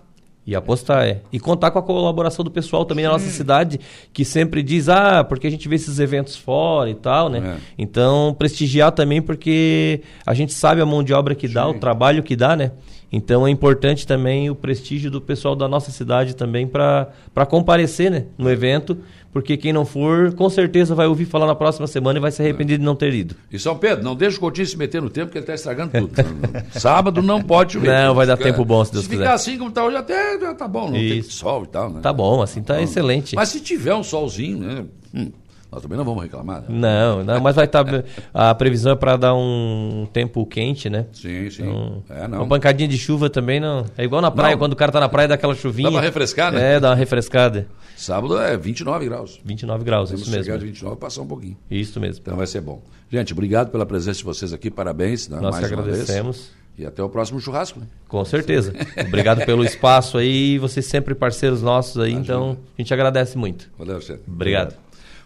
E 0.47 0.55
apostar, 0.55 1.03
é. 1.05 1.21
E 1.33 1.39
contar 1.39 1.71
com 1.71 1.79
a 1.79 1.81
colaboração 1.81 2.45
do 2.45 2.51
pessoal 2.51 2.85
também 2.85 3.03
Sim. 3.03 3.07
na 3.07 3.13
nossa 3.13 3.29
cidade, 3.31 3.79
que 4.13 4.23
sempre 4.23 4.61
diz, 4.61 4.87
ah, 4.89 5.23
porque 5.23 5.47
a 5.47 5.49
gente 5.49 5.67
vê 5.67 5.75
esses 5.75 5.97
eventos 5.97 6.35
fora 6.35 6.87
e 6.89 6.93
tal, 6.93 7.29
né? 7.29 7.57
É. 7.57 7.61
Então, 7.79 8.35
prestigiar 8.37 8.91
também, 8.91 9.21
porque 9.23 10.01
a 10.23 10.35
gente 10.35 10.53
sabe 10.53 10.81
a 10.81 10.85
mão 10.85 11.03
de 11.03 11.13
obra 11.13 11.33
que 11.33 11.47
Sim. 11.47 11.55
dá, 11.55 11.67
o 11.67 11.73
trabalho 11.73 12.21
que 12.21 12.35
dá, 12.35 12.55
né? 12.55 12.71
Então 13.11 13.47
é 13.47 13.49
importante 13.49 14.05
também 14.05 14.49
o 14.49 14.55
prestígio 14.55 15.09
do 15.09 15.21
pessoal 15.21 15.55
da 15.55 15.67
nossa 15.67 15.91
cidade 15.91 16.35
também 16.35 16.67
para 16.67 17.45
comparecer 17.47 18.11
né, 18.11 18.25
no 18.37 18.49
evento, 18.49 18.97
porque 19.31 19.57
quem 19.57 19.73
não 19.73 19.85
for, 19.85 20.33
com 20.33 20.49
certeza 20.49 20.95
vai 20.95 21.07
ouvir 21.07 21.25
falar 21.25 21.45
na 21.45 21.55
próxima 21.55 21.87
semana 21.87 22.19
e 22.19 22.21
vai 22.21 22.31
se 22.31 22.41
arrepender 22.41 22.77
de 22.77 22.83
não 22.83 22.95
ter 22.95 23.13
ido. 23.13 23.35
E 23.51 23.59
São 23.59 23.77
Pedro, 23.77 24.03
não 24.03 24.15
deixa 24.15 24.37
o 24.37 24.39
Coutinho 24.39 24.67
se 24.67 24.77
meter 24.77 25.01
no 25.01 25.09
tempo, 25.09 25.31
que 25.31 25.37
ele 25.37 25.43
está 25.43 25.53
estragando 25.53 25.91
tudo. 25.91 26.13
Sábado 26.71 27.21
não 27.21 27.41
pode 27.41 27.73
chover. 27.73 27.87
Não, 27.87 28.15
vai 28.15 28.25
dar 28.25 28.37
tempo 28.37 28.63
bom, 28.63 28.83
se 28.83 28.93
Deus 28.93 29.03
se 29.03 29.09
quiser. 29.09 29.23
Se 29.23 29.25
ficar 29.25 29.35
assim 29.35 29.57
como 29.57 29.69
está 29.69 29.83
hoje, 29.83 29.97
até 29.97 30.39
já 30.39 30.53
tá 30.53 30.67
bom, 30.67 30.89
não 30.89 30.97
Isso. 30.97 31.13
tem 31.13 31.21
sol 31.23 31.63
e 31.63 31.67
tal. 31.67 31.89
Né? 31.89 31.99
Tá 32.01 32.13
bom, 32.13 32.41
assim 32.41 32.61
tá, 32.61 32.75
tá 32.75 32.81
excelente. 32.81 33.35
Mas 33.35 33.49
se 33.49 33.59
tiver 33.59 33.93
um 33.93 34.03
solzinho, 34.03 34.57
né? 34.57 34.85
Hum, 35.13 35.31
Nós 35.75 35.81
também 35.81 35.97
não 35.97 36.05
vamos 36.05 36.23
reclamar. 36.23 36.61
Né? 36.61 36.67
Não, 36.69 37.21
não, 37.21 37.41
mas 37.41 37.53
vai 37.53 37.65
estar. 37.65 37.83
Tá, 37.83 38.03
a 38.33 38.55
previsão 38.55 38.93
é 38.93 38.95
para 38.95 39.17
dar 39.17 39.35
um 39.35 40.07
tempo 40.13 40.45
quente, 40.45 40.89
né? 40.89 41.05
Sim, 41.11 41.49
sim. 41.49 41.63
Então, 41.63 42.01
é, 42.09 42.29
não. 42.29 42.37
Uma 42.37 42.47
pancadinha 42.47 42.87
de 42.87 42.97
chuva 42.97 43.29
também 43.29 43.59
não. 43.59 43.83
É 43.97 44.05
igual 44.05 44.21
na 44.21 44.31
praia, 44.31 44.53
não. 44.53 44.59
quando 44.59 44.71
o 44.71 44.75
cara 44.77 44.89
tá 44.89 45.01
na 45.01 45.09
praia 45.09 45.27
dá 45.27 45.35
aquela 45.35 45.53
chuvinha. 45.53 45.89
Dá 45.89 45.97
uma 45.97 46.01
refrescada? 46.01 46.57
É, 46.57 46.79
dá 46.79 46.91
uma 46.91 46.95
refrescada. 46.95 47.67
Sábado 47.97 48.39
é 48.39 48.55
29 48.55 49.03
graus. 49.03 49.37
29 49.43 49.83
graus, 49.83 50.09
Temos 50.11 50.21
isso 50.21 50.31
mesmo. 50.31 50.45
chegar 50.45 50.57
de 50.57 50.65
29 50.65 50.95
passar 50.95 51.23
um 51.23 51.27
pouquinho. 51.27 51.57
Isso 51.69 51.99
mesmo. 51.99 52.21
Então 52.21 52.37
vai 52.37 52.47
ser 52.47 52.61
bom. 52.61 52.81
Gente, 53.11 53.33
obrigado 53.33 53.69
pela 53.69 53.85
presença 53.85 54.19
de 54.19 54.23
vocês 54.23 54.53
aqui, 54.53 54.71
parabéns. 54.71 55.27
Né, 55.27 55.41
Nós 55.41 55.55
mais 55.55 55.67
que 55.67 55.73
agradecemos. 55.73 56.51
E 56.77 56.85
até 56.85 57.03
o 57.03 57.09
próximo 57.09 57.39
churrasco. 57.41 57.81
Né? 57.81 57.87
Com 58.07 58.23
certeza. 58.23 58.73
Obrigado 59.07 59.45
pelo 59.45 59.65
espaço 59.65 60.17
aí, 60.17 60.57
vocês 60.57 60.85
sempre 60.85 61.13
parceiros 61.15 61.61
nossos 61.61 62.01
aí, 62.01 62.11
Imagina. 62.11 62.23
então 62.23 62.57
a 62.77 62.81
gente 62.81 62.93
agradece 62.93 63.37
muito. 63.37 63.69
Valeu, 63.77 63.97
Obrigado. 63.97 64.21
Obrigado. 64.27 64.84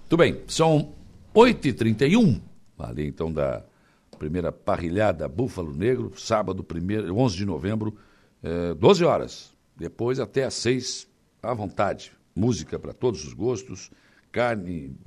Muito 0.09 0.17
bem, 0.17 0.41
são 0.47 0.95
8h31, 1.35 2.41
ali 2.79 3.05
então 3.05 3.31
da 3.31 3.63
primeira 4.17 4.51
parrilhada 4.51 5.27
Búfalo 5.27 5.71
Negro, 5.71 6.11
sábado, 6.17 6.63
primeiro, 6.63 7.15
11 7.15 7.37
de 7.37 7.45
novembro, 7.45 7.95
eh, 8.41 8.73
12 8.73 9.05
horas. 9.05 9.55
Depois 9.77 10.19
até 10.19 10.45
às 10.45 10.55
6, 10.55 11.07
à 11.43 11.53
vontade. 11.53 12.11
Música 12.35 12.79
para 12.79 12.91
todos 12.91 13.23
os 13.23 13.33
gostos, 13.33 13.91
carne, 14.31 14.97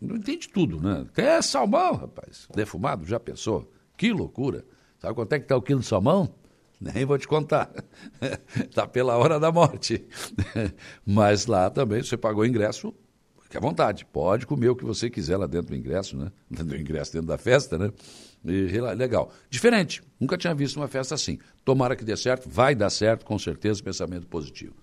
não 0.00 0.14
entende 0.14 0.48
tudo, 0.48 0.80
né? 0.80 1.04
Até 1.10 1.42
salmão, 1.42 1.94
rapaz, 1.94 2.46
defumado, 2.54 3.04
já 3.04 3.18
pensou? 3.18 3.68
Que 3.96 4.12
loucura. 4.12 4.64
Sabe 5.00 5.12
quanto 5.16 5.32
é 5.32 5.40
que 5.40 5.46
está 5.46 5.56
o 5.56 5.62
quilo 5.62 5.80
de 5.80 5.86
salmão? 5.86 6.32
Nem 6.80 7.04
vou 7.04 7.18
te 7.18 7.26
contar. 7.26 7.68
Está 8.54 8.86
pela 8.86 9.16
hora 9.16 9.40
da 9.40 9.50
morte. 9.50 10.06
Mas 11.04 11.46
lá 11.46 11.68
também 11.68 12.00
você 12.00 12.16
pagou 12.16 12.46
ingresso, 12.46 12.94
Fique 13.46 13.56
à 13.56 13.60
vontade, 13.60 14.04
pode 14.04 14.44
comer 14.44 14.70
o 14.70 14.74
que 14.74 14.84
você 14.84 15.08
quiser 15.08 15.36
lá 15.36 15.46
dentro 15.46 15.68
do 15.68 15.76
ingresso, 15.76 16.16
né? 16.16 16.32
Dentro 16.50 16.66
do 16.66 16.76
ingresso, 16.76 17.12
dentro 17.12 17.28
da 17.28 17.38
festa, 17.38 17.78
né? 17.78 17.92
E, 18.44 18.80
legal. 18.96 19.32
Diferente, 19.48 20.02
nunca 20.18 20.36
tinha 20.36 20.52
visto 20.52 20.78
uma 20.78 20.88
festa 20.88 21.14
assim. 21.14 21.38
Tomara 21.64 21.94
que 21.94 22.04
dê 22.04 22.16
certo, 22.16 22.50
vai 22.50 22.74
dar 22.74 22.90
certo, 22.90 23.24
com 23.24 23.38
certeza, 23.38 23.80
pensamento 23.80 24.26
positivo. 24.26 24.74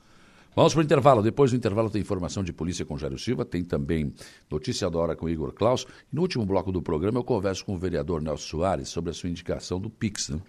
Vamos 0.55 0.73
para 0.73 0.79
o 0.79 0.83
intervalo. 0.83 1.21
Depois 1.21 1.51
do 1.51 1.57
intervalo 1.57 1.89
tem 1.89 1.99
informação 1.99 2.41
de 2.41 2.53
polícia 2.53 2.85
com 2.85 2.97
Jairo 2.97 3.19
Silva, 3.19 3.43
tem 3.43 3.65
também 3.65 4.13
notícia 4.49 4.89
da 4.89 4.97
hora 4.97 5.15
com 5.15 5.27
Igor 5.27 5.51
Klaus. 5.51 5.85
E 6.11 6.15
no 6.15 6.21
último 6.21 6.45
bloco 6.45 6.71
do 6.71 6.81
programa 6.81 7.19
eu 7.19 7.23
converso 7.23 7.65
com 7.65 7.75
o 7.75 7.77
vereador 7.77 8.21
Nelson 8.21 8.47
Soares 8.47 8.87
sobre 8.87 9.11
a 9.11 9.13
sua 9.13 9.29
indicação 9.29 9.77
do 9.77 9.89
PIX, 9.89 10.29
né? 10.29 10.39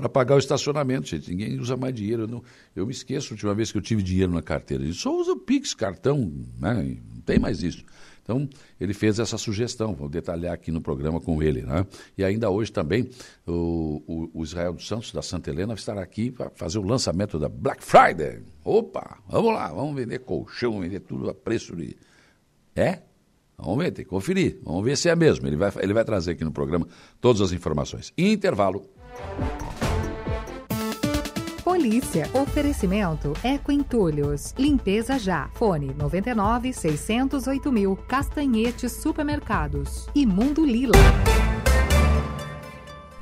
Para 0.00 0.08
pagar 0.08 0.34
o 0.34 0.38
estacionamento, 0.38 1.06
gente. 1.06 1.30
Ninguém 1.30 1.58
usa 1.60 1.76
mais 1.76 1.94
dinheiro. 1.94 2.22
Eu, 2.22 2.28
não, 2.28 2.42
eu 2.74 2.86
me 2.86 2.92
esqueço 2.92 3.32
a 3.32 3.34
última 3.34 3.54
vez 3.54 3.70
que 3.70 3.78
eu 3.78 3.82
tive 3.82 4.02
dinheiro 4.02 4.32
na 4.32 4.42
carteira. 4.42 4.82
Ele 4.82 4.94
só 4.94 5.14
usa 5.14 5.32
o 5.32 5.36
Pix, 5.36 5.74
cartão, 5.74 6.32
né? 6.58 6.96
não 7.14 7.20
tem 7.22 7.38
mais 7.38 7.62
isso. 7.62 7.84
Então, 8.22 8.48
ele 8.80 8.94
fez 8.94 9.18
essa 9.18 9.36
sugestão, 9.36 9.92
vou 9.92 10.08
detalhar 10.08 10.54
aqui 10.54 10.70
no 10.70 10.80
programa 10.80 11.20
com 11.20 11.42
ele. 11.42 11.62
Né? 11.62 11.84
E 12.16 12.24
ainda 12.24 12.48
hoje 12.48 12.70
também, 12.70 13.10
o, 13.46 14.02
o, 14.06 14.30
o 14.40 14.42
Israel 14.44 14.72
dos 14.72 14.86
Santos, 14.86 15.12
da 15.12 15.20
Santa 15.20 15.50
Helena, 15.50 15.74
estará 15.74 16.00
aqui 16.00 16.30
para 16.30 16.48
fazer 16.50 16.78
o 16.78 16.82
lançamento 16.82 17.38
da 17.38 17.48
Black 17.48 17.82
Friday. 17.82 18.42
Opa, 18.64 19.18
vamos 19.28 19.52
lá, 19.52 19.68
vamos 19.72 19.96
vender 19.96 20.20
colchão, 20.20 20.80
vender 20.80 21.00
tudo 21.00 21.28
a 21.28 21.34
preço 21.34 21.74
de. 21.74 21.96
É? 22.76 23.00
Vamos 23.58 23.84
ver, 23.84 23.90
tem 23.90 24.04
que 24.04 24.10
conferir. 24.10 24.60
Vamos 24.62 24.84
ver 24.84 24.96
se 24.96 25.08
é 25.08 25.16
mesmo. 25.16 25.46
Ele 25.46 25.56
vai, 25.56 25.72
ele 25.80 25.92
vai 25.92 26.04
trazer 26.04 26.32
aqui 26.32 26.44
no 26.44 26.52
programa 26.52 26.86
todas 27.20 27.42
as 27.42 27.52
informações. 27.52 28.12
Intervalo. 28.16 28.88
Polícia. 31.80 32.28
Oferecimento 32.34 33.32
Eco 33.42 33.72
Entulhos. 33.72 34.54
Limpeza 34.58 35.18
já. 35.18 35.48
Fone 35.54 35.94
99 35.94 36.74
608 36.74 37.72
mil. 37.72 37.96
Castanhete 38.06 38.86
Supermercados. 38.86 40.06
E 40.14 40.26
Mundo 40.26 40.62
Lila. 40.62 40.92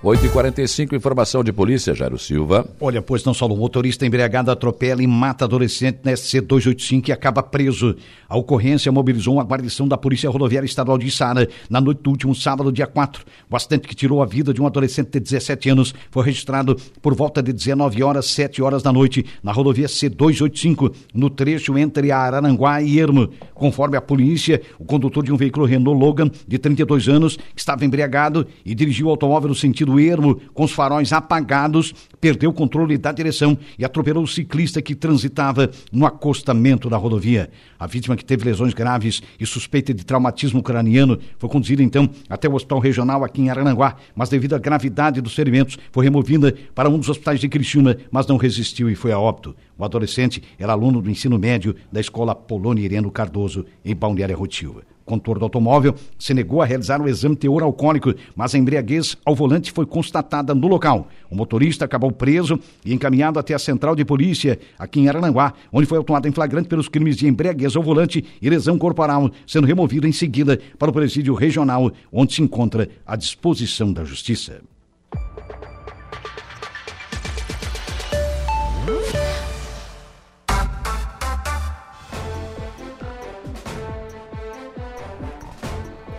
8h45, 0.02 0.92
informação 0.92 1.42
de 1.42 1.52
polícia, 1.52 1.92
Jairo 1.92 2.16
Silva. 2.18 2.68
Olha, 2.80 3.02
pois 3.02 3.24
não 3.24 3.34
só 3.34 3.46
o 3.46 3.56
motorista 3.56 4.06
embriagado 4.06 4.48
atropela 4.48 5.02
e 5.02 5.06
mata 5.08 5.44
adolescente 5.44 6.00
na 6.04 6.12
SC285 6.12 7.08
e 7.08 7.12
acaba 7.12 7.42
preso. 7.42 7.96
A 8.28 8.36
ocorrência 8.36 8.92
mobilizou 8.92 9.34
uma 9.34 9.42
guarnição 9.42 9.88
da 9.88 9.96
Polícia 9.96 10.28
Rodoviária 10.28 10.66
Estadual 10.66 10.98
de 10.98 11.06
Içara 11.06 11.48
na 11.70 11.80
noite 11.80 12.02
do 12.02 12.10
último 12.10 12.34
sábado, 12.34 12.70
dia 12.70 12.86
4. 12.86 13.24
O 13.50 13.56
acidente 13.56 13.88
que 13.88 13.94
tirou 13.94 14.22
a 14.22 14.26
vida 14.26 14.52
de 14.52 14.60
um 14.60 14.66
adolescente 14.66 15.12
de 15.12 15.20
17 15.20 15.70
anos 15.70 15.94
foi 16.10 16.24
registrado 16.24 16.76
por 17.00 17.14
volta 17.14 17.42
de 17.42 17.54
19 17.54 18.02
horas, 18.02 18.26
7 18.26 18.60
horas 18.60 18.82
da 18.82 18.92
noite, 18.92 19.24
na 19.42 19.50
rodovia 19.50 19.86
C285, 19.86 20.92
no 21.14 21.30
trecho 21.30 21.78
entre 21.78 22.12
Araranguá 22.12 22.82
e 22.82 23.00
Ermo. 23.00 23.30
Conforme 23.54 23.96
a 23.96 24.02
polícia, 24.02 24.60
o 24.78 24.84
condutor 24.84 25.24
de 25.24 25.32
um 25.32 25.36
veículo 25.36 25.64
Renault 25.64 25.98
Logan, 25.98 26.30
de 26.46 26.58
32 26.58 27.08
anos, 27.08 27.38
estava 27.56 27.86
embriagado 27.86 28.46
e 28.62 28.74
dirigiu 28.74 29.06
o 29.06 29.10
automóvel 29.10 29.48
no 29.48 29.54
sentido 29.54 29.92
do 29.92 30.00
ermo, 30.00 30.38
com 30.52 30.64
os 30.64 30.72
faróis 30.72 31.14
apagados, 31.14 31.94
perdeu 32.20 32.50
o 32.50 32.52
controle 32.52 32.98
da 32.98 33.10
direção 33.10 33.56
e 33.78 33.86
atropelou 33.86 34.22
o 34.22 34.28
ciclista 34.28 34.82
que 34.82 34.94
transitava 34.94 35.70
no 35.90 36.04
acostamento 36.04 36.90
da 36.90 36.98
rodovia. 36.98 37.48
A 37.78 37.86
vítima, 37.86 38.17
que 38.18 38.24
teve 38.24 38.44
lesões 38.44 38.74
graves 38.74 39.22
e 39.40 39.46
suspeita 39.46 39.94
de 39.94 40.04
traumatismo 40.04 40.62
craniano, 40.62 41.18
foi 41.38 41.48
conduzida 41.48 41.82
então 41.82 42.08
até 42.28 42.48
o 42.48 42.54
hospital 42.54 42.78
regional 42.78 43.24
aqui 43.24 43.40
em 43.40 43.48
Arananguá, 43.48 43.96
mas 44.14 44.28
devido 44.28 44.54
à 44.54 44.58
gravidade 44.58 45.20
dos 45.20 45.34
ferimentos, 45.34 45.78
foi 45.90 46.04
removida 46.04 46.54
para 46.74 46.88
um 46.88 46.98
dos 46.98 47.08
hospitais 47.08 47.40
de 47.40 47.48
Criciúma, 47.48 47.96
mas 48.10 48.26
não 48.26 48.36
resistiu 48.36 48.90
e 48.90 48.94
foi 48.94 49.12
a 49.12 49.18
óbito. 49.18 49.56
O 49.78 49.84
adolescente 49.84 50.42
era 50.58 50.72
aluno 50.72 51.00
do 51.00 51.10
ensino 51.10 51.38
médio 51.38 51.74
da 51.90 52.00
escola 52.00 52.34
Polônia 52.34 52.84
Ireno 52.84 53.10
Cardoso, 53.10 53.64
em 53.84 53.94
Balneário 53.94 54.36
Rotilva 54.36 54.82
condutor 55.08 55.38
do 55.38 55.44
automóvel 55.46 55.94
se 56.18 56.34
negou 56.34 56.60
a 56.60 56.66
realizar 56.66 57.00
o 57.00 57.08
exame 57.08 57.34
teor 57.34 57.62
alcoólico, 57.62 58.14
mas 58.36 58.54
a 58.54 58.58
embriaguez 58.58 59.16
ao 59.24 59.34
volante 59.34 59.72
foi 59.72 59.86
constatada 59.86 60.54
no 60.54 60.68
local. 60.68 61.08
O 61.30 61.34
motorista 61.34 61.86
acabou 61.86 62.12
preso 62.12 62.60
e 62.84 62.92
encaminhado 62.92 63.38
até 63.38 63.54
a 63.54 63.58
central 63.58 63.96
de 63.96 64.04
polícia 64.04 64.58
aqui 64.78 65.00
em 65.00 65.08
Arananguá, 65.08 65.54
onde 65.72 65.86
foi 65.86 65.98
autuado 65.98 66.28
em 66.28 66.32
flagrante 66.32 66.68
pelos 66.68 66.88
crimes 66.88 67.16
de 67.16 67.26
embriaguez 67.26 67.74
ao 67.74 67.82
volante 67.82 68.24
e 68.40 68.50
lesão 68.50 68.78
corporal, 68.78 69.30
sendo 69.46 69.66
removido 69.66 70.06
em 70.06 70.12
seguida 70.12 70.60
para 70.78 70.90
o 70.90 70.92
presídio 70.92 71.34
regional, 71.34 71.90
onde 72.12 72.34
se 72.34 72.42
encontra 72.42 72.88
à 73.06 73.16
disposição 73.16 73.92
da 73.92 74.04
justiça. 74.04 74.60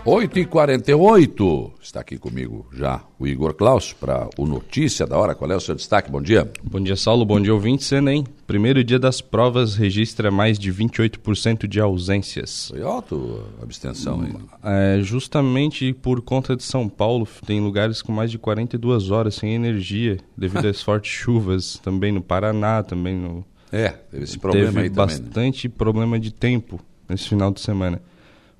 8h48, 0.05 1.71
está 1.81 1.99
aqui 1.99 2.17
comigo 2.17 2.65
já 2.73 3.03
o 3.19 3.27
Igor 3.27 3.53
Klaus 3.53 3.91
para 3.91 4.29
o 4.37 4.45
Notícia 4.45 5.05
da 5.05 5.17
Hora. 5.17 5.35
Qual 5.35 5.51
é 5.51 5.55
o 5.55 5.59
seu 5.59 5.75
destaque? 5.75 6.09
Bom 6.09 6.21
dia. 6.21 6.49
Bom 6.63 6.79
dia, 6.79 6.95
Saulo. 6.95 7.25
Bom 7.25 7.39
dia, 7.39 7.53
ouvinte. 7.53 7.83
Senem. 7.83 8.25
Primeiro 8.47 8.81
dia 8.83 8.97
das 8.97 9.19
provas 9.19 9.75
registra 9.75 10.31
mais 10.31 10.57
de 10.57 10.73
28% 10.73 11.67
de 11.67 11.81
ausências. 11.81 12.69
Foi 12.69 12.81
alto 12.81 13.43
a 13.59 13.63
abstenção, 13.63 14.23
hein? 14.23 14.35
É, 14.63 14.99
justamente 15.01 15.93
por 15.93 16.21
conta 16.21 16.55
de 16.55 16.63
São 16.63 16.87
Paulo, 16.87 17.27
tem 17.45 17.59
lugares 17.59 18.01
com 18.01 18.13
mais 18.13 18.31
de 18.31 18.37
42 18.37 19.11
horas 19.11 19.35
sem 19.35 19.53
energia 19.53 20.17
devido 20.35 20.65
às 20.65 20.81
fortes 20.81 21.11
chuvas. 21.11 21.77
Também 21.83 22.11
no 22.11 22.21
Paraná, 22.21 22.81
também 22.83 23.17
no... 23.17 23.43
É, 23.71 23.89
teve 23.89 24.23
esse 24.23 24.39
problema 24.39 24.67
teve 24.67 24.79
aí 24.79 24.89
também. 24.89 25.07
Teve 25.07 25.19
né? 25.19 25.25
bastante 25.27 25.67
né? 25.67 25.73
problema 25.77 26.19
de 26.19 26.31
tempo 26.31 26.79
nesse 27.07 27.27
final 27.27 27.51
de 27.51 27.59
semana. 27.59 28.01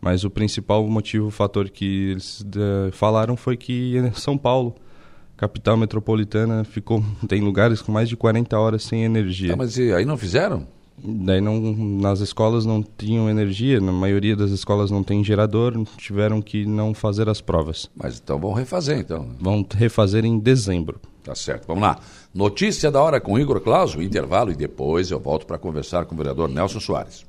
Mas 0.02 0.24
o 0.24 0.30
principal 0.30 0.86
motivo, 0.88 1.28
o 1.28 1.32
fator 1.32 1.70
que 1.70 2.12
eles 2.12 2.44
de, 2.46 2.92
falaram 2.92 3.36
foi 3.36 3.58
que 3.58 3.96
São 4.16 4.38
Paulo, 4.38 4.76
capital 5.36 5.78
metropolitana, 5.78 6.64
ficou 6.64 7.04
tem 7.28 7.42
lugares 7.42 7.82
com 7.82 7.92
mais 7.92 8.08
de 8.08 8.16
40 8.16 8.58
horas 8.58 8.84
sem 8.84 9.04
energia. 9.04 9.54
Ah, 9.54 9.58
mas 9.58 9.78
e 9.78 9.92
aí 9.94 10.06
não 10.06 10.18
fizeram? 10.18 10.66
Daí 11.02 11.40
não, 11.40 11.60
nas 11.62 12.20
escolas 12.20 12.66
não 12.66 12.84
tinham 12.84 13.30
energia, 13.30 13.80
na 13.80 13.92
maioria 13.92 14.36
das 14.36 14.52
escolas 14.52 14.92
não 14.92 15.02
tem 15.02 15.24
gerador, 15.24 15.82
tiveram 15.98 16.42
que 16.42 16.66
não 16.66 16.94
fazer 16.94 17.30
as 17.30 17.40
provas. 17.40 17.90
Mas 17.96 18.20
então 18.20 18.38
vão 18.38 18.52
refazer 18.52 19.00
então. 19.00 19.30
Vão 19.40 19.66
refazer 19.76 20.26
em 20.26 20.38
dezembro. 20.38 21.00
Tá 21.24 21.34
certo, 21.36 21.68
vamos 21.68 21.84
lá. 21.84 22.00
Notícia 22.34 22.92
da 22.92 23.02
hora 23.02 23.22
com 23.22 23.40
Igor 23.40 23.62
Claus, 23.62 23.96
o 23.96 24.02
intervalo 24.02 24.52
e 24.52 24.56
depois 24.56 25.12
eu 25.12 25.20
volto 25.20 25.46
para 25.46 25.58
conversar 25.58 26.06
com 26.06 26.16
o 26.16 26.18
vereador 26.18 26.50
Nelson 26.50 26.80
Soares. 26.80 27.29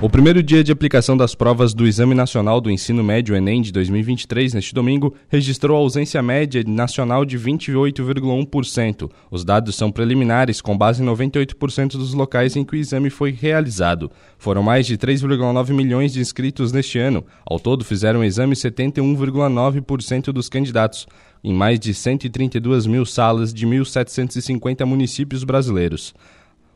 O 0.00 0.08
primeiro 0.08 0.40
dia 0.44 0.62
de 0.62 0.70
aplicação 0.70 1.16
das 1.16 1.34
provas 1.34 1.74
do 1.74 1.84
Exame 1.84 2.14
Nacional 2.14 2.60
do 2.60 2.70
Ensino 2.70 3.02
Médio 3.02 3.34
Enem 3.34 3.60
de 3.60 3.72
2023, 3.72 4.54
neste 4.54 4.72
domingo, 4.72 5.12
registrou 5.28 5.76
ausência 5.76 6.22
média 6.22 6.62
nacional 6.64 7.24
de 7.24 7.36
28,1%. 7.36 9.10
Os 9.28 9.44
dados 9.44 9.74
são 9.74 9.90
preliminares, 9.90 10.60
com 10.60 10.78
base 10.78 11.02
em 11.02 11.06
98% 11.06 11.96
dos 11.96 12.14
locais 12.14 12.54
em 12.54 12.62
que 12.62 12.76
o 12.76 12.78
exame 12.78 13.10
foi 13.10 13.32
realizado. 13.32 14.08
Foram 14.38 14.62
mais 14.62 14.86
de 14.86 14.96
3,9 14.96 15.74
milhões 15.74 16.12
de 16.12 16.20
inscritos 16.20 16.70
neste 16.70 17.00
ano. 17.00 17.24
Ao 17.44 17.58
todo, 17.58 17.84
fizeram 17.84 18.20
o 18.20 18.24
exame 18.24 18.54
71,9% 18.54 20.26
dos 20.30 20.48
candidatos, 20.48 21.08
em 21.42 21.52
mais 21.52 21.80
de 21.80 21.92
132 21.92 22.86
mil 22.86 23.04
salas 23.04 23.52
de 23.52 23.66
1.750 23.66 24.84
municípios 24.84 25.42
brasileiros. 25.42 26.14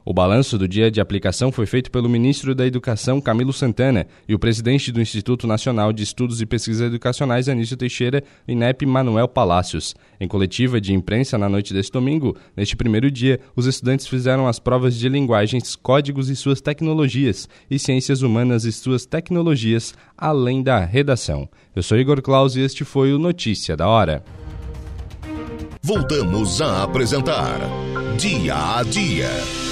O 0.05 0.13
balanço 0.13 0.59
do 0.59 0.67
dia 0.67 0.91
de 0.91 1.01
aplicação 1.01 1.53
foi 1.53 1.65
feito 1.65 1.91
pelo 1.91 2.09
ministro 2.09 2.55
da 2.55 2.67
Educação, 2.67 3.21
Camilo 3.21 3.53
Santana, 3.53 4.07
e 4.29 4.35
o 4.35 4.39
presidente 4.39 4.91
do 4.91 5.01
Instituto 5.01 5.47
Nacional 5.47 5.93
de 5.93 6.03
Estudos 6.03 6.41
e 6.41 6.47
Pesquisas 6.47 6.89
Educacionais, 6.89 7.49
Anísio 7.49 7.77
Teixeira, 7.77 8.25
INEP 8.49 8.85
Manuel 8.85 9.29
Palácios. 9.29 9.95
Em 10.21 10.27
coletiva 10.27 10.81
de 10.81 10.93
imprensa 10.93 11.39
na 11.39 11.49
noite 11.49 11.73
deste 11.73 11.93
domingo, 11.93 12.37
neste 12.57 12.75
primeiro 12.75 13.11
dia, 13.11 13.39
os 13.55 13.67
estudantes 13.67 14.07
fizeram 14.07 14.49
as 14.49 14.59
provas 14.59 14.97
de 14.97 15.09
linguagens, 15.09 15.77
códigos 15.77 16.29
e 16.29 16.35
suas 16.35 16.61
tecnologias, 16.61 17.49
e 17.71 17.79
ciências 17.79 18.23
humanas 18.23 18.65
e 18.65 18.73
suas 18.73 19.07
tecnologias, 19.07 19.95
além 20.19 20.63
da 20.63 20.85
redação. 20.85 21.49
Eu 21.77 21.83
sou 21.83 21.97
Igor 21.97 22.21
Claus 22.21 22.57
e 22.57 22.61
este 22.61 22.85
foi 22.85 23.13
o 23.13 23.19
Notícia 23.19 23.77
da 23.77 23.87
Hora. 23.89 24.25
Voltamos 25.81 26.61
a 26.61 26.85
apresentar 26.85 27.59
Dia 28.17 28.79
a 28.79 28.83
Dia. 28.83 29.72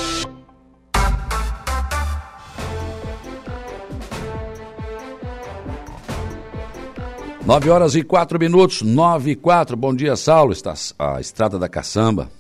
Nove 7.51 7.69
horas 7.69 7.97
e 7.97 8.05
quatro 8.05 8.39
minutos, 8.39 8.81
nove 8.81 9.33
e 9.33 9.35
quatro. 9.35 9.77
Bom 9.77 9.93
dia, 9.93 10.15
Saulo. 10.15 10.53
Está 10.53 10.73
a 10.97 11.21
estrada 11.21 11.59
da 11.59 11.69
caçamba, 11.69 12.31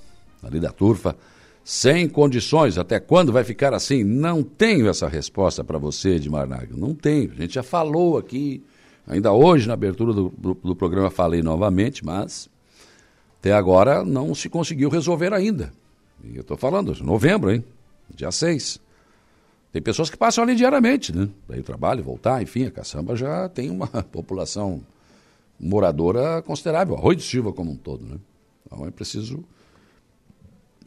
ali 0.41 0.61
da 0.61 0.71
turfa, 0.71 1.17
sem 1.65 2.09
condições. 2.09 2.79
Até 2.79 3.01
quando 3.01 3.33
vai 3.33 3.43
ficar 3.43 3.75
assim? 3.75 4.05
Não 4.05 4.45
tenho 4.45 4.89
essa 4.89 5.09
resposta 5.09 5.65
para 5.65 5.79
você, 5.79 6.11
Edmar 6.11 6.47
Nagel. 6.47 6.77
Não 6.77 6.95
tenho. 6.95 7.33
A 7.33 7.35
gente 7.35 7.55
já 7.55 7.63
falou 7.65 8.19
aqui, 8.19 8.63
ainda 9.05 9.33
hoje 9.33 9.67
na 9.67 9.75
abertura 9.75 10.13
do, 10.13 10.33
do, 10.39 10.55
do 10.55 10.77
programa 10.77 11.11
falei 11.11 11.43
novamente, 11.43 12.05
mas 12.05 12.49
até 13.41 13.53
agora 13.53 14.05
não 14.05 14.33
se 14.33 14.49
conseguiu 14.49 14.89
resolver 14.89 15.33
ainda. 15.33 15.73
E 16.23 16.37
eu 16.37 16.43
estou 16.43 16.57
falando, 16.57 16.95
novembro, 17.03 17.51
hein? 17.51 17.65
Dia 18.15 18.31
6. 18.31 18.81
Tem 19.73 19.83
pessoas 19.83 20.09
que 20.09 20.17
passam 20.17 20.45
ali 20.45 20.55
diariamente, 20.55 21.13
né? 21.13 21.29
Daí 21.49 21.65
trabalho, 21.65 22.01
voltar, 22.01 22.41
enfim, 22.41 22.67
a 22.67 22.71
caçamba 22.71 23.17
já 23.17 23.49
tem 23.49 23.71
uma 23.71 23.89
população 24.13 24.85
moradora 25.61 26.41
considerável, 26.43 26.97
Arroio 26.97 27.17
de 27.17 27.23
Silva 27.23 27.53
como 27.53 27.71
um 27.71 27.77
todo, 27.77 28.07
né? 28.07 28.19
Então 28.65 28.87
é 28.87 28.91
preciso, 28.91 29.45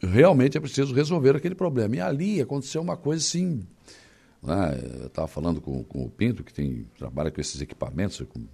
realmente 0.02 0.58
é 0.58 0.60
preciso 0.60 0.92
resolver 0.92 1.36
aquele 1.36 1.54
problema. 1.54 1.96
E 1.96 2.00
ali 2.00 2.40
aconteceu 2.40 2.82
uma 2.82 2.96
coisa 2.96 3.22
assim, 3.22 3.64
né? 4.42 4.80
eu 5.00 5.06
estava 5.06 5.28
falando 5.28 5.60
com, 5.60 5.84
com 5.84 6.04
o 6.04 6.10
Pinto, 6.10 6.42
que 6.42 6.52
tem, 6.52 6.86
trabalha 6.98 7.30
com 7.30 7.40
esses 7.40 7.60
equipamentos, 7.60 8.20
com, 8.28 8.44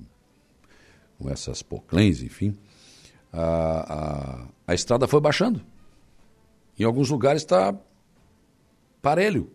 com 1.19 1.31
essas 1.31 1.63
poclens, 1.63 2.23
enfim, 2.23 2.57
a, 3.33 3.95
a, 3.95 4.49
a 4.67 4.75
estrada 4.75 5.07
foi 5.09 5.21
baixando. 5.21 5.63
Em 6.79 6.85
alguns 6.85 7.09
lugares 7.09 7.43
está 7.43 7.75
parelho. 9.01 9.51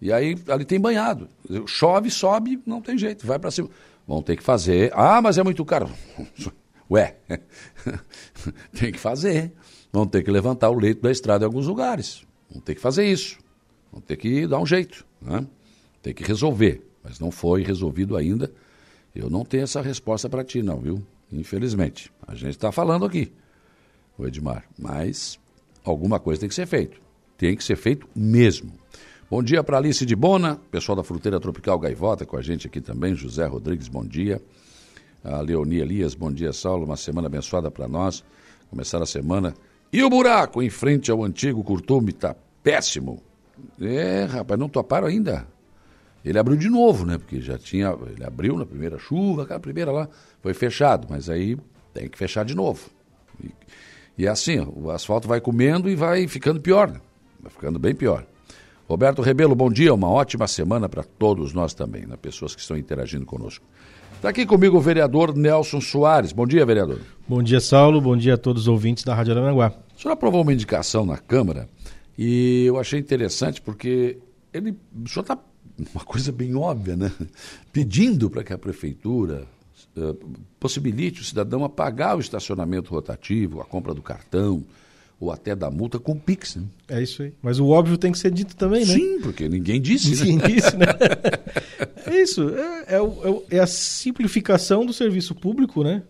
E 0.00 0.12
aí 0.12 0.36
ali 0.48 0.64
tem 0.64 0.80
banhado. 0.80 1.28
Chove, 1.66 2.10
sobe, 2.10 2.60
não 2.66 2.80
tem 2.80 2.98
jeito, 2.98 3.26
vai 3.26 3.38
para 3.38 3.50
cima. 3.50 3.68
Vão 4.06 4.22
ter 4.22 4.36
que 4.36 4.42
fazer. 4.42 4.92
Ah, 4.94 5.20
mas 5.22 5.38
é 5.38 5.42
muito 5.42 5.64
caro. 5.64 5.90
Ué, 6.90 7.16
tem 8.78 8.92
que 8.92 8.98
fazer. 8.98 9.52
Vão 9.92 10.06
ter 10.06 10.22
que 10.22 10.30
levantar 10.30 10.70
o 10.70 10.78
leito 10.78 11.00
da 11.00 11.10
estrada 11.10 11.44
em 11.44 11.46
alguns 11.46 11.66
lugares. 11.66 12.24
Vão 12.50 12.60
ter 12.60 12.74
que 12.74 12.80
fazer 12.80 13.06
isso. 13.06 13.38
Vão 13.90 14.00
ter 14.00 14.16
que 14.16 14.46
dar 14.46 14.58
um 14.58 14.66
jeito. 14.66 15.06
Né? 15.20 15.46
Tem 16.02 16.12
que 16.12 16.24
resolver. 16.24 16.86
Mas 17.02 17.18
não 17.18 17.30
foi 17.30 17.62
resolvido 17.62 18.16
ainda. 18.16 18.52
Eu 19.14 19.28
não 19.28 19.44
tenho 19.44 19.64
essa 19.64 19.80
resposta 19.80 20.28
para 20.28 20.44
ti, 20.44 20.62
não, 20.62 20.80
viu? 20.80 21.02
Infelizmente. 21.30 22.10
A 22.26 22.34
gente 22.34 22.50
está 22.50 22.72
falando 22.72 23.04
aqui, 23.04 23.32
o 24.18 24.26
Edmar. 24.26 24.64
Mas 24.78 25.38
alguma 25.84 26.18
coisa 26.18 26.40
tem 26.40 26.48
que 26.48 26.54
ser 26.54 26.66
feito. 26.66 27.00
Tem 27.36 27.56
que 27.56 27.64
ser 27.64 27.76
feito 27.76 28.08
mesmo. 28.14 28.72
Bom 29.32 29.42
dia 29.42 29.64
para 29.64 29.78
Alice 29.78 30.04
de 30.04 30.14
Bona, 30.14 30.60
pessoal 30.70 30.94
da 30.94 31.02
Fruteira 31.02 31.40
Tropical 31.40 31.78
Gaivota 31.78 32.26
com 32.26 32.36
a 32.36 32.42
gente 32.42 32.66
aqui 32.66 32.82
também. 32.82 33.14
José 33.14 33.46
Rodrigues, 33.46 33.88
bom 33.88 34.04
dia. 34.04 34.42
A 35.24 35.40
Leonia 35.40 35.80
Elias, 35.80 36.14
bom 36.14 36.30
dia, 36.30 36.52
Saulo. 36.52 36.84
Uma 36.84 36.98
semana 36.98 37.28
abençoada 37.28 37.70
para 37.70 37.88
nós. 37.88 38.22
Começar 38.68 39.02
a 39.02 39.06
semana. 39.06 39.54
E 39.90 40.04
o 40.04 40.10
buraco 40.10 40.62
em 40.62 40.68
frente 40.68 41.10
ao 41.10 41.24
antigo 41.24 41.64
curtume 41.64 42.10
está 42.10 42.36
péssimo. 42.62 43.22
É, 43.80 44.24
rapaz, 44.24 44.60
não 44.60 44.68
toparam 44.68 45.06
ainda. 45.06 45.46
Ele 46.22 46.38
abriu 46.38 46.58
de 46.58 46.68
novo, 46.68 47.06
né? 47.06 47.16
Porque 47.16 47.40
já 47.40 47.56
tinha. 47.56 47.96
Ele 48.14 48.24
abriu 48.26 48.58
na 48.58 48.66
primeira 48.66 48.98
chuva, 48.98 49.44
aquela 49.44 49.60
primeira 49.60 49.90
lá, 49.90 50.10
foi 50.42 50.52
fechado, 50.52 51.06
mas 51.08 51.30
aí 51.30 51.56
tem 51.94 52.06
que 52.06 52.18
fechar 52.18 52.44
de 52.44 52.54
novo. 52.54 52.90
E, 53.42 53.50
e 54.18 54.26
é 54.26 54.28
assim, 54.28 54.60
o 54.76 54.90
asfalto 54.90 55.26
vai 55.26 55.40
comendo 55.40 55.88
e 55.88 55.96
vai 55.96 56.28
ficando 56.28 56.60
pior, 56.60 56.90
né? 56.90 57.00
Vai 57.40 57.50
ficando 57.50 57.78
bem 57.78 57.94
pior. 57.94 58.26
Roberto 58.92 59.22
Rebelo, 59.22 59.54
bom 59.54 59.70
dia, 59.72 59.94
uma 59.94 60.10
ótima 60.10 60.46
semana 60.46 60.86
para 60.86 61.02
todos 61.02 61.54
nós 61.54 61.72
também, 61.72 62.04
né? 62.04 62.14
pessoas 62.14 62.54
que 62.54 62.60
estão 62.60 62.76
interagindo 62.76 63.24
conosco. 63.24 63.64
Está 64.16 64.28
aqui 64.28 64.44
comigo 64.44 64.76
o 64.76 64.82
vereador 64.82 65.34
Nelson 65.34 65.80
Soares. 65.80 66.30
Bom 66.30 66.46
dia, 66.46 66.66
vereador. 66.66 67.00
Bom 67.26 67.42
dia, 67.42 67.58
Saulo. 67.58 68.02
Bom 68.02 68.14
dia 68.14 68.34
a 68.34 68.36
todos 68.36 68.64
os 68.64 68.68
ouvintes 68.68 69.02
da 69.02 69.14
Rádio 69.14 69.32
Aranaguá. 69.32 69.72
O 69.96 69.98
senhor 69.98 70.12
aprovou 70.12 70.42
uma 70.42 70.52
indicação 70.52 71.06
na 71.06 71.16
Câmara 71.16 71.70
e 72.18 72.64
eu 72.66 72.78
achei 72.78 73.00
interessante 73.00 73.62
porque 73.62 74.18
ele, 74.52 74.76
o 75.02 75.08
senhor 75.08 75.22
está, 75.22 75.38
uma 75.94 76.04
coisa 76.04 76.30
bem 76.30 76.54
óbvia, 76.54 76.94
né? 76.94 77.10
Pedindo 77.72 78.28
para 78.28 78.44
que 78.44 78.52
a 78.52 78.58
Prefeitura 78.58 79.46
uh, 79.96 80.14
possibilite 80.60 81.22
o 81.22 81.24
cidadão 81.24 81.64
a 81.64 81.68
pagar 81.70 82.14
o 82.14 82.20
estacionamento 82.20 82.90
rotativo, 82.90 83.62
a 83.62 83.64
compra 83.64 83.94
do 83.94 84.02
cartão, 84.02 84.62
ou 85.22 85.30
até 85.30 85.54
da 85.54 85.70
multa 85.70 86.00
com 86.00 86.18
Pix. 86.18 86.56
Né? 86.56 86.64
É 86.88 87.00
isso 87.00 87.22
aí. 87.22 87.32
Mas 87.40 87.60
o 87.60 87.68
óbvio 87.68 87.96
tem 87.96 88.10
que 88.10 88.18
ser 88.18 88.32
dito 88.32 88.56
também, 88.56 88.84
né? 88.84 88.92
Sim, 88.92 89.20
porque 89.20 89.48
ninguém 89.48 89.80
disse. 89.80 90.10
Ninguém 90.10 90.36
né? 90.36 90.48
disse, 90.48 90.76
né? 90.76 90.86
é 92.06 92.20
isso. 92.20 92.48
É, 92.48 92.96
é, 92.96 93.56
é, 93.56 93.60
a 93.60 93.66
simplificação 93.68 94.84
do 94.84 94.92
serviço 94.92 95.32
público, 95.32 95.84
né? 95.84 96.02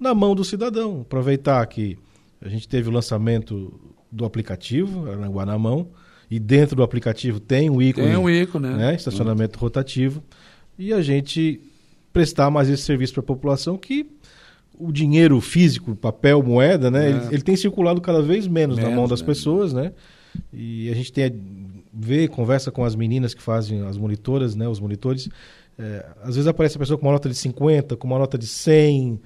Na 0.00 0.12
mão 0.12 0.34
do 0.34 0.44
cidadão. 0.44 1.02
Aproveitar 1.02 1.64
que 1.66 1.96
a 2.40 2.48
gente 2.48 2.68
teve 2.68 2.88
o 2.88 2.92
lançamento 2.92 3.72
do 4.10 4.24
aplicativo, 4.24 5.08
Aranguá 5.12 5.46
na 5.46 5.56
mão, 5.56 5.88
e 6.28 6.40
dentro 6.40 6.74
do 6.74 6.82
aplicativo 6.82 7.38
tem 7.38 7.70
um 7.70 7.80
ícone. 7.80 8.08
Tem 8.08 8.16
um 8.16 8.28
ícone, 8.28 8.66
né? 8.66 8.76
né? 8.76 8.94
Estacionamento 8.96 9.60
rotativo. 9.60 10.24
E 10.76 10.92
a 10.92 11.00
gente 11.00 11.60
prestar 12.12 12.50
mais 12.50 12.68
esse 12.68 12.82
serviço 12.82 13.12
para 13.12 13.20
a 13.20 13.26
população 13.26 13.78
que 13.78 14.02
o 14.78 14.92
dinheiro 14.92 15.40
físico, 15.40 15.94
papel, 15.94 16.42
moeda, 16.42 16.90
né? 16.90 17.06
É. 17.06 17.10
Ele, 17.10 17.20
ele, 17.32 17.42
tem 17.42 17.56
circulado 17.56 18.00
cada 18.00 18.22
vez 18.22 18.46
menos, 18.46 18.76
menos 18.76 18.90
na 18.90 18.96
mão 18.96 19.08
das 19.08 19.20
né? 19.20 19.26
pessoas, 19.26 19.72
né? 19.72 19.92
E 20.52 20.90
a 20.90 20.94
gente 20.94 21.12
tem 21.12 21.30
vê, 21.96 22.28
conversa 22.28 22.70
com 22.70 22.84
as 22.84 22.94
meninas 22.94 23.32
que 23.32 23.42
fazem 23.42 23.86
as 23.86 23.96
monitoras, 23.96 24.54
né? 24.54 24.68
Os 24.68 24.78
monitores. 24.78 25.28
É, 25.78 26.06
às 26.22 26.34
vezes 26.36 26.46
aparece 26.46 26.76
a 26.76 26.78
pessoa 26.78 26.98
com 26.98 27.06
uma 27.06 27.12
nota 27.12 27.28
de 27.28 27.34
50, 27.34 27.96
com 27.96 28.06
uma 28.06 28.18
nota 28.18 28.36
de 28.36 28.46
100. 28.46 29.20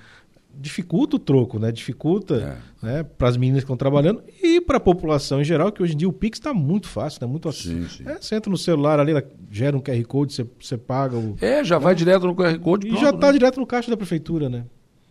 Dificulta 0.52 1.16
o 1.16 1.18
troco, 1.18 1.58
né? 1.58 1.70
Dificulta 1.70 2.58
é. 2.82 2.86
né? 2.86 3.02
para 3.02 3.28
as 3.28 3.36
meninas 3.36 3.60
que 3.60 3.64
estão 3.64 3.76
trabalhando 3.76 4.22
e 4.42 4.60
para 4.60 4.78
a 4.78 4.80
população 4.80 5.40
em 5.40 5.44
geral, 5.44 5.70
que 5.70 5.80
hoje 5.80 5.94
em 5.94 5.96
dia 5.96 6.08
o 6.08 6.12
Pix 6.12 6.38
está 6.38 6.52
muito 6.52 6.88
fácil, 6.88 7.20
né? 7.22 7.28
Muito 7.30 7.50
sim, 7.52 7.88
sim. 7.88 8.02
É, 8.04 8.18
você 8.20 8.34
entra 8.34 8.50
no 8.50 8.58
celular 8.58 8.98
ali, 8.98 9.12
gera 9.50 9.76
um 9.76 9.80
QR 9.80 10.02
Code, 10.04 10.32
você, 10.32 10.46
você 10.60 10.76
paga 10.76 11.16
o. 11.16 11.36
É, 11.40 11.62
já 11.62 11.78
vai 11.78 11.94
direto 11.94 12.26
no 12.26 12.34
QR 12.34 12.58
Code. 12.58 12.86
E 12.86 12.90
pronto, 12.90 13.00
já 13.00 13.10
está 13.10 13.28
né? 13.28 13.32
direto 13.32 13.60
no 13.60 13.66
caixa 13.66 13.90
da 13.90 13.96
prefeitura, 13.96 14.48
né? 14.48 14.64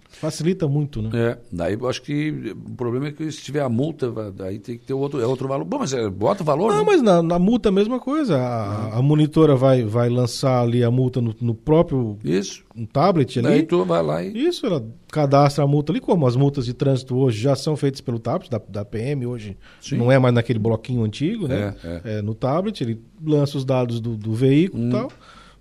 Facilita 0.10 0.68
muito, 0.68 1.02
né? 1.02 1.10
É, 1.14 1.38
daí 1.52 1.74
eu 1.76 1.88
acho 1.88 2.02
que 2.02 2.54
o 2.66 2.76
problema 2.76 3.08
é 3.08 3.12
que 3.12 3.32
se 3.32 3.44
tiver 3.44 3.62
a 3.62 3.70
multa, 3.70 4.12
daí 4.32 4.58
tem 4.58 4.78
que 4.78 4.86
ter 4.86 4.94
outro, 4.94 5.22
é 5.22 5.26
outro 5.26 5.48
valor. 5.48 5.64
Bom, 5.64 5.80
mas 5.80 5.94
é, 5.94 6.10
bota 6.10 6.42
o 6.42 6.46
valor. 6.46 6.72
Não, 6.72 6.80
né? 6.80 6.84
mas 6.86 7.02
na, 7.02 7.22
na, 7.22 7.38
multa 7.38 7.70
é 7.70 7.72
a 7.72 7.74
mesma 7.74 8.00
coisa. 8.00 8.36
A, 8.36 8.98
a, 8.98 9.02
monitora 9.02 9.56
vai, 9.56 9.84
vai 9.84 10.10
lançar 10.10 10.62
ali 10.64 10.84
a 10.84 10.90
multa 10.90 11.22
no, 11.22 11.34
no 11.40 11.54
próprio 11.54 12.18
Isso. 12.24 12.66
Um 12.76 12.86
tablet 12.88 13.38
ali. 13.38 13.48
Daí 13.48 13.64
tu 13.64 13.86
vai 13.86 14.02
lá 14.02 14.24
e. 14.24 14.36
Isso, 14.36 14.66
ela 14.66 14.84
cadastra 15.12 15.64
a 15.64 15.68
multa 15.68 15.92
ali, 15.92 16.02
como 16.02 16.26
as 16.26 16.36
multas 16.36 16.66
de 16.66 16.74
trânsito 16.74 17.16
hoje 17.16 17.40
já 17.40 17.56
são 17.56 17.78
feitas 17.78 18.02
pelo 18.02 18.20
tablet, 18.20 18.50
da, 18.50 18.60
da 18.68 18.84
PM 18.84 19.28
hoje. 19.28 19.56
Sim. 19.80 19.98
Não 19.98 20.12
é 20.12 20.18
mais 20.18 20.34
naquele 20.34 20.60
bloquinho 20.60 21.04
antigo, 21.04 21.48
né? 21.48 21.76
É, 21.84 21.88
é. 21.88 22.18
é 22.18 22.22
no 22.22 22.34
tablet, 22.34 22.82
ele 22.82 23.00
lança 23.24 23.58
os 23.58 23.64
dados 23.64 24.02
do, 24.02 24.18
do 24.18 24.34
veículo 24.34 24.84
e 24.84 24.88
hum. 24.88 24.90
tal, 24.90 25.12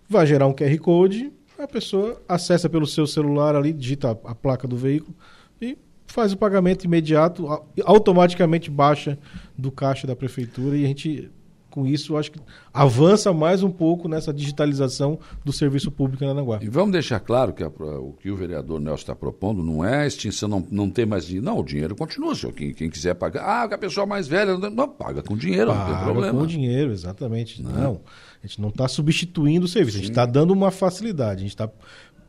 vai 0.09 0.27
gerar 0.27 0.47
um 0.47 0.55
QR 0.55 0.77
Code 0.79 1.38
a 1.59 1.69
pessoa 1.69 2.23
acessa 2.29 2.69
pelo 2.69 2.87
seu 2.87 3.07
celular 3.07 3.57
ali, 3.57 3.73
digita 3.73 4.11
a, 4.11 4.31
a 4.31 4.35
placa 4.35 4.67
do 4.67 4.77
veículo 4.77 5.15
e 5.61 5.77
faz 6.07 6.33
o 6.33 6.37
pagamento 6.37 6.85
imediato, 6.85 7.47
automaticamente 7.85 8.71
baixa 8.71 9.19
do 9.57 9.71
caixa 9.71 10.07
da 10.07 10.17
prefeitura 10.17 10.77
e 10.77 10.85
a 10.85 10.89
gente 10.89 11.31
com 11.71 11.87
isso, 11.87 12.17
acho 12.17 12.33
que 12.33 12.41
avança 12.73 13.33
mais 13.33 13.63
um 13.63 13.71
pouco 13.71 14.09
nessa 14.09 14.33
digitalização 14.33 15.19
do 15.45 15.53
serviço 15.53 15.91
público 15.91 16.25
em 16.25 16.27
Aranaguá. 16.27 16.59
E 16.63 16.69
vamos 16.69 16.93
deixar 16.93 17.21
claro 17.21 17.53
que 17.53 17.63
a, 17.63 17.69
o 17.69 18.15
que 18.21 18.31
o 18.31 18.37
vereador 18.37 18.81
Nelson 18.81 19.03
está 19.03 19.15
propondo 19.15 19.63
não 19.63 19.85
é 19.85 20.03
a 20.03 20.07
extinção, 20.07 20.49
não, 20.49 20.67
não 20.71 20.91
tem 20.91 21.07
mais 21.07 21.27
dinheiro. 21.27 21.45
Não, 21.45 21.59
o 21.59 21.63
dinheiro 21.63 21.95
continua, 21.95 22.35
senhor. 22.35 22.53
Quem, 22.53 22.73
quem 22.73 22.91
quiser 22.91 23.15
pagar. 23.15 23.45
Ah, 23.45 23.63
a 23.65 23.79
pessoa 23.79 24.07
mais 24.07 24.27
velha. 24.27 24.57
Não, 24.57 24.89
paga 24.89 25.23
com 25.23 25.37
dinheiro, 25.37 25.71
paga 25.71 25.81
não 25.81 25.95
tem 25.95 26.05
problema. 26.05 26.41
com 26.41 26.47
dinheiro, 26.47 26.91
exatamente. 26.91 27.63
Não. 27.63 27.73
não. 27.73 28.01
A 28.43 28.47
gente 28.47 28.61
não 28.61 28.69
está 28.69 28.87
substituindo 28.87 29.67
o 29.67 29.69
serviço, 29.69 29.97
Sim. 29.97 30.03
a 30.03 30.07
gente 30.07 30.13
está 30.13 30.27
dando 30.27 30.53
uma 30.53 30.71
facilidade, 30.71 31.39
a 31.39 31.43
gente 31.43 31.51
está 31.51 31.69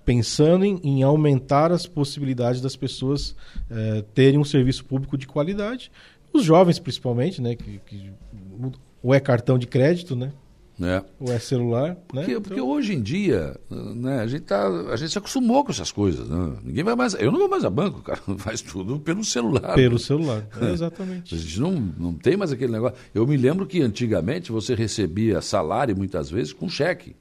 pensando 0.03 0.65
em, 0.65 0.79
em, 0.83 1.03
aumentar 1.03 1.71
as 1.71 1.85
possibilidades 1.85 2.61
das 2.61 2.75
pessoas 2.75 3.35
eh, 3.69 4.03
terem 4.13 4.39
um 4.39 4.43
serviço 4.43 4.83
público 4.83 5.15
de 5.15 5.27
qualidade. 5.27 5.91
Os 6.33 6.43
jovens, 6.43 6.79
principalmente, 6.79 7.39
né? 7.39 7.55
Que, 7.55 7.79
que, 7.85 8.11
ou 9.03 9.13
é 9.13 9.19
cartão 9.19 9.59
de 9.59 9.67
crédito, 9.67 10.15
né? 10.15 10.31
É. 10.81 11.03
Ou 11.19 11.31
é 11.31 11.39
celular, 11.39 11.89
né? 11.89 11.97
Porque, 12.07 12.39
porque 12.39 12.53
então... 12.53 12.69
hoje 12.69 12.93
em 12.93 13.01
dia, 13.01 13.55
né, 13.69 14.21
a 14.21 14.27
gente, 14.27 14.43
tá, 14.43 14.67
a 14.67 14.95
gente 14.95 15.11
se 15.11 15.17
acostumou 15.17 15.63
com 15.63 15.71
essas 15.71 15.91
coisas. 15.91 16.27
Né? 16.27 16.53
Ninguém 16.63 16.83
vai 16.83 16.95
mais. 16.95 17.13
Eu 17.15 17.31
não 17.31 17.39
vou 17.39 17.49
mais 17.49 17.65
a 17.65 17.69
banco, 17.69 18.01
cara. 18.01 18.21
Faz 18.39 18.61
tudo 18.61 18.99
pelo 18.99 19.23
celular. 19.23 19.75
Pelo 19.75 19.93
né? 19.93 19.99
celular, 19.99 20.47
é, 20.61 20.71
exatamente. 20.71 21.35
A 21.35 21.37
gente 21.37 21.59
não, 21.59 21.71
não 21.71 22.13
tem 22.13 22.37
mais 22.37 22.51
aquele 22.51 22.71
negócio. 22.71 22.97
Eu 23.13 23.27
me 23.27 23.35
lembro 23.35 23.65
que 23.65 23.81
antigamente 23.81 24.51
você 24.51 24.73
recebia 24.73 25.41
salário 25.41 25.95
muitas 25.95 26.29
vezes 26.29 26.53
com 26.53 26.69
cheque. 26.69 27.15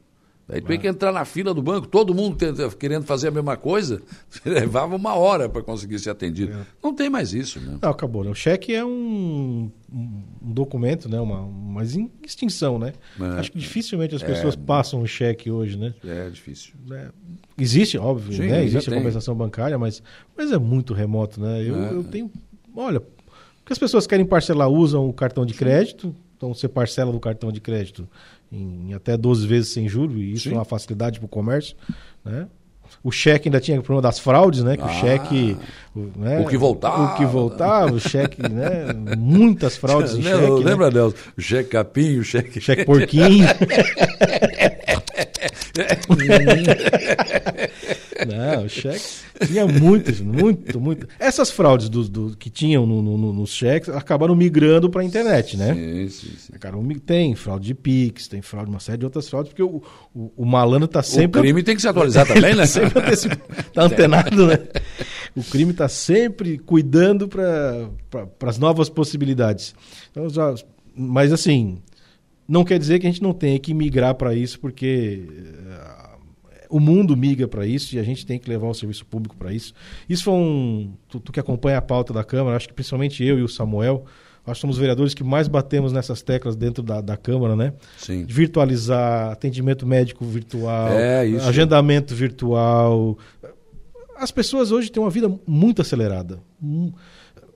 Aí 0.48 0.62
tu 0.62 0.66
tinha 0.66 0.78
que 0.78 0.86
entrar 0.86 1.12
na 1.12 1.26
fila 1.26 1.52
do 1.52 1.62
banco, 1.62 1.86
todo 1.86 2.14
mundo 2.14 2.38
querendo 2.78 3.04
fazer 3.04 3.28
a 3.28 3.30
mesma 3.30 3.54
coisa, 3.54 4.00
levava 4.46 4.96
uma 4.96 5.14
hora 5.14 5.46
para 5.46 5.62
conseguir 5.62 5.98
ser 5.98 6.08
atendido. 6.08 6.52
É. 6.52 6.66
Não 6.82 6.94
tem 6.94 7.10
mais 7.10 7.34
isso, 7.34 7.60
né? 7.60 7.78
Não, 7.82 7.90
acabou. 7.90 8.24
Né? 8.24 8.30
O 8.30 8.34
cheque 8.34 8.74
é 8.74 8.82
um, 8.82 9.70
um 9.92 10.22
documento, 10.52 11.06
né? 11.06 11.20
Uma, 11.20 11.42
uma 11.42 11.82
extinção, 12.24 12.78
né? 12.78 12.94
É. 13.20 13.24
Acho 13.40 13.52
que 13.52 13.58
dificilmente 13.58 14.14
as 14.14 14.22
é. 14.22 14.26
pessoas 14.26 14.56
passam 14.56 15.02
o 15.02 15.06
cheque 15.06 15.50
hoje, 15.50 15.76
né? 15.76 15.92
É 16.02 16.30
difícil. 16.30 16.72
É. 16.92 17.08
Existe, 17.58 17.98
óbvio, 17.98 18.32
Sim, 18.32 18.48
né? 18.48 18.64
Existe 18.64 18.88
a 18.88 18.92
tem. 18.92 19.02
compensação 19.02 19.34
bancária, 19.34 19.76
mas, 19.78 20.02
mas 20.34 20.50
é 20.50 20.58
muito 20.58 20.94
remoto, 20.94 21.42
né? 21.42 21.62
Eu, 21.62 21.76
é. 21.76 21.92
eu 21.92 22.04
tenho. 22.04 22.30
Olha, 22.74 23.00
porque 23.00 23.74
as 23.74 23.78
pessoas 23.78 24.06
querem 24.06 24.24
parcelar, 24.24 24.70
usam 24.70 25.06
o 25.06 25.12
cartão 25.12 25.44
de 25.44 25.52
crédito, 25.52 26.14
então 26.38 26.54
você 26.54 26.66
parcela 26.66 27.12
do 27.12 27.20
cartão 27.20 27.52
de 27.52 27.60
crédito 27.60 28.08
em, 28.50 28.94
até 28.94 29.16
12 29.16 29.46
vezes 29.46 29.72
sem 29.72 29.88
juros, 29.88 30.16
e 30.16 30.32
isso 30.32 30.48
Sim. 30.48 30.54
é 30.54 30.58
uma 30.58 30.64
facilidade 30.64 31.18
para 31.18 31.26
o 31.26 31.28
comércio. 31.28 31.76
Né? 32.24 32.46
O 33.02 33.12
cheque 33.12 33.48
ainda 33.48 33.60
tinha 33.60 33.78
o 33.78 33.82
problema 33.82 34.02
das 34.02 34.18
fraudes, 34.18 34.62
né? 34.62 34.76
Que 34.76 34.82
ah, 34.82 34.86
o 34.86 35.00
cheque. 35.00 35.56
Né? 36.16 36.40
O 36.40 36.46
que 36.46 36.56
voltava. 36.56 37.04
O 37.04 37.16
que 37.16 37.26
voltava, 37.26 37.92
o 37.92 38.00
cheque, 38.00 38.42
né? 38.42 38.92
Muitas 39.16 39.76
fraudes 39.76 40.14
em 40.14 40.22
cheque. 40.24 40.40
Né? 40.40 40.64
Lembra, 40.64 40.90
né? 40.90 40.94
Nelson? 40.94 41.16
O 41.36 41.40
cheque 41.40 41.70
capim, 41.70 42.18
o 42.18 42.24
cheque. 42.24 42.60
Cheque 42.60 42.84
porquinho. 42.84 43.46
Não, 48.26 48.64
o 48.64 48.68
cheque 48.68 49.04
tinha 49.46 49.66
muitos, 49.66 50.20
muito, 50.20 50.80
muito. 50.80 51.06
Essas 51.18 51.50
fraudes 51.50 51.88
do, 51.88 52.08
do 52.08 52.36
que 52.36 52.50
tinham 52.50 52.86
no, 52.86 53.00
no, 53.02 53.32
nos 53.32 53.50
cheques 53.50 53.88
acabaram 53.88 54.34
migrando 54.34 54.90
para 54.90 55.02
a 55.02 55.04
internet, 55.04 55.56
né? 55.56 55.74
Sim, 55.74 56.08
sim, 56.08 56.36
sim. 56.36 56.98
Tem 57.04 57.34
fraude 57.34 57.66
de 57.66 57.74
Pix, 57.74 58.26
tem 58.28 58.42
fraude, 58.42 58.70
uma 58.70 58.80
série 58.80 58.98
de 58.98 59.04
outras 59.04 59.28
fraudes, 59.28 59.50
porque 59.50 59.62
o, 59.62 59.82
o, 60.14 60.32
o 60.36 60.44
malandro 60.44 60.86
está 60.86 61.02
sempre. 61.02 61.40
O 61.40 61.42
crime 61.42 61.62
tem 61.62 61.76
que 61.76 61.82
se 61.82 61.88
atualizar 61.88 62.26
também, 62.28 62.54
né? 62.54 62.66
sempre 62.66 63.00
tá 63.72 63.82
antenado, 63.82 64.46
né? 64.46 64.58
O 65.36 65.42
crime 65.42 65.70
está 65.70 65.88
sempre 65.88 66.58
cuidando 66.58 67.28
para 67.28 67.88
pra, 68.10 68.48
as 68.48 68.58
novas 68.58 68.88
possibilidades. 68.88 69.74
Então, 70.10 70.28
já, 70.28 70.54
mas 70.94 71.32
assim, 71.32 71.78
não 72.48 72.64
quer 72.64 72.78
dizer 72.78 72.98
que 72.98 73.06
a 73.06 73.10
gente 73.10 73.22
não 73.22 73.34
tenha 73.34 73.58
que 73.58 73.74
migrar 73.74 74.14
para 74.14 74.34
isso, 74.34 74.58
porque 74.58 75.22
o 76.68 76.78
mundo 76.78 77.16
migra 77.16 77.48
para 77.48 77.66
isso 77.66 77.94
e 77.96 77.98
a 77.98 78.02
gente 78.02 78.24
tem 78.26 78.38
que 78.38 78.48
levar 78.48 78.68
o 78.68 78.74
serviço 78.74 79.04
público 79.06 79.36
para 79.36 79.52
isso. 79.52 79.72
Isso 80.08 80.24
foi 80.24 80.34
um. 80.34 80.92
Tu, 81.08 81.20
tu, 81.20 81.32
que 81.32 81.40
acompanha 81.40 81.78
a 81.78 81.82
pauta 81.82 82.12
da 82.12 82.24
Câmara, 82.24 82.56
acho 82.56 82.68
que 82.68 82.74
principalmente 82.74 83.24
eu 83.24 83.38
e 83.38 83.42
o 83.42 83.48
Samuel, 83.48 84.04
nós 84.46 84.58
somos 84.58 84.78
vereadores 84.78 85.14
que 85.14 85.24
mais 85.24 85.48
batemos 85.48 85.92
nessas 85.92 86.22
teclas 86.22 86.56
dentro 86.56 86.82
da, 86.82 87.00
da 87.00 87.16
Câmara, 87.16 87.54
né? 87.54 87.72
Sim. 87.98 88.24
Virtualizar, 88.24 89.32
atendimento 89.32 89.86
médico 89.86 90.24
virtual, 90.24 90.88
é, 90.90 91.22
agendamento 91.46 92.14
virtual. 92.14 93.18
As 94.16 94.30
pessoas 94.30 94.72
hoje 94.72 94.90
têm 94.90 95.02
uma 95.02 95.10
vida 95.10 95.32
muito 95.46 95.80
acelerada 95.80 96.40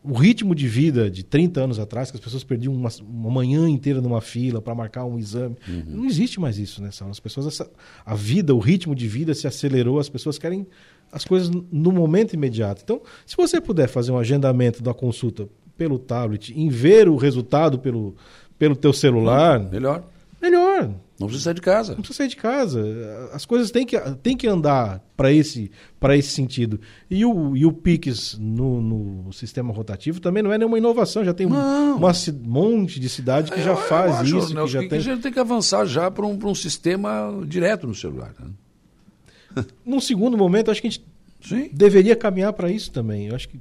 o 0.04 0.14
ritmo 0.14 0.54
de 0.54 0.66
vida 0.66 1.10
de 1.10 1.22
30 1.22 1.60
anos 1.60 1.78
atrás, 1.78 2.10
que 2.10 2.16
as 2.16 2.22
pessoas 2.22 2.42
perdiam 2.42 2.74
uma, 2.74 2.90
uma 3.02 3.30
manhã 3.30 3.68
inteira 3.68 4.00
numa 4.00 4.20
fila 4.20 4.60
para 4.60 4.74
marcar 4.74 5.04
um 5.04 5.18
exame, 5.18 5.56
uhum. 5.68 5.84
não 5.86 6.04
existe 6.06 6.40
mais 6.40 6.58
isso, 6.58 6.82
né? 6.82 6.90
As 7.08 7.20
pessoas, 7.20 7.46
essa, 7.46 7.70
a 8.04 8.14
vida, 8.14 8.54
o 8.54 8.58
ritmo 8.58 8.94
de 8.94 9.06
vida 9.06 9.32
se 9.34 9.46
acelerou, 9.46 10.00
as 10.00 10.08
pessoas 10.08 10.38
querem 10.38 10.66
as 11.12 11.24
coisas 11.24 11.50
no 11.50 11.92
momento 11.92 12.34
imediato. 12.34 12.82
Então, 12.82 13.00
se 13.24 13.36
você 13.36 13.60
puder 13.60 13.86
fazer 13.86 14.10
um 14.10 14.18
agendamento 14.18 14.82
da 14.82 14.92
consulta 14.92 15.46
pelo 15.76 15.98
tablet, 15.98 16.52
em 16.52 16.68
ver 16.68 17.08
o 17.08 17.16
resultado 17.16 17.78
pelo, 17.78 18.16
pelo 18.58 18.74
teu 18.74 18.92
celular... 18.92 19.60
Melhor. 19.60 20.04
Melhor. 20.42 20.92
Não 21.20 21.28
precisa 21.28 21.44
sair 21.44 21.54
de 21.54 21.60
casa. 21.60 21.92
Não 21.92 22.00
precisa 22.00 22.16
sair 22.16 22.28
de 22.28 22.36
casa. 22.36 23.30
As 23.32 23.46
coisas 23.46 23.70
têm 23.70 23.86
que, 23.86 23.98
têm 24.22 24.36
que 24.36 24.48
andar 24.48 25.00
para 25.16 25.32
esse, 25.32 25.70
esse 26.14 26.30
sentido. 26.30 26.80
E 27.08 27.24
o, 27.24 27.56
e 27.56 27.64
o 27.64 27.72
PIX 27.72 28.36
no, 28.40 28.82
no 28.82 29.32
sistema 29.32 29.72
rotativo 29.72 30.20
também 30.20 30.42
não 30.42 30.52
é 30.52 30.58
nenhuma 30.58 30.76
inovação. 30.76 31.24
Já 31.24 31.32
tem 31.32 31.46
um 31.46 31.98
monte 32.42 32.98
de 32.98 33.08
cidade 33.08 33.52
que 33.52 33.60
é, 33.60 33.62
já 33.62 33.76
faz 33.76 34.16
acho, 34.16 34.36
isso. 34.36 34.52
Né, 34.52 34.62
que 34.62 34.68
já 34.68 34.80
que 34.80 34.88
tem... 34.88 34.98
A 34.98 35.02
gente 35.02 35.22
tem 35.22 35.32
que 35.32 35.38
avançar 35.38 35.86
já 35.86 36.10
para 36.10 36.26
um, 36.26 36.36
um 36.42 36.54
sistema 36.56 37.40
direto 37.46 37.86
no 37.86 37.94
celular. 37.94 38.34
Né? 38.40 39.64
Num 39.86 40.00
segundo 40.00 40.36
momento, 40.36 40.72
acho 40.72 40.80
que 40.80 40.88
a 40.88 40.90
gente 40.90 41.06
Sim. 41.40 41.70
deveria 41.72 42.16
caminhar 42.16 42.52
para 42.52 42.68
isso 42.68 42.90
também. 42.90 43.28
Eu 43.28 43.36
acho 43.36 43.48
que. 43.48 43.58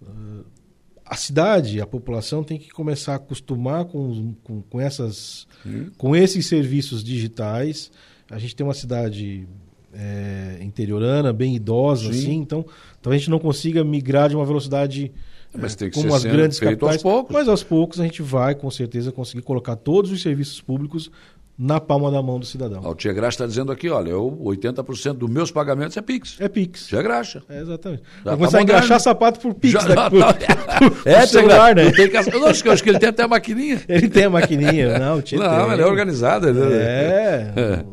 Uh, 0.00 0.44
a 1.04 1.16
cidade, 1.16 1.80
a 1.80 1.86
população 1.86 2.42
tem 2.42 2.58
que 2.58 2.70
começar 2.70 3.12
a 3.12 3.16
acostumar 3.16 3.84
com, 3.84 4.34
com, 4.42 4.62
com, 4.62 4.80
essas, 4.80 5.46
com 5.98 6.16
esses 6.16 6.46
serviços 6.46 7.04
digitais. 7.04 7.90
A 8.30 8.38
gente 8.38 8.56
tem 8.56 8.66
uma 8.66 8.74
cidade 8.74 9.46
é, 9.92 10.58
interiorana, 10.62 11.32
bem 11.32 11.54
idosa, 11.54 12.12
Sim. 12.12 12.18
assim, 12.18 12.34
então 12.36 12.64
talvez 13.02 13.20
a 13.20 13.22
gente 13.22 13.30
não 13.30 13.38
consiga 13.38 13.84
migrar 13.84 14.28
de 14.28 14.36
uma 14.36 14.46
velocidade 14.46 15.12
mas 15.56 15.76
tem 15.76 15.88
que 15.88 15.94
como 15.94 16.12
as 16.12 16.24
grandes 16.24 16.58
capitais, 16.58 16.94
aos 16.94 17.02
poucos. 17.02 17.32
mas 17.32 17.48
aos 17.48 17.62
poucos 17.62 18.00
a 18.00 18.04
gente 18.04 18.22
vai 18.22 18.56
com 18.56 18.68
certeza 18.70 19.12
conseguir 19.12 19.42
colocar 19.42 19.76
todos 19.76 20.10
os 20.10 20.20
serviços 20.20 20.60
públicos 20.60 21.10
na 21.56 21.80
palma 21.80 22.10
da 22.10 22.20
mão 22.20 22.38
do 22.38 22.46
cidadão. 22.46 22.82
O 22.84 22.94
Tia 22.94 23.12
Graxa 23.12 23.36
está 23.36 23.46
dizendo 23.46 23.70
aqui, 23.70 23.88
olha, 23.88 24.10
eu, 24.10 24.38
80% 24.44 25.14
dos 25.14 25.30
meus 25.30 25.50
pagamentos 25.50 25.96
é 25.96 26.02
Pix. 26.02 26.36
É 26.40 26.48
Pix. 26.48 26.86
Tia 26.86 27.00
Graxa. 27.00 27.42
É, 27.48 27.60
exatamente. 27.60 28.02
Já 28.02 28.08
Vai 28.24 28.32
tá 28.32 28.36
começar 28.36 28.58
a 28.58 28.62
engraxar 28.62 29.00
sapato 29.00 29.40
por 29.40 29.54
Pix. 29.54 29.72
Já, 29.72 29.80
daqui, 29.80 30.18
tá, 30.18 30.34
por, 30.34 30.90
por, 30.90 31.08
é, 31.08 31.20
por 31.20 31.28
celular, 31.28 31.76
né? 31.76 31.90
Tem 31.92 32.10
que, 32.10 32.16
eu, 32.16 32.46
acho, 32.46 32.66
eu 32.66 32.72
acho 32.72 32.82
que 32.82 32.88
ele 32.88 32.98
tem 32.98 33.08
até 33.08 33.22
a 33.22 33.28
maquininha. 33.28 33.80
Ele 33.88 34.08
tem 34.08 34.24
a 34.24 34.30
maquininha. 34.30 34.98
Não, 34.98 35.22
tia 35.22 35.38
Não, 35.38 35.72
ele 35.72 35.82
é 35.82 35.86
organizado. 35.86 36.48
Ele 36.48 36.60
é. 36.60 37.52
é. 37.56 37.84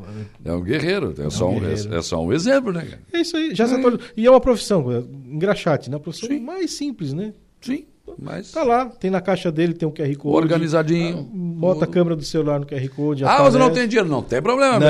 É 0.43 0.53
um 0.53 0.61
guerreiro, 0.61 1.13
é, 1.19 1.27
é 1.27 1.29
só 1.29 1.49
um, 1.49 1.59
guerreiro. 1.59 1.93
É, 1.93 1.97
é, 1.97 2.01
só 2.01 2.23
um 2.23 2.33
exemplo, 2.33 2.71
né? 2.71 2.87
É 3.13 3.21
isso 3.21 3.37
aí, 3.37 3.53
já 3.53 3.65
é. 3.65 3.69
E 4.17 4.25
é 4.25 4.31
uma 4.31 4.41
profissão, 4.41 4.85
engraxate, 5.25 5.89
né? 5.89 5.97
Uma 5.97 6.01
profissão 6.01 6.29
Sim. 6.29 6.39
mais 6.39 6.73
simples, 6.73 7.13
né? 7.13 7.33
Sim. 7.61 7.85
Mas... 8.19 8.51
Tá 8.51 8.63
lá, 8.63 8.85
tem 8.85 9.09
na 9.11 9.21
caixa 9.21 9.51
dele, 9.51 9.73
tem 9.73 9.87
um 9.87 9.91
QR 9.91 10.15
Code. 10.15 10.35
Organizadinho. 10.35 11.23
Bota 11.23 11.85
a 11.85 11.87
câmera 11.87 12.15
do 12.15 12.23
celular 12.23 12.59
no 12.59 12.65
QR 12.65 12.87
Code. 12.89 13.25
Ah, 13.25 13.39
mas 13.43 13.53
não 13.55 13.71
tem 13.71 13.87
dinheiro. 13.87 14.09
Não 14.09 14.21
tem 14.21 14.41
problema, 14.41 14.79
não, 14.79 14.87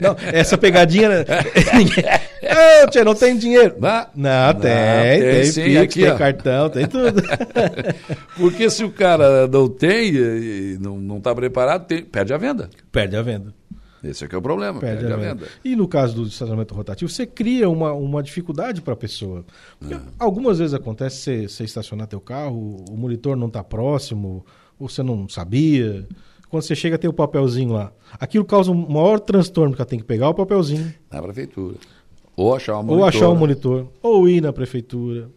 não, 0.00 0.16
essa 0.32 0.58
pegadinha. 0.58 1.08
Né? 1.08 1.24
Ô, 2.84 2.90
tia, 2.90 3.04
não 3.04 3.14
tem 3.14 3.36
dinheiro. 3.36 3.76
Não, 3.78 3.90
não 4.14 4.54
tem, 4.54 4.54
não, 4.54 4.60
tem, 4.60 5.20
tem 5.20 5.44
sim, 5.44 5.62
Pix, 5.64 5.80
aqui, 5.80 6.00
tem 6.02 6.10
ó. 6.10 6.16
cartão, 6.16 6.68
tem 6.68 6.86
tudo. 6.86 7.22
Porque 8.36 8.68
se 8.70 8.84
o 8.84 8.90
cara 8.90 9.46
não 9.46 9.68
tem 9.68 10.08
e 10.14 10.78
não 10.80 11.18
está 11.18 11.34
preparado, 11.34 11.86
tem, 11.86 12.02
perde 12.04 12.34
a 12.34 12.36
venda. 12.36 12.68
Perde 12.92 13.16
a 13.16 13.22
venda. 13.22 13.54
Esse 14.04 14.24
é 14.24 14.28
que 14.28 14.34
é 14.34 14.38
o 14.38 14.42
problema, 14.42 14.78
perde, 14.80 15.00
perde 15.00 15.12
a, 15.12 15.16
venda. 15.16 15.44
venda. 15.46 15.50
E 15.64 15.74
no 15.74 15.88
caso 15.88 16.14
do 16.14 16.26
estacionamento 16.26 16.74
rotativo, 16.74 17.10
você 17.10 17.26
cria 17.26 17.68
uma, 17.68 17.92
uma 17.92 18.22
dificuldade 18.22 18.82
para 18.82 18.92
a 18.92 18.96
pessoa. 18.96 19.44
É. 19.90 19.98
Algumas 20.18 20.58
vezes 20.58 20.74
acontece 20.74 21.16
você, 21.16 21.48
você 21.48 21.64
estacionar 21.64 22.06
teu 22.06 22.20
carro, 22.20 22.84
o 22.88 22.96
monitor 22.96 23.36
não 23.36 23.46
está 23.46 23.64
próximo, 23.64 24.44
ou 24.78 24.88
você 24.88 25.02
não 25.02 25.28
sabia. 25.28 26.06
Quando 26.48 26.62
você 26.62 26.74
chega, 26.74 26.98
tem 26.98 27.08
o 27.08 27.12
papelzinho 27.12 27.72
lá. 27.72 27.92
Aquilo 28.20 28.44
causa 28.44 28.70
um 28.70 28.88
maior 28.88 29.18
transtorno, 29.18 29.74
porque 29.74 29.84
tem 29.88 29.98
que 29.98 30.04
pegar 30.04 30.28
o 30.28 30.34
papelzinho. 30.34 30.92
Na 31.10 31.22
prefeitura. 31.22 31.76
Ou 32.36 32.54
achar 32.54 32.78
um 32.78 32.82
monitor. 32.82 32.98
Ou 32.98 33.04
achar 33.06 33.28
um 33.30 33.36
monitor. 33.36 33.88
Ou 34.02 34.28
ir 34.28 34.40
na 34.40 34.52
prefeitura 34.52 35.30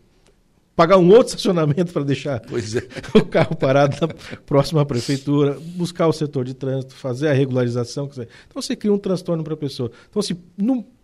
pagar 0.78 0.98
um 0.98 1.10
outro 1.10 1.30
estacionamento 1.36 1.92
para 1.92 2.04
deixar 2.04 2.38
é. 2.38 2.42
o 3.18 3.26
carro 3.26 3.56
parado 3.56 3.98
na 4.00 4.08
próxima 4.46 4.86
prefeitura, 4.86 5.58
buscar 5.76 6.08
o 6.08 6.14
setor 6.14 6.46
de 6.46 6.54
trânsito, 6.54 6.94
fazer 6.94 7.28
a 7.28 7.34
regularização. 7.34 8.08
Então 8.14 8.62
você 8.62 8.76
cria 8.76 8.94
um 8.94 9.00
transtorno 9.00 9.44
para 9.44 9.56
a 9.56 9.58
pessoa. 9.58 9.92
Então, 10.10 10.20
assim, 10.20 10.38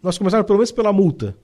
nós 0.02 0.18
começamos 0.18 0.46
pelo 0.46 0.60
menos 0.60 0.72
pela 0.72 0.94
multa. 0.94 1.36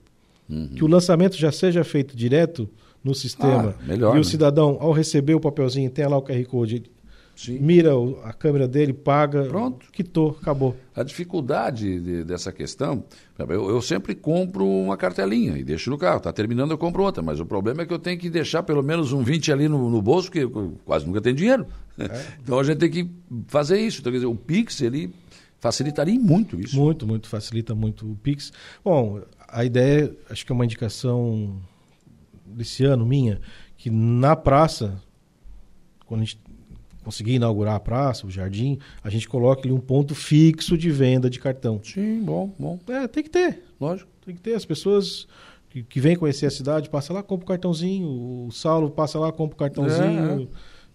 Uhum. 0.48 0.68
Que 0.68 0.84
o 0.84 0.86
lançamento 0.86 1.36
já 1.36 1.52
seja 1.52 1.84
feito 1.84 2.16
direto 2.16 2.68
no 3.02 3.14
sistema. 3.14 3.74
Ah, 3.78 3.84
melhor, 3.84 4.12
e 4.12 4.14
né? 4.14 4.20
o 4.20 4.24
cidadão, 4.24 4.78
ao 4.80 4.92
receber 4.92 5.34
o 5.34 5.40
papelzinho, 5.40 5.90
tem 5.90 6.06
lá 6.06 6.16
o 6.16 6.22
QR 6.22 6.44
Code, 6.46 6.84
Sim. 7.44 7.58
mira 7.58 7.92
a 8.24 8.32
câmera 8.32 8.68
dele, 8.68 8.92
paga, 8.92 9.44
Pronto. 9.44 9.86
quitou, 9.92 10.36
acabou. 10.40 10.76
A 10.94 11.02
dificuldade 11.02 11.98
de- 12.00 12.24
dessa 12.24 12.52
questão, 12.52 13.02
eu, 13.38 13.70
eu 13.70 13.80
sempre 13.80 14.14
compro 14.14 14.66
uma 14.66 14.96
cartelinha 14.96 15.56
e 15.56 15.64
deixo 15.64 15.88
no 15.90 15.96
carro. 15.96 16.18
Está 16.18 16.32
terminando, 16.32 16.70
eu 16.72 16.78
compro 16.78 17.02
outra. 17.02 17.22
Mas 17.22 17.40
o 17.40 17.46
problema 17.46 17.82
é 17.82 17.86
que 17.86 17.92
eu 17.94 17.98
tenho 17.98 18.18
que 18.18 18.28
deixar 18.28 18.62
pelo 18.62 18.82
menos 18.82 19.12
um 19.12 19.22
20 19.22 19.50
ali 19.52 19.68
no, 19.68 19.88
no 19.88 20.02
bolso, 20.02 20.28
porque 20.28 20.40
eu 20.40 20.78
quase 20.84 21.06
nunca 21.06 21.20
tenho 21.20 21.36
dinheiro. 21.36 21.66
Então 22.42 22.58
a 22.58 22.62
gente 22.64 22.78
tem 22.78 22.90
que 22.90 23.10
fazer 23.48 23.78
isso. 23.80 24.00
Então, 24.00 24.10
quer 24.10 24.18
dizer, 24.18 24.26
o 24.26 24.34
Pix, 24.34 24.80
ele 24.80 25.12
facilitaria 25.58 26.18
muito 26.18 26.58
isso. 26.60 26.74
Muito, 26.76 27.06
muito, 27.06 27.28
facilita 27.28 27.74
muito 27.74 28.10
o 28.10 28.16
Pix. 28.16 28.52
Bom, 28.84 29.20
a 29.48 29.64
ideia, 29.64 30.14
acho 30.30 30.44
que 30.46 30.50
é 30.50 30.54
uma 30.54 30.64
indicação 30.64 31.60
desse 32.46 32.84
ano 32.84 33.04
minha, 33.04 33.40
que 33.76 33.90
na 33.90 34.34
praça, 34.34 35.00
quando 36.06 36.22
a 36.22 36.24
gente 36.24 36.38
conseguir 37.02 37.34
inaugurar 37.34 37.74
a 37.74 37.80
praça, 37.80 38.26
o 38.26 38.30
jardim, 38.30 38.78
a 39.02 39.10
gente 39.10 39.28
coloque 39.28 39.66
ali 39.66 39.72
um 39.72 39.80
ponto 39.80 40.14
fixo 40.14 40.76
de 40.76 40.90
venda 40.90 41.30
de 41.30 41.38
cartão. 41.38 41.80
Sim, 41.82 42.22
bom, 42.22 42.54
bom. 42.58 42.78
É, 42.88 43.08
tem 43.08 43.22
que 43.22 43.30
ter. 43.30 43.62
Lógico. 43.80 44.10
Tem 44.24 44.34
que 44.34 44.40
ter. 44.40 44.54
As 44.54 44.64
pessoas 44.64 45.26
que, 45.70 45.82
que 45.82 46.00
vêm 46.00 46.16
conhecer 46.16 46.46
a 46.46 46.50
cidade, 46.50 46.90
passa 46.90 47.12
lá, 47.12 47.22
compra 47.22 47.44
o 47.44 47.48
cartãozinho. 47.48 48.08
O 48.46 48.50
Saulo 48.52 48.90
passa 48.90 49.18
lá, 49.18 49.32
compra 49.32 49.54
o 49.54 49.58
cartãozinho. 49.58 50.48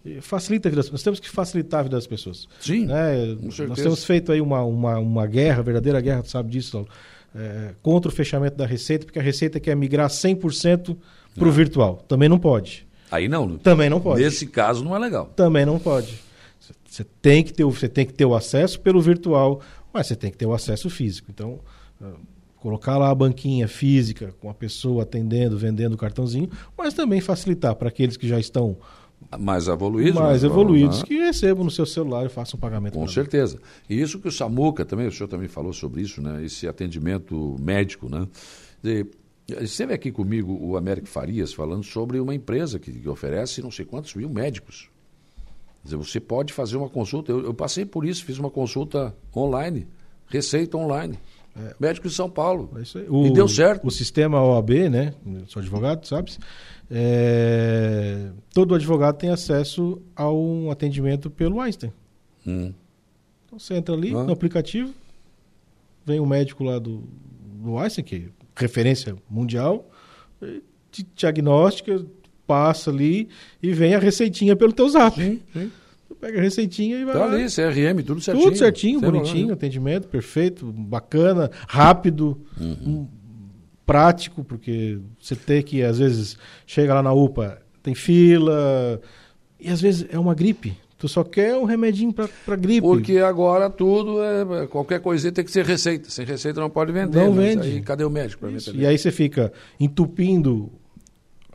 E 0.04 0.20
Facilita 0.20 0.68
a 0.68 0.70
vida 0.70 0.82
das 0.82 0.90
Nós 0.90 1.02
temos 1.02 1.18
que 1.18 1.28
facilitar 1.28 1.80
a 1.80 1.82
vida 1.82 1.96
das 1.96 2.06
pessoas. 2.06 2.46
Sim, 2.60 2.86
né? 2.86 3.36
Nós 3.66 3.78
temos 3.80 4.04
feito 4.04 4.30
aí 4.30 4.40
uma, 4.40 4.62
uma, 4.62 4.98
uma 4.98 5.26
guerra, 5.26 5.62
verdadeira 5.62 6.00
guerra, 6.00 6.22
tu 6.22 6.30
sabe 6.30 6.50
disso, 6.50 6.70
Saulo, 6.70 6.88
é, 7.34 7.74
contra 7.82 8.08
o 8.08 8.14
fechamento 8.14 8.56
da 8.56 8.64
Receita, 8.64 9.04
porque 9.04 9.18
a 9.18 9.22
Receita 9.22 9.58
quer 9.58 9.74
migrar 9.74 10.08
100% 10.08 10.96
para 11.34 11.48
o 11.48 11.50
virtual. 11.50 12.04
Também 12.06 12.28
não 12.28 12.38
pode. 12.38 12.86
Aí 13.10 13.28
não. 13.28 13.56
Também 13.58 13.88
não 13.90 14.00
pode. 14.00 14.22
Nesse 14.22 14.46
caso 14.46 14.84
não 14.84 14.94
é 14.94 14.98
legal. 14.98 15.32
Também 15.36 15.64
não 15.64 15.78
pode. 15.78 16.18
Você 16.88 17.04
tem 17.22 17.42
que 17.44 17.52
ter, 17.52 17.64
o- 17.64 17.70
você 17.70 17.88
tem 17.88 18.06
que 18.06 18.12
ter 18.14 18.24
o 18.24 18.34
acesso 18.34 18.80
pelo 18.80 19.00
virtual, 19.00 19.60
mas 19.92 20.06
você 20.06 20.16
tem 20.16 20.30
que 20.30 20.36
ter 20.36 20.46
o 20.46 20.52
acesso 20.54 20.88
físico. 20.90 21.30
Então, 21.30 21.60
ah, 22.02 22.12
colocar 22.56 22.96
lá 22.98 23.10
a 23.10 23.14
banquinha 23.14 23.68
física 23.68 24.34
com 24.40 24.48
a 24.50 24.54
pessoa 24.54 25.02
atendendo, 25.02 25.56
vendendo 25.58 25.92
o 25.92 25.96
cartãozinho, 25.96 26.48
mas 26.76 26.94
também 26.94 27.20
facilitar 27.20 27.74
para 27.76 27.88
aqueles 27.88 28.16
que 28.16 28.26
já 28.26 28.40
estão 28.40 28.76
Mais 29.38 29.68
evoluídos. 29.68 30.20
mais 30.20 30.42
né? 30.42 30.48
evoluídos 30.48 31.02
que 31.02 31.14
recebam 31.18 31.64
no 31.64 31.70
seu 31.70 31.86
celular 31.86 32.26
e 32.26 32.28
façam 32.28 32.56
o 32.58 32.60
pagamento. 32.60 32.94
Com 32.94 33.06
certeza. 33.06 33.58
E 33.88 34.00
isso 34.00 34.18
que 34.18 34.28
o 34.28 34.32
Samuca 34.32 34.84
também, 34.84 35.06
o 35.06 35.12
senhor 35.12 35.28
também 35.28 35.48
falou 35.48 35.72
sobre 35.72 36.00
isso, 36.02 36.20
né? 36.22 36.44
Esse 36.44 36.66
atendimento 36.66 37.56
médico, 37.60 38.08
né? 38.08 38.26
E, 38.82 39.06
esteve 39.48 39.94
aqui 39.94 40.10
comigo 40.10 40.56
o 40.60 40.76
Américo 40.76 41.08
Farias 41.08 41.52
falando 41.52 41.84
sobre 41.84 42.18
uma 42.20 42.34
empresa 42.34 42.78
que, 42.78 42.92
que 42.92 43.08
oferece 43.08 43.62
não 43.62 43.70
sei 43.70 43.84
quantos 43.84 44.14
mil 44.14 44.28
médicos. 44.28 44.90
Quer 45.82 45.84
dizer, 45.84 45.96
você 45.96 46.20
pode 46.20 46.52
fazer 46.52 46.76
uma 46.76 46.88
consulta. 46.88 47.30
Eu, 47.30 47.44
eu 47.44 47.54
passei 47.54 47.84
por 47.84 48.04
isso, 48.04 48.24
fiz 48.24 48.38
uma 48.38 48.50
consulta 48.50 49.14
online, 49.34 49.86
receita 50.26 50.76
online. 50.76 51.18
Médico 51.80 52.06
de 52.08 52.14
São 52.14 52.28
Paulo. 52.28 52.70
É 52.74 52.98
aí. 52.98 53.26
E 53.26 53.32
deu 53.32 53.48
certo. 53.48 53.86
O 53.86 53.90
sistema 53.90 54.42
OAB, 54.42 54.90
né? 54.90 55.14
Sou 55.46 55.60
advogado, 55.60 56.06
sabe? 56.06 56.32
É, 56.90 58.30
todo 58.52 58.74
advogado 58.74 59.16
tem 59.16 59.30
acesso 59.30 60.00
a 60.14 60.30
um 60.30 60.70
atendimento 60.70 61.30
pelo 61.30 61.60
Einstein. 61.60 61.92
Hum. 62.46 62.72
Então 63.46 63.58
você 63.58 63.74
entra 63.74 63.94
ali 63.94 64.14
Ah. 64.14 64.22
no 64.24 64.32
aplicativo, 64.32 64.92
vem 66.04 66.20
o 66.20 66.26
médico 66.26 66.62
lá 66.62 66.78
do, 66.78 67.04
do 67.62 67.78
Einstein, 67.78 68.04
que 68.04 68.16
é 68.16 68.35
referência 68.56 69.14
mundial, 69.30 69.88
e 70.42 70.62
te 70.90 71.06
diagnostica, 71.14 72.04
passa 72.46 72.90
ali 72.90 73.28
e 73.62 73.72
vem 73.72 73.94
a 73.94 73.98
receitinha 73.98 74.56
pelo 74.56 74.72
teu 74.72 74.88
zap. 74.88 75.14
Sim, 75.20 75.40
sim. 75.52 75.70
Tu 76.08 76.14
pega 76.14 76.38
a 76.38 76.42
receitinha 76.42 76.98
e 76.98 77.04
vai 77.04 77.14
Tá 77.14 77.26
lá. 77.26 77.32
ali, 77.34 77.46
CRM, 77.50 78.02
tudo 78.04 78.20
certinho. 78.20 78.46
Tudo 78.46 78.56
certinho, 78.58 79.00
bonitinho, 79.00 79.52
atendimento 79.52 80.06
perfeito, 80.08 80.64
bacana, 80.72 81.50
rápido, 81.68 82.40
Uhum. 82.60 82.76
um, 82.86 83.08
prático, 83.84 84.42
porque 84.44 84.98
você 85.20 85.36
tem 85.36 85.62
que, 85.62 85.82
às 85.82 85.98
vezes, 85.98 86.36
chega 86.66 86.94
lá 86.94 87.02
na 87.02 87.12
UPA, 87.12 87.60
tem 87.82 87.94
fila, 87.94 89.00
e 89.60 89.68
às 89.68 89.80
vezes 89.80 90.06
é 90.10 90.18
uma 90.18 90.34
gripe. 90.34 90.76
Tu 90.98 91.08
só 91.08 91.22
quer 91.22 91.54
um 91.56 91.64
remedinho 91.64 92.12
pra 92.12 92.56
gripe. 92.56 92.80
Porque 92.80 93.18
agora 93.18 93.68
tudo 93.68 94.22
é. 94.22 94.66
Qualquer 94.66 95.00
coisinha 95.00 95.30
tem 95.30 95.44
que 95.44 95.50
ser 95.50 95.64
receita. 95.66 96.08
Sem 96.08 96.24
receita 96.24 96.58
não 96.58 96.70
pode 96.70 96.90
vender. 96.90 97.18
Não 97.18 97.32
vende. 97.34 97.68
Aí, 97.68 97.82
cadê 97.82 98.02
o 98.02 98.08
médico 98.10 98.40
para 98.40 98.48
vender? 98.48 98.74
E 98.74 98.86
aí 98.86 98.96
você 98.96 99.10
fica 99.10 99.52
entupindo 99.78 100.72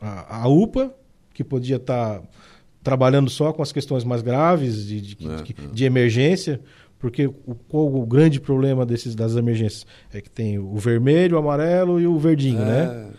a, 0.00 0.42
a 0.42 0.48
UPA, 0.48 0.94
que 1.34 1.42
podia 1.42 1.76
estar 1.76 2.22
trabalhando 2.84 3.28
só 3.30 3.52
com 3.52 3.62
as 3.62 3.72
questões 3.72 4.04
mais 4.04 4.22
graves 4.22 4.86
de, 4.86 5.00
de, 5.00 5.28
É, 5.28 5.36
de- 5.42 5.54
de 5.72 5.84
emergência, 5.84 6.60
porque 6.98 7.26
o, 7.26 7.36
o 7.72 8.06
grande 8.06 8.40
problema 8.40 8.86
desses, 8.86 9.14
das 9.14 9.34
emergências 9.34 9.84
é 10.12 10.20
que 10.20 10.30
tem 10.30 10.58
o 10.58 10.76
vermelho, 10.76 11.36
o 11.36 11.38
amarelo 11.40 12.00
e 12.00 12.06
o 12.06 12.16
verdinho, 12.18 12.60
É. 12.62 12.64
né? 12.64 13.10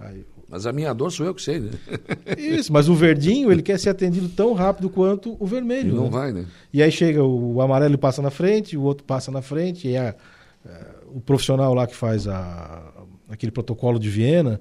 Aí- 0.00 0.24
Mas 0.52 0.66
a 0.66 0.72
minha 0.72 0.92
dor 0.92 1.10
sou 1.10 1.24
eu 1.24 1.34
que 1.34 1.40
sei, 1.40 1.60
né? 1.60 1.70
Isso, 2.36 2.70
mas 2.70 2.86
o 2.86 2.94
verdinho 2.94 3.50
ele 3.50 3.62
quer 3.62 3.78
ser 3.78 3.88
atendido 3.88 4.28
tão 4.28 4.52
rápido 4.52 4.90
quanto 4.90 5.34
o 5.40 5.46
vermelho. 5.46 5.94
Não 5.94 6.04
né? 6.04 6.10
vai, 6.10 6.30
né? 6.30 6.44
E 6.70 6.82
aí 6.82 6.92
chega 6.92 7.24
o 7.24 7.58
amarelo 7.62 7.94
e 7.94 7.96
passa 7.96 8.20
na 8.20 8.28
frente, 8.30 8.76
o 8.76 8.82
outro 8.82 9.02
passa 9.02 9.30
na 9.30 9.40
frente, 9.40 9.88
e 9.88 9.96
é, 9.96 10.14
é, 10.66 10.86
o 11.06 11.22
profissional 11.22 11.72
lá 11.72 11.86
que 11.86 11.96
faz 11.96 12.28
a, 12.28 12.82
aquele 13.30 13.50
protocolo 13.50 13.98
de 13.98 14.10
Viena, 14.10 14.60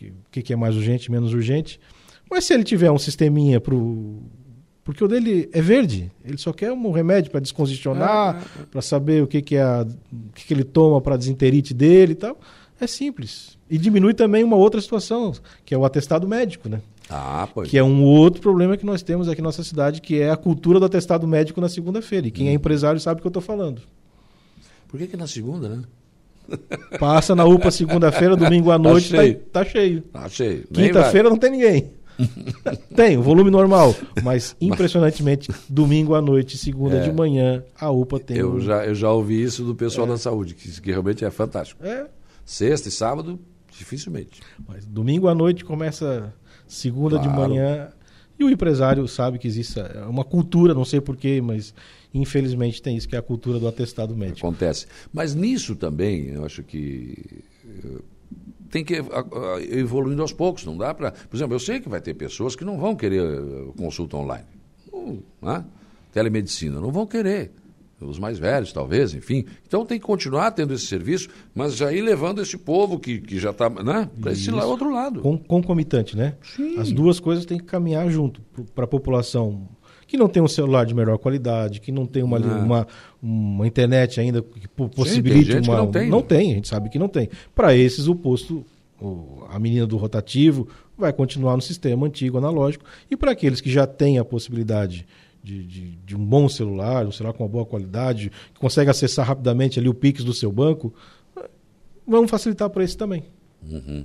o 0.00 0.30
que, 0.30 0.40
que 0.40 0.50
é 0.54 0.56
mais 0.56 0.74
urgente, 0.74 1.10
menos 1.10 1.34
urgente. 1.34 1.78
Mas 2.30 2.44
se 2.46 2.54
ele 2.54 2.64
tiver 2.64 2.90
um 2.90 2.98
sisteminha 2.98 3.60
pro. 3.60 4.22
Porque 4.82 5.04
o 5.04 5.08
dele 5.08 5.50
é 5.52 5.60
verde, 5.60 6.10
ele 6.24 6.38
só 6.38 6.54
quer 6.54 6.72
um 6.72 6.90
remédio 6.90 7.30
para 7.30 7.40
descongestionar, 7.40 8.42
para 8.70 8.80
saber 8.80 9.22
o 9.22 9.26
que, 9.26 9.42
que, 9.42 9.56
é 9.56 9.62
a- 9.62 9.86
o 10.10 10.32
que, 10.32 10.46
que 10.46 10.54
ele 10.54 10.64
toma 10.64 11.02
para 11.02 11.18
desenterite 11.18 11.74
dele 11.74 12.12
e 12.12 12.14
tal. 12.14 12.40
É 12.80 12.86
simples. 12.86 13.56
E 13.68 13.76
diminui 13.76 14.14
também 14.14 14.44
uma 14.44 14.56
outra 14.56 14.80
situação, 14.80 15.32
que 15.64 15.74
é 15.74 15.78
o 15.78 15.84
atestado 15.84 16.26
médico, 16.28 16.68
né? 16.68 16.80
Ah, 17.10 17.48
pois. 17.52 17.68
Que 17.68 17.76
é 17.78 17.82
um 17.82 18.02
outro 18.04 18.40
problema 18.40 18.76
que 18.76 18.86
nós 18.86 19.02
temos 19.02 19.28
aqui 19.28 19.40
na 19.40 19.48
nossa 19.48 19.64
cidade, 19.64 20.00
que 20.00 20.20
é 20.20 20.30
a 20.30 20.36
cultura 20.36 20.78
do 20.78 20.86
atestado 20.86 21.26
médico 21.26 21.60
na 21.60 21.68
segunda-feira. 21.68 22.26
E 22.26 22.30
Hum. 22.30 22.32
quem 22.32 22.48
é 22.48 22.52
empresário 22.52 23.00
sabe 23.00 23.18
o 23.18 23.22
que 23.22 23.26
eu 23.26 23.30
estou 23.30 23.42
falando. 23.42 23.82
Por 24.88 24.98
que, 24.98 25.06
que 25.06 25.16
na 25.16 25.26
segunda, 25.26 25.68
né? 25.68 25.82
Passa 26.98 27.34
na 27.34 27.44
UPA 27.44 27.70
segunda-feira, 27.70 28.34
domingo 28.36 28.70
à 28.70 28.78
noite, 28.78 29.10
tá, 29.10 29.16
cheio. 29.22 29.34
tá 29.52 29.64
cheio. 29.64 30.04
Ah, 30.14 30.28
sei. 30.28 30.64
Nem 30.70 30.86
Quinta-feira 30.86 31.28
não 31.28 31.36
tem 31.36 31.50
ninguém. 31.50 31.90
tem, 32.96 33.16
o 33.16 33.22
volume 33.22 33.50
normal. 33.50 33.94
Mas 34.24 34.56
impressionantemente, 34.60 35.50
domingo 35.68 36.14
à 36.14 36.22
noite, 36.22 36.56
segunda 36.56 36.96
É. 36.96 37.00
de 37.02 37.12
manhã, 37.12 37.62
a 37.78 37.90
UPA 37.90 38.18
tem. 38.18 38.38
Eu 38.38 38.54
um- 38.54 38.60
já, 38.60 38.84
eu 38.86 38.94
já 38.94 39.10
ouvi 39.12 39.42
isso 39.42 39.62
do 39.62 39.74
pessoal 39.74 40.06
da 40.06 40.16
saúde, 40.16 40.54
que, 40.54 40.80
que 40.80 40.90
realmente 40.90 41.24
é 41.24 41.30
fantástico. 41.30 41.84
É, 41.84 42.06
Sexta 42.50 42.88
e 42.88 42.90
sábado, 42.90 43.38
dificilmente. 43.70 44.40
mas 44.66 44.86
domingo 44.86 45.28
à 45.28 45.34
noite 45.34 45.62
começa 45.66 46.34
segunda 46.66 47.18
de 47.18 47.28
Claro. 47.28 47.50
manhã. 47.50 47.90
E 48.38 48.44
o 48.44 48.48
empresário 48.48 49.06
sabe 49.06 49.38
que 49.38 49.46
existe 49.46 49.78
é 49.78 50.06
uma 50.06 50.24
cultura, 50.24 50.72
não 50.72 50.84
sei 50.84 50.98
porquê, 50.98 51.42
mas 51.42 51.74
infelizmente 52.14 52.80
tem 52.80 52.96
isso, 52.96 53.06
que 53.06 53.14
é 53.14 53.18
a 53.18 53.22
cultura 53.22 53.58
do 53.58 53.68
atestado 53.68 54.16
médico. 54.16 54.38
Acontece. 54.46 54.86
Mas 55.12 55.34
nisso 55.34 55.76
também, 55.76 56.28
eu 56.28 56.42
acho 56.46 56.62
que 56.62 57.42
eh, 57.66 57.98
tem 58.70 58.82
que 58.82 58.94
ir 58.94 59.04
evoluindo 59.78 60.22
aos 60.22 60.32
poucos. 60.32 60.64
Não 60.64 60.76
dá 60.78 60.94
para. 60.94 61.12
Por 61.12 61.36
exemplo, 61.36 61.54
eu 61.54 61.60
sei 61.60 61.80
que 61.80 61.88
vai 61.88 62.00
ter 62.00 62.14
pessoas 62.14 62.56
que 62.56 62.64
não 62.64 62.78
vão 62.78 62.96
querer 62.96 63.22
eh, 63.24 63.72
consulta 63.76 64.16
online. 64.16 64.46
Não, 64.90 65.22
né? 65.42 65.64
Telemedicina, 66.12 66.80
não 66.80 66.90
vão 66.90 67.06
querer. 67.06 67.50
Os 68.00 68.18
mais 68.18 68.38
velhos, 68.38 68.72
talvez, 68.72 69.12
enfim. 69.12 69.44
Então 69.66 69.84
tem 69.84 69.98
que 69.98 70.06
continuar 70.06 70.52
tendo 70.52 70.72
esse 70.72 70.86
serviço, 70.86 71.28
mas 71.54 71.74
já 71.74 71.92
ir 71.92 72.00
levando 72.00 72.40
esse 72.40 72.56
povo 72.56 72.98
que, 72.98 73.20
que 73.20 73.38
já 73.40 73.50
está 73.50 73.68
né, 73.68 74.08
para 74.20 74.30
esse 74.32 74.50
lá, 74.52 74.64
outro 74.64 74.92
lado. 74.92 75.20
Con- 75.20 75.38
concomitante, 75.38 76.16
né? 76.16 76.34
As 76.78 76.92
duas 76.92 77.18
coisas 77.18 77.44
têm 77.44 77.58
que 77.58 77.64
caminhar 77.64 78.08
junto 78.08 78.40
para 78.74 78.84
a 78.84 78.88
população 78.88 79.68
que 80.06 80.16
não 80.16 80.28
tem 80.28 80.42
um 80.42 80.48
celular 80.48 80.86
de 80.86 80.94
melhor 80.94 81.18
qualidade, 81.18 81.80
que 81.80 81.92
não 81.92 82.06
tem 82.06 82.22
uma, 82.22 82.38
Não. 82.38 82.64
uma, 82.64 82.86
uma 83.22 83.66
internet 83.66 84.18
ainda 84.20 84.40
que 84.40 84.66
possibilite 84.68 85.60
que 85.60 85.68
uma. 85.68 85.76
não 85.78 85.90
tem, 85.90 86.08
não 86.08 86.20
né? 86.20 86.24
tem, 86.26 86.52
a 86.52 86.54
gente 86.54 86.68
sabe 86.68 86.88
que 86.88 86.98
não 86.98 87.08
tem. 87.08 87.28
Para 87.54 87.74
esses, 87.76 88.06
o 88.06 88.14
posto, 88.14 88.64
a 89.50 89.58
menina 89.58 89.86
do 89.86 89.96
rotativo, 89.98 90.66
vai 90.96 91.12
continuar 91.12 91.56
no 91.56 91.62
sistema 91.62 92.06
antigo, 92.06 92.38
analógico. 92.38 92.84
E 93.10 93.16
para 93.16 93.32
aqueles 93.32 93.60
que 93.60 93.70
já 93.70 93.86
têm 93.86 94.18
a 94.18 94.24
possibilidade 94.24 95.06
de, 95.42 95.64
de, 95.64 95.96
de 95.96 96.16
um 96.16 96.24
bom 96.24 96.48
celular, 96.48 97.06
um 97.06 97.12
celular 97.12 97.32
com 97.32 97.42
uma 97.44 97.48
boa 97.48 97.64
qualidade, 97.64 98.30
que 98.52 98.60
consegue 98.60 98.90
acessar 98.90 99.26
rapidamente 99.26 99.78
ali 99.78 99.88
o 99.88 99.94
Pix 99.94 100.24
do 100.24 100.32
seu 100.32 100.50
banco, 100.52 100.92
vamos 102.06 102.30
facilitar 102.30 102.70
para 102.70 102.84
esse 102.84 102.96
também. 102.96 103.24
Uhum. 103.62 104.04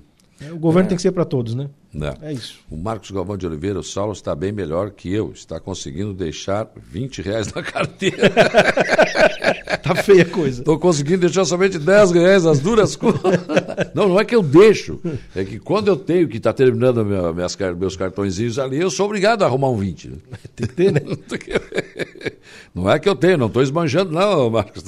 O 0.52 0.58
governo 0.58 0.88
é. 0.88 0.90
tem 0.90 0.96
que 0.96 1.02
ser 1.02 1.12
para 1.12 1.26
todos, 1.26 1.56
né? 1.56 1.70
É. 1.96 2.30
é 2.30 2.34
isso. 2.34 2.60
O 2.70 2.78
Marcos 2.78 3.12
Galvão 3.12 3.38
de 3.38 3.46
Oliveira, 3.46 3.80
o 3.80 3.84
Saulo 3.84 4.14
está 4.14 4.34
bem 4.34 4.52
melhor 4.52 4.92
que 4.92 5.14
eu. 5.14 5.32
Está 5.32 5.60
conseguindo 5.60 6.14
deixar 6.14 6.68
20 6.76 7.22
reais 7.22 7.54
na 7.54 7.62
carteira. 7.62 8.30
tá 9.84 9.96
feia 9.96 10.24
a 10.24 10.26
coisa. 10.26 10.62
Estou 10.62 10.80
conseguindo 10.80 11.20
deixar 11.20 11.46
somente 11.46 11.78
10 11.78 12.12
reais 12.12 12.46
as 12.46 12.60
duras 12.60 12.96
coisas. 12.96 13.22
Não, 13.94 14.10
não 14.10 14.20
é 14.20 14.26
que 14.26 14.36
eu 14.36 14.42
deixo. 14.42 15.00
É 15.36 15.44
que 15.44 15.60
quando 15.60 15.88
eu 15.88 15.96
tenho 15.96 16.28
que 16.28 16.38
estar 16.38 16.52
tá 16.52 16.58
terminando 16.58 17.06
minhas, 17.06 17.56
meus 17.78 17.96
cartõezinhos 17.96 18.58
ali, 18.58 18.80
eu 18.80 18.90
sou 18.90 19.06
obrigado 19.06 19.44
a 19.44 19.46
arrumar 19.46 19.70
um 19.70 19.78
20. 19.78 20.12
Tem 20.56 20.68
que 20.68 20.74
ter, 20.74 20.92
né? 20.92 21.02
Não 22.74 22.90
é 22.90 22.98
que 22.98 23.08
eu 23.08 23.16
tenho, 23.16 23.38
não 23.38 23.48
estou 23.48 23.62
esbanjando, 23.62 24.12
não, 24.12 24.50
Marcos. 24.50 24.84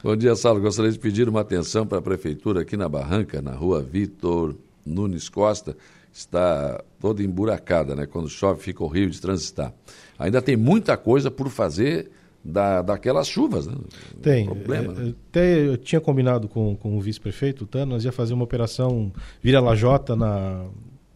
Bom 0.00 0.14
dia, 0.14 0.36
Saulo. 0.36 0.60
Gostaria 0.60 0.92
de 0.92 0.98
pedir 0.98 1.28
uma 1.28 1.40
atenção 1.40 1.84
para 1.84 1.98
a 1.98 2.02
prefeitura 2.02 2.60
aqui 2.60 2.76
na 2.76 2.88
Barranca, 2.88 3.42
na 3.42 3.50
rua 3.50 3.82
Vitor 3.82 4.54
Nunes 4.86 5.28
Costa. 5.28 5.76
Está 6.12 6.84
toda 7.00 7.20
emburacada, 7.20 7.96
né? 7.96 8.06
Quando 8.06 8.28
chove 8.28 8.62
fica 8.62 8.84
horrível 8.84 9.10
de 9.10 9.20
transitar. 9.20 9.74
Ainda 10.16 10.40
tem 10.40 10.56
muita 10.56 10.96
coisa 10.96 11.32
por 11.32 11.48
fazer 11.48 12.10
da, 12.44 12.80
daquelas 12.80 13.26
chuvas, 13.26 13.66
né? 13.66 13.74
Tem. 14.22 14.44
Problema, 14.44 14.92
é, 14.92 14.96
né? 14.96 15.14
Até 15.30 15.66
eu 15.66 15.76
tinha 15.76 16.00
combinado 16.00 16.46
com, 16.46 16.76
com 16.76 16.96
o 16.96 17.00
vice-prefeito, 17.00 17.64
o 17.64 17.66
Tano, 17.66 17.92
nós 17.92 18.04
ia 18.04 18.12
fazer 18.12 18.34
uma 18.34 18.44
operação 18.44 19.12
Vira 19.42 19.60
Lajota 19.60 20.14
na, 20.14 20.64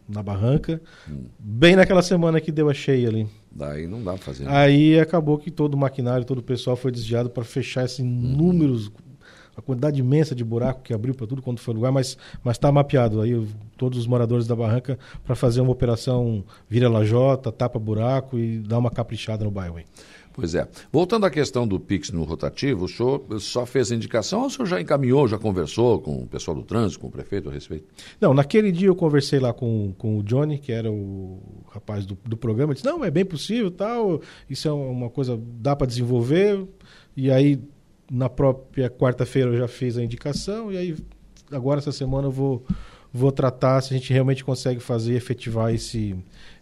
na 0.09 0.21
Barranca, 0.21 0.81
hum. 1.09 1.23
bem 1.39 1.77
naquela 1.77 2.01
semana 2.01 2.41
que 2.41 2.51
deu 2.51 2.69
a 2.69 2.73
cheia 2.73 3.07
ali. 3.07 3.27
Daí 3.55 3.87
não 3.87 4.03
dá 4.03 4.13
pra 4.13 4.21
fazer. 4.21 4.45
Né? 4.45 4.51
Aí 4.51 4.99
acabou 4.99 5.37
que 5.37 5.51
todo 5.51 5.75
o 5.75 5.77
maquinário, 5.77 6.25
todo 6.25 6.39
o 6.39 6.43
pessoal 6.43 6.75
foi 6.75 6.91
desviado 6.91 7.29
para 7.29 7.43
fechar 7.43 7.85
esses 7.85 8.03
números, 8.03 8.91
a 9.55 9.61
quantidade 9.61 9.99
imensa 9.99 10.33
de 10.33 10.43
buraco 10.43 10.81
que 10.81 10.93
abriu 10.93 11.13
para 11.13 11.27
tudo 11.27 11.41
quanto 11.41 11.61
foi 11.61 11.75
lugar, 11.75 11.91
mas 11.91 12.17
mas 12.43 12.57
está 12.57 12.71
mapeado 12.71 13.21
aí 13.21 13.47
todos 13.77 13.99
os 13.99 14.07
moradores 14.07 14.47
da 14.47 14.55
barranca 14.55 14.97
para 15.23 15.35
fazer 15.35 15.61
uma 15.61 15.71
operação 15.71 16.43
vira 16.67 16.89
lajota, 16.89 17.51
tapa 17.51 17.77
buraco 17.77 18.39
e 18.39 18.57
dar 18.57 18.79
uma 18.79 18.89
caprichada 18.89 19.45
no 19.45 19.51
bairro. 19.51 19.79
Pois 20.33 20.55
é. 20.55 20.67
Voltando 20.91 21.25
à 21.25 21.29
questão 21.29 21.67
do 21.67 21.79
Pix 21.79 22.09
no 22.11 22.23
rotativo, 22.23 22.85
o 22.85 22.87
senhor 22.87 23.23
só 23.39 23.65
fez 23.65 23.91
a 23.91 23.95
indicação 23.95 24.41
ou 24.41 24.47
o 24.47 24.49
senhor 24.49 24.65
já 24.65 24.81
encaminhou, 24.81 25.27
já 25.27 25.37
conversou 25.37 25.99
com 25.99 26.23
o 26.23 26.27
pessoal 26.27 26.57
do 26.57 26.63
trânsito, 26.63 26.99
com 27.01 27.07
o 27.07 27.11
prefeito 27.11 27.49
a 27.49 27.51
respeito? 27.51 27.85
Não, 28.19 28.33
naquele 28.33 28.71
dia 28.71 28.87
eu 28.87 28.95
conversei 28.95 29.39
lá 29.39 29.53
com, 29.53 29.93
com 29.97 30.17
o 30.17 30.23
Johnny, 30.23 30.57
que 30.57 30.71
era 30.71 30.91
o 30.91 31.39
rapaz 31.69 32.05
do, 32.05 32.17
do 32.25 32.35
programa, 32.35 32.73
disse, 32.73 32.85
não, 32.85 33.05
é 33.05 33.11
bem 33.11 33.23
possível, 33.23 33.69
tal, 33.69 34.21
isso 34.49 34.67
é 34.67 34.71
uma 34.71 35.09
coisa, 35.09 35.39
dá 35.59 35.75
para 35.75 35.85
desenvolver, 35.85 36.65
e 37.15 37.29
aí 37.29 37.59
na 38.11 38.27
própria 38.27 38.89
quarta-feira 38.89 39.51
eu 39.51 39.57
já 39.57 39.67
fiz 39.67 39.97
a 39.97 40.03
indicação, 40.03 40.71
e 40.71 40.77
aí 40.77 40.95
agora 41.51 41.79
essa 41.79 41.91
semana 41.91 42.27
eu 42.27 42.31
vou, 42.31 42.65
vou 43.13 43.31
tratar 43.31 43.81
se 43.81 43.93
a 43.93 43.97
gente 43.97 44.11
realmente 44.11 44.43
consegue 44.43 44.79
fazer, 44.79 45.13
efetivar 45.13 45.73
esse 45.73 46.15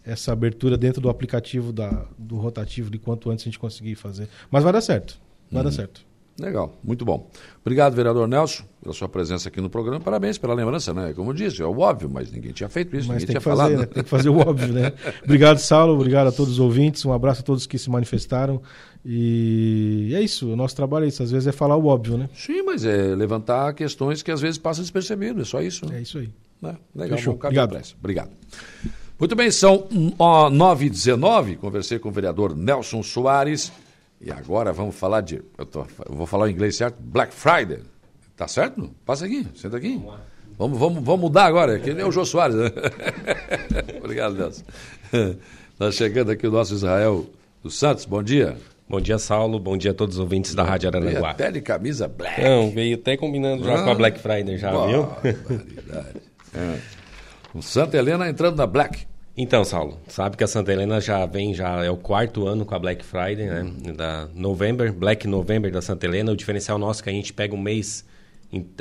essa 0.04 0.32
abertura 0.32 0.76
dentro 0.76 1.00
do 1.00 1.08
aplicativo 1.08 1.72
da, 1.72 2.06
do 2.18 2.36
rotativo 2.36 2.90
de 2.90 2.98
quanto 2.98 3.30
antes 3.30 3.44
a 3.44 3.46
gente 3.46 3.58
conseguir 3.58 3.94
fazer. 3.94 4.28
Mas 4.50 4.64
vai 4.64 4.72
dar 4.72 4.80
certo. 4.80 5.18
Vai 5.50 5.62
dar 5.62 5.68
uhum. 5.68 5.74
certo. 5.74 6.12
Legal, 6.40 6.74
muito 6.82 7.04
bom. 7.04 7.30
Obrigado, 7.60 7.94
vereador 7.94 8.26
Nelson, 8.26 8.64
pela 8.80 8.94
sua 8.94 9.08
presença 9.08 9.48
aqui 9.48 9.60
no 9.60 9.68
programa. 9.68 10.00
Parabéns 10.00 10.38
pela 10.38 10.54
lembrança, 10.54 10.94
né? 10.94 11.12
Como 11.12 11.30
eu 11.30 11.34
disse, 11.34 11.60
é 11.60 11.64
o 11.66 11.78
óbvio, 11.78 12.08
mas 12.10 12.32
ninguém 12.32 12.52
tinha 12.52 12.70
feito 12.70 12.96
isso, 12.96 13.06
mas 13.06 13.18
ninguém 13.18 13.34
tinha 13.34 13.40
fazer, 13.40 13.56
falado. 13.56 13.78
Né? 13.78 13.86
Tem 13.86 14.02
que 14.02 14.08
fazer 14.08 14.28
o 14.30 14.38
óbvio, 14.38 14.72
né? 14.72 14.92
Obrigado, 15.22 15.58
Saulo. 15.58 15.92
Obrigado 15.92 16.28
a 16.28 16.32
todos 16.32 16.54
os 16.54 16.58
ouvintes. 16.58 17.04
Um 17.04 17.12
abraço 17.12 17.42
a 17.42 17.44
todos 17.44 17.66
que 17.66 17.78
se 17.78 17.90
manifestaram. 17.90 18.62
E 19.04 20.12
é 20.14 20.22
isso, 20.22 20.50
o 20.50 20.56
nosso 20.56 20.74
trabalho 20.74 21.04
é 21.04 21.08
isso. 21.08 21.22
Às 21.22 21.30
vezes 21.30 21.46
é 21.46 21.52
falar 21.52 21.76
o 21.76 21.86
óbvio, 21.86 22.16
né? 22.16 22.30
Sim, 22.34 22.62
mas 22.62 22.84
é 22.84 23.14
levantar 23.14 23.74
questões 23.74 24.22
que 24.22 24.30
às 24.30 24.40
vezes 24.40 24.58
passam 24.58 24.82
despercebido, 24.82 25.42
é 25.42 25.44
só 25.44 25.60
isso. 25.60 25.86
Né? 25.86 25.98
É 25.98 26.02
isso 26.02 26.18
aí. 26.18 26.30
É, 26.64 26.76
legal, 26.94 27.18
Fechou. 27.18 27.34
Obrigado. 27.34 27.78
Obrigado. 27.98 28.30
Muito 29.22 29.36
bem, 29.36 29.52
são 29.52 29.86
9h19. 29.88 31.56
Conversei 31.58 31.96
com 31.96 32.08
o 32.08 32.12
vereador 32.12 32.56
Nelson 32.56 33.04
Soares. 33.04 33.70
E 34.20 34.32
agora 34.32 34.72
vamos 34.72 34.96
falar 34.96 35.20
de. 35.20 35.40
Eu, 35.56 35.64
tô, 35.64 35.86
eu 36.08 36.16
vou 36.16 36.26
falar 36.26 36.46
o 36.46 36.48
inglês 36.48 36.74
certo? 36.74 36.96
Black 36.98 37.32
Friday. 37.32 37.78
Tá 38.36 38.48
certo? 38.48 38.90
Passa 39.06 39.26
aqui, 39.26 39.46
senta 39.54 39.76
aqui. 39.76 40.02
Vamos, 40.58 40.76
vamos, 40.76 41.04
vamos 41.04 41.20
mudar 41.20 41.44
agora, 41.44 41.78
que 41.78 41.94
nem 41.94 42.04
o 42.04 42.10
Jô 42.10 42.24
Soares. 42.24 42.56
Né? 42.56 42.72
Obrigado, 44.02 44.34
Nelson. 44.34 44.64
Está 45.72 45.92
chegando 45.96 46.32
aqui 46.32 46.44
o 46.44 46.50
nosso 46.50 46.74
Israel 46.74 47.24
dos 47.62 47.78
Santos. 47.78 48.04
Bom 48.04 48.24
dia. 48.24 48.56
Bom 48.88 49.00
dia, 49.00 49.20
Saulo. 49.20 49.60
Bom 49.60 49.76
dia 49.76 49.92
a 49.92 49.94
todos 49.94 50.16
os 50.16 50.20
ouvintes 50.20 50.52
da 50.52 50.64
Rádio 50.64 50.88
Aranaguá. 50.88 51.30
Até 51.30 51.52
de 51.52 51.60
camisa 51.60 52.08
black. 52.08 52.42
Não, 52.42 52.72
veio 52.72 52.96
até 52.96 53.16
combinando 53.16 53.62
já 53.62 53.82
ah, 53.82 53.84
com 53.84 53.90
a 53.90 53.94
Black 53.94 54.18
Friday, 54.18 54.58
já, 54.58 54.72
viu? 54.84 55.08
é. 56.56 56.78
O 57.54 57.62
Santa 57.62 57.96
Helena 57.96 58.28
entrando 58.28 58.56
na 58.56 58.66
Black. 58.66 59.11
Então, 59.36 59.64
Saulo, 59.64 59.98
sabe 60.08 60.36
que 60.36 60.44
a 60.44 60.46
Santa 60.46 60.72
Helena 60.72 61.00
já 61.00 61.24
vem, 61.24 61.54
já 61.54 61.82
é 61.82 61.90
o 61.90 61.96
quarto 61.96 62.46
ano 62.46 62.66
com 62.66 62.74
a 62.74 62.78
Black 62.78 63.02
Friday, 63.04 63.46
né? 63.46 63.72
Da 63.96 64.28
November, 64.34 64.92
Black 64.92 65.26
November 65.26 65.72
da 65.72 65.80
Santa 65.80 66.04
Helena. 66.04 66.32
O 66.32 66.36
diferencial 66.36 66.78
nosso 66.78 67.00
é 67.00 67.04
que 67.04 67.10
a 67.10 67.12
gente 67.12 67.32
pega 67.32 67.54
um 67.54 67.60
mês 67.60 68.04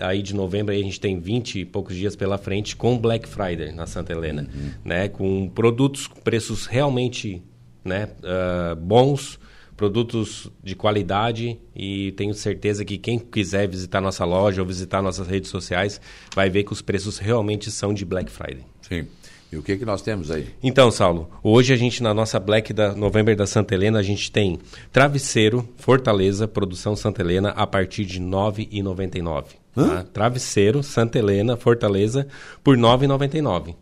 aí 0.02 0.22
de 0.22 0.36
novembro 0.36 0.74
aí 0.74 0.82
a 0.82 0.84
gente 0.84 1.00
tem 1.00 1.18
20 1.18 1.60
e 1.60 1.66
poucos 1.66 1.96
dias 1.96 2.14
pela 2.14 2.38
frente 2.38 2.76
com 2.76 2.98
Black 2.98 3.26
Friday 3.26 3.72
na 3.72 3.88
Santa 3.88 4.12
Helena, 4.12 4.50
uhum. 4.54 4.72
né? 4.84 5.08
Com 5.08 5.48
produtos 5.48 6.08
com 6.08 6.20
preços 6.20 6.66
realmente 6.66 7.42
né, 7.84 8.10
uh, 8.20 8.76
bons, 8.76 9.40
produtos 9.78 10.52
de 10.62 10.76
qualidade 10.76 11.58
e 11.76 12.12
tenho 12.12 12.34
certeza 12.34 12.86
que 12.86 12.98
quem 12.98 13.18
quiser 13.18 13.68
visitar 13.68 14.02
nossa 14.02 14.26
loja 14.26 14.62
ou 14.62 14.68
visitar 14.68 15.02
nossas 15.02 15.28
redes 15.28 15.50
sociais 15.50 16.00
vai 16.36 16.50
ver 16.50 16.64
que 16.64 16.74
os 16.74 16.82
preços 16.82 17.18
realmente 17.18 17.72
são 17.72 17.94
de 17.94 18.06
Black 18.06 18.30
Friday. 18.30 18.66
Sim. 18.82 19.08
E 19.52 19.58
o 19.58 19.62
que, 19.62 19.78
que 19.78 19.84
nós 19.84 20.02
temos 20.02 20.32
aí? 20.32 20.48
Então, 20.64 20.90
Saulo, 20.90 21.30
hoje 21.44 21.74
a 21.74 21.76
gente, 21.76 22.02
na 22.02 22.14
nossa 22.14 22.40
Black 22.40 22.72
da 22.72 22.96
November 22.96 23.36
da 23.36 23.46
Santa 23.46 23.76
Helena, 23.76 24.00
a 24.00 24.04
gente 24.04 24.32
tem 24.32 24.58
travesseiro 24.94 25.68
Fortaleza, 25.78 26.48
produção 26.48 26.96
Santa 26.96 27.22
Helena, 27.22 27.50
a 27.50 27.68
partir 27.68 28.06
de 28.06 28.20
R$ 28.20 28.26
9,99. 28.26 29.44
Tá? 29.76 30.06
Travesseiro 30.14 30.82
Santa 30.82 31.20
Helena, 31.20 31.58
Fortaleza, 31.58 32.28
por 32.64 32.78
R$ 32.78 32.82
9,99. 32.82 33.76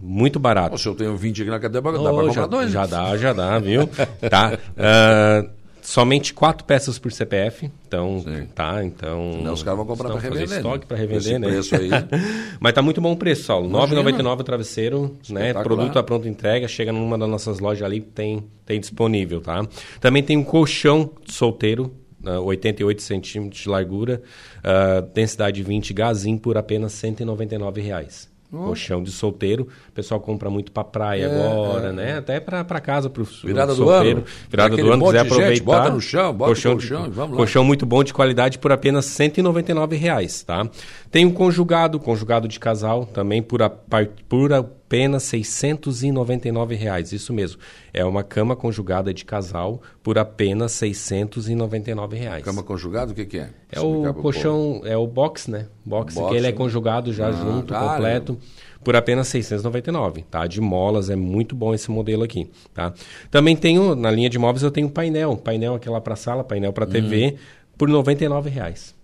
Muito 0.00 0.38
barato. 0.38 0.70
Poxa, 0.70 0.88
eu 0.88 0.94
tenho 0.94 1.16
20 1.16 1.42
aqui 1.42 1.50
na 1.50 1.60
cadeia, 1.60 1.82
dá 1.82 1.90
para 1.90 1.98
comprar 1.98 2.32
já, 2.32 2.46
dois? 2.46 2.70
Já 2.70 2.86
dá, 2.86 3.16
já 3.16 3.32
dá, 3.32 3.58
viu? 3.58 3.88
tá. 4.30 4.52
Uh, 4.54 5.50
somente 5.88 6.34
quatro 6.34 6.66
peças 6.66 6.98
por 6.98 7.10
CPF. 7.10 7.70
Então, 7.86 8.20
Sim. 8.20 8.46
tá, 8.54 8.84
então. 8.84 9.40
Não, 9.42 9.54
os 9.54 9.62
caras 9.62 9.78
vão 9.78 9.86
comprar 9.86 10.10
para 10.10 10.20
revender. 10.20 10.58
estoque 10.58 10.84
para 10.84 10.98
revender, 10.98 11.40
né? 11.40 11.48
preço 11.48 11.74
aí. 11.74 11.88
Mas 12.60 12.74
tá 12.74 12.82
muito 12.82 13.00
bom 13.00 13.12
o 13.12 13.16
preço, 13.16 13.44
Saulo. 13.44 13.68
R$ 13.68 13.94
9,99 13.94 14.40
o 14.40 14.44
travesseiro, 14.44 15.16
né? 15.30 15.54
Produto 15.54 15.98
a 15.98 16.02
pronta 16.02 16.28
entrega, 16.28 16.68
chega 16.68 16.92
numa 16.92 17.16
das 17.16 17.28
nossas 17.28 17.58
lojas 17.58 17.82
ali, 17.82 18.02
tem, 18.02 18.44
tem 18.66 18.78
disponível, 18.78 19.40
tá? 19.40 19.66
Também 19.98 20.22
tem 20.22 20.36
um 20.36 20.44
colchão 20.44 21.10
solteiro, 21.24 21.90
uh, 22.22 22.42
88 22.42 23.00
centímetros 23.00 23.62
de 23.62 23.68
largura, 23.70 24.20
uh, 24.58 25.00
densidade 25.14 25.62
20 25.62 25.94
gazin 25.94 26.36
por 26.36 26.58
apenas 26.58 26.92
199 26.92 27.80
reais. 27.80 28.27
Colchão 28.50 29.02
de 29.02 29.10
solteiro, 29.12 29.68
o 29.90 29.92
pessoal 29.92 30.18
compra 30.20 30.48
muito 30.48 30.72
para 30.72 30.82
praia 30.82 31.24
é, 31.24 31.26
agora, 31.26 31.88
é. 31.88 31.92
né? 31.92 32.18
Até 32.18 32.40
para 32.40 32.80
casa, 32.80 33.10
para 33.10 33.22
o 33.22 33.26
Virada 33.26 33.74
do 33.74 33.90
ano. 33.90 34.24
Virada 34.48 34.74
do 34.74 34.90
ano, 34.90 35.04
quiser 35.04 35.18
aproveitar. 35.20 35.54
Gente, 35.54 35.62
bota 35.62 35.90
no 35.90 36.00
chão, 36.00 36.32
bota 36.32 36.50
colchão, 36.52 36.72
no 36.72 36.78
colchão, 36.78 37.10
vamos 37.10 37.30
lá. 37.32 37.36
Colchão 37.36 37.62
muito 37.62 37.84
bom 37.84 38.02
de 38.02 38.14
qualidade 38.14 38.58
por 38.58 38.72
apenas 38.72 39.04
199 39.04 39.96
reais, 39.96 40.42
tá? 40.42 40.66
Tem 41.10 41.26
um 41.26 41.30
conjugado, 41.30 42.00
conjugado 42.00 42.48
de 42.48 42.58
casal, 42.58 43.04
também 43.04 43.42
por, 43.42 43.62
a, 43.62 43.68
por 43.68 44.50
apenas 44.88 45.24
699 45.24 46.74
reais, 46.74 47.12
isso 47.12 47.30
mesmo. 47.30 47.60
É 47.92 48.02
uma 48.02 48.24
cama 48.24 48.56
conjugada 48.56 49.12
de 49.12 49.22
casal 49.22 49.82
por 50.02 50.18
apenas 50.18 50.72
699 50.72 52.16
reais. 52.16 52.42
Cama 52.42 52.62
conjugada, 52.62 53.12
o 53.12 53.14
que, 53.14 53.26
que 53.26 53.38
é? 53.38 53.50
É 53.70 53.80
o 53.80 54.14
colchão, 54.14 54.80
é 54.84 54.96
o 54.96 55.06
box, 55.06 55.50
né? 55.50 55.66
Box, 55.84 56.14
box 56.14 56.30
que 56.30 56.36
ele 56.36 56.46
é 56.46 56.52
conjugado 56.52 57.12
já 57.12 57.28
ah, 57.28 57.32
junto, 57.32 57.74
cara. 57.74 57.86
completo, 57.86 58.38
por 58.82 58.96
apenas 58.96 59.28
699, 59.28 60.22
tá? 60.22 60.46
De 60.46 60.58
molas, 60.58 61.10
é 61.10 61.16
muito 61.16 61.54
bom 61.54 61.74
esse 61.74 61.90
modelo 61.90 62.24
aqui, 62.24 62.50
tá? 62.72 62.94
Também 63.30 63.54
tenho, 63.54 63.94
na 63.94 64.10
linha 64.10 64.30
de 64.30 64.38
móveis, 64.38 64.62
eu 64.62 64.70
tenho 64.70 64.88
painel, 64.88 65.36
painel 65.36 65.74
aquela 65.74 66.00
para 66.00 66.16
sala, 66.16 66.42
painel 66.42 66.72
para 66.72 66.86
TV, 66.86 67.34
hum. 67.34 67.38
por 67.76 67.90
99 67.90 68.48
reais. 68.48 68.94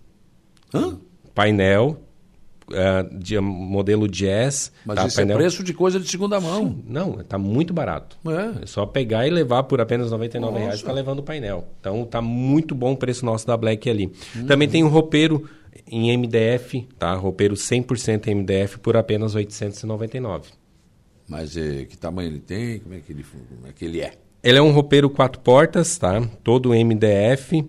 Hã? 0.73 0.97
Painel 1.35 1.99
uh, 2.69 3.17
de 3.17 3.39
modelo 3.39 4.07
Jazz. 4.07 4.71
Mas 4.85 4.95
tá, 4.95 5.07
isso 5.07 5.19
é 5.19 5.23
painel... 5.23 5.37
é 5.37 5.39
preço 5.39 5.63
de 5.63 5.73
coisa 5.73 5.99
de 5.99 6.07
segunda 6.09 6.39
mão. 6.39 6.67
Sim, 6.67 6.83
não, 6.87 7.19
está 7.19 7.37
muito 7.37 7.73
barato. 7.73 8.17
É. 8.25 8.63
é. 8.63 8.65
só 8.65 8.85
pegar 8.85 9.27
e 9.27 9.29
levar 9.29 9.63
por 9.63 9.81
apenas 9.81 10.11
99 10.11 10.59
reais 10.59 10.75
está 10.75 10.91
levando 10.91 11.19
o 11.19 11.23
painel. 11.23 11.67
Então 11.79 12.03
está 12.03 12.21
muito 12.21 12.73
bom 12.73 12.93
o 12.93 12.97
preço 12.97 13.25
nosso 13.25 13.45
da 13.45 13.55
Black 13.57 13.89
ali. 13.89 14.11
Hum. 14.35 14.45
Também 14.45 14.67
tem 14.67 14.83
um 14.83 14.89
roupeiro 14.89 15.49
em 15.87 16.15
MDF, 16.17 16.87
tá? 16.97 17.13
Roupeiro 17.13 17.55
100% 17.55 18.33
MDF 18.33 18.79
por 18.79 18.97
apenas 18.97 19.35
899. 19.35 20.49
Mas 21.27 21.57
eh, 21.57 21.85
que 21.85 21.97
tamanho 21.97 22.29
ele 22.29 22.39
tem? 22.39 22.79
Como 22.79 22.95
é 22.95 22.99
que 22.99 23.11
ele, 23.11 23.23
como 23.23 23.67
é 23.67 23.71
que 23.71 23.85
ele 23.85 23.99
é? 23.99 24.13
Ele 24.43 24.59
é 24.59 24.61
um 24.61 24.71
roupeiro 24.71 25.09
quatro 25.09 25.41
portas, 25.41 25.97
tá? 25.97 26.21
Todo 26.43 26.69
MDF 26.69 27.65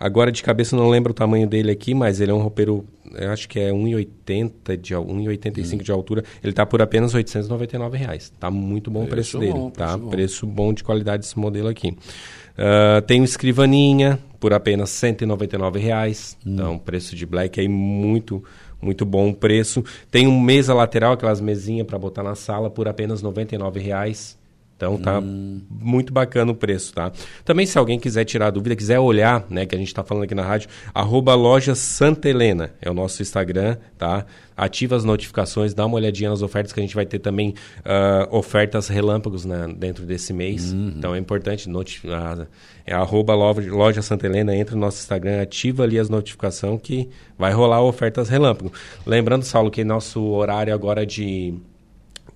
Agora 0.00 0.32
de 0.32 0.42
cabeça 0.42 0.74
eu 0.74 0.80
não 0.80 0.88
lembro 0.88 1.10
o 1.10 1.14
tamanho 1.14 1.46
dele 1.46 1.70
aqui, 1.70 1.92
mas 1.92 2.22
ele 2.22 2.30
é 2.30 2.34
um 2.34 2.40
roupeiro, 2.40 2.86
eu 3.14 3.30
acho 3.30 3.48
que 3.48 3.58
é 3.58 3.70
1,80 3.70 4.76
de 4.76 4.94
1,85 4.94 5.74
hum. 5.74 5.78
de 5.78 5.92
altura. 5.92 6.24
Ele 6.42 6.52
está 6.52 6.64
por 6.64 6.80
apenas 6.82 7.14
899 7.14 7.98
reais. 7.98 8.32
Tá 8.38 8.50
muito 8.50 8.90
bom 8.90 9.04
o 9.04 9.06
preço, 9.06 9.38
preço 9.38 9.38
dele, 9.38 9.52
bom, 9.52 9.70
tá? 9.70 9.86
Preço 9.86 9.98
bom. 9.98 10.10
preço 10.10 10.46
bom 10.46 10.72
de 10.72 10.84
qualidade 10.84 11.24
esse 11.24 11.38
modelo 11.38 11.68
aqui. 11.68 11.88
Uh, 11.90 13.00
tem 13.06 13.20
o 13.20 13.24
escrivaninha 13.24 14.18
por 14.38 14.52
apenas 14.52 14.90
199 14.90 15.78
reais. 15.78 16.36
Hum. 16.44 16.54
Então, 16.54 16.78
preço 16.78 17.16
de 17.16 17.26
black 17.26 17.60
aí 17.60 17.68
muito 17.68 18.42
muito 18.80 19.04
bom 19.04 19.28
o 19.28 19.34
preço. 19.34 19.84
Tem 20.10 20.26
um 20.26 20.40
mesa 20.40 20.72
lateral, 20.72 21.12
aquelas 21.12 21.40
mesinhas 21.40 21.86
para 21.86 21.98
botar 21.98 22.22
na 22.22 22.34
sala 22.34 22.70
por 22.70 22.88
apenas 22.88 23.20
99 23.20 23.78
reais. 23.78 24.39
Então 24.80 24.96
tá 24.96 25.18
hum. 25.18 25.60
muito 25.68 26.10
bacana 26.10 26.52
o 26.52 26.54
preço, 26.54 26.94
tá? 26.94 27.12
Também 27.44 27.66
se 27.66 27.76
alguém 27.76 27.98
quiser 27.98 28.24
tirar 28.24 28.48
dúvida, 28.48 28.74
quiser 28.74 28.98
olhar, 28.98 29.44
né, 29.50 29.66
que 29.66 29.74
a 29.74 29.78
gente 29.78 29.88
está 29.88 30.02
falando 30.02 30.24
aqui 30.24 30.34
na 30.34 30.42
rádio, 30.42 30.70
arroba 30.94 31.34
loja 31.34 31.74
Santa 31.74 32.30
Helena, 32.30 32.72
é 32.80 32.90
o 32.90 32.94
nosso 32.94 33.20
Instagram, 33.20 33.76
tá? 33.98 34.24
Ativa 34.56 34.96
as 34.96 35.04
notificações, 35.04 35.74
dá 35.74 35.84
uma 35.84 35.96
olhadinha 35.96 36.30
nas 36.30 36.40
ofertas 36.40 36.72
que 36.72 36.80
a 36.80 36.82
gente 36.82 36.94
vai 36.94 37.04
ter 37.04 37.18
também 37.18 37.54
uh, 37.80 38.34
ofertas 38.34 38.88
relâmpagos 38.88 39.44
né, 39.44 39.68
dentro 39.76 40.06
desse 40.06 40.32
mês. 40.32 40.72
Uhum. 40.72 40.94
Então 40.96 41.14
é 41.14 41.18
importante, 41.18 41.68
uh, 41.68 42.46
é 42.86 42.94
arroba 42.94 43.34
loja 43.34 44.00
Santa 44.00 44.26
Helena, 44.26 44.56
entra 44.56 44.74
no 44.74 44.80
nosso 44.80 44.98
Instagram, 44.98 45.42
ativa 45.42 45.82
ali 45.82 45.98
as 45.98 46.08
notificações 46.08 46.80
que 46.82 47.06
vai 47.38 47.52
rolar 47.52 47.82
ofertas 47.82 48.30
relâmpago. 48.30 48.72
Lembrando, 49.04 49.44
Saulo, 49.44 49.70
que 49.70 49.84
nosso 49.84 50.22
horário 50.22 50.72
agora 50.72 51.04
de, 51.04 51.52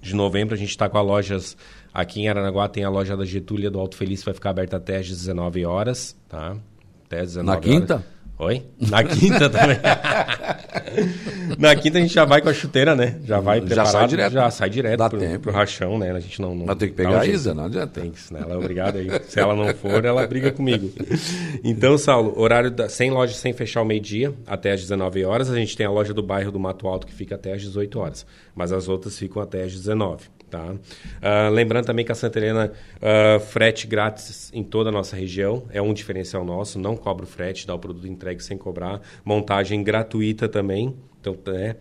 de 0.03 0.15
novembro, 0.15 0.55
a 0.55 0.59
gente 0.59 0.71
está 0.71 0.91
com 0.91 0.99
as 0.99 1.07
lojas 1.07 1.57
Aqui 1.95 2.23
em 2.23 2.29
Aranaguá 2.29 2.69
tem 2.69 2.83
a 2.83 2.91
loja 2.91 3.16
da 3.16 3.25
Getúlia 3.25 3.71
do 3.71 3.79
Alto 3.79 3.97
Feliz, 3.97 4.19
que 4.19 4.27
vai 4.27 4.35
ficar 4.35 4.51
aberta 4.51 4.79
até 4.79 4.97
às 4.97 5.07
19 5.07 5.65
horas, 5.65 6.16
tá? 6.29 6.57
Até 7.07 7.21
às 7.21 7.29
19 7.29 7.47
Na 7.47 7.62
quinta? 7.62 7.95
Horas. 7.95 8.15
Oi? 8.37 8.65
Na 8.81 9.05
quinta 9.05 9.49
também. 9.49 9.79
Na 11.57 11.77
quinta 11.77 11.99
a 11.99 12.01
gente 12.01 12.12
já 12.12 12.25
vai 12.25 12.43
com 12.43 12.49
a 12.49 12.53
chuteira, 12.53 12.97
né? 12.97 13.21
Já 13.25 13.39
vai 13.39 13.61
preparado. 13.61 13.87
Já 13.87 13.93
sai 13.93 14.09
direto. 14.09 14.33
Já 14.33 14.51
sai 14.51 14.71
direto 14.71 14.99
Dá 14.99 15.09
pro, 15.09 15.21
tempo. 15.21 15.39
pro 15.39 15.53
rachão, 15.53 15.99
né? 15.99 16.11
A 16.11 16.19
gente 16.19 16.43
não... 16.43 16.53
não 16.53 16.66
Mas 16.66 16.77
tem 16.77 16.89
que 16.89 16.95
pegar 16.97 17.21
a 17.21 17.27
Isa, 17.27 17.55
não 17.55 17.66
adianta. 17.66 18.01
Tem 18.01 18.11
que, 18.11 18.35
né? 18.35 18.41
Ela 18.43 18.55
é 18.55 18.57
obrigada 18.57 18.99
aí. 18.99 19.09
Se 19.29 19.39
ela 19.39 19.55
não 19.55 19.73
for, 19.75 20.05
ela 20.05 20.27
briga 20.27 20.51
comigo. 20.51 20.91
Então, 21.62 21.97
Saulo, 21.97 22.35
horário 22.37 22.73
da, 22.73 22.89
sem 22.89 23.11
loja, 23.11 23.35
sem 23.35 23.53
fechar 23.53 23.83
o 23.83 23.85
meio-dia, 23.85 24.35
até 24.47 24.73
às 24.73 24.81
19 24.81 25.25
horas. 25.25 25.49
A 25.49 25.55
gente 25.55 25.77
tem 25.77 25.87
a 25.87 25.91
loja 25.91 26.12
do 26.12 26.23
bairro 26.23 26.51
do 26.51 26.59
Mato 26.59 26.89
Alto, 26.89 27.07
que 27.07 27.15
fica 27.15 27.37
até 27.37 27.53
às 27.53 27.62
18 27.62 28.01
horas. 28.01 28.27
Mas 28.55 28.73
as 28.73 28.89
outras 28.89 29.16
ficam 29.16 29.41
até 29.41 29.62
às 29.62 29.73
19. 29.73 30.25
Tá? 30.55 30.71
Uh, 30.71 31.51
lembrando 31.51 31.87
também 31.87 32.05
que 32.05 32.13
a 32.13 32.15
Santa 32.15 32.39
Helena, 32.39 32.71
uh, 32.99 33.41
frete 33.41 33.89
grátis 33.89 34.53
em 34.55 34.63
toda 34.63 34.89
a 34.89 34.93
nossa 34.93 35.17
região, 35.17 35.65
é 35.73 35.83
um 35.83 35.93
diferencial 35.93 36.45
nosso, 36.45 36.79
não 36.79 36.97
cobra 36.97 37.25
o 37.25 37.27
frete, 37.27 37.67
dá 37.67 37.75
o 37.75 37.79
produto 37.79 38.07
entregue 38.07 38.41
sem 38.41 38.57
cobrar, 38.57 39.01
montagem 39.25 39.83
gratuita 39.83 40.49
também, 40.49 40.95
então, 41.21 41.37
é, 41.53 41.75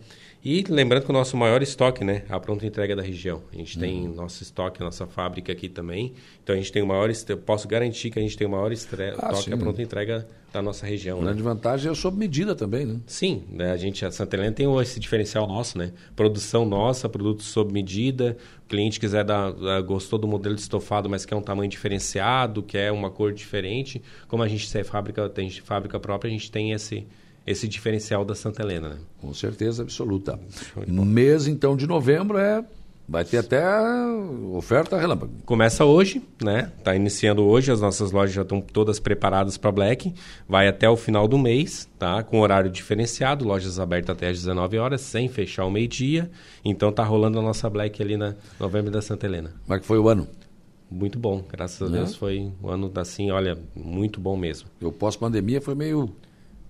e 0.44 0.62
lembrando 0.68 1.04
que 1.04 1.10
o 1.10 1.12
nosso 1.12 1.38
maior 1.38 1.62
estoque, 1.62 2.04
né, 2.04 2.22
a 2.28 2.38
pronta 2.38 2.66
entrega 2.66 2.94
da 2.94 3.00
região. 3.00 3.42
A 3.50 3.56
gente 3.56 3.76
uhum. 3.76 3.80
tem 3.80 4.08
nosso 4.08 4.42
estoque, 4.42 4.78
nossa 4.80 5.06
fábrica 5.06 5.50
aqui 5.50 5.70
também. 5.70 6.12
Então 6.42 6.54
a 6.54 6.58
gente 6.58 6.70
tem 6.70 6.82
o 6.82 6.86
maior, 6.86 7.08
posso 7.46 7.66
garantir 7.66 8.10
que 8.10 8.18
a 8.18 8.22
gente 8.22 8.36
tem 8.36 8.46
o 8.46 8.50
maior 8.50 8.70
ah, 8.70 8.74
estoque, 8.74 9.44
sim. 9.44 9.54
a 9.54 9.56
pronta 9.56 9.80
entrega 9.80 10.28
da 10.52 10.60
nossa 10.60 10.84
região. 10.84 11.18
A 11.18 11.22
grande 11.22 11.38
né? 11.38 11.44
vantagem 11.44 11.90
é 11.90 11.94
sob 11.94 12.18
medida 12.18 12.54
também, 12.54 12.84
né? 12.84 13.00
Sim, 13.06 13.42
né, 13.50 13.72
a 13.72 13.76
gente, 13.78 14.04
a 14.04 14.10
Santa 14.10 14.36
Helena 14.36 14.52
tem 14.52 14.66
esse 14.82 15.00
diferencial 15.00 15.48
nosso, 15.48 15.78
né? 15.78 15.92
Produção 16.14 16.66
nossa, 16.66 17.08
produtos 17.08 17.46
sob 17.46 17.72
medida. 17.72 18.36
O 18.66 18.68
cliente 18.68 19.00
quiser 19.00 19.24
dar, 19.24 19.50
gostou 19.80 20.18
do 20.18 20.28
modelo 20.28 20.54
de 20.54 20.60
estofado, 20.60 21.08
mas 21.08 21.24
quer 21.24 21.36
um 21.36 21.42
tamanho 21.42 21.70
diferenciado, 21.70 22.62
quer 22.62 22.92
uma 22.92 23.10
cor 23.10 23.32
diferente. 23.32 24.02
Como 24.28 24.42
a 24.42 24.48
gente 24.48 24.76
é 24.76 24.84
fábrica, 24.84 25.26
tem 25.30 25.48
fábrica 25.48 25.98
própria, 25.98 26.28
a 26.28 26.32
gente 26.32 26.50
tem 26.50 26.72
esse 26.72 27.06
esse 27.46 27.68
diferencial 27.68 28.24
da 28.24 28.34
Santa 28.34 28.62
Helena. 28.62 28.90
Né? 28.90 28.96
Com 29.20 29.32
certeza 29.34 29.82
absoluta. 29.82 30.38
No 30.86 31.04
mês, 31.04 31.46
então, 31.46 31.76
de 31.76 31.86
novembro 31.86 32.38
é 32.38 32.64
Vai 33.06 33.22
ter 33.22 33.36
até 33.36 33.62
oferta 34.54 34.98
relâmpago. 34.98 35.32
Começa 35.44 35.84
hoje, 35.84 36.22
né? 36.42 36.72
Está 36.78 36.96
iniciando 36.96 37.44
hoje, 37.44 37.70
as 37.70 37.80
nossas 37.80 38.12
lojas 38.12 38.34
já 38.34 38.40
estão 38.40 38.62
todas 38.62 38.98
preparadas 38.98 39.58
para 39.58 39.70
Black. 39.70 40.14
Vai 40.48 40.68
até 40.68 40.88
o 40.88 40.96
final 40.96 41.28
do 41.28 41.36
mês, 41.36 41.86
tá? 41.98 42.22
Com 42.22 42.40
horário 42.40 42.70
diferenciado, 42.70 43.44
lojas 43.44 43.78
abertas 43.78 44.16
até 44.16 44.30
às 44.30 44.38
19 44.38 44.78
horas, 44.78 45.02
sem 45.02 45.28
fechar 45.28 45.66
o 45.66 45.70
meio-dia. 45.70 46.30
Então 46.64 46.90
tá 46.90 47.04
rolando 47.04 47.38
a 47.38 47.42
nossa 47.42 47.68
Black 47.68 48.02
ali 48.02 48.16
na 48.16 48.34
novembro 48.58 48.90
da 48.90 49.02
Santa 49.02 49.26
Helena. 49.26 49.52
Como 49.64 49.76
é 49.76 49.80
que 49.80 49.86
foi 49.86 49.98
o 49.98 50.08
ano? 50.08 50.26
Muito 50.90 51.18
bom, 51.18 51.44
graças 51.50 51.82
a 51.86 51.90
Deus 51.90 52.14
foi 52.14 52.52
um 52.62 52.68
ano 52.68 52.90
assim, 52.96 53.30
olha, 53.30 53.58
muito 53.74 54.20
bom 54.20 54.36
mesmo. 54.36 54.68
O 54.80 54.92
pós-pandemia 54.92 55.60
foi 55.60 55.74
meio 55.74 56.14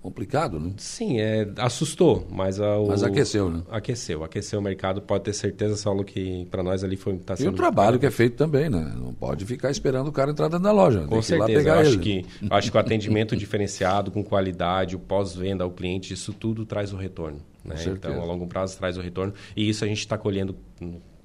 complicado, 0.04 0.60
né? 0.60 0.72
Sim, 0.76 1.18
é, 1.18 1.48
assustou, 1.56 2.28
mas 2.30 2.60
o, 2.60 2.88
mas 2.88 3.02
aqueceu, 3.02 3.48
né? 3.48 3.62
Aqueceu, 3.70 4.22
aqueceu 4.22 4.60
o 4.60 4.62
mercado. 4.62 5.00
Pode 5.00 5.24
ter 5.24 5.32
certeza, 5.32 5.76
Saulo, 5.76 6.04
que 6.04 6.44
para 6.50 6.62
nós 6.62 6.84
ali 6.84 6.94
foi 6.94 7.16
tá 7.16 7.34
sendo. 7.34 7.46
E 7.46 7.48
o 7.48 7.52
trabalho 7.54 7.98
que 7.98 8.04
é 8.04 8.10
feito 8.10 8.36
também, 8.36 8.68
né? 8.68 8.92
Não 8.98 9.14
pode 9.14 9.46
ficar 9.46 9.70
esperando 9.70 10.08
o 10.08 10.12
cara 10.12 10.30
entrar 10.30 10.48
dentro 10.48 10.64
da 10.64 10.72
loja. 10.72 11.06
Com 11.06 11.22
certeza, 11.22 11.74
acho 11.76 11.98
que 12.00 12.22
acho 12.50 12.70
que 12.70 12.76
o 12.76 12.80
atendimento 12.80 13.34
diferenciado, 13.34 14.10
com 14.10 14.22
qualidade, 14.22 14.94
o 14.94 14.98
pós-venda 14.98 15.64
ao 15.64 15.70
cliente, 15.70 16.12
isso 16.12 16.34
tudo 16.34 16.66
traz 16.66 16.92
o 16.92 16.96
retorno. 16.96 17.40
Né? 17.64 17.76
Então, 17.86 18.20
a 18.20 18.24
longo 18.26 18.46
prazo 18.46 18.76
traz 18.76 18.98
o 18.98 19.00
retorno 19.00 19.32
e 19.56 19.66
isso 19.66 19.86
a 19.86 19.88
gente 19.88 20.00
está 20.00 20.18
colhendo. 20.18 20.54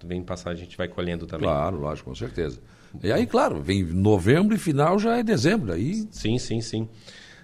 Vem 0.06 0.24
passar, 0.24 0.52
a 0.52 0.56
gente 0.56 0.78
vai 0.78 0.88
colhendo 0.88 1.28
também. 1.28 1.50
Claro, 1.50 1.82
lógico, 1.82 2.10
com 2.10 2.16
certeza. 2.16 2.60
E 3.04 3.12
aí, 3.12 3.28
claro, 3.28 3.62
vem 3.62 3.84
novembro 3.84 4.56
e 4.56 4.58
final 4.58 4.98
já 4.98 5.18
é 5.18 5.24
dezembro. 5.24 5.74
Aí... 5.74 6.08
Sim, 6.12 6.40
sim, 6.40 6.62
sim. 6.62 6.88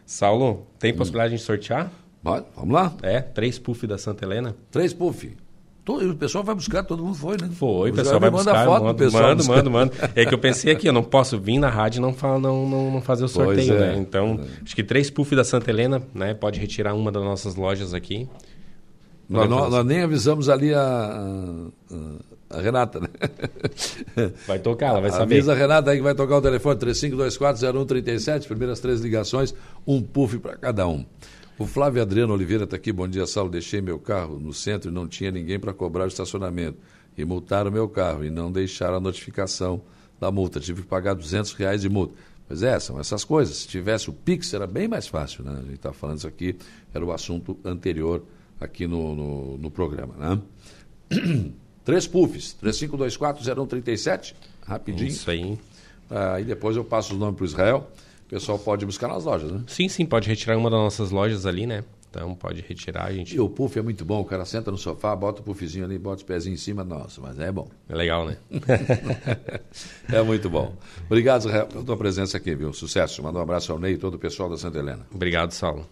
Saulo, 0.05 0.67
tem 0.79 0.93
hum. 0.93 0.97
possibilidade 0.97 1.35
de 1.35 1.41
sortear? 1.41 1.91
Pode, 2.23 2.45
vamos 2.55 2.73
lá. 2.73 2.93
É, 3.01 3.21
três 3.21 3.59
puff 3.59 3.85
da 3.85 3.97
Santa 3.97 4.25
Helena. 4.25 4.55
Três 4.71 4.93
puff. 4.93 5.35
Todo, 5.85 6.09
o 6.09 6.15
pessoal 6.15 6.43
vai 6.43 6.55
buscar, 6.55 6.83
todo 6.83 7.05
mundo 7.05 7.15
foi, 7.15 7.37
né? 7.39 7.47
Foi, 7.53 7.91
o 7.91 7.93
pessoal 7.93 8.19
vai 8.19 8.31
buscar. 8.31 8.65
Foto 8.65 8.83
mando, 8.85 8.97
pessoal 8.97 9.23
mando, 9.23 9.45
mando, 9.45 9.71
mando. 9.71 9.93
É 10.15 10.25
que 10.25 10.33
eu 10.33 10.39
pensei 10.39 10.73
aqui, 10.73 10.87
eu 10.87 10.93
não 10.93 11.03
posso 11.03 11.39
vir 11.39 11.59
na 11.59 11.69
rádio 11.69 11.99
e 11.99 12.01
não, 12.01 12.15
não, 12.39 12.67
não, 12.67 12.91
não 12.91 13.01
fazer 13.01 13.23
o 13.23 13.27
sorteio, 13.27 13.75
é. 13.75 13.79
né? 13.79 13.95
Então, 13.95 14.39
é. 14.41 14.63
acho 14.63 14.75
que 14.75 14.83
três 14.83 15.11
puff 15.11 15.35
da 15.35 15.43
Santa 15.43 15.69
Helena, 15.69 16.01
né? 16.11 16.33
Pode 16.33 16.59
retirar 16.59 16.95
uma 16.95 17.11
das 17.11 17.23
nossas 17.23 17.55
lojas 17.55 17.93
aqui. 17.93 18.27
Nós, 19.29 19.47
nós, 19.47 19.71
nós 19.71 19.85
nem 19.85 20.01
avisamos 20.01 20.49
ali 20.49 20.73
a, 20.73 20.81
a, 20.81 22.34
a 22.49 22.61
Renata, 22.61 22.99
né? 22.99 23.07
Vai 24.47 24.59
tocar, 24.59 24.87
ela 24.87 25.01
vai 25.01 25.11
saber. 25.11 25.35
Avisa 25.35 25.53
a 25.53 25.55
Renata 25.55 25.91
aí 25.91 25.97
que 25.97 26.03
vai 26.03 26.13
tocar 26.13 26.37
o 26.37 26.41
telefone 26.41 26.79
35240137, 26.79 28.47
primeiras 28.47 28.79
três 28.79 29.01
ligações, 29.01 29.53
um 29.85 30.01
puff 30.01 30.37
para 30.39 30.55
cada 30.55 30.87
um. 30.87 31.05
O 31.57 31.65
Flávio 31.65 32.01
Adriano 32.01 32.33
Oliveira 32.33 32.65
está 32.65 32.75
aqui, 32.75 32.91
bom 32.91 33.07
dia, 33.07 33.25
Saulo. 33.25 33.49
Deixei 33.49 33.81
meu 33.81 33.97
carro 33.97 34.39
no 34.39 34.53
centro 34.53 34.91
e 34.91 34.93
não 34.93 35.07
tinha 35.07 35.31
ninguém 35.31 35.57
para 35.57 35.73
cobrar 35.73 36.03
o 36.03 36.07
estacionamento. 36.07 36.77
E 37.17 37.23
multaram 37.23 37.71
meu 37.71 37.87
carro 37.87 38.25
e 38.25 38.29
não 38.29 38.51
deixaram 38.51 38.97
a 38.97 38.99
notificação 38.99 39.81
da 40.19 40.29
multa. 40.29 40.59
Tive 40.59 40.81
que 40.81 40.87
pagar 40.87 41.13
200 41.13 41.53
reais 41.53 41.81
de 41.81 41.89
multa. 41.89 42.13
Pois 42.47 42.61
é, 42.61 42.77
são 42.79 42.99
essas 42.99 43.23
coisas. 43.23 43.57
Se 43.57 43.67
tivesse 43.67 44.09
o 44.09 44.13
Pix, 44.13 44.53
era 44.53 44.67
bem 44.67 44.87
mais 44.87 45.07
fácil, 45.07 45.43
né? 45.45 45.53
A 45.57 45.61
gente 45.61 45.75
está 45.75 45.93
falando 45.93 46.17
isso 46.17 46.27
aqui, 46.27 46.57
era 46.93 47.03
o 47.03 47.11
assunto 47.11 47.57
anterior 47.63 48.21
aqui 48.59 48.85
no, 48.85 49.15
no, 49.15 49.57
no 49.57 49.71
programa, 49.71 50.13
né? 50.17 50.41
Três 51.85 52.07
puffs, 52.07 52.57
3524-0137, 52.63 54.33
rapidinho. 54.65 55.07
Isso 55.07 55.29
aí. 55.29 55.43
Aí 55.43 55.57
ah, 56.09 56.41
depois 56.41 56.75
eu 56.75 56.83
passo 56.83 57.13
os 57.13 57.19
nomes 57.19 57.35
para 57.35 57.43
o 57.43 57.45
Israel. 57.45 57.91
O 58.25 58.29
pessoal 58.29 58.57
pode 58.57 58.85
buscar 58.85 59.07
nas 59.07 59.23
lojas, 59.23 59.51
né? 59.51 59.61
Sim, 59.67 59.87
sim, 59.87 60.03
pode 60.03 60.27
retirar 60.27 60.57
uma 60.57 60.69
das 60.69 60.79
nossas 60.79 61.11
lojas 61.11 61.45
ali, 61.45 61.67
né? 61.67 61.83
Então 62.09 62.33
pode 62.33 62.61
retirar 62.61 63.05
a 63.05 63.13
gente. 63.13 63.35
E 63.35 63.39
o 63.39 63.49
puff 63.49 63.77
é 63.77 63.81
muito 63.81 64.05
bom, 64.05 64.21
o 64.21 64.25
cara 64.25 64.45
senta 64.45 64.71
no 64.71 64.77
sofá, 64.77 65.13
bota 65.15 65.41
o 65.41 65.43
puffzinho 65.43 65.83
ali, 65.83 65.99
bota 65.99 66.17
os 66.17 66.23
pezinhos 66.23 66.59
em 66.59 66.63
cima, 66.63 66.83
nossa, 66.83 67.19
mas 67.21 67.37
é 67.37 67.51
bom. 67.51 67.67
É 67.89 67.95
legal, 67.95 68.25
né? 68.25 68.37
é 70.11 70.21
muito 70.23 70.49
bom. 70.49 70.73
Obrigado, 71.05 71.41
Israel, 71.41 71.67
pela 71.67 71.83
tua 71.83 71.97
presença 71.97 72.37
aqui, 72.37 72.55
viu? 72.55 72.71
Sucesso. 72.73 73.21
Manda 73.21 73.37
um 73.37 73.41
abraço 73.41 73.71
ao 73.71 73.77
Ney 73.77 73.93
e 73.93 73.97
todo 73.97 74.15
o 74.15 74.19
pessoal 74.19 74.49
da 74.49 74.57
Santa 74.57 74.79
Helena. 74.79 75.05
Obrigado, 75.13 75.51
Saulo. 75.51 75.85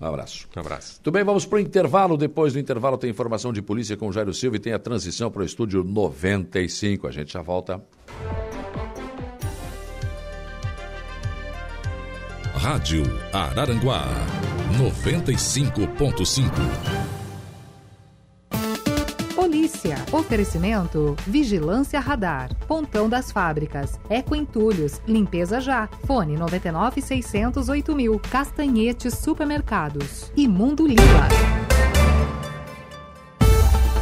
Um 0.00 0.06
abraço. 0.06 0.48
Um 0.56 0.60
abraço. 0.60 1.00
Tudo 1.00 1.14
bem, 1.14 1.24
vamos 1.24 1.46
para 1.46 1.56
o 1.56 1.60
intervalo. 1.60 2.16
Depois 2.16 2.52
do 2.52 2.58
intervalo 2.58 2.98
tem 2.98 3.10
informação 3.10 3.52
de 3.52 3.62
polícia 3.62 3.96
com 3.96 4.10
Jairo 4.10 4.34
Silva 4.34 4.56
e 4.56 4.60
tem 4.60 4.72
a 4.72 4.78
transição 4.78 5.30
para 5.30 5.42
o 5.42 5.44
estúdio 5.44 5.84
95. 5.84 7.06
A 7.06 7.10
gente 7.10 7.32
já 7.32 7.42
volta. 7.42 7.80
Rádio 12.54 13.02
Araranguá 13.32 14.06
95.5 14.78 17.01
Oferecimento 20.12 21.16
Vigilância 21.26 21.98
Radar. 21.98 22.54
Pontão 22.68 23.08
das 23.08 23.32
Fábricas. 23.32 23.98
Eco 24.08 24.34
Entulhos. 24.34 25.00
Limpeza 25.06 25.60
Já. 25.60 25.88
Fone 26.06 26.36
99 26.36 27.00
608 27.00 27.94
mil. 27.94 28.20
Castanhetes 28.30 29.14
Supermercados. 29.14 30.32
E 30.36 30.46
Mundo 30.46 30.86
Lila. 30.86 31.28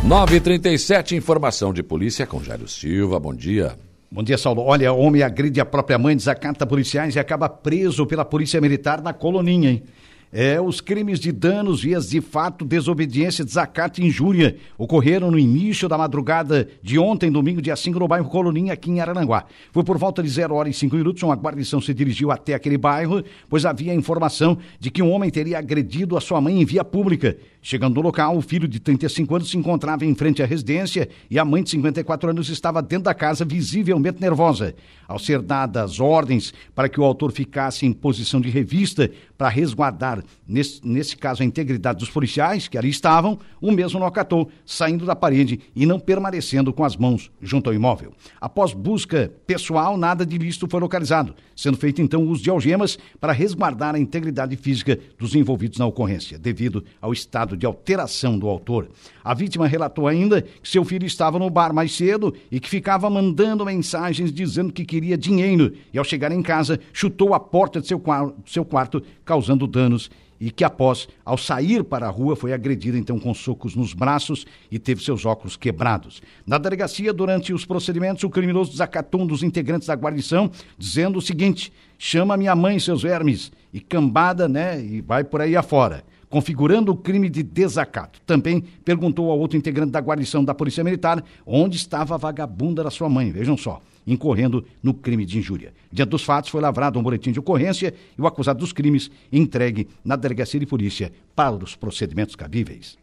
937 0.04 1.14
Informação 1.14 1.72
de 1.72 1.82
Polícia 1.82 2.26
com 2.26 2.42
Jairo 2.42 2.68
Silva. 2.68 3.18
Bom 3.18 3.34
dia. 3.34 3.76
Bom 4.12 4.24
dia, 4.24 4.36
Saulo. 4.36 4.62
Olha, 4.62 4.92
homem 4.92 5.22
agride 5.22 5.60
a 5.60 5.64
própria 5.64 5.96
mãe, 5.96 6.16
desacata 6.16 6.66
policiais 6.66 7.14
e 7.14 7.20
acaba 7.20 7.48
preso 7.48 8.04
pela 8.06 8.24
Polícia 8.24 8.60
Militar 8.60 9.00
na 9.00 9.12
Coloninha, 9.12 9.70
hein? 9.70 9.84
É, 10.32 10.60
os 10.60 10.80
crimes 10.80 11.18
de 11.18 11.32
danos, 11.32 11.82
vias 11.82 12.08
de 12.08 12.20
fato, 12.20 12.64
desobediência, 12.64 13.44
desacato 13.44 14.00
e 14.00 14.06
injúria 14.06 14.56
ocorreram 14.78 15.28
no 15.28 15.36
início 15.36 15.88
da 15.88 15.98
madrugada 15.98 16.68
de 16.80 17.00
ontem, 17.00 17.32
domingo, 17.32 17.60
dia 17.60 17.74
5, 17.74 17.98
no 17.98 18.06
bairro 18.06 18.28
Coloninha, 18.28 18.72
aqui 18.72 18.92
em 18.92 19.00
Araranguá. 19.00 19.44
Foi 19.72 19.82
por 19.82 19.98
volta 19.98 20.22
de 20.22 20.28
0 20.28 20.54
horas 20.54 20.76
e 20.76 20.78
5 20.78 20.94
minutos, 20.94 21.20
uma 21.24 21.34
guarnição 21.34 21.80
se 21.80 21.92
dirigiu 21.92 22.30
até 22.30 22.54
aquele 22.54 22.78
bairro, 22.78 23.24
pois 23.48 23.66
havia 23.66 23.92
informação 23.92 24.56
de 24.78 24.88
que 24.88 25.02
um 25.02 25.10
homem 25.10 25.30
teria 25.30 25.58
agredido 25.58 26.16
a 26.16 26.20
sua 26.20 26.40
mãe 26.40 26.62
em 26.62 26.64
via 26.64 26.84
pública. 26.84 27.36
Chegando 27.60 27.96
no 27.96 28.00
local, 28.00 28.36
o 28.36 28.40
filho 28.40 28.68
de 28.68 28.78
35 28.78 29.34
anos 29.34 29.50
se 29.50 29.58
encontrava 29.58 30.04
em 30.06 30.14
frente 30.14 30.42
à 30.42 30.46
residência 30.46 31.08
e 31.28 31.38
a 31.40 31.44
mãe 31.44 31.62
de 31.62 31.70
54 31.70 32.30
anos 32.30 32.48
estava 32.48 32.80
dentro 32.80 33.04
da 33.04 33.14
casa, 33.14 33.44
visivelmente 33.44 34.20
nervosa. 34.20 34.74
Ao 35.06 35.18
ser 35.18 35.42
dadas 35.42 35.98
ordens 35.98 36.54
para 36.74 36.88
que 36.88 37.00
o 37.00 37.04
autor 37.04 37.32
ficasse 37.32 37.84
em 37.84 37.92
posição 37.92 38.40
de 38.40 38.48
revista 38.48 39.10
para 39.40 39.48
resguardar, 39.48 40.22
nesse, 40.46 40.86
nesse 40.86 41.16
caso, 41.16 41.42
a 41.42 41.46
integridade 41.46 42.00
dos 42.00 42.10
policiais 42.10 42.68
que 42.68 42.76
ali 42.76 42.90
estavam, 42.90 43.38
o 43.58 43.72
mesmo 43.72 43.98
não 43.98 44.06
acatou, 44.06 44.50
saindo 44.66 45.06
da 45.06 45.16
parede 45.16 45.60
e 45.74 45.86
não 45.86 45.98
permanecendo 45.98 46.74
com 46.74 46.84
as 46.84 46.94
mãos 46.94 47.30
junto 47.40 47.70
ao 47.70 47.74
imóvel. 47.74 48.12
Após 48.38 48.74
busca 48.74 49.32
pessoal, 49.46 49.96
nada 49.96 50.26
de 50.26 50.36
ilícito 50.36 50.68
foi 50.68 50.78
localizado, 50.78 51.34
sendo 51.56 51.78
feito 51.78 52.02
então 52.02 52.28
uso 52.28 52.42
de 52.42 52.50
algemas 52.50 52.98
para 53.18 53.32
resguardar 53.32 53.94
a 53.94 53.98
integridade 53.98 54.54
física 54.56 54.98
dos 55.18 55.34
envolvidos 55.34 55.78
na 55.78 55.86
ocorrência, 55.86 56.38
devido 56.38 56.84
ao 57.00 57.10
estado 57.10 57.56
de 57.56 57.64
alteração 57.64 58.38
do 58.38 58.46
autor. 58.46 58.90
A 59.24 59.32
vítima 59.32 59.66
relatou 59.66 60.06
ainda 60.06 60.42
que 60.42 60.68
seu 60.68 60.84
filho 60.84 61.06
estava 61.06 61.38
no 61.38 61.48
bar 61.48 61.72
mais 61.72 61.96
cedo 61.96 62.34
e 62.52 62.60
que 62.60 62.68
ficava 62.68 63.08
mandando 63.08 63.64
mensagens 63.64 64.30
dizendo 64.30 64.70
que 64.70 64.84
queria 64.84 65.16
dinheiro 65.16 65.72
e, 65.94 65.98
ao 65.98 66.04
chegar 66.04 66.30
em 66.30 66.42
casa, 66.42 66.78
chutou 66.92 67.32
a 67.32 67.40
porta 67.40 67.80
de 67.80 67.86
seu, 67.86 68.02
seu 68.44 68.66
quarto, 68.66 69.02
causando 69.30 69.64
danos 69.64 70.10
e 70.40 70.50
que 70.50 70.64
após, 70.64 71.06
ao 71.24 71.38
sair 71.38 71.84
para 71.84 72.08
a 72.08 72.10
rua, 72.10 72.34
foi 72.34 72.52
agredida 72.52 72.98
então 72.98 73.16
com 73.16 73.32
socos 73.32 73.76
nos 73.76 73.94
braços 73.94 74.44
e 74.72 74.76
teve 74.76 75.04
seus 75.04 75.24
óculos 75.24 75.56
quebrados. 75.56 76.20
Na 76.44 76.58
delegacia, 76.58 77.12
durante 77.12 77.52
os 77.52 77.64
procedimentos, 77.64 78.24
o 78.24 78.30
criminoso 78.30 78.72
desacatou 78.72 79.20
um 79.20 79.26
dos 79.26 79.44
integrantes 79.44 79.86
da 79.86 79.94
guarnição, 79.94 80.50
dizendo 80.76 81.20
o 81.20 81.22
seguinte: 81.22 81.72
chama 81.96 82.36
minha 82.36 82.56
mãe, 82.56 82.80
seus 82.80 83.02
vermes, 83.02 83.52
e 83.72 83.78
cambada, 83.78 84.48
né, 84.48 84.84
e 84.84 85.00
vai 85.00 85.22
por 85.22 85.40
aí 85.40 85.54
afora 85.54 86.02
configurando 86.28 86.92
o 86.92 86.96
crime 86.96 87.28
de 87.28 87.42
desacato. 87.42 88.20
Também 88.24 88.62
perguntou 88.84 89.32
ao 89.32 89.38
outro 89.40 89.58
integrante 89.58 89.90
da 89.90 89.98
guarnição 89.98 90.44
da 90.44 90.54
Polícia 90.54 90.84
Militar 90.84 91.24
onde 91.44 91.76
estava 91.76 92.14
a 92.14 92.18
vagabunda 92.18 92.84
da 92.84 92.90
sua 92.90 93.08
mãe. 93.08 93.32
Vejam 93.32 93.56
só, 93.56 93.82
incorrendo 94.06 94.64
no 94.82 94.94
crime 94.94 95.24
de 95.24 95.38
injúria. 95.38 95.72
Diante 95.92 96.10
dos 96.10 96.22
fatos, 96.22 96.50
foi 96.50 96.60
lavrado 96.60 96.98
um 96.98 97.02
boletim 97.02 97.32
de 97.32 97.40
ocorrência 97.40 97.94
e 98.16 98.20
o 98.20 98.26
acusado 98.26 98.58
dos 98.58 98.72
crimes 98.72 99.10
entregue 99.32 99.88
na 100.04 100.16
delegacia 100.16 100.60
de 100.60 100.66
polícia 100.66 101.12
para 101.34 101.54
os 101.54 101.76
procedimentos 101.76 102.34
cabíveis. 102.34 102.98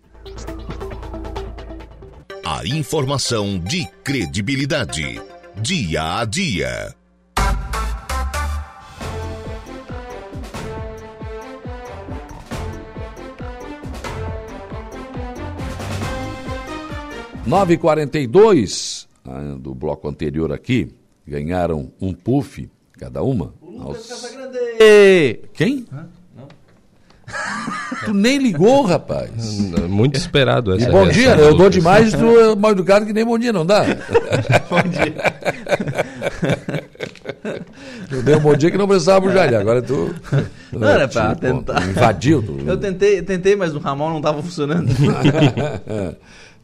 A 2.46 2.66
informação 2.66 3.60
de 3.60 3.86
credibilidade. 4.04 5.22
Dia 5.62 6.20
a 6.20 6.26
dia. 6.26 6.96
942 17.48 18.97
ah, 19.28 19.56
do 19.60 19.76
bloco 19.76 20.08
anterior 20.08 20.52
aqui 20.54 20.90
ganharam 21.28 21.92
um 22.00 22.14
puff 22.14 22.70
cada 22.98 23.22
uma. 23.22 23.54
Aos... 23.80 24.10
Quem? 25.54 25.86
Hã? 25.92 26.08
Tu 28.06 28.14
nem 28.14 28.38
ligou, 28.38 28.84
rapaz. 28.84 29.60
Muito 29.90 30.16
esperado 30.16 30.74
essa. 30.74 30.88
E 30.88 30.92
bom 30.92 31.08
dia, 31.08 31.36
eu 31.36 31.56
dou 31.56 31.70
demais, 31.70 32.14
tu 32.14 32.40
é 32.40 32.56
mal 32.56 32.72
educado 32.72 33.06
que 33.06 33.14
nem 33.14 33.26
bom 33.26 33.38
dia, 33.38 33.52
não 33.52 33.66
dá? 33.66 33.84
bom 34.70 34.82
dia. 34.84 35.14
Eu 38.10 38.24
dei 38.24 38.36
um 38.36 38.40
bom 38.40 38.56
dia 38.56 38.72
que 38.72 38.78
não 38.78 38.88
precisava 38.88 39.20
bujar 39.20 39.54
agora 39.54 39.82
tu. 39.82 40.14
Não, 40.72 40.88
era 40.88 41.08
pra 41.08 41.36
tentar. 41.36 41.86
Invadiu. 41.88 42.42
Tu. 42.42 42.60
Eu 42.66 42.78
tentei, 42.78 43.22
tentei, 43.22 43.56
mas 43.56 43.76
o 43.76 43.80
Ramon 43.80 44.10
não 44.10 44.18
estava 44.18 44.42
funcionando. 44.42 44.88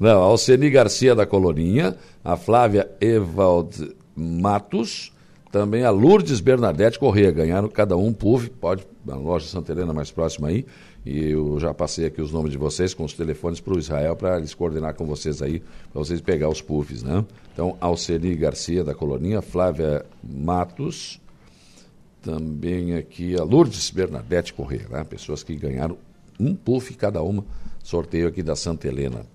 Não, 0.04 0.22
Alceni 0.22 0.70
Garcia 0.70 1.16
da 1.16 1.26
Coloninha, 1.26 1.96
a 2.26 2.36
Flávia 2.36 2.92
Evald 3.00 3.96
Matos, 4.14 5.14
também 5.50 5.86
a 5.86 5.92
Lourdes 5.92 6.42
Bernadette 6.42 7.00
Corrêa, 7.00 7.32
ganharam 7.32 7.70
cada 7.70 7.96
um 7.96 8.12
puff, 8.12 8.50
pode, 8.50 8.86
na 9.06 9.16
loja 9.16 9.48
Santa 9.48 9.72
Helena 9.72 9.94
mais 9.94 10.12
próxima 10.12 10.50
aí, 10.50 10.66
e 11.06 11.30
eu 11.30 11.58
já 11.58 11.74
passei 11.74 12.06
aqui 12.06 12.22
os 12.22 12.34
nomes 12.34 12.52
de 12.52 12.58
vocês 12.58 12.94
com 12.94 13.06
os 13.06 13.14
telefones 13.14 13.62
para 13.62 13.76
o 13.76 13.80
Israel 13.80 14.14
para 14.18 14.36
eles 14.40 14.54
coordenar 14.54 14.94
com 14.94 15.06
vocês 15.06 15.42
aí, 15.42 15.62
para 15.94 16.04
vocês 16.04 16.20
pegar 16.20 16.50
os 16.50 16.62
puffs, 16.62 17.02
né? 17.02 17.24
Então, 17.54 17.78
Alceni 17.80 18.36
Garcia 18.36 18.84
da 18.84 18.94
Coloninha, 18.94 19.42
Flávia 19.42 20.06
Matos, 20.22 21.22
também 22.22 22.96
aqui 22.96 23.40
a 23.40 23.44
Lourdes 23.46 23.90
Bernadette 23.90 24.54
Corrêa, 24.54 24.86
né? 24.90 25.06
pessoas 25.06 25.44
que 25.44 25.56
ganharam 25.56 25.98
um 26.38 26.54
puff 26.54 26.94
cada 26.96 27.24
uma, 27.24 27.46
sorteio 27.82 28.28
aqui 28.28 28.44
da 28.44 28.58
Santa 28.58 28.90
Helena. 28.90 29.26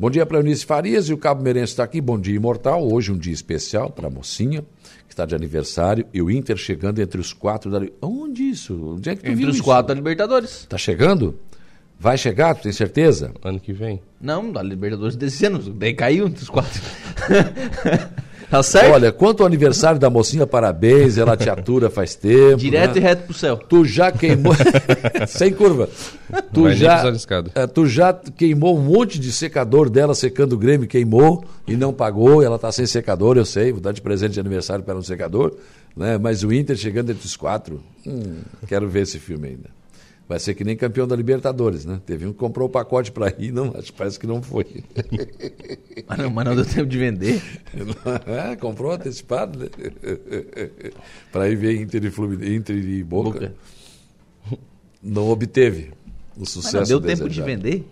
Bom 0.00 0.08
dia 0.08 0.24
para 0.24 0.38
Eunice 0.38 0.64
Farias 0.64 1.10
e 1.10 1.12
o 1.12 1.18
Cabo 1.18 1.42
Meirense 1.42 1.72
está 1.72 1.84
aqui. 1.84 2.00
Bom 2.00 2.18
dia, 2.18 2.34
Imortal. 2.34 2.90
Hoje 2.90 3.12
um 3.12 3.18
dia 3.18 3.34
especial 3.34 3.90
para 3.90 4.06
a 4.06 4.10
mocinha, 4.10 4.64
que 5.06 5.12
está 5.12 5.26
de 5.26 5.34
aniversário, 5.34 6.06
e 6.14 6.22
o 6.22 6.30
Inter 6.30 6.56
chegando 6.56 7.02
entre 7.02 7.20
os 7.20 7.34
quatro 7.34 7.70
da. 7.70 7.82
Onde 8.00 8.44
isso? 8.44 8.94
Onde 8.94 9.10
é 9.10 9.14
que 9.14 9.20
tu 9.20 9.26
entre 9.26 9.34
viu 9.36 9.48
os 9.50 9.56
isso? 9.56 9.62
quatro 9.62 9.88
da 9.88 9.94
Libertadores. 9.94 10.64
Tá 10.66 10.78
chegando? 10.78 11.38
Vai 11.98 12.16
chegar, 12.16 12.54
tu 12.54 12.62
tem 12.62 12.72
certeza? 12.72 13.34
Ano 13.44 13.60
que 13.60 13.74
vem. 13.74 14.00
Não, 14.18 14.50
da 14.50 14.62
Libertadores 14.62 15.16
desse 15.16 15.44
ano. 15.44 15.58
Daí 15.58 15.92
caiu 15.92 16.28
entre 16.28 16.44
os 16.44 16.48
quatro. 16.48 16.80
Tá 18.50 18.64
certo? 18.64 18.92
Olha, 18.92 19.12
quanto 19.12 19.42
ao 19.42 19.46
aniversário 19.46 20.00
da 20.00 20.10
mocinha, 20.10 20.44
parabéns, 20.44 21.16
ela 21.16 21.36
te 21.36 21.48
atura 21.48 21.88
faz 21.88 22.16
tempo. 22.16 22.56
Direto 22.56 22.96
né? 22.96 23.00
e 23.00 23.00
reto 23.00 23.22
pro 23.22 23.32
céu. 23.32 23.56
Tu 23.56 23.84
já 23.84 24.10
queimou. 24.10 24.52
Sem 25.28 25.52
curva. 25.52 25.88
Tu 26.52 26.62
Vai 26.62 26.74
já, 26.74 27.04
é, 27.54 27.66
tu 27.68 27.86
já 27.86 28.12
queimou 28.12 28.76
um 28.76 28.80
monte 28.80 29.20
de 29.20 29.30
secador 29.30 29.88
dela 29.88 30.14
secando 30.16 30.54
o 30.54 30.58
Grêmio, 30.58 30.88
queimou 30.88 31.44
e 31.66 31.76
não 31.76 31.92
pagou. 31.92 32.42
Ela 32.42 32.58
tá 32.58 32.72
sem 32.72 32.86
secador, 32.86 33.36
eu 33.36 33.44
sei. 33.44 33.70
Vou 33.72 33.80
dar 33.80 33.92
de 33.92 34.02
presente 34.02 34.32
de 34.32 34.40
aniversário 34.40 34.84
para 34.84 34.96
um 34.96 35.02
secador. 35.02 35.54
Né? 35.96 36.18
Mas 36.18 36.42
o 36.42 36.52
Inter 36.52 36.76
chegando 36.76 37.10
entre 37.10 37.24
os 37.24 37.36
quatro. 37.36 37.80
hum, 38.06 38.38
quero 38.66 38.88
ver 38.88 39.02
esse 39.02 39.18
filme 39.18 39.48
ainda. 39.48 39.79
Vai 40.30 40.38
ser 40.38 40.54
que 40.54 40.62
nem 40.62 40.76
campeão 40.76 41.08
da 41.08 41.16
Libertadores, 41.16 41.84
né? 41.84 42.00
Teve 42.06 42.24
um 42.24 42.32
que 42.32 42.38
comprou 42.38 42.68
o 42.68 42.70
pacote 42.70 43.10
para 43.10 43.34
ir, 43.36 43.50
não, 43.50 43.74
acho, 43.76 43.92
parece 43.92 44.16
que 44.16 44.28
não 44.28 44.40
foi. 44.40 44.64
Mas 46.06 46.18
não, 46.18 46.30
mas 46.30 46.44
não 46.44 46.54
deu 46.54 46.64
tempo 46.64 46.86
de 46.86 46.98
vender. 46.98 47.42
É, 48.26 48.54
comprou 48.54 48.92
antecipado, 48.92 49.58
né? 49.58 49.66
para 51.32 51.48
ir 51.48 51.56
ver 51.56 51.80
Inter 51.80 52.04
e, 52.04 52.10
Fluminense, 52.12 52.54
Inter 52.54 52.76
e 52.76 53.02
Boca. 53.02 53.30
Boca. 53.40 53.54
Não 55.02 55.28
obteve 55.30 55.90
o 56.36 56.40
Mas 56.40 56.50
sucesso 56.50 56.76
não 56.92 57.00
deu 57.00 57.00
tempo 57.00 57.28
de 57.28 57.42
vender. 57.42 57.84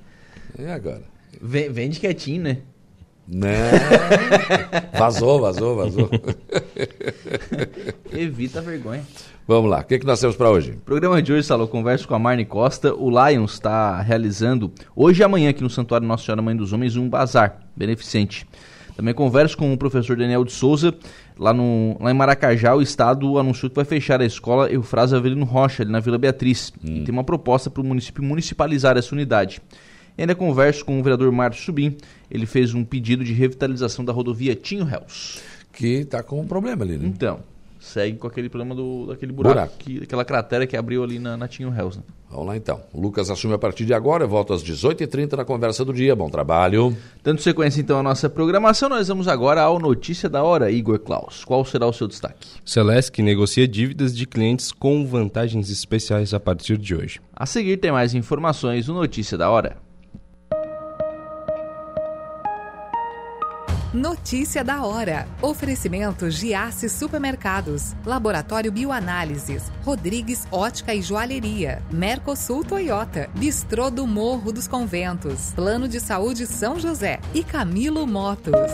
É 0.56 0.73
agora. 0.73 1.02
Ve- 1.43 1.69
Vende 1.70 1.98
quietinho, 1.98 2.43
né? 2.43 2.59
Né? 3.27 3.52
Vazou, 4.97 5.40
vazou, 5.40 5.74
vazou. 5.74 6.09
Evita 8.12 8.60
a 8.60 8.62
vergonha. 8.62 9.05
Vamos 9.48 9.70
lá, 9.70 9.78
o 9.80 9.84
que, 9.84 9.98
que 9.98 10.04
nós 10.04 10.20
temos 10.20 10.36
para 10.36 10.50
hoje? 10.50 10.78
Programa 10.84 11.22
de 11.22 11.32
hoje, 11.32 11.46
Salô, 11.46 11.66
converso 11.66 12.06
com 12.06 12.14
a 12.14 12.18
Marne 12.18 12.44
Costa. 12.44 12.94
O 12.94 13.08
Lions 13.08 13.54
está 13.54 13.98
realizando 14.02 14.70
hoje 14.94 15.22
e 15.22 15.24
amanhã 15.24 15.48
aqui 15.48 15.62
no 15.62 15.70
Santuário 15.70 16.06
Nossa 16.06 16.26
Senhora 16.26 16.42
Mãe 16.42 16.54
dos 16.54 16.74
Homens 16.74 16.96
um 16.96 17.08
bazar 17.08 17.58
beneficente. 17.74 18.46
Também 18.94 19.14
converso 19.14 19.56
com 19.56 19.72
o 19.72 19.78
professor 19.78 20.18
Daniel 20.18 20.44
de 20.44 20.52
Souza. 20.52 20.94
Lá, 21.38 21.54
no, 21.54 21.96
lá 21.98 22.10
em 22.10 22.14
Maracajá, 22.14 22.74
o 22.74 22.82
Estado 22.82 23.38
anunciou 23.38 23.70
que 23.70 23.76
vai 23.76 23.86
fechar 23.86 24.20
a 24.20 24.26
escola 24.26 24.70
Eufrásio 24.70 25.16
Avelino 25.16 25.46
Rocha, 25.46 25.82
ali 25.82 25.90
na 25.90 26.00
Vila 26.00 26.18
Beatriz. 26.18 26.70
E 26.84 27.00
tem 27.00 27.10
uma 27.10 27.24
proposta 27.24 27.70
para 27.70 27.80
o 27.80 27.84
município 27.86 28.22
municipalizar 28.22 28.98
essa 28.98 29.14
unidade. 29.14 29.62
E 30.18 30.20
ainda 30.20 30.34
converso 30.34 30.84
com 30.84 31.00
o 31.00 31.02
vereador 31.02 31.32
Márcio 31.32 31.64
Subim. 31.64 31.96
Ele 32.30 32.44
fez 32.44 32.74
um 32.74 32.84
pedido 32.84 33.24
de 33.24 33.32
revitalização 33.32 34.04
da 34.04 34.12
rodovia 34.12 34.54
Tinho 34.54 34.84
Réus. 34.84 35.40
Que 35.72 36.00
está 36.00 36.22
com 36.22 36.38
um 36.38 36.46
problema 36.46 36.84
ali, 36.84 36.98
né? 36.98 37.06
Então, 37.06 37.40
segue 37.89 38.16
com 38.16 38.27
aquele 38.27 38.48
problema 38.48 38.74
do, 38.74 39.06
daquele 39.06 39.32
buraco, 39.32 39.55
Buraco. 39.55 39.74
Que, 39.78 40.02
aquela 40.02 40.24
cratera 40.24 40.66
que 40.66 40.77
abriu 40.77 41.02
ali 41.02 41.19
na, 41.19 41.36
na 41.36 41.48
Tinho 41.48 41.70
Réus. 41.70 41.97
Né? 41.97 42.02
Vamos 42.31 42.47
lá 42.47 42.56
então. 42.56 42.81
O 42.93 43.01
Lucas 43.01 43.31
assume 43.31 43.55
a 43.55 43.59
partir 43.59 43.85
de 43.85 43.94
agora, 43.94 44.24
eu 44.24 44.28
volto 44.28 44.52
às 44.52 44.62
18h30 44.62 45.36
na 45.36 45.44
conversa 45.44 45.85
do 45.85 45.93
dia. 45.93 46.15
Bom 46.15 46.28
trabalho. 46.28 46.97
Dando 47.24 47.40
sequência 47.40 47.81
então 47.81 47.98
à 47.98 48.02
nossa 48.02 48.28
programação, 48.28 48.89
nós 48.89 49.09
vamos 49.09 49.27
agora 49.27 49.62
ao 49.62 49.78
Notícia 49.78 50.28
da 50.28 50.43
Hora, 50.43 50.70
Igor 50.70 50.98
Klaus. 50.98 51.44
Qual 51.44 51.65
será 51.65 51.86
o 51.86 51.93
seu 51.93 52.06
destaque? 52.06 52.48
Celesc 52.65 53.20
negocia 53.23 53.66
dívidas 53.66 54.15
de 54.15 54.27
clientes 54.27 54.70
com 54.70 55.06
vantagens 55.06 55.70
especiais 55.70 56.35
a 56.35 56.40
partir 56.40 56.77
de 56.77 56.94
hoje. 56.94 57.20
A 57.35 57.47
seguir 57.47 57.78
tem 57.78 57.90
mais 57.90 58.15
informações 58.15 58.89
no 58.89 58.94
Notícia 58.94 59.39
da 59.39 59.48
Hora. 59.51 59.88
Notícia 63.93 64.62
da 64.62 64.85
hora. 64.85 65.27
Oferecimento 65.40 66.31
Giasse 66.31 66.90
Supermercados, 66.90 67.97
Laboratório 68.05 68.70
Bioanálises, 68.70 69.73
Rodrigues 69.82 70.47
Ótica 70.52 70.94
e 70.94 71.01
Joalheria, 71.01 71.82
Mercosul 71.90 72.62
Toyota, 72.62 73.31
Bistrô 73.35 73.90
do 73.90 74.06
Morro 74.06 74.52
dos 74.52 74.69
Conventos, 74.69 75.52
Plano 75.55 75.89
de 75.89 76.01
Saúde 76.01 76.47
São 76.47 76.78
José. 76.78 77.19
E 77.32 77.43
Camilo 77.43 78.06
Motos. 78.06 78.70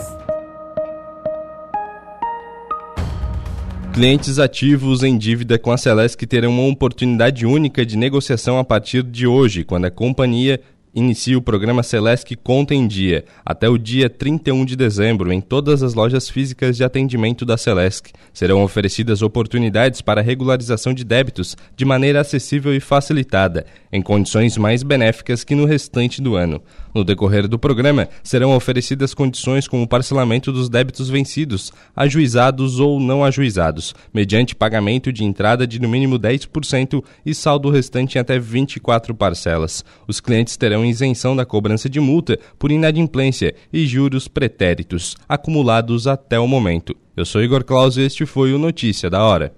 Clientes 3.93 4.37
ativos 4.37 5.01
em 5.01 5.17
dívida 5.17 5.57
com 5.57 5.71
a 5.71 5.77
Celesc 5.77 6.21
terão 6.27 6.51
uma 6.51 6.69
oportunidade 6.69 7.45
única 7.45 7.85
de 7.85 7.97
negociação 7.97 8.59
a 8.59 8.63
partir 8.65 9.01
de 9.01 9.25
hoje, 9.25 9.63
quando 9.63 9.85
a 9.85 9.91
companhia 9.91 10.59
inicia 10.95 11.37
o 11.37 11.41
programa 11.41 11.83
Celesc 11.83 12.33
Conta 12.37 12.73
em 12.73 12.87
Dia, 12.87 13.25
até 13.45 13.67
o 13.67 13.77
dia 13.77 14.09
31 14.09 14.63
de 14.63 14.77
dezembro, 14.77 15.33
em 15.33 15.41
todas 15.41 15.83
as 15.83 15.93
lojas 15.93 16.29
físicas 16.29 16.77
de 16.77 16.85
atendimento 16.85 17.45
da 17.45 17.57
Celesc. 17.57 18.13
Serão 18.33 18.63
oferecidas 18.63 19.21
oportunidades 19.21 20.01
para 20.01 20.21
regularização 20.21 20.93
de 20.93 21.03
débitos 21.03 21.57
de 21.75 21.83
maneira 21.83 22.21
acessível 22.21 22.73
e 22.73 22.79
facilitada, 22.79 23.65
em 23.91 24.01
condições 24.01 24.57
mais 24.57 24.83
benéficas 24.83 25.43
que 25.43 25.53
no 25.53 25.65
restante 25.65 26.21
do 26.21 26.35
ano. 26.35 26.61
No 26.93 27.03
decorrer 27.03 27.45
do 27.45 27.59
programa, 27.59 28.07
serão 28.23 28.55
oferecidas 28.55 29.13
condições 29.13 29.67
como 29.67 29.85
parcelamento 29.85 30.49
dos 30.49 30.69
débitos 30.69 31.09
vencidos, 31.09 31.73
ajuizados 31.93 32.79
ou 32.79 33.01
não 33.01 33.21
ajuizados, 33.21 33.93
mediante 34.13 34.55
pagamento 34.55 35.11
de 35.11 35.25
entrada 35.25 35.67
de 35.67 35.77
no 35.77 35.89
mínimo 35.89 36.17
10% 36.17 37.03
e 37.25 37.35
saldo 37.35 37.69
restante 37.69 38.17
em 38.17 38.21
até 38.21 38.39
24 38.39 39.13
parcelas. 39.13 39.83
Os 40.07 40.21
clientes 40.21 40.55
terão 40.55 40.84
isenção 40.85 41.35
da 41.35 41.45
cobrança 41.45 41.89
de 41.89 41.99
multa 41.99 42.39
por 42.57 42.71
inadimplência 42.71 43.55
e 43.71 43.85
juros 43.85 44.27
pretéritos, 44.27 45.15
acumulados 45.27 46.07
até 46.07 46.39
o 46.39 46.47
momento. 46.47 46.95
Eu 47.15 47.25
sou 47.25 47.43
Igor 47.43 47.63
Claus 47.63 47.97
e 47.97 48.01
este 48.01 48.25
foi 48.25 48.53
o 48.53 48.57
Notícia 48.57 49.09
da 49.09 49.23
Hora. 49.23 49.53